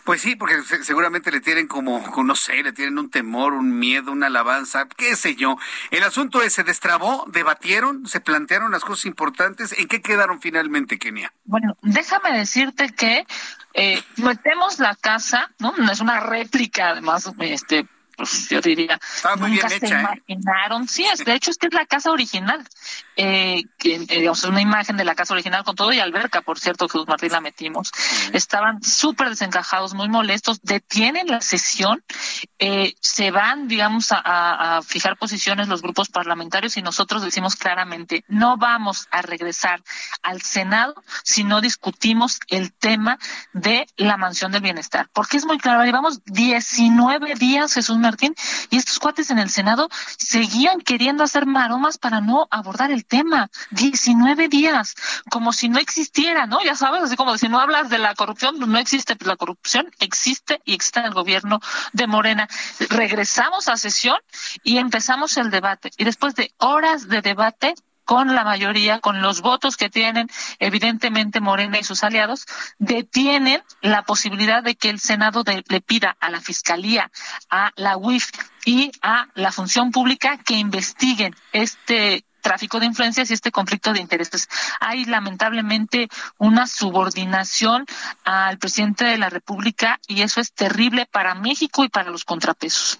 Pues 0.03 0.21
sí, 0.21 0.35
porque 0.35 0.55
seguramente 0.83 1.31
le 1.31 1.41
tienen 1.41 1.67
como, 1.67 2.03
no 2.23 2.35
sé, 2.35 2.63
le 2.63 2.73
tienen 2.73 2.97
un 2.97 3.09
temor, 3.09 3.53
un 3.53 3.77
miedo, 3.77 4.11
una 4.11 4.27
alabanza, 4.27 4.87
qué 4.97 5.15
sé 5.15 5.35
yo. 5.35 5.57
El 5.91 6.03
asunto 6.03 6.41
es, 6.41 6.53
se 6.53 6.63
destrabó, 6.63 7.25
debatieron, 7.27 8.07
se 8.07 8.19
plantearon 8.19 8.71
las 8.71 8.83
cosas 8.83 9.05
importantes. 9.05 9.77
¿En 9.77 9.87
qué 9.87 10.01
quedaron 10.01 10.41
finalmente, 10.41 10.97
Kenia? 10.97 11.33
Bueno, 11.45 11.77
déjame 11.81 12.37
decirte 12.37 12.89
que 12.89 13.25
eh, 13.73 14.03
metemos 14.17 14.79
la 14.79 14.95
casa, 14.95 15.51
¿no? 15.59 15.73
Es 15.91 15.99
una 15.99 16.19
réplica, 16.19 16.89
además, 16.89 17.31
este, 17.39 17.85
pues 18.29 18.49
yo 18.49 18.61
diría, 18.61 18.99
nunca 19.37 19.69
se 19.69 19.85
¿eh? 19.85 19.89
imaginaron. 19.89 20.87
Sí, 20.87 21.05
es, 21.05 21.23
de 21.25 21.33
hecho 21.33 21.51
es 21.51 21.57
que 21.57 21.67
es 21.67 21.73
la 21.73 21.85
casa 21.85 22.11
original 22.11 22.65
eh, 23.17 23.65
que, 23.77 23.95
eh, 23.95 24.05
digamos, 24.07 24.43
una 24.45 24.61
imagen 24.61 24.95
de 24.95 25.03
la 25.03 25.15
casa 25.15 25.33
original 25.33 25.63
con 25.63 25.75
todo 25.75 25.91
y 25.91 25.99
alberca, 25.99 26.41
por 26.41 26.59
cierto, 26.59 26.87
Jesús 26.87 27.07
Martín 27.07 27.31
la 27.31 27.41
metimos. 27.41 27.91
Estaban 28.31 28.81
súper 28.81 29.29
desencajados, 29.29 29.93
muy 29.93 30.07
molestos, 30.07 30.61
detienen 30.63 31.27
la 31.27 31.41
sesión, 31.41 32.03
eh, 32.57 32.93
se 33.01 33.31
van, 33.31 33.67
digamos, 33.67 34.07
a, 34.11 34.79
fijar 34.83 35.17
posiciones 35.17 35.67
los 35.67 35.81
grupos 35.81 36.09
parlamentarios 36.09 36.77
y 36.77 36.81
nosotros 36.81 37.21
decimos 37.21 37.55
claramente, 37.55 38.23
no 38.27 38.57
vamos 38.57 39.07
a 39.11 39.21
regresar 39.21 39.81
al 40.23 40.41
Senado 40.41 40.95
si 41.23 41.43
no 41.43 41.61
discutimos 41.61 42.39
el 42.47 42.73
tema 42.73 43.19
de 43.53 43.87
la 43.97 44.17
mansión 44.17 44.51
del 44.51 44.61
bienestar, 44.61 45.09
porque 45.13 45.37
es 45.37 45.45
muy 45.45 45.57
claro, 45.57 45.83
llevamos 45.83 46.23
19 46.25 47.35
días, 47.35 47.73
Jesús 47.73 47.97
Martín, 48.11 48.35
y 48.69 48.77
estos 48.77 48.99
cuates 48.99 49.31
en 49.31 49.39
el 49.39 49.49
Senado 49.49 49.87
seguían 50.17 50.81
queriendo 50.81 51.23
hacer 51.23 51.45
maromas 51.45 51.97
para 51.97 52.19
no 52.19 52.47
abordar 52.51 52.91
el 52.91 53.05
tema. 53.05 53.49
19 53.71 54.49
días, 54.49 54.95
como 55.29 55.53
si 55.53 55.69
no 55.69 55.79
existiera, 55.79 56.45
¿no? 56.45 56.61
Ya 56.61 56.75
sabes, 56.75 57.03
así 57.03 57.15
como 57.15 57.37
si 57.37 57.47
no 57.47 57.59
hablas 57.59 57.89
de 57.89 57.99
la 57.99 58.13
corrupción, 58.15 58.59
no 58.59 58.77
existe, 58.77 59.15
la 59.23 59.37
corrupción 59.37 59.89
existe 59.99 60.61
y 60.65 60.73
existe 60.73 60.99
en 60.99 61.05
el 61.05 61.13
gobierno 61.13 61.61
de 61.93 62.07
Morena. 62.07 62.49
Regresamos 62.89 63.69
a 63.69 63.77
sesión 63.77 64.17
y 64.63 64.77
empezamos 64.77 65.37
el 65.37 65.49
debate. 65.49 65.91
Y 65.97 66.03
después 66.03 66.35
de 66.35 66.53
horas 66.57 67.07
de 67.07 67.21
debate, 67.21 67.75
con 68.11 68.35
la 68.35 68.43
mayoría, 68.43 68.99
con 68.99 69.21
los 69.21 69.39
votos 69.39 69.77
que 69.77 69.89
tienen, 69.89 70.27
evidentemente 70.59 71.39
Morena 71.39 71.79
y 71.79 71.85
sus 71.85 72.03
aliados, 72.03 72.45
detienen 72.77 73.63
la 73.79 74.03
posibilidad 74.03 74.61
de 74.61 74.75
que 74.75 74.89
el 74.89 74.99
Senado 74.99 75.45
le 75.45 75.79
pida 75.79 76.17
a 76.19 76.29
la 76.29 76.41
Fiscalía, 76.41 77.09
a 77.49 77.71
la 77.77 77.95
UIF 77.95 78.29
y 78.65 78.91
a 79.01 79.29
la 79.35 79.53
Función 79.53 79.91
Pública 79.91 80.37
que 80.43 80.55
investiguen 80.55 81.33
este 81.53 82.25
tráfico 82.41 82.81
de 82.81 82.87
influencias 82.87 83.31
y 83.31 83.33
este 83.33 83.49
conflicto 83.49 83.93
de 83.93 84.01
intereses. 84.01 84.49
Hay 84.81 85.05
lamentablemente 85.05 86.09
una 86.37 86.67
subordinación 86.67 87.85
al 88.25 88.57
presidente 88.57 89.05
de 89.05 89.19
la 89.19 89.29
República 89.29 90.01
y 90.05 90.21
eso 90.23 90.41
es 90.41 90.51
terrible 90.51 91.05
para 91.05 91.33
México 91.33 91.85
y 91.85 91.87
para 91.87 92.11
los 92.11 92.25
contrapesos. 92.25 92.99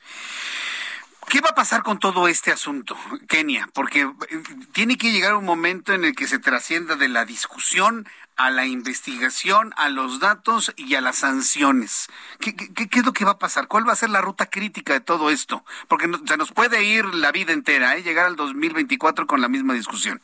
¿Qué 1.32 1.40
va 1.40 1.52
a 1.52 1.56
pasar 1.56 1.82
con 1.82 1.98
todo 1.98 2.28
este 2.28 2.52
asunto, 2.52 2.98
Kenia? 3.30 3.70
Porque 3.74 4.02
eh, 4.02 4.44
tiene 4.74 4.98
que 4.98 5.14
llegar 5.14 5.34
un 5.36 5.46
momento 5.46 5.94
en 5.94 6.04
el 6.04 6.14
que 6.14 6.28
se 6.28 6.40
trascienda 6.40 6.98
de 6.98 7.08
la 7.08 7.24
discusión 7.24 8.06
a 8.36 8.52
la 8.52 8.66
investigación, 8.66 9.74
a 9.78 9.88
los 9.88 10.20
datos 10.20 10.74
y 10.76 10.96
a 10.96 11.00
las 11.00 11.20
sanciones. 11.20 12.08
¿Qué, 12.42 12.54
es 12.92 13.06
lo 13.06 13.14
que 13.14 13.24
va 13.24 13.32
a 13.32 13.40
pasar? 13.40 13.70
¿Cuál 13.70 13.88
va 13.88 13.94
a 13.94 13.96
ser 13.96 14.10
la 14.10 14.20
ruta 14.20 14.48
crítica 14.48 14.92
de 14.92 15.00
todo 15.00 15.30
esto? 15.30 15.64
Porque 15.88 16.12
se 16.28 16.36
nos 16.36 16.52
puede 16.52 16.84
ir 16.84 17.06
la 17.06 17.32
vida 17.32 17.54
entera, 17.54 17.96
¿eh? 17.96 18.04
llegar 18.04 18.26
al 18.26 18.36
2024 18.36 19.26
con 19.26 19.40
la 19.40 19.48
misma 19.48 19.74
discusión. 19.74 20.22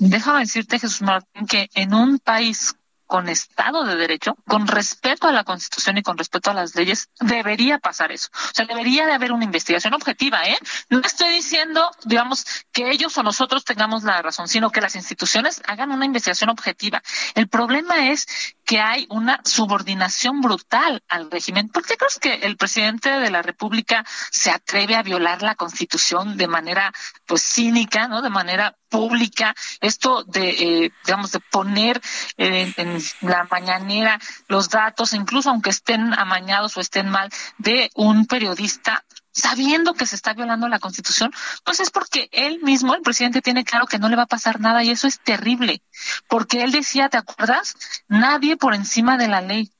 Déjame 0.00 0.40
decirte, 0.40 0.80
Jesús 0.80 1.02
Martín, 1.02 1.46
que 1.46 1.70
en 1.74 1.94
un 1.94 2.18
país 2.18 2.74
con 3.06 3.28
Estado 3.28 3.84
de 3.84 3.96
Derecho, 3.96 4.36
con 4.46 4.66
respeto 4.66 5.28
a 5.28 5.32
la 5.32 5.44
Constitución 5.44 5.98
y 5.98 6.02
con 6.02 6.18
respeto 6.18 6.50
a 6.50 6.54
las 6.54 6.74
leyes, 6.74 7.08
debería 7.20 7.78
pasar 7.78 8.12
eso. 8.12 8.28
O 8.32 8.54
sea, 8.54 8.66
debería 8.66 9.06
de 9.06 9.12
haber 9.12 9.32
una 9.32 9.44
investigación 9.44 9.94
objetiva, 9.94 10.44
¿eh? 10.44 10.58
No 10.88 11.00
estoy 11.00 11.32
diciendo, 11.32 11.90
digamos, 12.04 12.44
que 12.72 12.90
ellos 12.90 13.16
o 13.18 13.22
nosotros 13.22 13.64
tengamos 13.64 14.02
la 14.02 14.20
razón, 14.22 14.48
sino 14.48 14.70
que 14.70 14.80
las 14.80 14.96
instituciones 14.96 15.62
hagan 15.66 15.92
una 15.92 16.04
investigación 16.04 16.50
objetiva. 16.50 17.02
El 17.34 17.48
problema 17.48 18.08
es 18.10 18.26
que 18.64 18.80
hay 18.80 19.06
una 19.10 19.40
subordinación 19.44 20.40
brutal 20.40 21.02
al 21.08 21.30
régimen. 21.30 21.68
¿Por 21.68 21.86
qué 21.86 21.96
crees 21.96 22.18
que 22.18 22.34
el 22.34 22.56
presidente 22.56 23.10
de 23.10 23.30
la 23.30 23.42
República 23.42 24.04
se 24.30 24.50
atreve 24.50 24.96
a 24.96 25.02
violar 25.02 25.42
la 25.42 25.54
Constitución 25.54 26.36
de 26.36 26.48
manera, 26.48 26.92
pues, 27.26 27.42
cínica, 27.42 28.08
¿no? 28.08 28.22
De 28.22 28.30
manera 28.30 28.76
pública, 28.88 29.54
esto 29.80 30.24
de, 30.24 30.50
eh, 30.50 30.92
digamos, 31.04 31.32
de 31.32 31.40
poner 31.40 32.00
en, 32.36 32.74
la 33.20 33.46
mañanera 33.50 34.18
los 34.48 34.68
datos, 34.68 35.12
incluso 35.12 35.50
aunque 35.50 35.70
estén 35.70 36.14
amañados 36.14 36.76
o 36.76 36.80
estén 36.80 37.08
mal, 37.08 37.30
de 37.58 37.90
un 37.94 38.26
periodista 38.26 39.04
sabiendo 39.32 39.92
que 39.92 40.06
se 40.06 40.16
está 40.16 40.32
violando 40.32 40.66
la 40.66 40.78
constitución, 40.78 41.30
pues 41.62 41.80
es 41.80 41.90
porque 41.90 42.28
él 42.32 42.60
mismo, 42.62 42.94
el 42.94 43.02
presidente, 43.02 43.42
tiene 43.42 43.64
claro 43.64 43.86
que 43.86 43.98
no 43.98 44.08
le 44.08 44.16
va 44.16 44.22
a 44.22 44.26
pasar 44.26 44.60
nada 44.60 44.82
y 44.82 44.90
eso 44.90 45.06
es 45.06 45.20
terrible, 45.20 45.82
porque 46.26 46.62
él 46.62 46.72
decía, 46.72 47.10
¿te 47.10 47.18
acuerdas? 47.18 47.74
Nadie 48.08 48.56
por 48.56 48.74
encima 48.74 49.18
de 49.18 49.28
la 49.28 49.42
ley. 49.42 49.70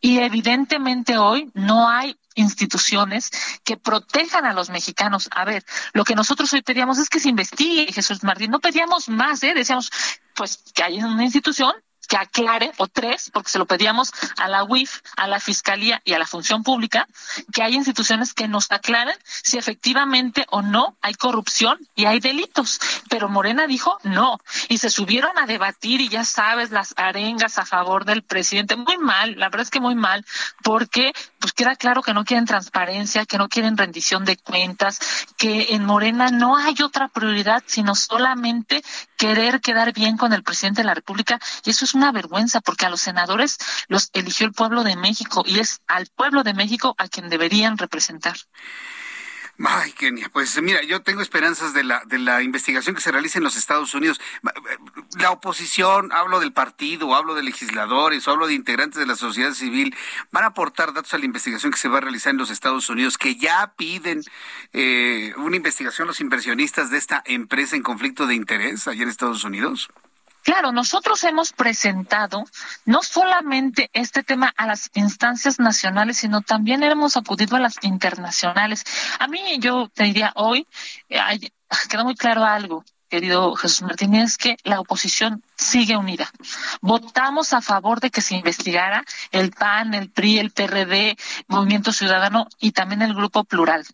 Y 0.00 0.18
evidentemente 0.18 1.18
hoy 1.18 1.50
no 1.54 1.88
hay 1.88 2.16
instituciones 2.38 3.30
que 3.64 3.76
protejan 3.76 4.44
a 4.46 4.52
los 4.52 4.70
mexicanos. 4.70 5.28
A 5.32 5.44
ver, 5.44 5.64
lo 5.92 6.04
que 6.04 6.14
nosotros 6.14 6.52
hoy 6.52 6.62
pedíamos 6.62 6.98
es 6.98 7.08
que 7.08 7.20
se 7.20 7.28
investigue, 7.28 7.92
Jesús 7.92 8.22
Martín. 8.22 8.50
No 8.50 8.60
pedíamos 8.60 9.08
más, 9.08 9.42
¿eh? 9.42 9.54
Decíamos, 9.54 9.90
pues, 10.34 10.62
que 10.74 10.82
haya 10.82 11.06
una 11.06 11.24
institución 11.24 11.72
que 12.08 12.16
aclare, 12.16 12.72
o 12.78 12.88
tres, 12.88 13.30
porque 13.32 13.50
se 13.50 13.58
lo 13.58 13.66
pedíamos 13.66 14.12
a 14.38 14.48
la 14.48 14.64
UIF, 14.64 15.00
a 15.16 15.28
la 15.28 15.40
Fiscalía 15.40 16.00
y 16.04 16.14
a 16.14 16.18
la 16.18 16.26
Función 16.26 16.62
Pública, 16.64 17.06
que 17.52 17.62
hay 17.62 17.74
instituciones 17.74 18.32
que 18.32 18.48
nos 18.48 18.72
aclaren 18.72 19.16
si 19.24 19.58
efectivamente 19.58 20.46
o 20.48 20.62
no 20.62 20.96
hay 21.02 21.14
corrupción 21.14 21.78
y 21.94 22.06
hay 22.06 22.18
delitos. 22.18 22.80
Pero 23.10 23.28
Morena 23.28 23.66
dijo 23.66 23.98
no, 24.04 24.40
y 24.68 24.78
se 24.78 24.88
subieron 24.88 25.38
a 25.38 25.46
debatir 25.46 26.00
y 26.00 26.08
ya 26.08 26.24
sabes, 26.24 26.70
las 26.70 26.94
arengas 26.96 27.58
a 27.58 27.66
favor 27.66 28.06
del 28.06 28.22
presidente, 28.22 28.74
muy 28.76 28.96
mal, 28.96 29.34
la 29.36 29.50
verdad 29.50 29.62
es 29.62 29.70
que 29.70 29.80
muy 29.80 29.94
mal, 29.94 30.24
porque 30.62 31.12
pues 31.38 31.52
queda 31.52 31.76
claro 31.76 32.02
que 32.02 32.14
no 32.14 32.24
quieren 32.24 32.46
transparencia, 32.46 33.24
que 33.24 33.38
no 33.38 33.48
quieren 33.48 33.76
rendición 33.76 34.24
de 34.24 34.36
cuentas, 34.36 34.98
que 35.36 35.74
en 35.74 35.84
Morena 35.84 36.30
no 36.30 36.56
hay 36.56 36.74
otra 36.82 37.08
prioridad 37.08 37.62
sino 37.66 37.94
solamente 37.94 38.82
querer 39.16 39.60
quedar 39.60 39.92
bien 39.92 40.16
con 40.16 40.32
el 40.32 40.42
presidente 40.42 40.82
de 40.82 40.86
la 40.86 40.94
República 40.94 41.40
y 41.64 41.70
eso 41.70 41.84
es 41.84 41.94
una 41.94 42.12
vergüenza 42.12 42.60
porque 42.60 42.86
a 42.86 42.90
los 42.90 43.00
senadores 43.00 43.58
los 43.88 44.10
eligió 44.12 44.46
el 44.46 44.52
pueblo 44.52 44.84
de 44.84 44.96
México 44.96 45.42
y 45.46 45.60
es 45.60 45.80
al 45.86 46.06
pueblo 46.06 46.42
de 46.42 46.54
México 46.54 46.94
a 46.98 47.08
quien 47.08 47.28
deberían 47.28 47.78
representar. 47.78 48.36
Ay, 49.64 49.90
Kenia, 49.90 50.28
pues 50.32 50.60
mira, 50.62 50.82
yo 50.82 51.02
tengo 51.02 51.20
esperanzas 51.20 51.74
de 51.74 51.82
la, 51.82 52.04
de 52.06 52.18
la 52.18 52.42
investigación 52.42 52.94
que 52.94 53.00
se 53.00 53.10
realiza 53.10 53.38
en 53.38 53.44
los 53.44 53.56
Estados 53.56 53.92
Unidos. 53.92 54.20
La 55.18 55.32
oposición, 55.32 56.12
hablo 56.12 56.38
del 56.38 56.52
partido, 56.52 57.12
hablo 57.16 57.34
de 57.34 57.42
legisladores, 57.42 58.28
hablo 58.28 58.46
de 58.46 58.54
integrantes 58.54 59.00
de 59.00 59.06
la 59.06 59.16
sociedad 59.16 59.52
civil, 59.52 59.96
van 60.30 60.44
a 60.44 60.48
aportar 60.48 60.92
datos 60.92 61.12
a 61.12 61.18
la 61.18 61.24
investigación 61.24 61.72
que 61.72 61.78
se 61.78 61.88
va 61.88 61.98
a 61.98 62.02
realizar 62.02 62.30
en 62.30 62.38
los 62.38 62.50
Estados 62.50 62.88
Unidos, 62.88 63.18
que 63.18 63.34
ya 63.34 63.72
piden 63.76 64.22
eh, 64.72 65.34
una 65.38 65.56
investigación 65.56 66.06
los 66.06 66.20
inversionistas 66.20 66.90
de 66.90 66.98
esta 66.98 67.22
empresa 67.26 67.74
en 67.74 67.82
conflicto 67.82 68.28
de 68.28 68.36
interés 68.36 68.86
allá 68.86 69.02
en 69.02 69.08
Estados 69.08 69.42
Unidos. 69.42 69.88
Claro, 70.42 70.72
nosotros 70.72 71.22
hemos 71.24 71.52
presentado 71.52 72.44
no 72.84 73.02
solamente 73.02 73.90
este 73.92 74.22
tema 74.22 74.52
a 74.56 74.66
las 74.66 74.90
instancias 74.94 75.58
nacionales, 75.58 76.18
sino 76.18 76.40
también 76.42 76.82
hemos 76.82 77.16
acudido 77.16 77.56
a 77.56 77.60
las 77.60 77.76
internacionales. 77.82 78.84
A 79.18 79.26
mí 79.26 79.58
yo 79.60 79.88
te 79.92 80.04
diría 80.04 80.32
hoy, 80.36 80.66
eh, 81.08 81.18
queda 81.88 82.04
muy 82.04 82.14
claro 82.14 82.44
algo. 82.44 82.84
querido 83.10 83.54
Jesús 83.54 83.82
Martín, 83.82 84.14
es 84.14 84.36
que 84.36 84.58
la 84.64 84.80
oposición 84.80 85.42
sigue 85.56 85.96
unida. 85.96 86.30
Votamos 86.82 87.54
a 87.54 87.62
favor 87.62 88.00
de 88.00 88.10
que 88.10 88.20
se 88.20 88.36
investigara 88.36 89.02
el 89.32 89.50
PAN, 89.50 89.94
el 89.94 90.10
PRI, 90.10 90.38
el 90.38 90.50
PRD, 90.50 91.16
Movimiento 91.46 91.92
Ciudadano 91.92 92.48
y 92.58 92.72
también 92.72 93.00
el 93.00 93.14
Grupo 93.14 93.44
Plural. 93.44 93.86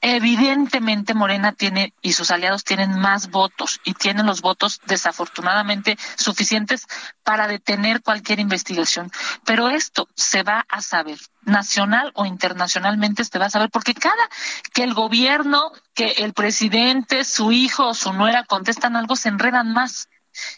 Evidentemente 0.00 1.14
Morena 1.14 1.52
tiene 1.52 1.94
y 2.02 2.12
sus 2.12 2.30
aliados 2.30 2.64
tienen 2.64 2.98
más 2.98 3.30
votos 3.30 3.80
y 3.84 3.94
tienen 3.94 4.26
los 4.26 4.40
votos 4.40 4.80
desafortunadamente 4.86 5.98
suficientes 6.16 6.86
para 7.22 7.48
detener 7.48 8.02
cualquier 8.02 8.40
investigación. 8.40 9.10
Pero 9.44 9.68
esto 9.68 10.08
se 10.14 10.42
va 10.42 10.64
a 10.68 10.80
saber, 10.80 11.18
nacional 11.42 12.12
o 12.14 12.26
internacionalmente 12.26 13.24
se 13.24 13.38
va 13.38 13.46
a 13.46 13.50
saber, 13.50 13.70
porque 13.70 13.94
cada 13.94 14.28
que 14.72 14.82
el 14.82 14.94
gobierno, 14.94 15.72
que 15.94 16.12
el 16.18 16.32
presidente, 16.32 17.24
su 17.24 17.52
hijo 17.52 17.88
o 17.88 17.94
su 17.94 18.12
nuera 18.12 18.44
contestan 18.44 18.96
algo, 18.96 19.16
se 19.16 19.28
enredan 19.28 19.72
más. 19.72 20.08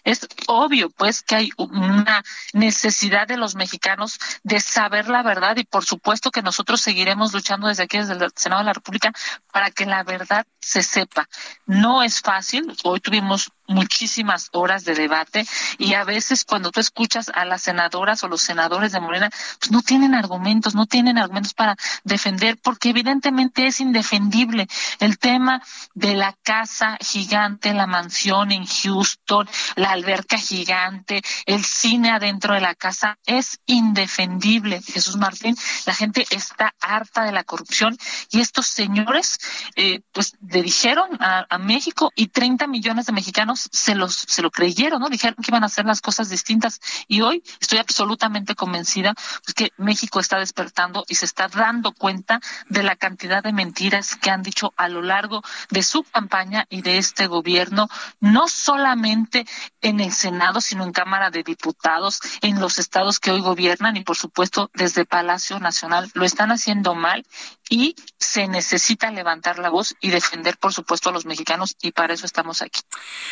Es 0.05 0.27
obvio, 0.47 0.91
pues, 0.91 1.23
que 1.23 1.37
hay 1.37 1.51
una 1.57 2.23
necesidad 2.53 3.27
de 3.27 3.37
los 3.37 3.55
mexicanos 3.55 4.19
de 4.43 4.61
saber 4.61 5.09
la 5.09 5.23
verdad 5.23 5.57
y 5.57 5.65
por 5.65 5.85
supuesto 5.85 6.31
que 6.31 6.43
nosotros 6.43 6.81
seguiremos 6.81 7.33
luchando 7.33 7.69
desde 7.69 7.85
aquí, 7.85 7.99
desde 7.99 8.15
el 8.15 8.33
Senado 8.35 8.61
de 8.61 8.67
la 8.67 8.73
República, 8.73 9.13
para 9.53 9.71
que 9.71 9.87
la 9.87 10.03
verdad 10.03 10.47
se 10.61 10.83
sepa. 10.83 11.29
No 11.67 12.03
es 12.03 12.21
fácil. 12.21 12.75
Hoy 12.85 13.01
tuvimos 13.01 13.51
muchísimas 13.67 14.49
horas 14.53 14.85
de 14.85 14.95
debate 14.95 15.47
y 15.79 15.95
a 15.95 16.05
veces 16.05 16.45
cuando 16.45 16.71
tú 16.71 16.81
escuchas 16.81 17.31
a 17.35 17.45
las 17.45 17.63
senadoras 17.63 18.23
o 18.25 18.29
los 18.29 18.43
senadores 18.43 18.93
de 18.93 19.01
Morena, 19.01 19.31
pues 19.59 19.71
no 19.71 19.83
tienen 19.83 20.15
argumentos, 20.15 20.75
no 20.75 20.87
tienen 20.87 21.19
argumentos 21.19 21.55
para 21.55 21.77
defender, 22.05 22.59
porque 22.63 22.91
evidentemente 22.91 23.67
es 23.67 23.81
indefendible 23.81 24.69
el 24.99 25.19
tema 25.19 25.63
de 25.95 26.15
la 26.15 26.35
casa 26.43 26.99
gigante, 27.01 27.75
la 27.75 27.87
mansión 27.87 28.53
en 28.53 28.67
Houston, 28.67 29.49
la 29.77 29.91
alberca 29.91 30.37
gigante, 30.39 31.23
el 31.47 31.65
cine 31.65 32.11
adentro 32.11 32.55
de 32.55 32.61
la 32.61 32.75
casa, 32.75 33.19
es 33.27 33.61
indefendible. 33.67 34.83
Jesús 34.83 35.17
Martín, 35.17 35.57
la 35.87 35.95
gente 35.95 36.27
está 36.31 36.75
harta 36.81 37.25
de 37.25 37.33
la 37.33 37.45
corrupción 37.45 37.97
y 38.31 38.41
estos 38.41 38.67
señores, 38.67 39.39
eh, 39.77 40.01
pues 40.13 40.37
le 40.47 40.63
dijeron 40.63 41.09
a, 41.21 41.47
a 41.49 41.59
México 41.59 42.13
y 42.15 42.29
30 42.29 42.67
millones 42.67 43.07
de 43.07 43.13
mexicanos 43.13 43.52
se 43.57 43.95
los 43.95 44.15
se 44.15 44.43
lo 44.43 44.51
creyeron, 44.51 45.01
¿no? 45.01 45.09
Dijeron 45.09 45.37
que 45.37 45.51
iban 45.51 45.63
a 45.63 45.67
hacer 45.67 45.85
las 45.85 46.01
cosas 46.01 46.29
distintas 46.29 46.81
y 47.09 47.23
hoy 47.23 47.43
estoy 47.61 47.79
absolutamente 47.79 48.55
convencida 48.55 49.15
pues, 49.45 49.55
que 49.55 49.73
México 49.77 50.21
está 50.21 50.39
despertando 50.39 51.05
y 51.09 51.17
se 51.17 51.25
está 51.25 51.49
dando 51.49 51.93
cuenta 51.93 52.41
de 52.69 52.83
la 52.83 52.97
cantidad 52.97 53.43
de 53.43 53.53
mentiras 53.53 54.17
que 54.17 54.31
han 54.31 54.43
dicho 54.43 54.73
a 54.77 54.89
lo 54.89 55.03
largo 55.03 55.43
de 55.71 55.83
su 55.83 56.03
campaña 56.05 56.67
y 56.71 56.83
de 56.83 56.99
este 56.99 57.27
gobierno, 57.27 57.89
no 58.21 58.49
solamente 58.49 59.47
en 59.81 60.01
el 60.01 60.13
Senado, 60.13 60.61
sino 60.61 60.85
en 60.85 60.93
Cámara 60.93 61.31
de 61.31 61.43
Diputados, 61.43 62.21
en 62.41 62.61
los 62.61 62.79
estados 62.79 63.19
que 63.19 63.31
hoy 63.31 63.41
gobiernan 63.41 63.97
y 63.97 64.05
por 64.05 64.17
supuesto 64.17 64.71
desde 64.75 65.05
Palacio 65.05 65.59
Nacional. 65.61 66.11
Lo 66.15 66.25
están 66.25 66.51
haciendo 66.51 66.95
mal 66.95 67.27
y 67.73 67.97
se 68.19 68.49
necesita 68.49 69.11
levantar 69.11 69.59
la 69.59 69.71
voz 69.71 69.97
y 69.99 70.11
defender, 70.11 70.59
por 70.59 70.75
supuesto, 70.75 71.09
a 71.09 71.13
los 71.13 71.25
mexicanos 71.25 71.75
y 71.81 71.93
para 71.93 72.13
eso 72.13 72.27
estamos 72.27 72.61
aquí. 72.61 72.83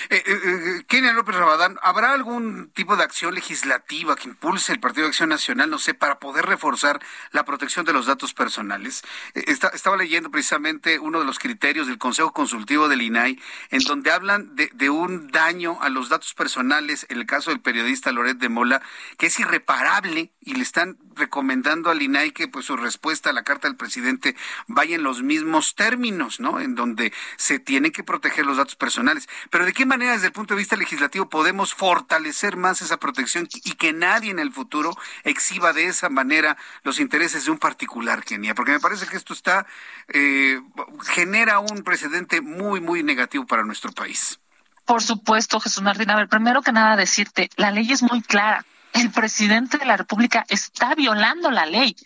Eh, 0.08 0.22
eh, 0.26 0.40
eh, 0.44 0.84
Kenia 0.88 1.12
López 1.12 1.36
Rabadán, 1.36 1.78
¿habrá 1.82 2.14
algún 2.14 2.70
tipo 2.70 2.96
de 2.96 3.04
acción 3.04 3.34
legislativa 3.34 4.16
que 4.16 4.28
impulse 4.30 4.72
el 4.72 4.80
Partido 4.80 5.02
de 5.02 5.10
Acción 5.10 5.28
Nacional, 5.28 5.68
no 5.68 5.78
sé, 5.78 5.92
para 5.92 6.18
poder 6.18 6.46
reforzar 6.46 7.00
la 7.32 7.44
protección 7.44 7.84
de 7.84 7.92
los 7.92 8.06
datos 8.06 8.32
personales? 8.32 9.02
estaba 9.34 9.98
leyendo 9.98 10.30
precisamente 10.30 10.98
uno 10.98 11.18
de 11.18 11.26
los 11.26 11.38
criterios 11.38 11.86
del 11.86 11.98
Consejo 11.98 12.32
Consultivo 12.32 12.88
del 12.88 13.02
INAI, 13.02 13.38
en 13.68 13.80
donde 13.80 14.10
hablan 14.10 14.56
de, 14.56 14.70
de, 14.72 14.88
un 14.88 15.30
daño 15.30 15.76
a 15.82 15.90
los 15.90 16.08
datos 16.08 16.32
personales, 16.32 17.04
en 17.10 17.18
el 17.18 17.26
caso 17.26 17.50
del 17.50 17.60
periodista 17.60 18.10
Loret 18.10 18.38
de 18.38 18.48
Mola, 18.48 18.80
que 19.18 19.26
es 19.26 19.38
irreparable 19.38 20.32
y 20.40 20.54
le 20.54 20.62
están 20.62 20.96
recomendando 21.14 21.90
al 21.90 22.00
INAI 22.00 22.32
que 22.32 22.48
pues 22.48 22.64
su 22.64 22.78
respuesta 22.78 23.28
a 23.28 23.32
la 23.34 23.42
carta 23.42 23.68
del 23.68 23.76
presidente 23.76 24.29
vaya 24.66 24.96
en 24.96 25.02
los 25.02 25.22
mismos 25.22 25.74
términos, 25.74 26.40
¿no? 26.40 26.60
En 26.60 26.74
donde 26.74 27.12
se 27.36 27.58
tienen 27.58 27.92
que 27.92 28.04
proteger 28.04 28.46
los 28.46 28.56
datos 28.56 28.76
personales. 28.76 29.28
Pero 29.50 29.64
¿de 29.64 29.72
qué 29.72 29.86
manera 29.86 30.12
desde 30.12 30.26
el 30.26 30.32
punto 30.32 30.54
de 30.54 30.58
vista 30.58 30.76
legislativo 30.76 31.28
podemos 31.28 31.74
fortalecer 31.74 32.56
más 32.56 32.82
esa 32.82 32.98
protección 32.98 33.48
y 33.64 33.72
que 33.72 33.92
nadie 33.92 34.30
en 34.30 34.38
el 34.38 34.52
futuro 34.52 34.96
exhiba 35.24 35.72
de 35.72 35.86
esa 35.86 36.08
manera 36.08 36.56
los 36.82 37.00
intereses 37.00 37.44
de 37.44 37.50
un 37.50 37.58
particular, 37.58 38.24
Kenia? 38.24 38.54
Porque 38.54 38.72
me 38.72 38.80
parece 38.80 39.06
que 39.06 39.16
esto 39.16 39.32
está 39.32 39.66
eh, 40.08 40.60
genera 41.06 41.58
un 41.58 41.82
precedente 41.82 42.40
muy, 42.40 42.80
muy 42.80 43.02
negativo 43.02 43.46
para 43.46 43.64
nuestro 43.64 43.92
país. 43.92 44.40
Por 44.84 45.02
supuesto, 45.02 45.60
Jesús 45.60 45.82
Martín. 45.82 46.10
A 46.10 46.16
ver, 46.16 46.28
primero 46.28 46.62
que 46.62 46.72
nada 46.72 46.96
decirte, 46.96 47.50
la 47.56 47.70
ley 47.70 47.92
es 47.92 48.02
muy 48.02 48.22
clara 48.22 48.64
el 48.92 49.10
presidente 49.10 49.78
de 49.78 49.86
la 49.86 49.96
República 49.96 50.44
está 50.48 50.94
violando 50.94 51.50
la 51.50 51.66
ley. 51.66 51.96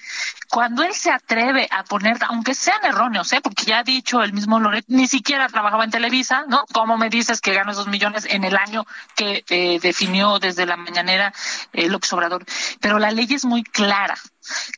Cuando 0.48 0.82
él 0.82 0.94
se 0.94 1.10
atreve 1.10 1.66
a 1.70 1.84
poner, 1.84 2.18
aunque 2.28 2.54
sean 2.54 2.84
erróneos, 2.84 3.32
¿eh? 3.32 3.40
porque 3.42 3.64
ya 3.64 3.78
ha 3.78 3.84
dicho 3.84 4.22
el 4.22 4.32
mismo 4.32 4.60
Loret, 4.60 4.84
ni 4.88 5.06
siquiera 5.06 5.48
trabajaba 5.48 5.84
en 5.84 5.90
Televisa, 5.90 6.44
¿no? 6.48 6.64
¿Cómo 6.72 6.96
me 6.96 7.08
dices 7.08 7.40
que 7.40 7.54
gano 7.54 7.72
esos 7.72 7.88
millones 7.88 8.26
en 8.28 8.44
el 8.44 8.56
año 8.56 8.86
que 9.16 9.44
eh, 9.48 9.78
definió 9.80 10.38
desde 10.38 10.66
la 10.66 10.76
mañanera 10.76 11.32
eh, 11.72 11.88
López 11.88 12.12
Obrador? 12.12 12.44
Pero 12.80 12.98
la 12.98 13.10
ley 13.10 13.26
es 13.30 13.44
muy 13.44 13.64
clara. 13.64 14.16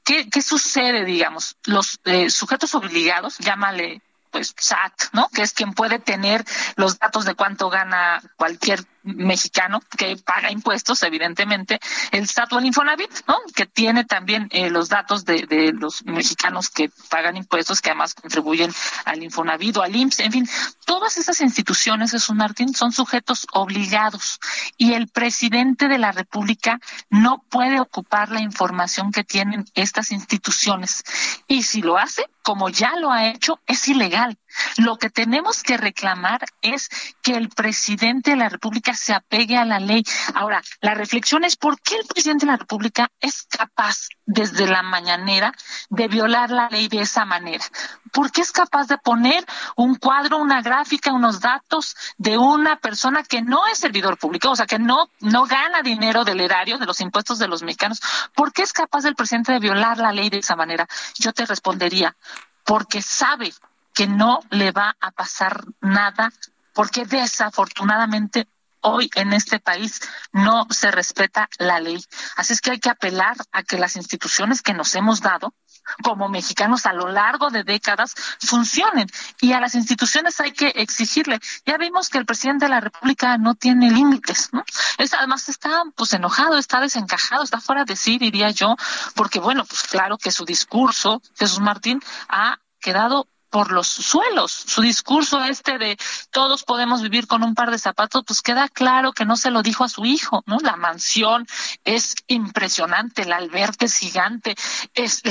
¿Qué, 0.04 0.30
qué 0.30 0.42
sucede, 0.42 1.04
digamos? 1.04 1.56
Los 1.64 2.00
eh, 2.04 2.30
sujetos 2.30 2.74
obligados, 2.74 3.38
llámale 3.38 4.00
pues 4.36 4.54
SAT, 4.54 5.14
¿no? 5.14 5.28
Que 5.30 5.40
es 5.40 5.54
quien 5.54 5.72
puede 5.72 5.98
tener 5.98 6.44
los 6.76 6.98
datos 6.98 7.24
de 7.24 7.34
cuánto 7.34 7.70
gana 7.70 8.20
cualquier 8.36 8.84
mexicano 9.02 9.80
que 9.96 10.18
paga 10.18 10.50
impuestos, 10.50 11.02
evidentemente, 11.04 11.80
el 12.10 12.28
SAT 12.28 12.52
o 12.52 12.58
el 12.58 12.66
Infonavit, 12.66 13.10
¿no? 13.26 13.36
Que 13.54 13.64
tiene 13.64 14.04
también 14.04 14.48
eh, 14.50 14.68
los 14.68 14.90
datos 14.90 15.24
de, 15.24 15.72
los 15.72 16.04
mexicanos 16.04 16.68
que 16.68 16.90
pagan 17.08 17.38
impuestos, 17.38 17.80
que 17.80 17.90
además 17.90 18.12
contribuyen 18.12 18.70
al 19.06 19.22
Infonavit 19.22 19.78
o 19.78 19.82
al 19.82 19.96
IMSS, 19.96 20.20
en 20.20 20.32
fin, 20.32 20.48
todas 20.84 21.16
esas 21.16 21.40
instituciones, 21.40 22.10
Jesús 22.10 22.36
Martín, 22.36 22.74
son 22.74 22.92
sujetos 22.92 23.46
obligados 23.54 24.38
y 24.76 24.92
el 24.92 25.08
presidente 25.08 25.88
de 25.88 25.96
la 25.96 26.12
República 26.12 26.78
no 27.08 27.42
puede 27.48 27.80
ocupar 27.80 28.30
la 28.32 28.42
información 28.42 29.12
que 29.12 29.24
tienen 29.24 29.64
estas 29.74 30.12
instituciones. 30.12 31.04
Y 31.46 31.62
si 31.62 31.80
lo 31.80 31.96
hace, 31.96 32.26
como 32.46 32.68
ya 32.68 32.94
lo 32.94 33.10
ha 33.10 33.26
hecho, 33.26 33.58
es 33.66 33.88
ilegal. 33.88 34.38
Lo 34.78 34.96
que 34.96 35.10
tenemos 35.10 35.62
que 35.62 35.76
reclamar 35.76 36.44
es 36.60 36.88
que 37.22 37.32
el 37.32 37.48
presidente 37.48 38.30
de 38.30 38.36
la 38.36 38.48
República 38.48 38.94
se 38.94 39.14
apegue 39.14 39.56
a 39.56 39.64
la 39.64 39.80
ley. 39.80 40.04
Ahora, 40.34 40.62
la 40.80 40.94
reflexión 40.94 41.44
es 41.44 41.56
por 41.56 41.80
qué 41.80 41.96
el 41.96 42.06
presidente 42.06 42.46
de 42.46 42.52
la 42.52 42.58
República 42.58 43.10
es 43.20 43.44
capaz 43.44 44.08
desde 44.24 44.66
la 44.66 44.82
mañanera 44.82 45.52
de 45.88 46.08
violar 46.08 46.50
la 46.50 46.68
ley 46.68 46.88
de 46.88 47.00
esa 47.00 47.24
manera. 47.24 47.64
¿Por 48.12 48.32
qué 48.32 48.40
es 48.40 48.52
capaz 48.52 48.86
de 48.86 48.98
poner 48.98 49.44
un 49.76 49.94
cuadro, 49.96 50.38
una 50.38 50.62
gráfica, 50.62 51.12
unos 51.12 51.40
datos 51.40 51.96
de 52.18 52.38
una 52.38 52.76
persona 52.76 53.22
que 53.22 53.42
no 53.42 53.66
es 53.66 53.78
servidor 53.78 54.18
público, 54.18 54.50
o 54.50 54.56
sea, 54.56 54.66
que 54.66 54.78
no, 54.78 55.10
no 55.20 55.44
gana 55.44 55.82
dinero 55.82 56.24
del 56.24 56.40
erario, 56.40 56.78
de 56.78 56.86
los 56.86 57.00
impuestos 57.00 57.38
de 57.38 57.48
los 57.48 57.62
mexicanos? 57.62 58.00
¿Por 58.34 58.52
qué 58.52 58.62
es 58.62 58.72
capaz 58.72 59.04
el 59.04 59.14
presidente 59.14 59.52
de 59.52 59.58
violar 59.58 59.98
la 59.98 60.12
ley 60.12 60.30
de 60.30 60.38
esa 60.38 60.56
manera? 60.56 60.88
Yo 61.18 61.32
te 61.32 61.46
respondería, 61.46 62.16
porque 62.64 63.02
sabe 63.02 63.52
que 63.96 64.06
no 64.06 64.40
le 64.50 64.72
va 64.72 64.94
a 65.00 65.10
pasar 65.10 65.64
nada, 65.80 66.30
porque 66.74 67.06
desafortunadamente 67.06 68.46
hoy 68.82 69.10
en 69.14 69.32
este 69.32 69.58
país 69.58 70.02
no 70.32 70.66
se 70.68 70.90
respeta 70.90 71.48
la 71.58 71.80
ley. 71.80 72.04
Así 72.36 72.52
es 72.52 72.60
que 72.60 72.72
hay 72.72 72.78
que 72.78 72.90
apelar 72.90 73.36
a 73.52 73.62
que 73.62 73.78
las 73.78 73.96
instituciones 73.96 74.60
que 74.60 74.74
nos 74.74 74.94
hemos 74.94 75.22
dado 75.22 75.54
como 76.02 76.28
mexicanos 76.28 76.84
a 76.84 76.92
lo 76.92 77.08
largo 77.08 77.48
de 77.48 77.62
décadas 77.62 78.14
funcionen 78.40 79.08
y 79.40 79.52
a 79.52 79.60
las 79.60 79.74
instituciones 79.74 80.40
hay 80.40 80.52
que 80.52 80.68
exigirle. 80.76 81.40
Ya 81.64 81.78
vimos 81.78 82.10
que 82.10 82.18
el 82.18 82.26
presidente 82.26 82.66
de 82.66 82.70
la 82.70 82.80
República 82.80 83.38
no 83.38 83.54
tiene 83.54 83.90
límites, 83.90 84.50
¿no? 84.52 84.62
Es, 84.98 85.14
además 85.14 85.48
está 85.48 85.84
pues 85.94 86.12
enojado, 86.12 86.58
está 86.58 86.80
desencajado, 86.80 87.44
está 87.44 87.60
fuera 87.60 87.86
de 87.86 87.96
sí, 87.96 88.18
diría 88.18 88.50
yo, 88.50 88.76
porque 89.14 89.40
bueno, 89.40 89.64
pues 89.64 89.84
claro 89.84 90.18
que 90.18 90.32
su 90.32 90.44
discurso, 90.44 91.22
Jesús 91.38 91.60
Martín, 91.60 92.02
ha 92.28 92.58
quedado 92.78 93.26
por 93.50 93.72
los 93.72 93.86
suelos. 93.86 94.52
Su 94.52 94.82
discurso 94.82 95.42
este 95.44 95.78
de 95.78 95.96
todos 96.30 96.64
podemos 96.64 97.02
vivir 97.02 97.26
con 97.26 97.42
un 97.42 97.54
par 97.54 97.70
de 97.70 97.78
zapatos, 97.78 98.24
pues 98.26 98.42
queda 98.42 98.68
claro 98.68 99.12
que 99.12 99.24
no 99.24 99.36
se 99.36 99.50
lo 99.50 99.62
dijo 99.62 99.84
a 99.84 99.88
su 99.88 100.04
hijo, 100.04 100.42
¿no? 100.46 100.58
La 100.62 100.76
mansión 100.76 101.46
es 101.84 102.14
impresionante, 102.26 103.24
la 103.24 103.36
alberca 103.36 103.86
es 103.86 103.98
gigante, 103.98 104.54
es 104.94 105.22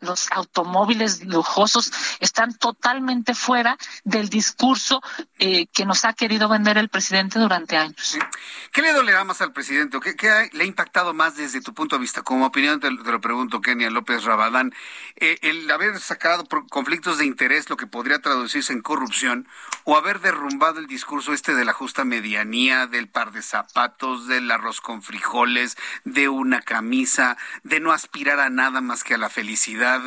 los 0.00 0.30
automóviles 0.30 1.24
lujosos 1.24 1.92
están 2.20 2.54
totalmente 2.54 3.34
fuera 3.34 3.76
del 4.04 4.28
discurso 4.28 5.02
eh, 5.38 5.66
que 5.66 5.84
nos 5.84 6.04
ha 6.04 6.12
querido 6.12 6.48
vender 6.48 6.78
el 6.78 6.88
presidente 6.88 7.38
durante 7.38 7.76
años. 7.76 8.18
¿Qué 8.72 8.82
le 8.82 8.92
dolerá 8.92 9.24
más 9.24 9.40
al 9.40 9.52
presidente? 9.52 9.98
¿Qué, 10.00 10.16
qué 10.16 10.50
le 10.52 10.64
ha 10.64 10.66
impactado 10.66 11.14
más 11.14 11.36
desde 11.36 11.60
tu 11.60 11.74
punto 11.74 11.96
de 11.96 12.00
vista? 12.00 12.22
Como 12.22 12.46
opinión 12.46 12.80
te, 12.80 12.90
lo 12.90 13.20
pregunto, 13.20 13.60
Kenia 13.60 13.90
López 13.90 14.24
Rabadán, 14.24 14.74
eh, 15.16 15.38
el 15.42 15.70
haber 15.70 15.98
sacado 16.00 16.44
conflictos 16.70 17.18
de 17.18 17.26
interés 17.26 17.63
vez 17.64 17.70
lo 17.70 17.76
que 17.76 17.86
podría 17.86 18.20
traducirse 18.20 18.72
en 18.72 18.82
corrupción 18.82 19.48
o 19.84 19.96
haber 19.96 20.20
derrumbado 20.20 20.80
el 20.80 20.86
discurso 20.86 21.32
este 21.32 21.54
de 21.54 21.64
la 21.64 21.72
justa 21.72 22.04
medianía, 22.04 22.86
del 22.86 23.08
par 23.08 23.32
de 23.32 23.42
zapatos, 23.42 24.26
del 24.26 24.50
arroz 24.50 24.80
con 24.80 25.02
frijoles, 25.02 25.76
de 26.04 26.28
una 26.28 26.60
camisa, 26.60 27.36
de 27.62 27.80
no 27.80 27.92
aspirar 27.92 28.40
a 28.40 28.50
nada 28.50 28.80
más 28.80 29.02
que 29.02 29.14
a 29.14 29.18
la 29.18 29.30
felicidad. 29.30 30.00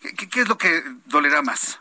¿Qué, 0.00 0.28
qué 0.28 0.42
es 0.42 0.48
lo 0.48 0.58
que 0.58 0.82
dolerá 1.06 1.42
más? 1.42 1.80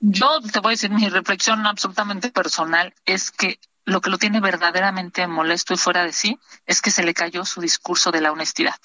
Yo 0.00 0.40
te 0.40 0.58
voy 0.58 0.70
a 0.70 0.74
decir 0.76 0.90
mi 0.90 1.08
reflexión 1.08 1.64
absolutamente 1.66 2.30
personal 2.30 2.92
es 3.04 3.30
que 3.30 3.60
lo 3.84 4.00
que 4.00 4.10
lo 4.10 4.18
tiene 4.18 4.40
verdaderamente 4.40 5.26
molesto 5.26 5.74
y 5.74 5.76
fuera 5.76 6.02
de 6.02 6.12
sí 6.12 6.38
es 6.66 6.82
que 6.82 6.90
se 6.90 7.04
le 7.04 7.14
cayó 7.14 7.44
su 7.44 7.60
discurso 7.60 8.10
de 8.10 8.20
la 8.20 8.32
honestidad. 8.32 8.78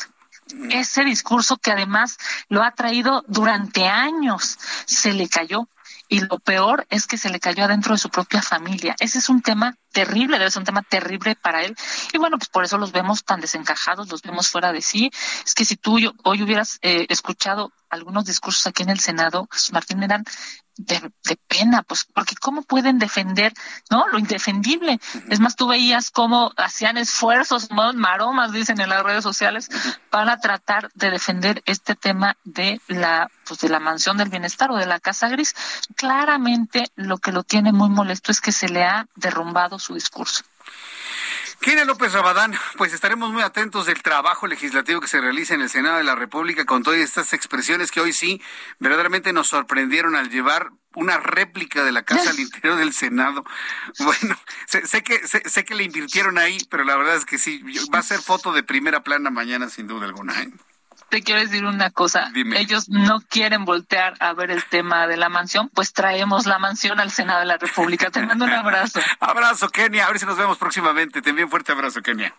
Ese 0.69 1.03
discurso 1.03 1.57
que 1.57 1.72
además 1.72 2.18
lo 2.49 2.64
ha 2.64 2.72
traído 2.72 3.24
durante 3.28 3.88
años, 3.88 4.57
se 4.86 5.14
le 5.14 5.28
cayó. 5.28 5.68
Y 6.10 6.22
lo 6.22 6.40
peor 6.40 6.88
es 6.90 7.06
que 7.06 7.18
se 7.18 7.30
le 7.30 7.40
cayó 7.40 7.65
adentro 7.65 7.94
de 7.94 7.99
su 7.99 8.10
propia 8.10 8.41
familia. 8.41 8.95
Ese 8.99 9.19
es 9.19 9.28
un 9.28 9.41
tema 9.41 9.78
terrible, 9.98 10.38
debe 10.38 10.52
ser 10.52 10.60
un 10.60 10.65
tema 10.65 10.84
terrible 10.84 11.36
para 11.36 11.64
él. 11.64 11.76
Y 12.14 12.19
bueno, 12.19 12.38
pues 12.38 12.49
por 12.49 12.64
eso 12.64 12.78
los 12.78 12.91
vemos 12.91 13.24
tan 13.24 13.41
desencajados, 13.41 14.10
los 14.10 14.22
vemos 14.22 14.48
fuera 14.48 14.72
de 14.72 14.82
sí. 14.82 15.10
Es 15.44 15.56
que 15.56 15.65
si 15.65 15.76
tú 15.76 15.98
hoy 16.24 16.44
hubieras 16.44 16.78
eh, 16.84 17.07
escuchado 17.10 17.72
algunos 17.90 18.26
discursos 18.26 18.68
aquí 18.68 18.84
en 18.84 18.90
el 18.90 18.99
Senado, 18.99 19.48
Jesús 19.52 19.74
Martín, 19.74 20.03
eran 20.03 20.24
de, 20.78 21.11
pena, 21.48 21.84
pues, 21.84 22.06
porque 22.14 22.36
cómo 22.36 22.61
pueden 22.61 22.99
defender, 22.99 23.53
¿no? 23.90 24.07
Lo 24.10 24.19
indefendible. 24.19 24.99
Es 25.30 25.40
más, 25.40 25.56
tú 25.56 25.68
veías 25.68 26.11
cómo 26.11 26.52
hacían 26.57 26.98
esfuerzos, 26.98 27.69
maromas, 27.72 28.52
dicen 28.52 28.80
en 28.80 28.90
las 28.90 29.03
redes 29.03 29.24
sociales, 29.24 29.69
para 30.10 30.40
tratar 30.40 30.91
de 30.94 31.11
defender 31.11 31.64
este 31.65 31.95
tema 31.95 32.38
de 32.44 32.80
la, 32.88 33.30
pues, 33.48 33.60
de 33.61 33.69
la 33.69 33.80
mansión 33.80 34.18
del 34.18 34.30
bienestar 34.30 34.72
o 34.72 34.78
de 34.78 34.86
la 34.86 34.99
casa 34.99 35.30
gris. 35.30 35.56
Claramente 35.95 36.91
lo 36.95 37.18
que 37.18 37.32
lo 37.32 37.44
tiene 37.44 37.72
muy 37.72 37.90
molesto 37.90 38.32
es 38.32 38.41
que 38.41 38.52
se 38.52 38.69
le 38.69 38.84
ha 38.84 39.07
derrumbado 39.15 39.80
su 39.80 39.87
discurso. 39.96 40.44
Kenia 41.62 41.86
López 41.86 42.14
Rabadán, 42.14 42.54
pues 42.78 42.94
estaremos 42.94 43.32
muy 43.32 43.42
atentos 43.42 43.88
del 43.88 44.02
trabajo 44.04 44.48
legislativo 44.48 45.02
que 45.02 45.08
se 45.08 45.20
realiza 45.20 45.56
en 45.56 45.62
el 45.62 45.70
Senado 45.70 45.98
de 45.98 46.04
la 46.04 46.16
República 46.16 46.66
con 46.66 46.84
todas 46.84 47.00
estas 47.00 47.34
expresiones 47.34 47.92
que 47.92 48.00
hoy 48.00 48.14
sí 48.14 48.42
verdaderamente 48.80 49.34
nos 49.34 49.48
sorprendieron 49.48 50.16
al 50.16 50.30
llevar 50.30 50.72
una 50.94 51.18
réplica 51.18 51.84
de 51.84 51.92
la 51.92 52.04
casa 52.04 52.30
al 52.30 52.40
interior 52.40 52.78
del 52.78 52.94
Senado. 52.94 53.44
Bueno, 54.00 54.40
sé, 54.68 55.04
que 55.04 55.28
sé, 55.28 55.66
que 55.66 55.76
le 55.76 55.84
invirtieron 55.84 56.38
ahí, 56.38 56.58
pero 56.70 56.84
la 56.84 56.96
verdad 56.96 57.16
es 57.16 57.26
que 57.26 57.38
sí, 57.38 57.62
va 57.94 58.00
a 58.00 58.04
ser 58.04 58.22
foto 58.22 58.54
de 58.54 58.64
primera 58.64 59.04
plana 59.04 59.30
mañana 59.30 59.70
sin 59.70 59.88
duda 59.88 60.06
alguna. 60.06 60.42
¿eh? 60.42 60.52
Te 61.10 61.22
quiero 61.22 61.42
decir 61.42 61.66
una 61.66 61.90
cosa. 61.92 62.32
Ellos 62.34 62.90
no 62.90 63.22
quieren 63.22 63.66
voltear 63.66 64.16
a 64.20 64.34
ver 64.34 64.52
el 64.52 64.64
tema 64.66 65.08
de 65.08 65.18
la 65.18 65.30
mansión, 65.30 65.70
pues 65.70 65.94
traemos 65.94 66.46
la 66.46 66.60
mansión 66.60 67.00
al 67.00 67.12
Senado 67.12 67.40
de 67.40 67.46
la 67.46 67.58
República. 67.58 68.10
Te 68.10 68.26
mando 68.26 68.46
un 68.46 68.52
abrazo. 68.52 69.00
abrazo, 69.20 69.70
Kenia. 69.70 70.06
A 70.06 70.10
ver 70.10 70.20
si 70.20 70.26
nos 70.26 70.38
vemos 70.38 70.58
próximamente. 70.58 71.22
Te 71.22 71.30
envío 71.30 71.46
un 71.46 71.52
fuerte 71.52 71.72
abrazo, 71.72 72.02
Kenia. 72.02 72.34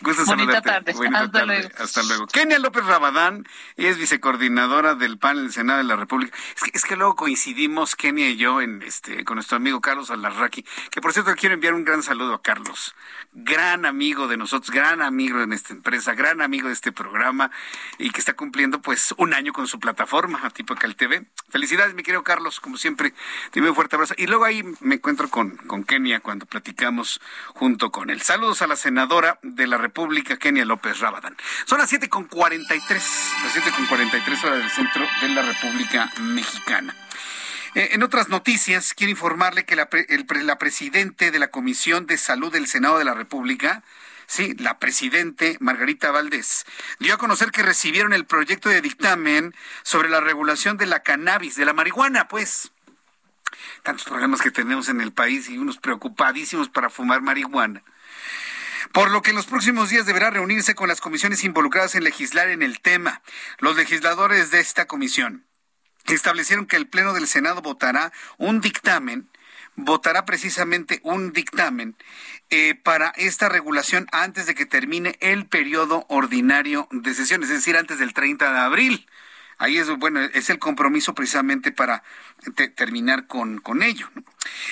Gusto 0.00 0.24
Bonita 0.24 0.62
tarde. 0.62 0.92
Hasta 1.14 1.44
luego. 1.44 1.68
Hasta 1.78 2.02
luego. 2.02 2.26
Kenia 2.28 2.58
López 2.58 2.84
Rabadán 2.84 3.46
es 3.76 3.98
vicecoordinadora 3.98 4.94
del 4.94 5.18
panel 5.18 5.44
del 5.44 5.52
Senado 5.52 5.78
de 5.78 5.84
la 5.84 5.96
República. 5.96 6.36
Es 6.56 6.62
que, 6.62 6.70
es 6.74 6.84
que 6.84 6.96
luego 6.96 7.16
coincidimos, 7.16 7.96
Kenia 7.96 8.28
y 8.28 8.36
yo, 8.36 8.60
en 8.60 8.82
este, 8.82 9.24
con 9.24 9.36
nuestro 9.36 9.56
amigo 9.56 9.80
Carlos 9.80 10.10
Alarraqui, 10.10 10.64
que 10.90 11.00
por 11.00 11.12
cierto 11.12 11.34
quiero 11.34 11.54
enviar 11.54 11.74
un 11.74 11.84
gran 11.84 12.02
saludo 12.02 12.34
a 12.34 12.42
Carlos. 12.42 12.94
Gran 13.32 13.86
amigo 13.86 14.28
de 14.28 14.36
nosotros, 14.36 14.70
gran 14.70 15.02
amigo 15.02 15.40
en 15.40 15.52
esta 15.52 15.72
empresa, 15.72 16.14
gran 16.14 16.40
amigo 16.40 16.68
de 16.68 16.74
este 16.74 16.92
programa 16.92 17.50
y 17.98 18.11
que 18.12 18.20
está 18.20 18.34
cumpliendo 18.34 18.80
pues 18.80 19.14
un 19.18 19.34
año 19.34 19.52
con 19.52 19.66
su 19.66 19.80
plataforma, 19.80 20.40
a 20.44 20.50
tipo 20.50 20.74
TV. 20.74 21.26
Felicidades, 21.48 21.94
mi 21.94 22.02
querido 22.02 22.22
Carlos, 22.22 22.60
como 22.60 22.76
siempre, 22.76 23.12
te 23.50 23.60
un 23.60 23.74
fuerte 23.74 23.96
abrazo. 23.96 24.14
Y 24.16 24.26
luego 24.26 24.44
ahí 24.44 24.62
me 24.80 24.96
encuentro 24.96 25.28
con, 25.28 25.56
Kenia 25.84 26.20
cuando 26.20 26.46
platicamos 26.46 27.20
junto 27.48 27.90
con 27.90 28.10
él. 28.10 28.22
Saludos 28.22 28.62
a 28.62 28.66
la 28.66 28.76
senadora 28.76 29.38
de 29.42 29.66
la 29.66 29.78
República, 29.78 30.36
Kenia 30.36 30.64
López 30.64 31.00
Rabadán. 31.00 31.36
Son 31.66 31.78
las 31.78 31.88
siete 31.88 32.08
con 32.08 32.24
cuarenta 32.24 32.74
las 32.74 33.52
siete 33.52 33.70
con 33.70 33.86
tres 34.24 34.44
horas 34.44 34.58
del 34.58 34.70
centro 34.70 35.06
de 35.20 35.28
la 35.28 35.42
República 35.42 36.10
Mexicana. 36.20 36.94
Eh, 37.74 37.90
en 37.92 38.02
otras 38.02 38.28
noticias, 38.28 38.92
quiero 38.92 39.10
informarle 39.10 39.64
que 39.64 39.76
la, 39.76 39.88
el, 40.08 40.26
la 40.46 40.58
presidente 40.58 41.30
de 41.30 41.38
la 41.38 41.48
Comisión 41.48 42.06
de 42.06 42.18
Salud 42.18 42.52
del 42.52 42.66
Senado 42.66 42.98
de 42.98 43.04
la 43.04 43.14
República, 43.14 43.82
Sí, 44.34 44.54
la 44.58 44.78
presidente 44.78 45.58
Margarita 45.60 46.10
Valdés 46.10 46.64
dio 46.98 47.12
a 47.12 47.18
conocer 47.18 47.50
que 47.50 47.62
recibieron 47.62 48.14
el 48.14 48.24
proyecto 48.24 48.70
de 48.70 48.80
dictamen 48.80 49.54
sobre 49.82 50.08
la 50.08 50.22
regulación 50.22 50.78
de 50.78 50.86
la 50.86 51.02
cannabis, 51.02 51.54
de 51.54 51.66
la 51.66 51.74
marihuana, 51.74 52.28
pues. 52.28 52.72
Tantos 53.82 54.06
problemas 54.06 54.40
que 54.40 54.50
tenemos 54.50 54.88
en 54.88 55.02
el 55.02 55.12
país 55.12 55.50
y 55.50 55.58
unos 55.58 55.76
preocupadísimos 55.76 56.70
para 56.70 56.88
fumar 56.88 57.20
marihuana. 57.20 57.82
Por 58.94 59.10
lo 59.10 59.20
que 59.20 59.32
en 59.32 59.36
los 59.36 59.44
próximos 59.44 59.90
días 59.90 60.06
deberá 60.06 60.30
reunirse 60.30 60.74
con 60.74 60.88
las 60.88 61.02
comisiones 61.02 61.44
involucradas 61.44 61.94
en 61.94 62.04
legislar 62.04 62.48
en 62.48 62.62
el 62.62 62.80
tema. 62.80 63.20
Los 63.58 63.76
legisladores 63.76 64.50
de 64.50 64.60
esta 64.60 64.86
comisión 64.86 65.44
establecieron 66.06 66.64
que 66.64 66.76
el 66.76 66.88
Pleno 66.88 67.12
del 67.12 67.28
Senado 67.28 67.60
votará 67.60 68.14
un 68.38 68.62
dictamen 68.62 69.28
votará 69.76 70.24
precisamente 70.24 71.00
un 71.02 71.32
dictamen 71.32 71.96
eh, 72.50 72.74
para 72.74 73.08
esta 73.16 73.48
regulación 73.48 74.06
antes 74.12 74.46
de 74.46 74.54
que 74.54 74.66
termine 74.66 75.16
el 75.20 75.46
periodo 75.46 76.04
ordinario 76.08 76.88
de 76.90 77.14
sesión, 77.14 77.42
es 77.42 77.48
decir, 77.48 77.76
antes 77.76 77.98
del 77.98 78.12
30 78.12 78.52
de 78.52 78.58
abril. 78.58 79.06
Ahí 79.58 79.78
es, 79.78 79.88
bueno, 79.98 80.20
es 80.20 80.50
el 80.50 80.58
compromiso 80.58 81.14
precisamente 81.14 81.70
para 81.70 82.02
terminar 82.74 83.28
con, 83.28 83.60
con 83.60 83.82
ello. 83.82 84.10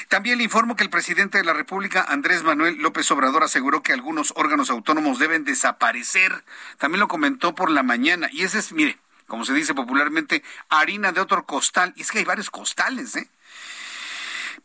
También 0.09 0.39
le 0.39 0.45
informo 0.45 0.75
que 0.75 0.83
el 0.83 0.91
presidente 0.91 1.39
de 1.39 1.45
la 1.45 1.53
República, 1.53 2.05
Andrés 2.09 2.43
Manuel 2.43 2.79
López 2.79 3.09
Obrador, 3.13 3.45
aseguró 3.45 3.83
que 3.83 3.93
algunos 3.93 4.33
órganos 4.35 4.69
autónomos 4.69 5.21
deben 5.21 5.45
desaparecer. 5.45 6.45
También 6.79 6.99
lo 6.99 7.07
comentó 7.07 7.55
por 7.55 7.71
la 7.71 7.85
mañana. 7.85 8.29
Y 8.33 8.43
ese 8.43 8.59
es, 8.59 8.73
mire, 8.73 8.99
como 9.29 9.45
se 9.45 9.55
dice 9.55 9.75
popularmente, 9.75 10.43
harina 10.69 11.13
de 11.13 11.21
otro 11.21 11.47
costal. 11.47 11.93
Y 11.95 12.03
es 12.03 12.11
que 12.11 12.19
hay 12.19 12.25
varios 12.25 12.51
costales, 12.51 13.15
¿eh? 13.15 13.29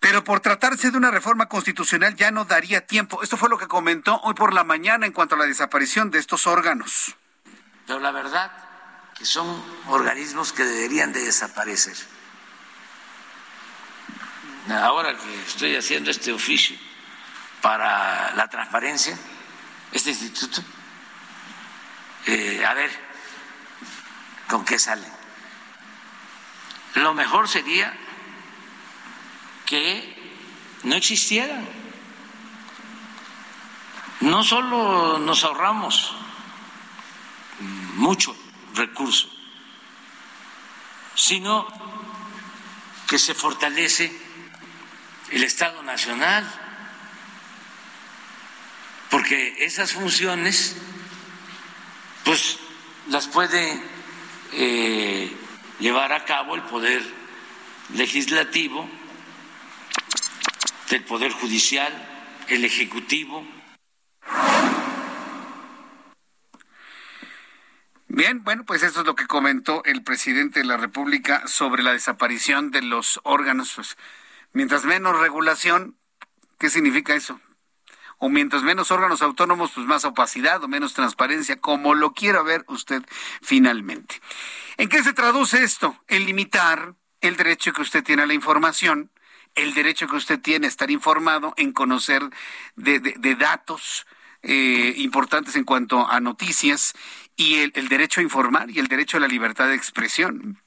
Pero 0.06 0.24
por 0.24 0.40
tratarse 0.40 0.92
de 0.92 0.98
una 1.00 1.10
reforma 1.10 1.48
constitucional 1.48 2.16
ya 2.16 2.30
no 2.30 2.46
daría 2.46 2.86
tiempo. 2.86 3.24
Esto 3.24 3.38
fue 3.38 3.50
lo 3.50 3.58
que 3.58 3.68
comentó 3.68 4.22
hoy 4.22 4.36
por 4.36 4.54
la 4.54 4.64
mañana 4.64 5.08
en 5.08 5.12
cuanto 5.12 5.34
a 5.34 5.38
la 5.40 5.46
desaparición 5.46 6.12
de 6.12 6.20
estos 6.20 6.46
órganos. 6.46 7.16
Pero 7.88 8.00
la 8.00 8.12
verdad 8.12 8.52
que 9.18 9.26
son 9.26 9.48
organismos 9.88 10.54
que 10.54 10.64
deberían 10.64 11.12
de 11.12 11.24
desaparecer. 11.24 11.96
Ahora 14.70 15.18
que 15.18 15.42
estoy 15.42 15.76
haciendo 15.76 16.12
este 16.12 16.32
oficio 16.32 16.78
para 17.64 18.32
la 18.36 18.48
transparencia, 18.48 19.18
este 19.92 20.12
instituto, 20.12 20.62
eh, 22.28 22.64
a 22.64 22.76
ver 22.76 22.92
con 24.48 24.64
qué 24.66 24.78
salen. 24.78 25.12
Lo 26.94 27.16
mejor 27.16 27.50
sería 27.50 28.05
que 29.66 30.16
no 30.84 30.96
existieran. 30.96 31.68
No 34.22 34.44
solo 34.44 35.20
nos 35.20 35.44
ahorramos 35.44 36.16
mucho 37.96 38.36
recurso, 38.74 39.30
sino 41.16 41.68
que 43.08 43.20
se 43.20 43.34
fortalece 43.34 44.12
el 45.32 45.44
Estado 45.44 45.82
Nacional, 45.84 46.50
porque 49.10 49.64
esas 49.66 49.94
funciones, 49.94 50.76
pues 52.24 52.58
las 53.08 53.28
puede 53.28 53.82
eh, 54.54 55.32
llevar 55.80 56.14
a 56.14 56.26
cabo 56.26 56.56
el 56.56 56.64
Poder 56.64 57.04
Legislativo 57.94 58.90
del 60.90 61.04
Poder 61.04 61.32
Judicial, 61.32 61.94
el 62.48 62.66
Ejecutivo. 62.66 63.46
Bien, 68.08 68.44
bueno, 68.44 68.64
pues 68.66 68.84
eso 68.84 69.02
es 69.02 69.06
lo 69.06 69.16
que 69.16 69.28
comentó 69.28 69.84
el 69.84 70.04
presidente 70.04 70.60
de 70.60 70.66
la 70.66 70.78
República 70.78 71.48
sobre 71.48 71.84
la 71.84 71.92
desaparición 71.92 72.72
de 72.72 72.82
los 72.82 73.20
órganos. 73.24 73.74
Pues, 73.76 73.98
mientras 74.54 74.86
menos 74.86 75.20
regulación, 75.20 75.98
¿qué 76.60 76.70
significa 76.70 77.16
eso? 77.16 77.42
O 78.18 78.30
mientras 78.30 78.64
menos 78.64 78.92
órganos 78.92 79.22
autónomos, 79.22 79.72
pues 79.76 79.86
más 79.88 80.06
opacidad 80.06 80.64
o 80.64 80.70
menos 80.70 80.94
transparencia, 80.94 81.58
como 81.58 81.94
lo 81.94 82.14
quiera 82.14 82.42
ver 82.44 82.64
usted 82.68 83.04
finalmente. 83.42 84.22
¿En 84.78 84.88
qué 84.88 85.04
se 85.04 85.12
traduce 85.12 85.62
esto? 85.64 86.02
En 86.08 86.26
limitar 86.26 86.96
el 87.20 87.36
derecho 87.36 87.74
que 87.74 87.82
usted 87.82 88.04
tiene 88.04 88.22
a 88.24 88.28
la 88.28 88.34
información 88.34 89.12
el 89.56 89.74
derecho 89.74 90.08
que 90.08 90.18
usted 90.18 90.40
tiene 90.40 90.68
a 90.68 90.70
estar 90.70 90.92
informado, 90.92 91.54
en 91.58 91.72
conocer 91.72 92.22
de, 92.76 93.36
datos 93.40 94.06
eh, 94.44 94.94
importantes 94.98 95.56
en 95.56 95.64
cuanto 95.64 96.08
a 96.08 96.20
noticias 96.20 96.94
y 97.36 97.58
el, 97.58 97.90
derecho 97.90 98.22
a 98.22 98.24
informar 98.24 98.70
y 98.70 98.80
el 98.80 98.88
derecho 98.88 99.18
a 99.18 99.20
la 99.20 99.28
libertad 99.28 99.68
de 99.68 99.76
expresión. 99.76 100.62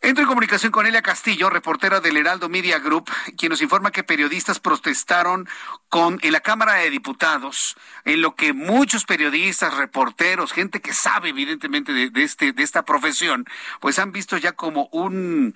Entro 0.00 0.22
en 0.22 0.28
comunicación 0.28 0.72
con 0.72 0.86
Elia 0.86 1.02
Castillo, 1.02 1.48
reportera 1.48 2.00
del 2.00 2.16
Heraldo 2.16 2.48
Media 2.48 2.78
Group, 2.78 3.10
quien 3.36 3.50
nos 3.50 3.62
informa 3.62 3.90
que 3.90 4.02
periodistas 4.02 4.58
protestaron 4.58 5.48
con, 5.88 6.18
en 6.22 6.32
la 6.32 6.40
Cámara 6.40 6.74
de 6.74 6.90
Diputados, 6.90 7.76
en 8.04 8.20
lo 8.20 8.34
que 8.34 8.52
muchos 8.52 9.04
periodistas, 9.04 9.74
reporteros, 9.74 10.52
gente 10.52 10.80
que 10.80 10.92
sabe 10.92 11.30
evidentemente 11.30 11.92
de, 11.92 12.10
este, 12.22 12.52
de 12.52 12.62
esta 12.62 12.84
profesión, 12.84 13.46
pues 13.80 13.98
han 13.98 14.12
visto 14.12 14.36
ya 14.38 14.52
como 14.52 14.88
un, 14.92 15.54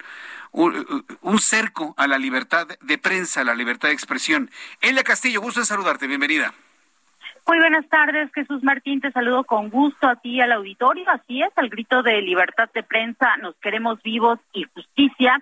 un, 0.53 1.05
un, 1.23 1.39
cerco 1.39 1.95
a 1.97 2.07
la 2.07 2.19
libertad 2.19 2.69
de 2.81 2.99
prensa, 2.99 3.41
a 3.41 3.45
la 3.45 3.55
libertad 3.55 3.89
de 3.89 3.95
expresión. 3.95 4.51
Elia 4.81 5.03
Castillo, 5.03 5.41
gusto 5.41 5.61
de 5.61 5.67
saludarte, 5.67 6.07
bienvenida. 6.07 6.55
Muy 7.49 7.59
buenas 7.59 7.89
tardes, 7.89 8.29
Jesús 8.35 8.65
Martín, 8.65 9.01
te 9.01 9.13
saludo 9.13 9.45
con 9.45 9.71
gusto 9.71 10.09
a 10.09 10.17
ti 10.17 10.41
al 10.41 10.51
auditorio. 10.51 11.05
Así 11.09 11.43
es, 11.43 11.51
al 11.55 11.69
grito 11.69 12.03
de 12.03 12.21
libertad 12.21 12.69
de 12.75 12.83
prensa, 12.83 13.37
nos 13.37 13.55
queremos 13.57 14.03
vivos 14.03 14.41
y 14.53 14.65
justicia 14.65 15.41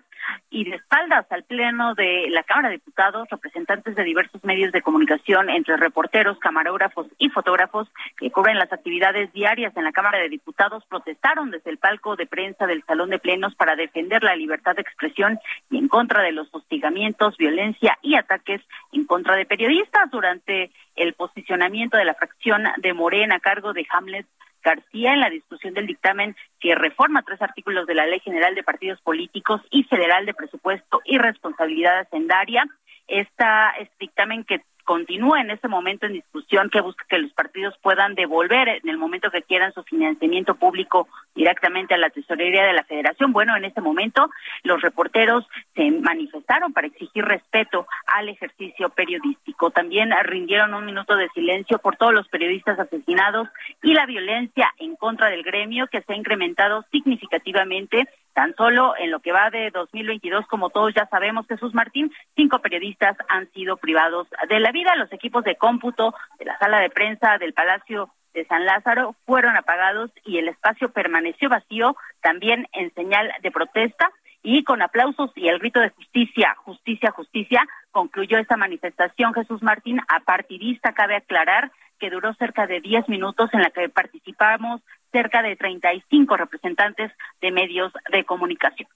y 0.50 0.64
de 0.64 0.76
espaldas 0.76 1.26
al 1.30 1.44
Pleno 1.44 1.94
de 1.94 2.28
la 2.30 2.42
Cámara 2.42 2.68
de 2.68 2.76
Diputados, 2.76 3.28
representantes 3.30 3.94
de 3.94 4.04
diversos 4.04 4.42
medios 4.44 4.72
de 4.72 4.82
comunicación, 4.82 5.50
entre 5.50 5.76
reporteros, 5.76 6.38
camarógrafos 6.38 7.06
y 7.18 7.28
fotógrafos 7.30 7.88
que 8.16 8.30
cubren 8.30 8.58
las 8.58 8.72
actividades 8.72 9.32
diarias 9.32 9.76
en 9.76 9.84
la 9.84 9.92
Cámara 9.92 10.18
de 10.18 10.28
Diputados, 10.28 10.84
protestaron 10.88 11.50
desde 11.50 11.70
el 11.70 11.78
palco 11.78 12.16
de 12.16 12.26
prensa 12.26 12.66
del 12.66 12.84
Salón 12.84 13.10
de 13.10 13.18
Plenos 13.18 13.54
para 13.54 13.76
defender 13.76 14.22
la 14.22 14.36
libertad 14.36 14.74
de 14.74 14.82
expresión 14.82 15.38
y 15.70 15.78
en 15.78 15.88
contra 15.88 16.22
de 16.22 16.32
los 16.32 16.48
hostigamientos, 16.52 17.36
violencia 17.36 17.98
y 18.02 18.14
ataques 18.16 18.60
en 18.92 19.04
contra 19.06 19.36
de 19.36 19.46
periodistas. 19.46 20.10
Durante 20.10 20.70
el 20.96 21.14
posicionamiento 21.14 21.96
de 21.96 22.04
la 22.04 22.14
fracción 22.14 22.64
de 22.76 22.92
Morena 22.92 23.36
a 23.36 23.40
cargo 23.40 23.72
de 23.72 23.86
Hamlet 23.90 24.26
García 24.64 25.12
en 25.12 25.20
la 25.20 25.30
discusión 25.30 25.74
del 25.74 25.86
dictamen 25.86 26.34
que 26.58 26.74
reforma 26.74 27.22
tres 27.22 27.40
artículos 27.42 27.86
de 27.86 27.94
la 27.94 28.06
Ley 28.06 28.20
General 28.20 28.54
de 28.54 28.62
Partidos 28.64 29.00
Políticos 29.02 29.60
y 29.70 29.84
Federal 29.84 30.26
de 30.26 30.34
Presupuesto 30.34 31.00
y 31.04 31.18
Responsabilidad 31.18 32.00
Hacendaria. 32.00 32.66
Esta, 33.06 33.70
este 33.78 33.94
dictamen 34.00 34.44
que 34.44 34.62
continúa 34.84 35.40
en 35.40 35.50
este 35.50 35.68
momento 35.68 36.06
en 36.06 36.12
discusión 36.12 36.70
que 36.70 36.80
busca 36.80 37.04
que 37.08 37.18
los 37.18 37.32
partidos 37.32 37.74
puedan 37.82 38.14
devolver 38.14 38.68
en 38.68 38.88
el 38.88 38.98
momento 38.98 39.30
que 39.30 39.42
quieran 39.42 39.72
su 39.72 39.82
financiamiento 39.82 40.54
público 40.54 41.08
directamente 41.34 41.94
a 41.94 41.98
la 41.98 42.10
tesorería 42.10 42.64
de 42.64 42.72
la 42.72 42.84
federación. 42.84 43.32
Bueno, 43.32 43.56
en 43.56 43.64
este 43.64 43.80
momento 43.80 44.30
los 44.62 44.80
reporteros 44.80 45.46
se 45.74 45.90
manifestaron 45.90 46.72
para 46.72 46.86
exigir 46.86 47.24
respeto 47.24 47.86
al 48.06 48.28
ejercicio 48.28 48.90
periodístico. 48.90 49.70
También 49.70 50.12
rindieron 50.22 50.74
un 50.74 50.84
minuto 50.84 51.16
de 51.16 51.28
silencio 51.30 51.78
por 51.78 51.96
todos 51.96 52.12
los 52.12 52.28
periodistas 52.28 52.78
asesinados 52.78 53.48
y 53.82 53.94
la 53.94 54.06
violencia 54.06 54.72
en 54.78 54.96
contra 54.96 55.30
del 55.30 55.42
gremio 55.42 55.86
que 55.88 56.02
se 56.02 56.12
ha 56.12 56.16
incrementado 56.16 56.84
significativamente 56.92 58.06
Tan 58.34 58.52
solo 58.56 58.94
en 58.98 59.12
lo 59.12 59.20
que 59.20 59.30
va 59.30 59.48
de 59.50 59.70
2022, 59.70 60.48
como 60.48 60.68
todos 60.70 60.92
ya 60.92 61.06
sabemos, 61.06 61.46
Jesús 61.46 61.72
Martín, 61.72 62.12
cinco 62.34 62.58
periodistas 62.58 63.16
han 63.28 63.48
sido 63.52 63.76
privados 63.76 64.26
de 64.48 64.58
la 64.58 64.72
vida. 64.74 64.94
Los 64.96 65.10
equipos 65.10 65.42
de 65.44 65.56
cómputo 65.56 66.14
de 66.38 66.44
la 66.44 66.58
sala 66.58 66.80
de 66.80 66.90
prensa 66.90 67.38
del 67.38 67.54
Palacio 67.54 68.12
de 68.34 68.44
San 68.44 68.66
Lázaro 68.66 69.16
fueron 69.24 69.56
apagados 69.56 70.10
y 70.24 70.36
el 70.36 70.48
espacio 70.48 70.92
permaneció 70.92 71.48
vacío, 71.48 71.96
también 72.20 72.68
en 72.72 72.92
señal 72.92 73.32
de 73.42 73.50
protesta 73.50 74.10
y 74.42 74.62
con 74.62 74.82
aplausos 74.82 75.30
y 75.36 75.48
el 75.48 75.58
grito 75.58 75.80
de 75.80 75.88
justicia, 75.88 76.54
justicia, 76.58 77.10
justicia, 77.12 77.66
concluyó 77.90 78.36
esta 78.36 78.58
manifestación 78.58 79.32
Jesús 79.32 79.62
Martín 79.62 80.00
apartidista, 80.08 80.92
cabe 80.92 81.16
aclarar 81.16 81.72
que 81.98 82.10
duró 82.10 82.34
cerca 82.34 82.66
de 82.66 82.80
diez 82.80 83.08
minutos 83.08 83.48
en 83.54 83.62
la 83.62 83.70
que 83.70 83.88
participamos 83.88 84.82
cerca 85.12 85.42
de 85.42 85.56
35 85.56 86.36
representantes 86.36 87.10
de 87.40 87.52
medios 87.52 87.92
de 88.12 88.24
comunicación. 88.24 88.88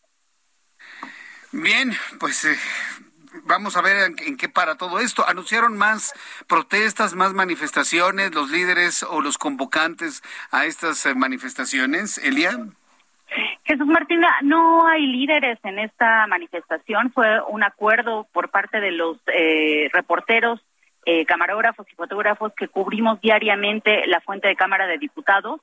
Bien, 1.52 1.92
pues 2.20 2.44
eh, 2.44 2.56
vamos 3.44 3.76
a 3.76 3.82
ver 3.82 4.12
en, 4.26 4.36
qué 4.36 4.48
para 4.48 4.76
todo 4.76 4.98
esto. 4.98 5.24
¿Anunciaron 5.26 5.76
más 5.76 6.14
protestas, 6.46 7.14
más 7.14 7.32
manifestaciones, 7.34 8.34
los 8.34 8.50
líderes 8.50 9.02
o 9.02 9.20
los 9.20 9.38
convocantes 9.38 10.22
a 10.50 10.66
estas 10.66 11.04
eh, 11.06 11.14
manifestaciones, 11.14 12.18
Elia? 12.18 12.50
Jesús 13.64 13.86
Martina, 13.86 14.34
no 14.42 14.86
hay 14.86 15.06
líderes 15.06 15.58
en 15.62 15.78
esta 15.78 16.26
manifestación. 16.26 17.12
Fue 17.12 17.42
un 17.48 17.62
acuerdo 17.62 18.26
por 18.32 18.50
parte 18.50 18.80
de 18.80 18.92
los 18.92 19.18
eh, 19.26 19.88
reporteros, 19.92 20.60
camarógrafos 21.26 21.86
y 21.90 21.94
fotógrafos 21.94 22.52
que 22.54 22.68
cubrimos 22.68 23.18
diariamente 23.22 24.06
la 24.08 24.20
fuente 24.20 24.46
de 24.46 24.56
Cámara 24.56 24.86
de 24.86 24.98
Diputados. 24.98 25.58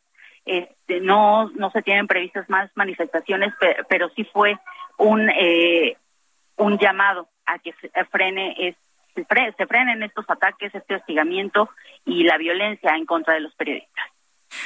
Este, 0.45 1.01
no, 1.01 1.49
no 1.55 1.71
se 1.71 1.81
tienen 1.81 2.05
previstas 2.05 2.47
más 2.49 2.69
manifestaciones, 2.75 3.53
pero, 3.89 4.09
sí 4.09 4.23
fue 4.25 4.57
un, 4.97 5.27
eh, 5.29 5.97
un 6.57 6.77
llamado 6.77 7.27
a 7.45 7.59
que 7.59 7.73
se 7.73 8.05
frene 8.05 8.55
es, 8.57 8.75
se, 9.15 9.65
frenen 9.67 10.03
estos 10.03 10.29
ataques, 10.29 10.73
este 10.73 10.95
hostigamiento 10.95 11.69
y 12.05 12.23
la 12.23 12.37
violencia 12.37 12.95
en 12.95 13.05
contra 13.05 13.33
de 13.33 13.41
los 13.41 13.53
periodistas. 13.55 14.05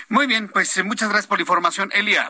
Muy 0.08 0.28
bien, 0.28 0.50
pues 0.50 0.76
eh, 0.78 0.84
muchas 0.84 1.10
gracias 1.10 1.28
por 1.28 1.38
la 1.38 1.44
información, 1.44 1.90
Elia. 1.94 2.30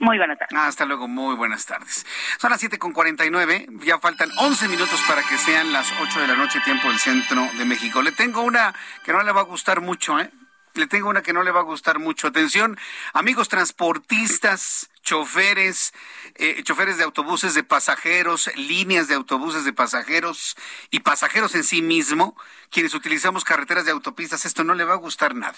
Muy 0.00 0.16
buenas 0.16 0.38
tardes. 0.38 0.56
hasta 0.56 0.84
luego, 0.84 1.08
muy 1.08 1.34
buenas 1.34 1.66
tardes. 1.66 2.06
Son 2.38 2.50
las 2.50 2.60
siete 2.60 2.78
con 2.78 2.94
nueve, 3.30 3.66
ya 3.80 3.98
faltan 3.98 4.30
11 4.38 4.68
minutos 4.68 5.02
para 5.08 5.22
que 5.22 5.36
sean 5.36 5.72
las 5.72 5.92
8 6.00 6.20
de 6.20 6.28
la 6.28 6.36
noche, 6.36 6.60
tiempo 6.64 6.88
del 6.88 7.00
centro 7.00 7.48
de 7.58 7.64
México. 7.64 8.00
Le 8.00 8.12
tengo 8.12 8.42
una 8.42 8.72
que 9.04 9.12
no 9.12 9.22
le 9.24 9.32
va 9.32 9.40
a 9.40 9.44
gustar 9.44 9.80
mucho, 9.80 10.20
¿eh? 10.20 10.30
le 10.78 10.86
tengo 10.86 11.08
una 11.10 11.22
que 11.22 11.32
no 11.32 11.42
le 11.42 11.50
va 11.50 11.60
a 11.60 11.64
gustar 11.64 11.98
mucho. 11.98 12.28
Atención, 12.28 12.78
amigos 13.12 13.48
transportistas, 13.48 14.90
choferes, 15.08 15.94
eh, 16.34 16.62
choferes 16.64 16.98
de 16.98 17.04
autobuses 17.04 17.54
de 17.54 17.64
pasajeros, 17.64 18.50
líneas 18.56 19.08
de 19.08 19.14
autobuses 19.14 19.64
de 19.64 19.72
pasajeros 19.72 20.54
y 20.90 21.00
pasajeros 21.00 21.54
en 21.54 21.64
sí 21.64 21.80
mismo, 21.80 22.36
quienes 22.70 22.92
utilizamos 22.92 23.42
carreteras 23.42 23.86
de 23.86 23.92
autopistas, 23.92 24.44
esto 24.44 24.64
no 24.64 24.74
le 24.74 24.84
va 24.84 24.92
a 24.92 24.98
gustar 24.98 25.34
nada. 25.34 25.56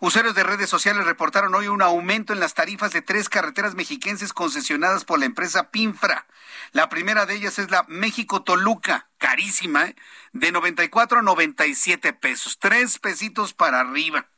Usuarios 0.00 0.36
de 0.36 0.44
redes 0.44 0.70
sociales 0.70 1.06
reportaron 1.06 1.56
hoy 1.56 1.66
un 1.66 1.82
aumento 1.82 2.32
en 2.32 2.38
las 2.38 2.54
tarifas 2.54 2.92
de 2.92 3.02
tres 3.02 3.28
carreteras 3.28 3.74
mexiquenses 3.74 4.32
concesionadas 4.32 5.04
por 5.04 5.18
la 5.18 5.26
empresa 5.26 5.72
Pinfra. 5.72 6.28
La 6.70 6.88
primera 6.88 7.26
de 7.26 7.34
ellas 7.34 7.58
es 7.58 7.72
la 7.72 7.84
México-Toluca, 7.88 9.08
carísima, 9.18 9.86
¿eh? 9.86 9.96
de 10.32 10.52
94 10.52 11.18
a 11.18 11.22
97 11.22 12.12
pesos, 12.12 12.58
tres 12.60 13.00
pesitos 13.00 13.54
para 13.54 13.80
arriba. 13.80 14.28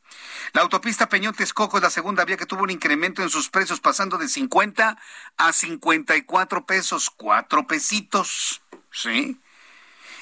La 0.53 0.63
autopista 0.63 1.09
Peñón 1.09 1.35
Texcoco 1.35 1.77
es 1.77 1.83
la 1.83 1.91
segunda 1.91 2.25
vía 2.25 2.37
que 2.37 2.47
tuvo 2.47 2.65
un 2.65 2.71
incremento 2.71 3.23
en 3.23 3.31
sus 3.31 3.49
precios 3.51 3.81
pasando 3.81 4.19
de 4.19 4.29
50 4.29 4.99
a 5.37 5.53
54 5.53 6.67
pesos, 6.67 7.11
cuatro 7.11 7.67
pesitos. 7.67 8.63
¿Sí? 8.91 9.39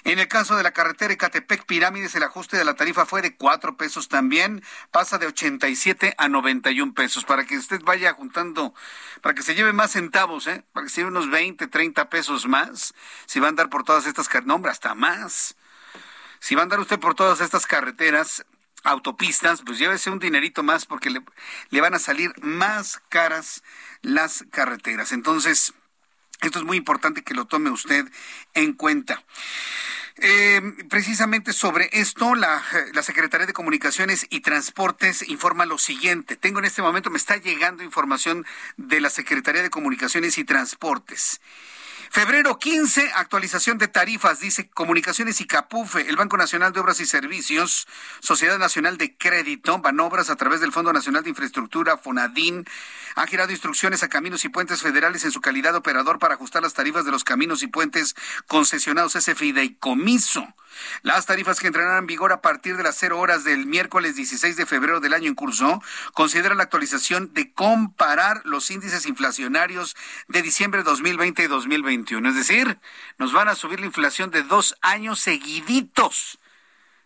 En 0.05 0.19
el 0.19 0.29
caso 0.29 0.57
de 0.57 0.63
la 0.63 0.73
carretera 0.73 1.13
Ecatepec 1.13 1.65
Pirámides, 1.67 2.15
el 2.15 2.23
ajuste 2.23 2.57
de 2.57 2.65
la 2.65 2.75
tarifa 2.75 3.05
fue 3.05 3.21
de 3.21 3.37
cuatro 3.37 3.77
pesos 3.77 4.09
también, 4.09 4.63
pasa 4.91 5.19
de 5.19 5.27
87 5.27 6.15
a 6.17 6.29
91 6.29 6.95
pesos, 6.95 7.25
para 7.25 7.45
que 7.45 7.57
usted 7.59 7.81
vaya 7.83 8.13
juntando, 8.15 8.75
para 9.23 9.35
que 9.35 9.43
se 9.43 9.55
lleve 9.55 9.73
más 9.73 9.93
centavos, 9.93 10.47
¿eh? 10.47 10.65
para 10.73 10.85
que 10.85 10.91
se 10.91 11.01
lleve 11.01 11.11
unos 11.11 11.31
20, 11.31 11.67
30 11.67 12.09
pesos 12.11 12.47
más, 12.47 12.95
si 13.27 13.41
va 13.41 13.47
a 13.47 13.51
andar 13.51 13.69
por 13.71 13.83
todas 13.83 14.07
estas 14.07 14.29
carreteras, 14.29 14.61
no, 14.61 14.69
hasta 14.69 14.95
más. 14.95 15.57
Si 16.41 16.55
va 16.55 16.63
a 16.63 16.65
andar 16.65 16.79
usted 16.79 17.01
por 17.01 17.15
todas 17.15 17.41
estas 17.41 17.67
carreteras, 17.67 18.45
autopistas, 18.85 19.63
pues 19.65 19.79
llévese 19.79 20.11
un 20.11 20.19
dinerito 20.19 20.63
más 20.63 20.87
porque 20.87 21.11
le, 21.11 21.81
van 21.81 21.95
a 21.95 21.99
salir 21.99 22.33
más 22.43 23.01
caras 23.09 23.63
las 24.03 24.45
carreteras. 24.51 25.13
Entonces, 25.13 25.75
esto 26.41 26.59
es 26.59 26.65
muy 26.65 26.77
importante 26.77 27.23
que 27.23 27.35
lo 27.35 27.47
tome 27.47 27.71
usted 27.71 28.07
en 28.55 28.73
cuenta. 28.73 29.23
Eh, 30.21 30.61
precisamente 30.89 31.53
sobre 31.53 31.91
esto, 31.93 32.35
la, 32.35 32.63
la, 32.93 33.05
Secretaría 33.05 33.47
de 33.47 33.53
Comunicaciones 33.53 34.27
y 34.31 34.41
Transportes 34.41 35.29
informa 35.29 35.65
lo 35.65 35.79
siguiente. 35.79 36.37
Tengo 36.37 36.59
en 36.59 36.65
este 36.65 36.83
momento, 36.83 37.09
me 37.09 37.19
está 37.19 37.37
llegando 37.37 37.85
información 37.85 38.45
de 38.77 39.01
la 39.01 39.11
Secretaría 39.11 39.63
de 39.63 39.71
Comunicaciones 39.71 40.37
y 40.39 40.45
Transportes. 40.45 41.41
Febrero 42.11 42.59
15, 42.59 43.13
actualización 43.17 43.77
de 43.77 43.87
tarifas, 43.87 44.41
dice 44.41 44.71
Comunicaciones 44.71 45.41
y 45.43 45.47
Capufe, 45.47 46.09
el 46.09 46.17
Banco 46.17 46.39
Nacional 46.39 46.73
de 46.73 46.81
Obras 46.81 47.01
y 47.01 47.07
Servicios, 47.07 47.87
Sociedad 48.21 48.59
Nacional 48.59 48.97
de 48.97 49.17
Crédito, 49.17 49.79
Banobras 49.79 50.31
a 50.31 50.37
través 50.37 50.61
del 50.61 50.73
Fondo 50.73 50.93
Nacional 50.93 51.23
de 51.23 51.31
Infraestructura, 51.31 51.99
FONADIN, 51.99 52.65
han 53.15 53.27
girado 53.27 53.53
instrucciones 53.53 54.03
a 54.03 54.09
Caminos 54.09 54.45
y 54.45 54.49
Puentes 54.49 54.81
Federales 54.81 55.25
en 55.25 55.33
su 55.33 55.41
calidad 55.43 55.73
de 55.73 55.79
operador 55.79 56.19
para 56.19 56.35
ajustar 56.35 56.63
las 56.63 56.75
tarifas 56.75 57.05
de 57.05 57.11
los 57.11 57.25
caminos 57.25 57.63
y 57.63 57.67
puentes 57.67 58.17
concesionados 58.47 59.15
ese 59.15 59.35
fideicomiso. 59.35 60.47
Las 61.03 61.27
tarifas 61.27 61.61
que 61.61 61.67
entrarán 61.67 61.99
en 61.99 62.07
vigor 62.07 62.33
a 62.33 62.41
partir 62.41 62.77
de 62.77 62.83
las 62.83 62.97
cero 62.97 63.19
horas 63.19 63.45
del 63.45 63.67
miércoles 63.67 64.17
16 64.17 64.57
de 64.57 64.67
febrero 64.67 65.01
del 65.01 65.15
año 65.15 65.29
en 65.29 65.35
curso 65.35 65.83
consideran 66.13 66.59
la 66.59 66.65
actualización 66.65 67.33
de 67.35 67.53
comparar 67.53 68.43
los 68.45 68.71
índices 68.71 69.07
inflacionarios 69.07 69.97
de 70.29 70.43
diciembre 70.43 70.81
de 70.81 70.85
2020 70.85 71.43
y 71.43 71.47
2021. 71.47 72.29
Es 72.29 72.35
decir, 72.35 72.79
nos 73.19 73.33
van 73.33 73.49
a 73.49 73.55
subir 73.55 73.81
la 73.81 73.87
inflación 73.87 74.31
de 74.31 74.43
dos 74.43 74.77
años 74.81 75.21
seguiditos. 75.21 76.39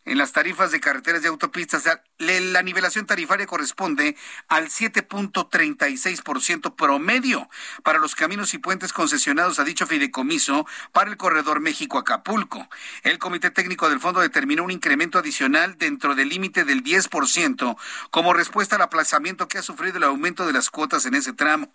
En 0.05 0.19
las 0.19 0.33
tarifas 0.33 0.71
de 0.71 0.81
carreteras 0.81 1.23
y 1.23 1.27
autopistas. 1.27 1.85
La 2.19 2.63
nivelación 2.63 3.07
tarifaria 3.07 3.47
corresponde 3.47 4.17
al 4.49 4.69
7.36% 4.69 6.75
promedio 6.75 7.49
para 7.83 7.99
los 7.99 8.15
caminos 8.15 8.55
y 8.55 8.59
puentes 8.59 8.93
concesionados 8.93 9.59
a 9.59 9.65
dicho 9.65 9.87
fideicomiso 9.87 10.67
para 10.93 11.11
el 11.11 11.17
corredor 11.17 11.61
México-Acapulco. 11.61 12.69
El 13.03 13.19
Comité 13.19 13.51
Técnico 13.51 13.89
del 13.89 14.01
Fondo 14.01 14.21
determinó 14.21 14.65
un 14.65 14.71
incremento 14.71 15.19
adicional 15.19 15.77
dentro 15.79 16.15
del 16.15 16.29
límite 16.29 16.65
del 16.65 16.83
10% 16.83 17.77
como 18.11 18.33
respuesta 18.33 18.77
al 18.77 18.83
aplazamiento 18.83 19.49
que 19.49 19.59
ha 19.59 19.63
sufrido 19.63 19.99
el 19.99 20.05
aumento 20.05 20.47
de 20.47 20.53
las 20.53 20.71
cuotas 20.71 21.07
en 21.07 21.15
ese 21.15 21.33
tramo. 21.33 21.73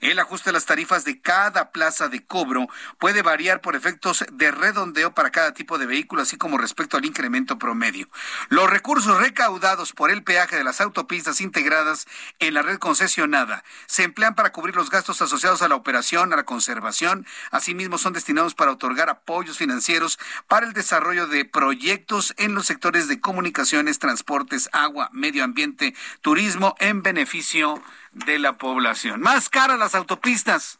El 0.00 0.18
ajuste 0.18 0.50
de 0.50 0.54
las 0.54 0.66
tarifas 0.66 1.04
de 1.04 1.20
cada 1.20 1.70
plaza 1.70 2.08
de 2.08 2.24
cobro 2.24 2.68
puede 2.98 3.22
variar 3.22 3.60
por 3.60 3.76
efectos 3.76 4.24
de 4.32 4.50
redondeo 4.50 5.14
para 5.14 5.30
cada 5.30 5.54
tipo 5.54 5.78
de 5.78 5.86
vehículo, 5.86 6.22
así 6.22 6.36
como 6.36 6.58
respecto 6.58 6.96
al 6.96 7.04
incremento 7.04 7.58
promedio. 7.58 8.08
Los 8.48 8.70
recursos 8.70 9.18
recaudados 9.20 9.92
por 9.92 10.10
el 10.10 10.22
peaje 10.22 10.56
de 10.56 10.64
las 10.64 10.80
autopistas 10.80 11.40
integradas 11.40 12.06
en 12.38 12.54
la 12.54 12.62
red 12.62 12.78
concesionada 12.78 13.64
se 13.86 14.04
emplean 14.04 14.34
para 14.34 14.52
cubrir 14.52 14.76
los 14.76 14.90
gastos 14.90 15.20
asociados 15.22 15.62
a 15.62 15.68
la 15.68 15.74
operación, 15.74 16.32
a 16.32 16.36
la 16.36 16.44
conservación. 16.44 17.26
Asimismo, 17.50 17.98
son 17.98 18.12
destinados 18.12 18.54
para 18.54 18.72
otorgar 18.72 19.08
apoyos 19.08 19.58
financieros 19.58 20.18
para 20.48 20.66
el 20.66 20.72
desarrollo 20.72 21.26
de 21.26 21.44
proyectos 21.44 22.34
en 22.36 22.54
los 22.54 22.66
sectores 22.66 23.08
de 23.08 23.20
comunicaciones, 23.20 23.98
transportes, 23.98 24.68
agua, 24.72 25.10
medio 25.12 25.44
ambiente, 25.44 25.94
turismo, 26.20 26.74
en 26.78 27.02
beneficio 27.02 27.82
de 28.12 28.38
la 28.38 28.54
población. 28.54 29.20
Más 29.20 29.48
caras 29.48 29.78
las 29.78 29.94
autopistas. 29.94 30.78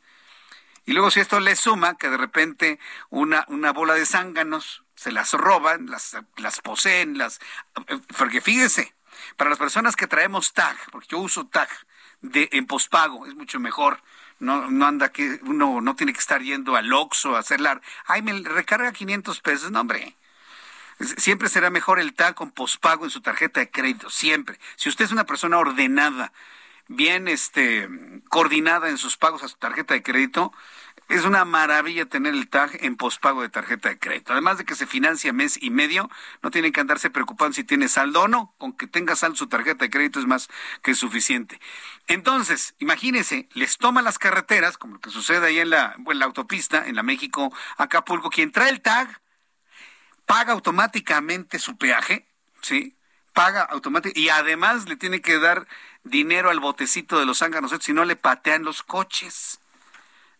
Y 0.86 0.92
luego 0.92 1.10
si 1.10 1.20
esto 1.20 1.40
le 1.40 1.56
suma 1.56 1.96
que 1.96 2.10
de 2.10 2.16
repente 2.16 2.78
una, 3.10 3.44
una 3.48 3.72
bola 3.72 3.94
de 3.94 4.06
zánganos 4.06 4.82
se 4.94 5.12
las 5.12 5.32
roban, 5.32 5.86
las, 5.86 6.16
las 6.36 6.60
poseen, 6.60 7.16
las... 7.16 7.40
Porque 8.18 8.40
fíjese, 8.40 8.94
para 9.36 9.50
las 9.50 9.58
personas 9.58 9.96
que 9.96 10.06
traemos 10.06 10.52
tag, 10.52 10.76
porque 10.90 11.08
yo 11.10 11.18
uso 11.18 11.46
tag 11.46 11.68
de, 12.20 12.48
en 12.52 12.66
pospago, 12.66 13.26
es 13.26 13.34
mucho 13.34 13.60
mejor. 13.60 14.02
No, 14.40 14.70
no 14.70 14.86
anda 14.86 15.12
que 15.12 15.38
uno 15.42 15.80
no 15.80 15.96
tiene 15.96 16.12
que 16.12 16.18
estar 16.18 16.42
yendo 16.42 16.74
al 16.76 16.92
Oxxo 16.92 17.36
a 17.36 17.40
hacerla. 17.40 17.80
Ay, 18.06 18.22
me 18.22 18.32
recarga 18.40 18.92
500 18.92 19.40
pesos. 19.40 19.70
No, 19.70 19.80
hombre. 19.80 20.16
Siempre 21.16 21.48
será 21.48 21.70
mejor 21.70 21.98
el 21.98 22.14
tag 22.14 22.34
con 22.34 22.50
pospago 22.50 23.04
en 23.04 23.10
su 23.10 23.20
tarjeta 23.22 23.60
de 23.60 23.70
crédito, 23.70 24.10
siempre. 24.10 24.58
Si 24.76 24.88
usted 24.88 25.06
es 25.06 25.12
una 25.12 25.24
persona 25.24 25.58
ordenada, 25.58 26.32
bien 26.90 27.28
este, 27.28 27.88
coordinada 28.28 28.88
en 28.88 28.98
sus 28.98 29.16
pagos 29.16 29.44
a 29.44 29.48
su 29.48 29.56
tarjeta 29.56 29.94
de 29.94 30.02
crédito, 30.02 30.52
es 31.08 31.24
una 31.24 31.44
maravilla 31.44 32.06
tener 32.06 32.34
el 32.34 32.48
TAG 32.48 32.84
en 32.84 32.96
pospago 32.96 33.42
de 33.42 33.48
tarjeta 33.48 33.88
de 33.88 33.98
crédito. 33.98 34.32
Además 34.32 34.58
de 34.58 34.64
que 34.64 34.74
se 34.74 34.86
financia 34.86 35.32
mes 35.32 35.60
y 35.60 35.70
medio, 35.70 36.08
no 36.42 36.50
tienen 36.50 36.72
que 36.72 36.80
andarse 36.80 37.10
preocupando 37.10 37.54
si 37.54 37.64
tiene 37.64 37.88
saldo 37.88 38.22
o 38.22 38.28
no. 38.28 38.54
Con 38.58 38.72
que 38.72 38.86
tenga 38.86 39.16
saldo 39.16 39.36
su 39.36 39.48
tarjeta 39.48 39.84
de 39.84 39.90
crédito 39.90 40.20
es 40.20 40.26
más 40.26 40.48
que 40.82 40.94
suficiente. 40.94 41.60
Entonces, 42.06 42.74
imagínense, 42.78 43.48
les 43.54 43.78
toma 43.78 44.02
las 44.02 44.18
carreteras, 44.18 44.78
como 44.78 44.94
lo 44.94 45.00
que 45.00 45.10
sucede 45.10 45.48
ahí 45.48 45.58
en 45.58 45.70
la, 45.70 45.96
en 45.96 46.18
la 46.18 46.26
autopista, 46.26 46.86
en 46.86 46.94
la 46.96 47.02
México-Acapulco. 47.02 48.30
Quien 48.30 48.52
trae 48.52 48.70
el 48.70 48.80
TAG 48.80 49.20
paga 50.26 50.52
automáticamente 50.52 51.58
su 51.58 51.76
peaje, 51.76 52.28
¿sí? 52.62 52.96
Paga 53.32 53.62
automáticamente 53.62 54.20
y 54.20 54.28
además 54.28 54.88
le 54.88 54.96
tiene 54.96 55.20
que 55.20 55.38
dar 55.38 55.66
dinero 56.04 56.50
al 56.50 56.60
botecito 56.60 57.18
de 57.18 57.26
los 57.26 57.38
zánganos, 57.38 57.72
si 57.80 57.92
no 57.92 58.04
le 58.04 58.16
patean 58.16 58.64
los 58.64 58.82
coches. 58.82 59.60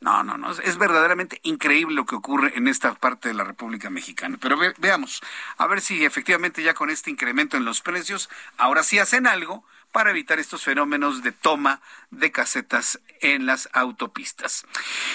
No, 0.01 0.23
no, 0.23 0.39
no, 0.39 0.51
es 0.51 0.78
verdaderamente 0.78 1.41
increíble 1.43 1.95
lo 1.95 2.07
que 2.07 2.15
ocurre 2.15 2.57
en 2.57 2.69
esta 2.69 2.95
parte 2.95 3.28
de 3.28 3.35
la 3.35 3.45
República 3.45 3.91
Mexicana. 3.91 4.39
Pero 4.41 4.57
veamos, 4.78 5.20
a 5.59 5.66
ver 5.66 5.82
si 5.82 6.07
efectivamente 6.07 6.62
ya 6.62 6.73
con 6.73 6.89
este 6.89 7.11
incremento 7.11 7.59
en 7.59 7.66
los 7.66 7.82
precios, 7.82 8.31
ahora 8.57 8.82
sí 8.82 8.99
hacen 8.99 9.27
algo 9.27 9.62
para 9.92 10.10
evitar 10.10 10.38
estos 10.38 10.64
fenómenos 10.64 11.22
de 11.22 11.32
toma 11.32 11.80
de 12.10 12.30
casetas 12.32 13.00
en 13.20 13.46
las 13.46 13.68
autopistas. 13.72 14.64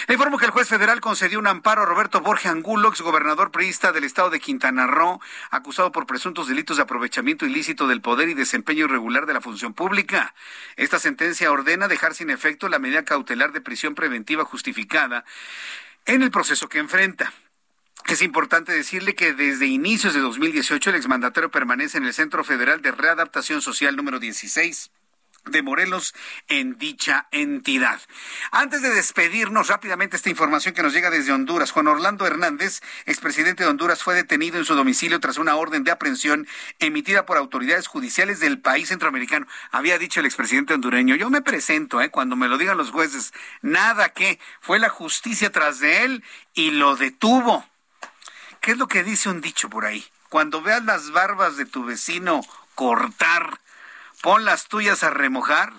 Le 0.08 0.16
informo 0.16 0.38
que 0.38 0.46
el 0.46 0.52
juez 0.52 0.68
federal 0.68 1.02
concedió 1.02 1.40
un 1.40 1.48
amparo 1.48 1.84
a 1.84 1.86
Roberto 1.86 2.22
Borges 2.22 2.52
Angulo, 2.52 2.90
exgobernador 2.90 3.52
priista 3.52 3.92
del 3.92 4.04
estado 4.04 4.30
de 4.30 4.40
Quintana 4.40 4.88
Roo, 4.88 5.20
acusado 5.52 5.92
por 5.92 6.06
presuntos 6.06 6.48
delitos 6.48 6.78
de 6.78 6.84
aprovechamiento 6.84 7.46
ilícito 7.46 7.88
del 7.88 8.02
poder 8.02 8.30
y 8.30 8.34
desempeño 8.34 8.86
irregular 8.86 9.26
de 9.26 9.34
la 9.34 9.42
función 9.42 9.74
pública. 9.74 10.34
Esta 10.76 11.00
sentencia 11.00 11.52
ordena 11.52 11.88
dejar 11.88 12.14
sin 12.14 12.30
efecto 12.30 12.70
la 12.70 12.80
medida 12.80 13.06
cautelar 13.06 13.52
de 13.52 13.62
prisión 13.62 13.96
preventiva 13.96 14.46
justificada 14.46 15.26
en 16.06 16.22
el 16.22 16.32
proceso 16.32 16.70
que 16.70 16.80
enfrenta. 16.80 17.34
Es 18.08 18.22
importante 18.22 18.72
decirle 18.72 19.16
que 19.16 19.34
desde 19.34 19.66
inicios 19.66 20.14
de 20.14 20.20
2018 20.20 20.92
el 20.92 20.96
exmandatario 20.96 21.50
permanece 21.50 21.98
en 21.98 22.06
el 22.06 22.14
Centro 22.14 22.44
Federal 22.44 22.84
de 22.84 22.92
Readaptación 22.92 23.64
Social 23.64 23.96
número 23.96 24.20
16 24.20 24.92
de 25.46 25.64
Morelos 25.64 26.14
en 26.48 26.78
dicha 26.78 27.28
entidad. 27.32 28.00
Antes 28.52 28.84
de 28.84 28.94
despedirnos 28.94 29.70
rápidamente 29.70 30.18
esta 30.18 30.30
información 30.30 30.76
que 30.76 30.84
nos 30.84 30.94
llega 30.94 31.10
desde 31.10 31.32
Honduras, 31.32 31.72
Juan 31.72 31.88
Orlando 31.88 32.28
Hernández, 32.28 32.82
expresidente 33.08 33.64
de 33.64 33.70
Honduras, 33.70 34.04
fue 34.04 34.14
detenido 34.14 34.60
en 34.60 34.66
su 34.66 34.76
domicilio 34.76 35.20
tras 35.20 35.40
una 35.40 35.56
orden 35.56 35.84
de 35.84 35.92
aprehensión 35.92 36.48
emitida 36.78 37.26
por 37.26 37.38
autoridades 37.38 37.88
judiciales 37.88 38.40
del 38.40 38.60
país 38.60 38.90
centroamericano. 38.90 39.48
Había 39.72 39.98
dicho 39.98 40.20
el 40.20 40.28
expresidente 40.28 40.76
hondureño, 40.76 41.16
yo 41.16 41.32
me 41.32 41.42
presento, 41.42 42.02
eh, 42.02 42.12
cuando 42.12 42.36
me 42.36 42.48
lo 42.48 42.60
digan 42.60 42.78
los 42.78 42.92
jueces, 42.92 43.34
nada 43.64 44.10
que 44.10 44.40
fue 44.62 44.78
la 44.78 44.90
justicia 44.90 45.52
tras 45.52 45.80
de 45.80 46.04
él 46.04 46.24
y 46.54 46.70
lo 46.70 46.96
detuvo. 46.96 47.66
¿Qué 48.66 48.72
es 48.72 48.80
lo 48.80 48.88
que 48.88 49.04
dice 49.04 49.30
un 49.30 49.42
dicho 49.42 49.70
por 49.70 49.86
ahí? 49.86 50.04
Cuando 50.30 50.60
veas 50.64 50.84
las 50.84 51.12
barbas 51.12 51.56
de 51.56 51.68
tu 51.68 51.86
vecino 51.86 52.42
cortar, 52.74 53.60
pon 54.24 54.44
las 54.44 54.68
tuyas 54.68 55.04
a 55.04 55.12
remojar 55.12 55.72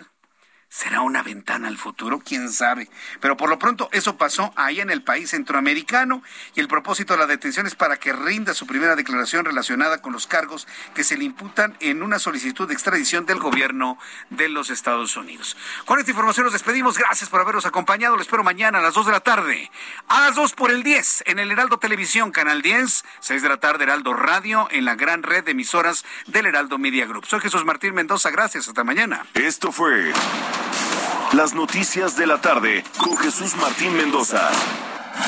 ¿Será 0.76 1.00
una 1.00 1.22
ventana 1.22 1.68
al 1.68 1.78
futuro? 1.78 2.18
¿Quién 2.18 2.52
sabe? 2.52 2.90
Pero 3.22 3.34
por 3.34 3.48
lo 3.48 3.58
pronto 3.58 3.88
eso 3.92 4.18
pasó 4.18 4.52
ahí 4.56 4.80
en 4.80 4.90
el 4.90 5.02
país 5.02 5.30
centroamericano 5.30 6.22
y 6.54 6.60
el 6.60 6.68
propósito 6.68 7.14
de 7.14 7.20
la 7.20 7.26
detención 7.26 7.66
es 7.66 7.74
para 7.74 7.96
que 7.96 8.12
rinda 8.12 8.52
su 8.52 8.66
primera 8.66 8.94
declaración 8.94 9.46
relacionada 9.46 10.02
con 10.02 10.12
los 10.12 10.26
cargos 10.26 10.68
que 10.94 11.02
se 11.02 11.16
le 11.16 11.24
imputan 11.24 11.78
en 11.80 12.02
una 12.02 12.18
solicitud 12.18 12.68
de 12.68 12.74
extradición 12.74 13.24
del 13.24 13.38
gobierno 13.38 13.96
de 14.28 14.50
los 14.50 14.68
Estados 14.68 15.16
Unidos. 15.16 15.56
Con 15.86 15.98
esta 15.98 16.10
información 16.10 16.44
nos 16.44 16.52
despedimos. 16.52 16.98
Gracias 16.98 17.30
por 17.30 17.40
habernos 17.40 17.64
acompañado. 17.64 18.14
Lo 18.14 18.20
espero 18.20 18.44
mañana 18.44 18.78
a 18.78 18.82
las 18.82 18.92
2 18.92 19.06
de 19.06 19.12
la 19.12 19.20
tarde. 19.20 19.70
A 20.08 20.20
las 20.20 20.34
2 20.34 20.52
por 20.52 20.70
el 20.70 20.82
10 20.82 21.24
en 21.24 21.38
el 21.38 21.50
Heraldo 21.50 21.78
Televisión, 21.78 22.32
Canal 22.32 22.60
10, 22.60 23.02
6 23.20 23.42
de 23.42 23.48
la 23.48 23.56
tarde 23.56 23.84
Heraldo 23.84 24.12
Radio 24.12 24.68
en 24.70 24.84
la 24.84 24.94
gran 24.94 25.22
red 25.22 25.42
de 25.42 25.52
emisoras 25.52 26.04
del 26.26 26.44
Heraldo 26.44 26.76
Media 26.76 27.06
Group. 27.06 27.24
Soy 27.24 27.40
Jesús 27.40 27.64
Martín 27.64 27.94
Mendoza. 27.94 28.30
Gracias. 28.30 28.68
Hasta 28.68 28.84
mañana. 28.84 29.24
Esto 29.32 29.72
fue... 29.72 30.12
Las 31.32 31.54
noticias 31.54 32.16
de 32.16 32.26
la 32.26 32.40
tarde 32.40 32.84
con 32.98 33.16
Jesús 33.16 33.56
Martín 33.56 33.94
Mendoza. 33.94 34.50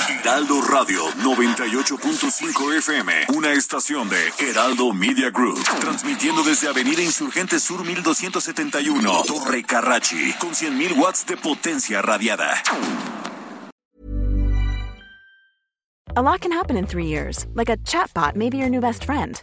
Heraldo 0.09 0.61
Radio 0.63 1.07
98.5 1.23 2.77
FM, 2.79 3.13
una 3.35 3.53
estación 3.53 4.09
de 4.09 4.33
Heraldo 4.39 4.93
Media 4.93 5.31
Group, 5.31 5.63
transmitiendo 5.81 6.43
desde 6.43 6.69
Avenida 6.69 7.03
Insurgente 7.03 7.59
Sur 7.59 7.85
1271, 7.85 9.23
Torre 9.27 9.63
Carrachi, 9.63 10.35
con 10.41 10.51
100.000 10.51 10.99
watts 10.99 11.25
de 11.27 11.37
potencia 11.37 12.03
radiada. 12.03 12.63
A 16.17 16.23
lot 16.23 16.41
can 16.41 16.53
happen 16.53 16.77
in 16.77 16.87
three 16.87 17.07
years, 17.07 17.47
like 17.55 17.71
a 17.71 17.77
chatbot 17.85 18.35
may 18.35 18.51
be 18.51 18.59
your 18.59 18.69
new 18.69 18.81
best 18.81 19.05
friend. 19.05 19.43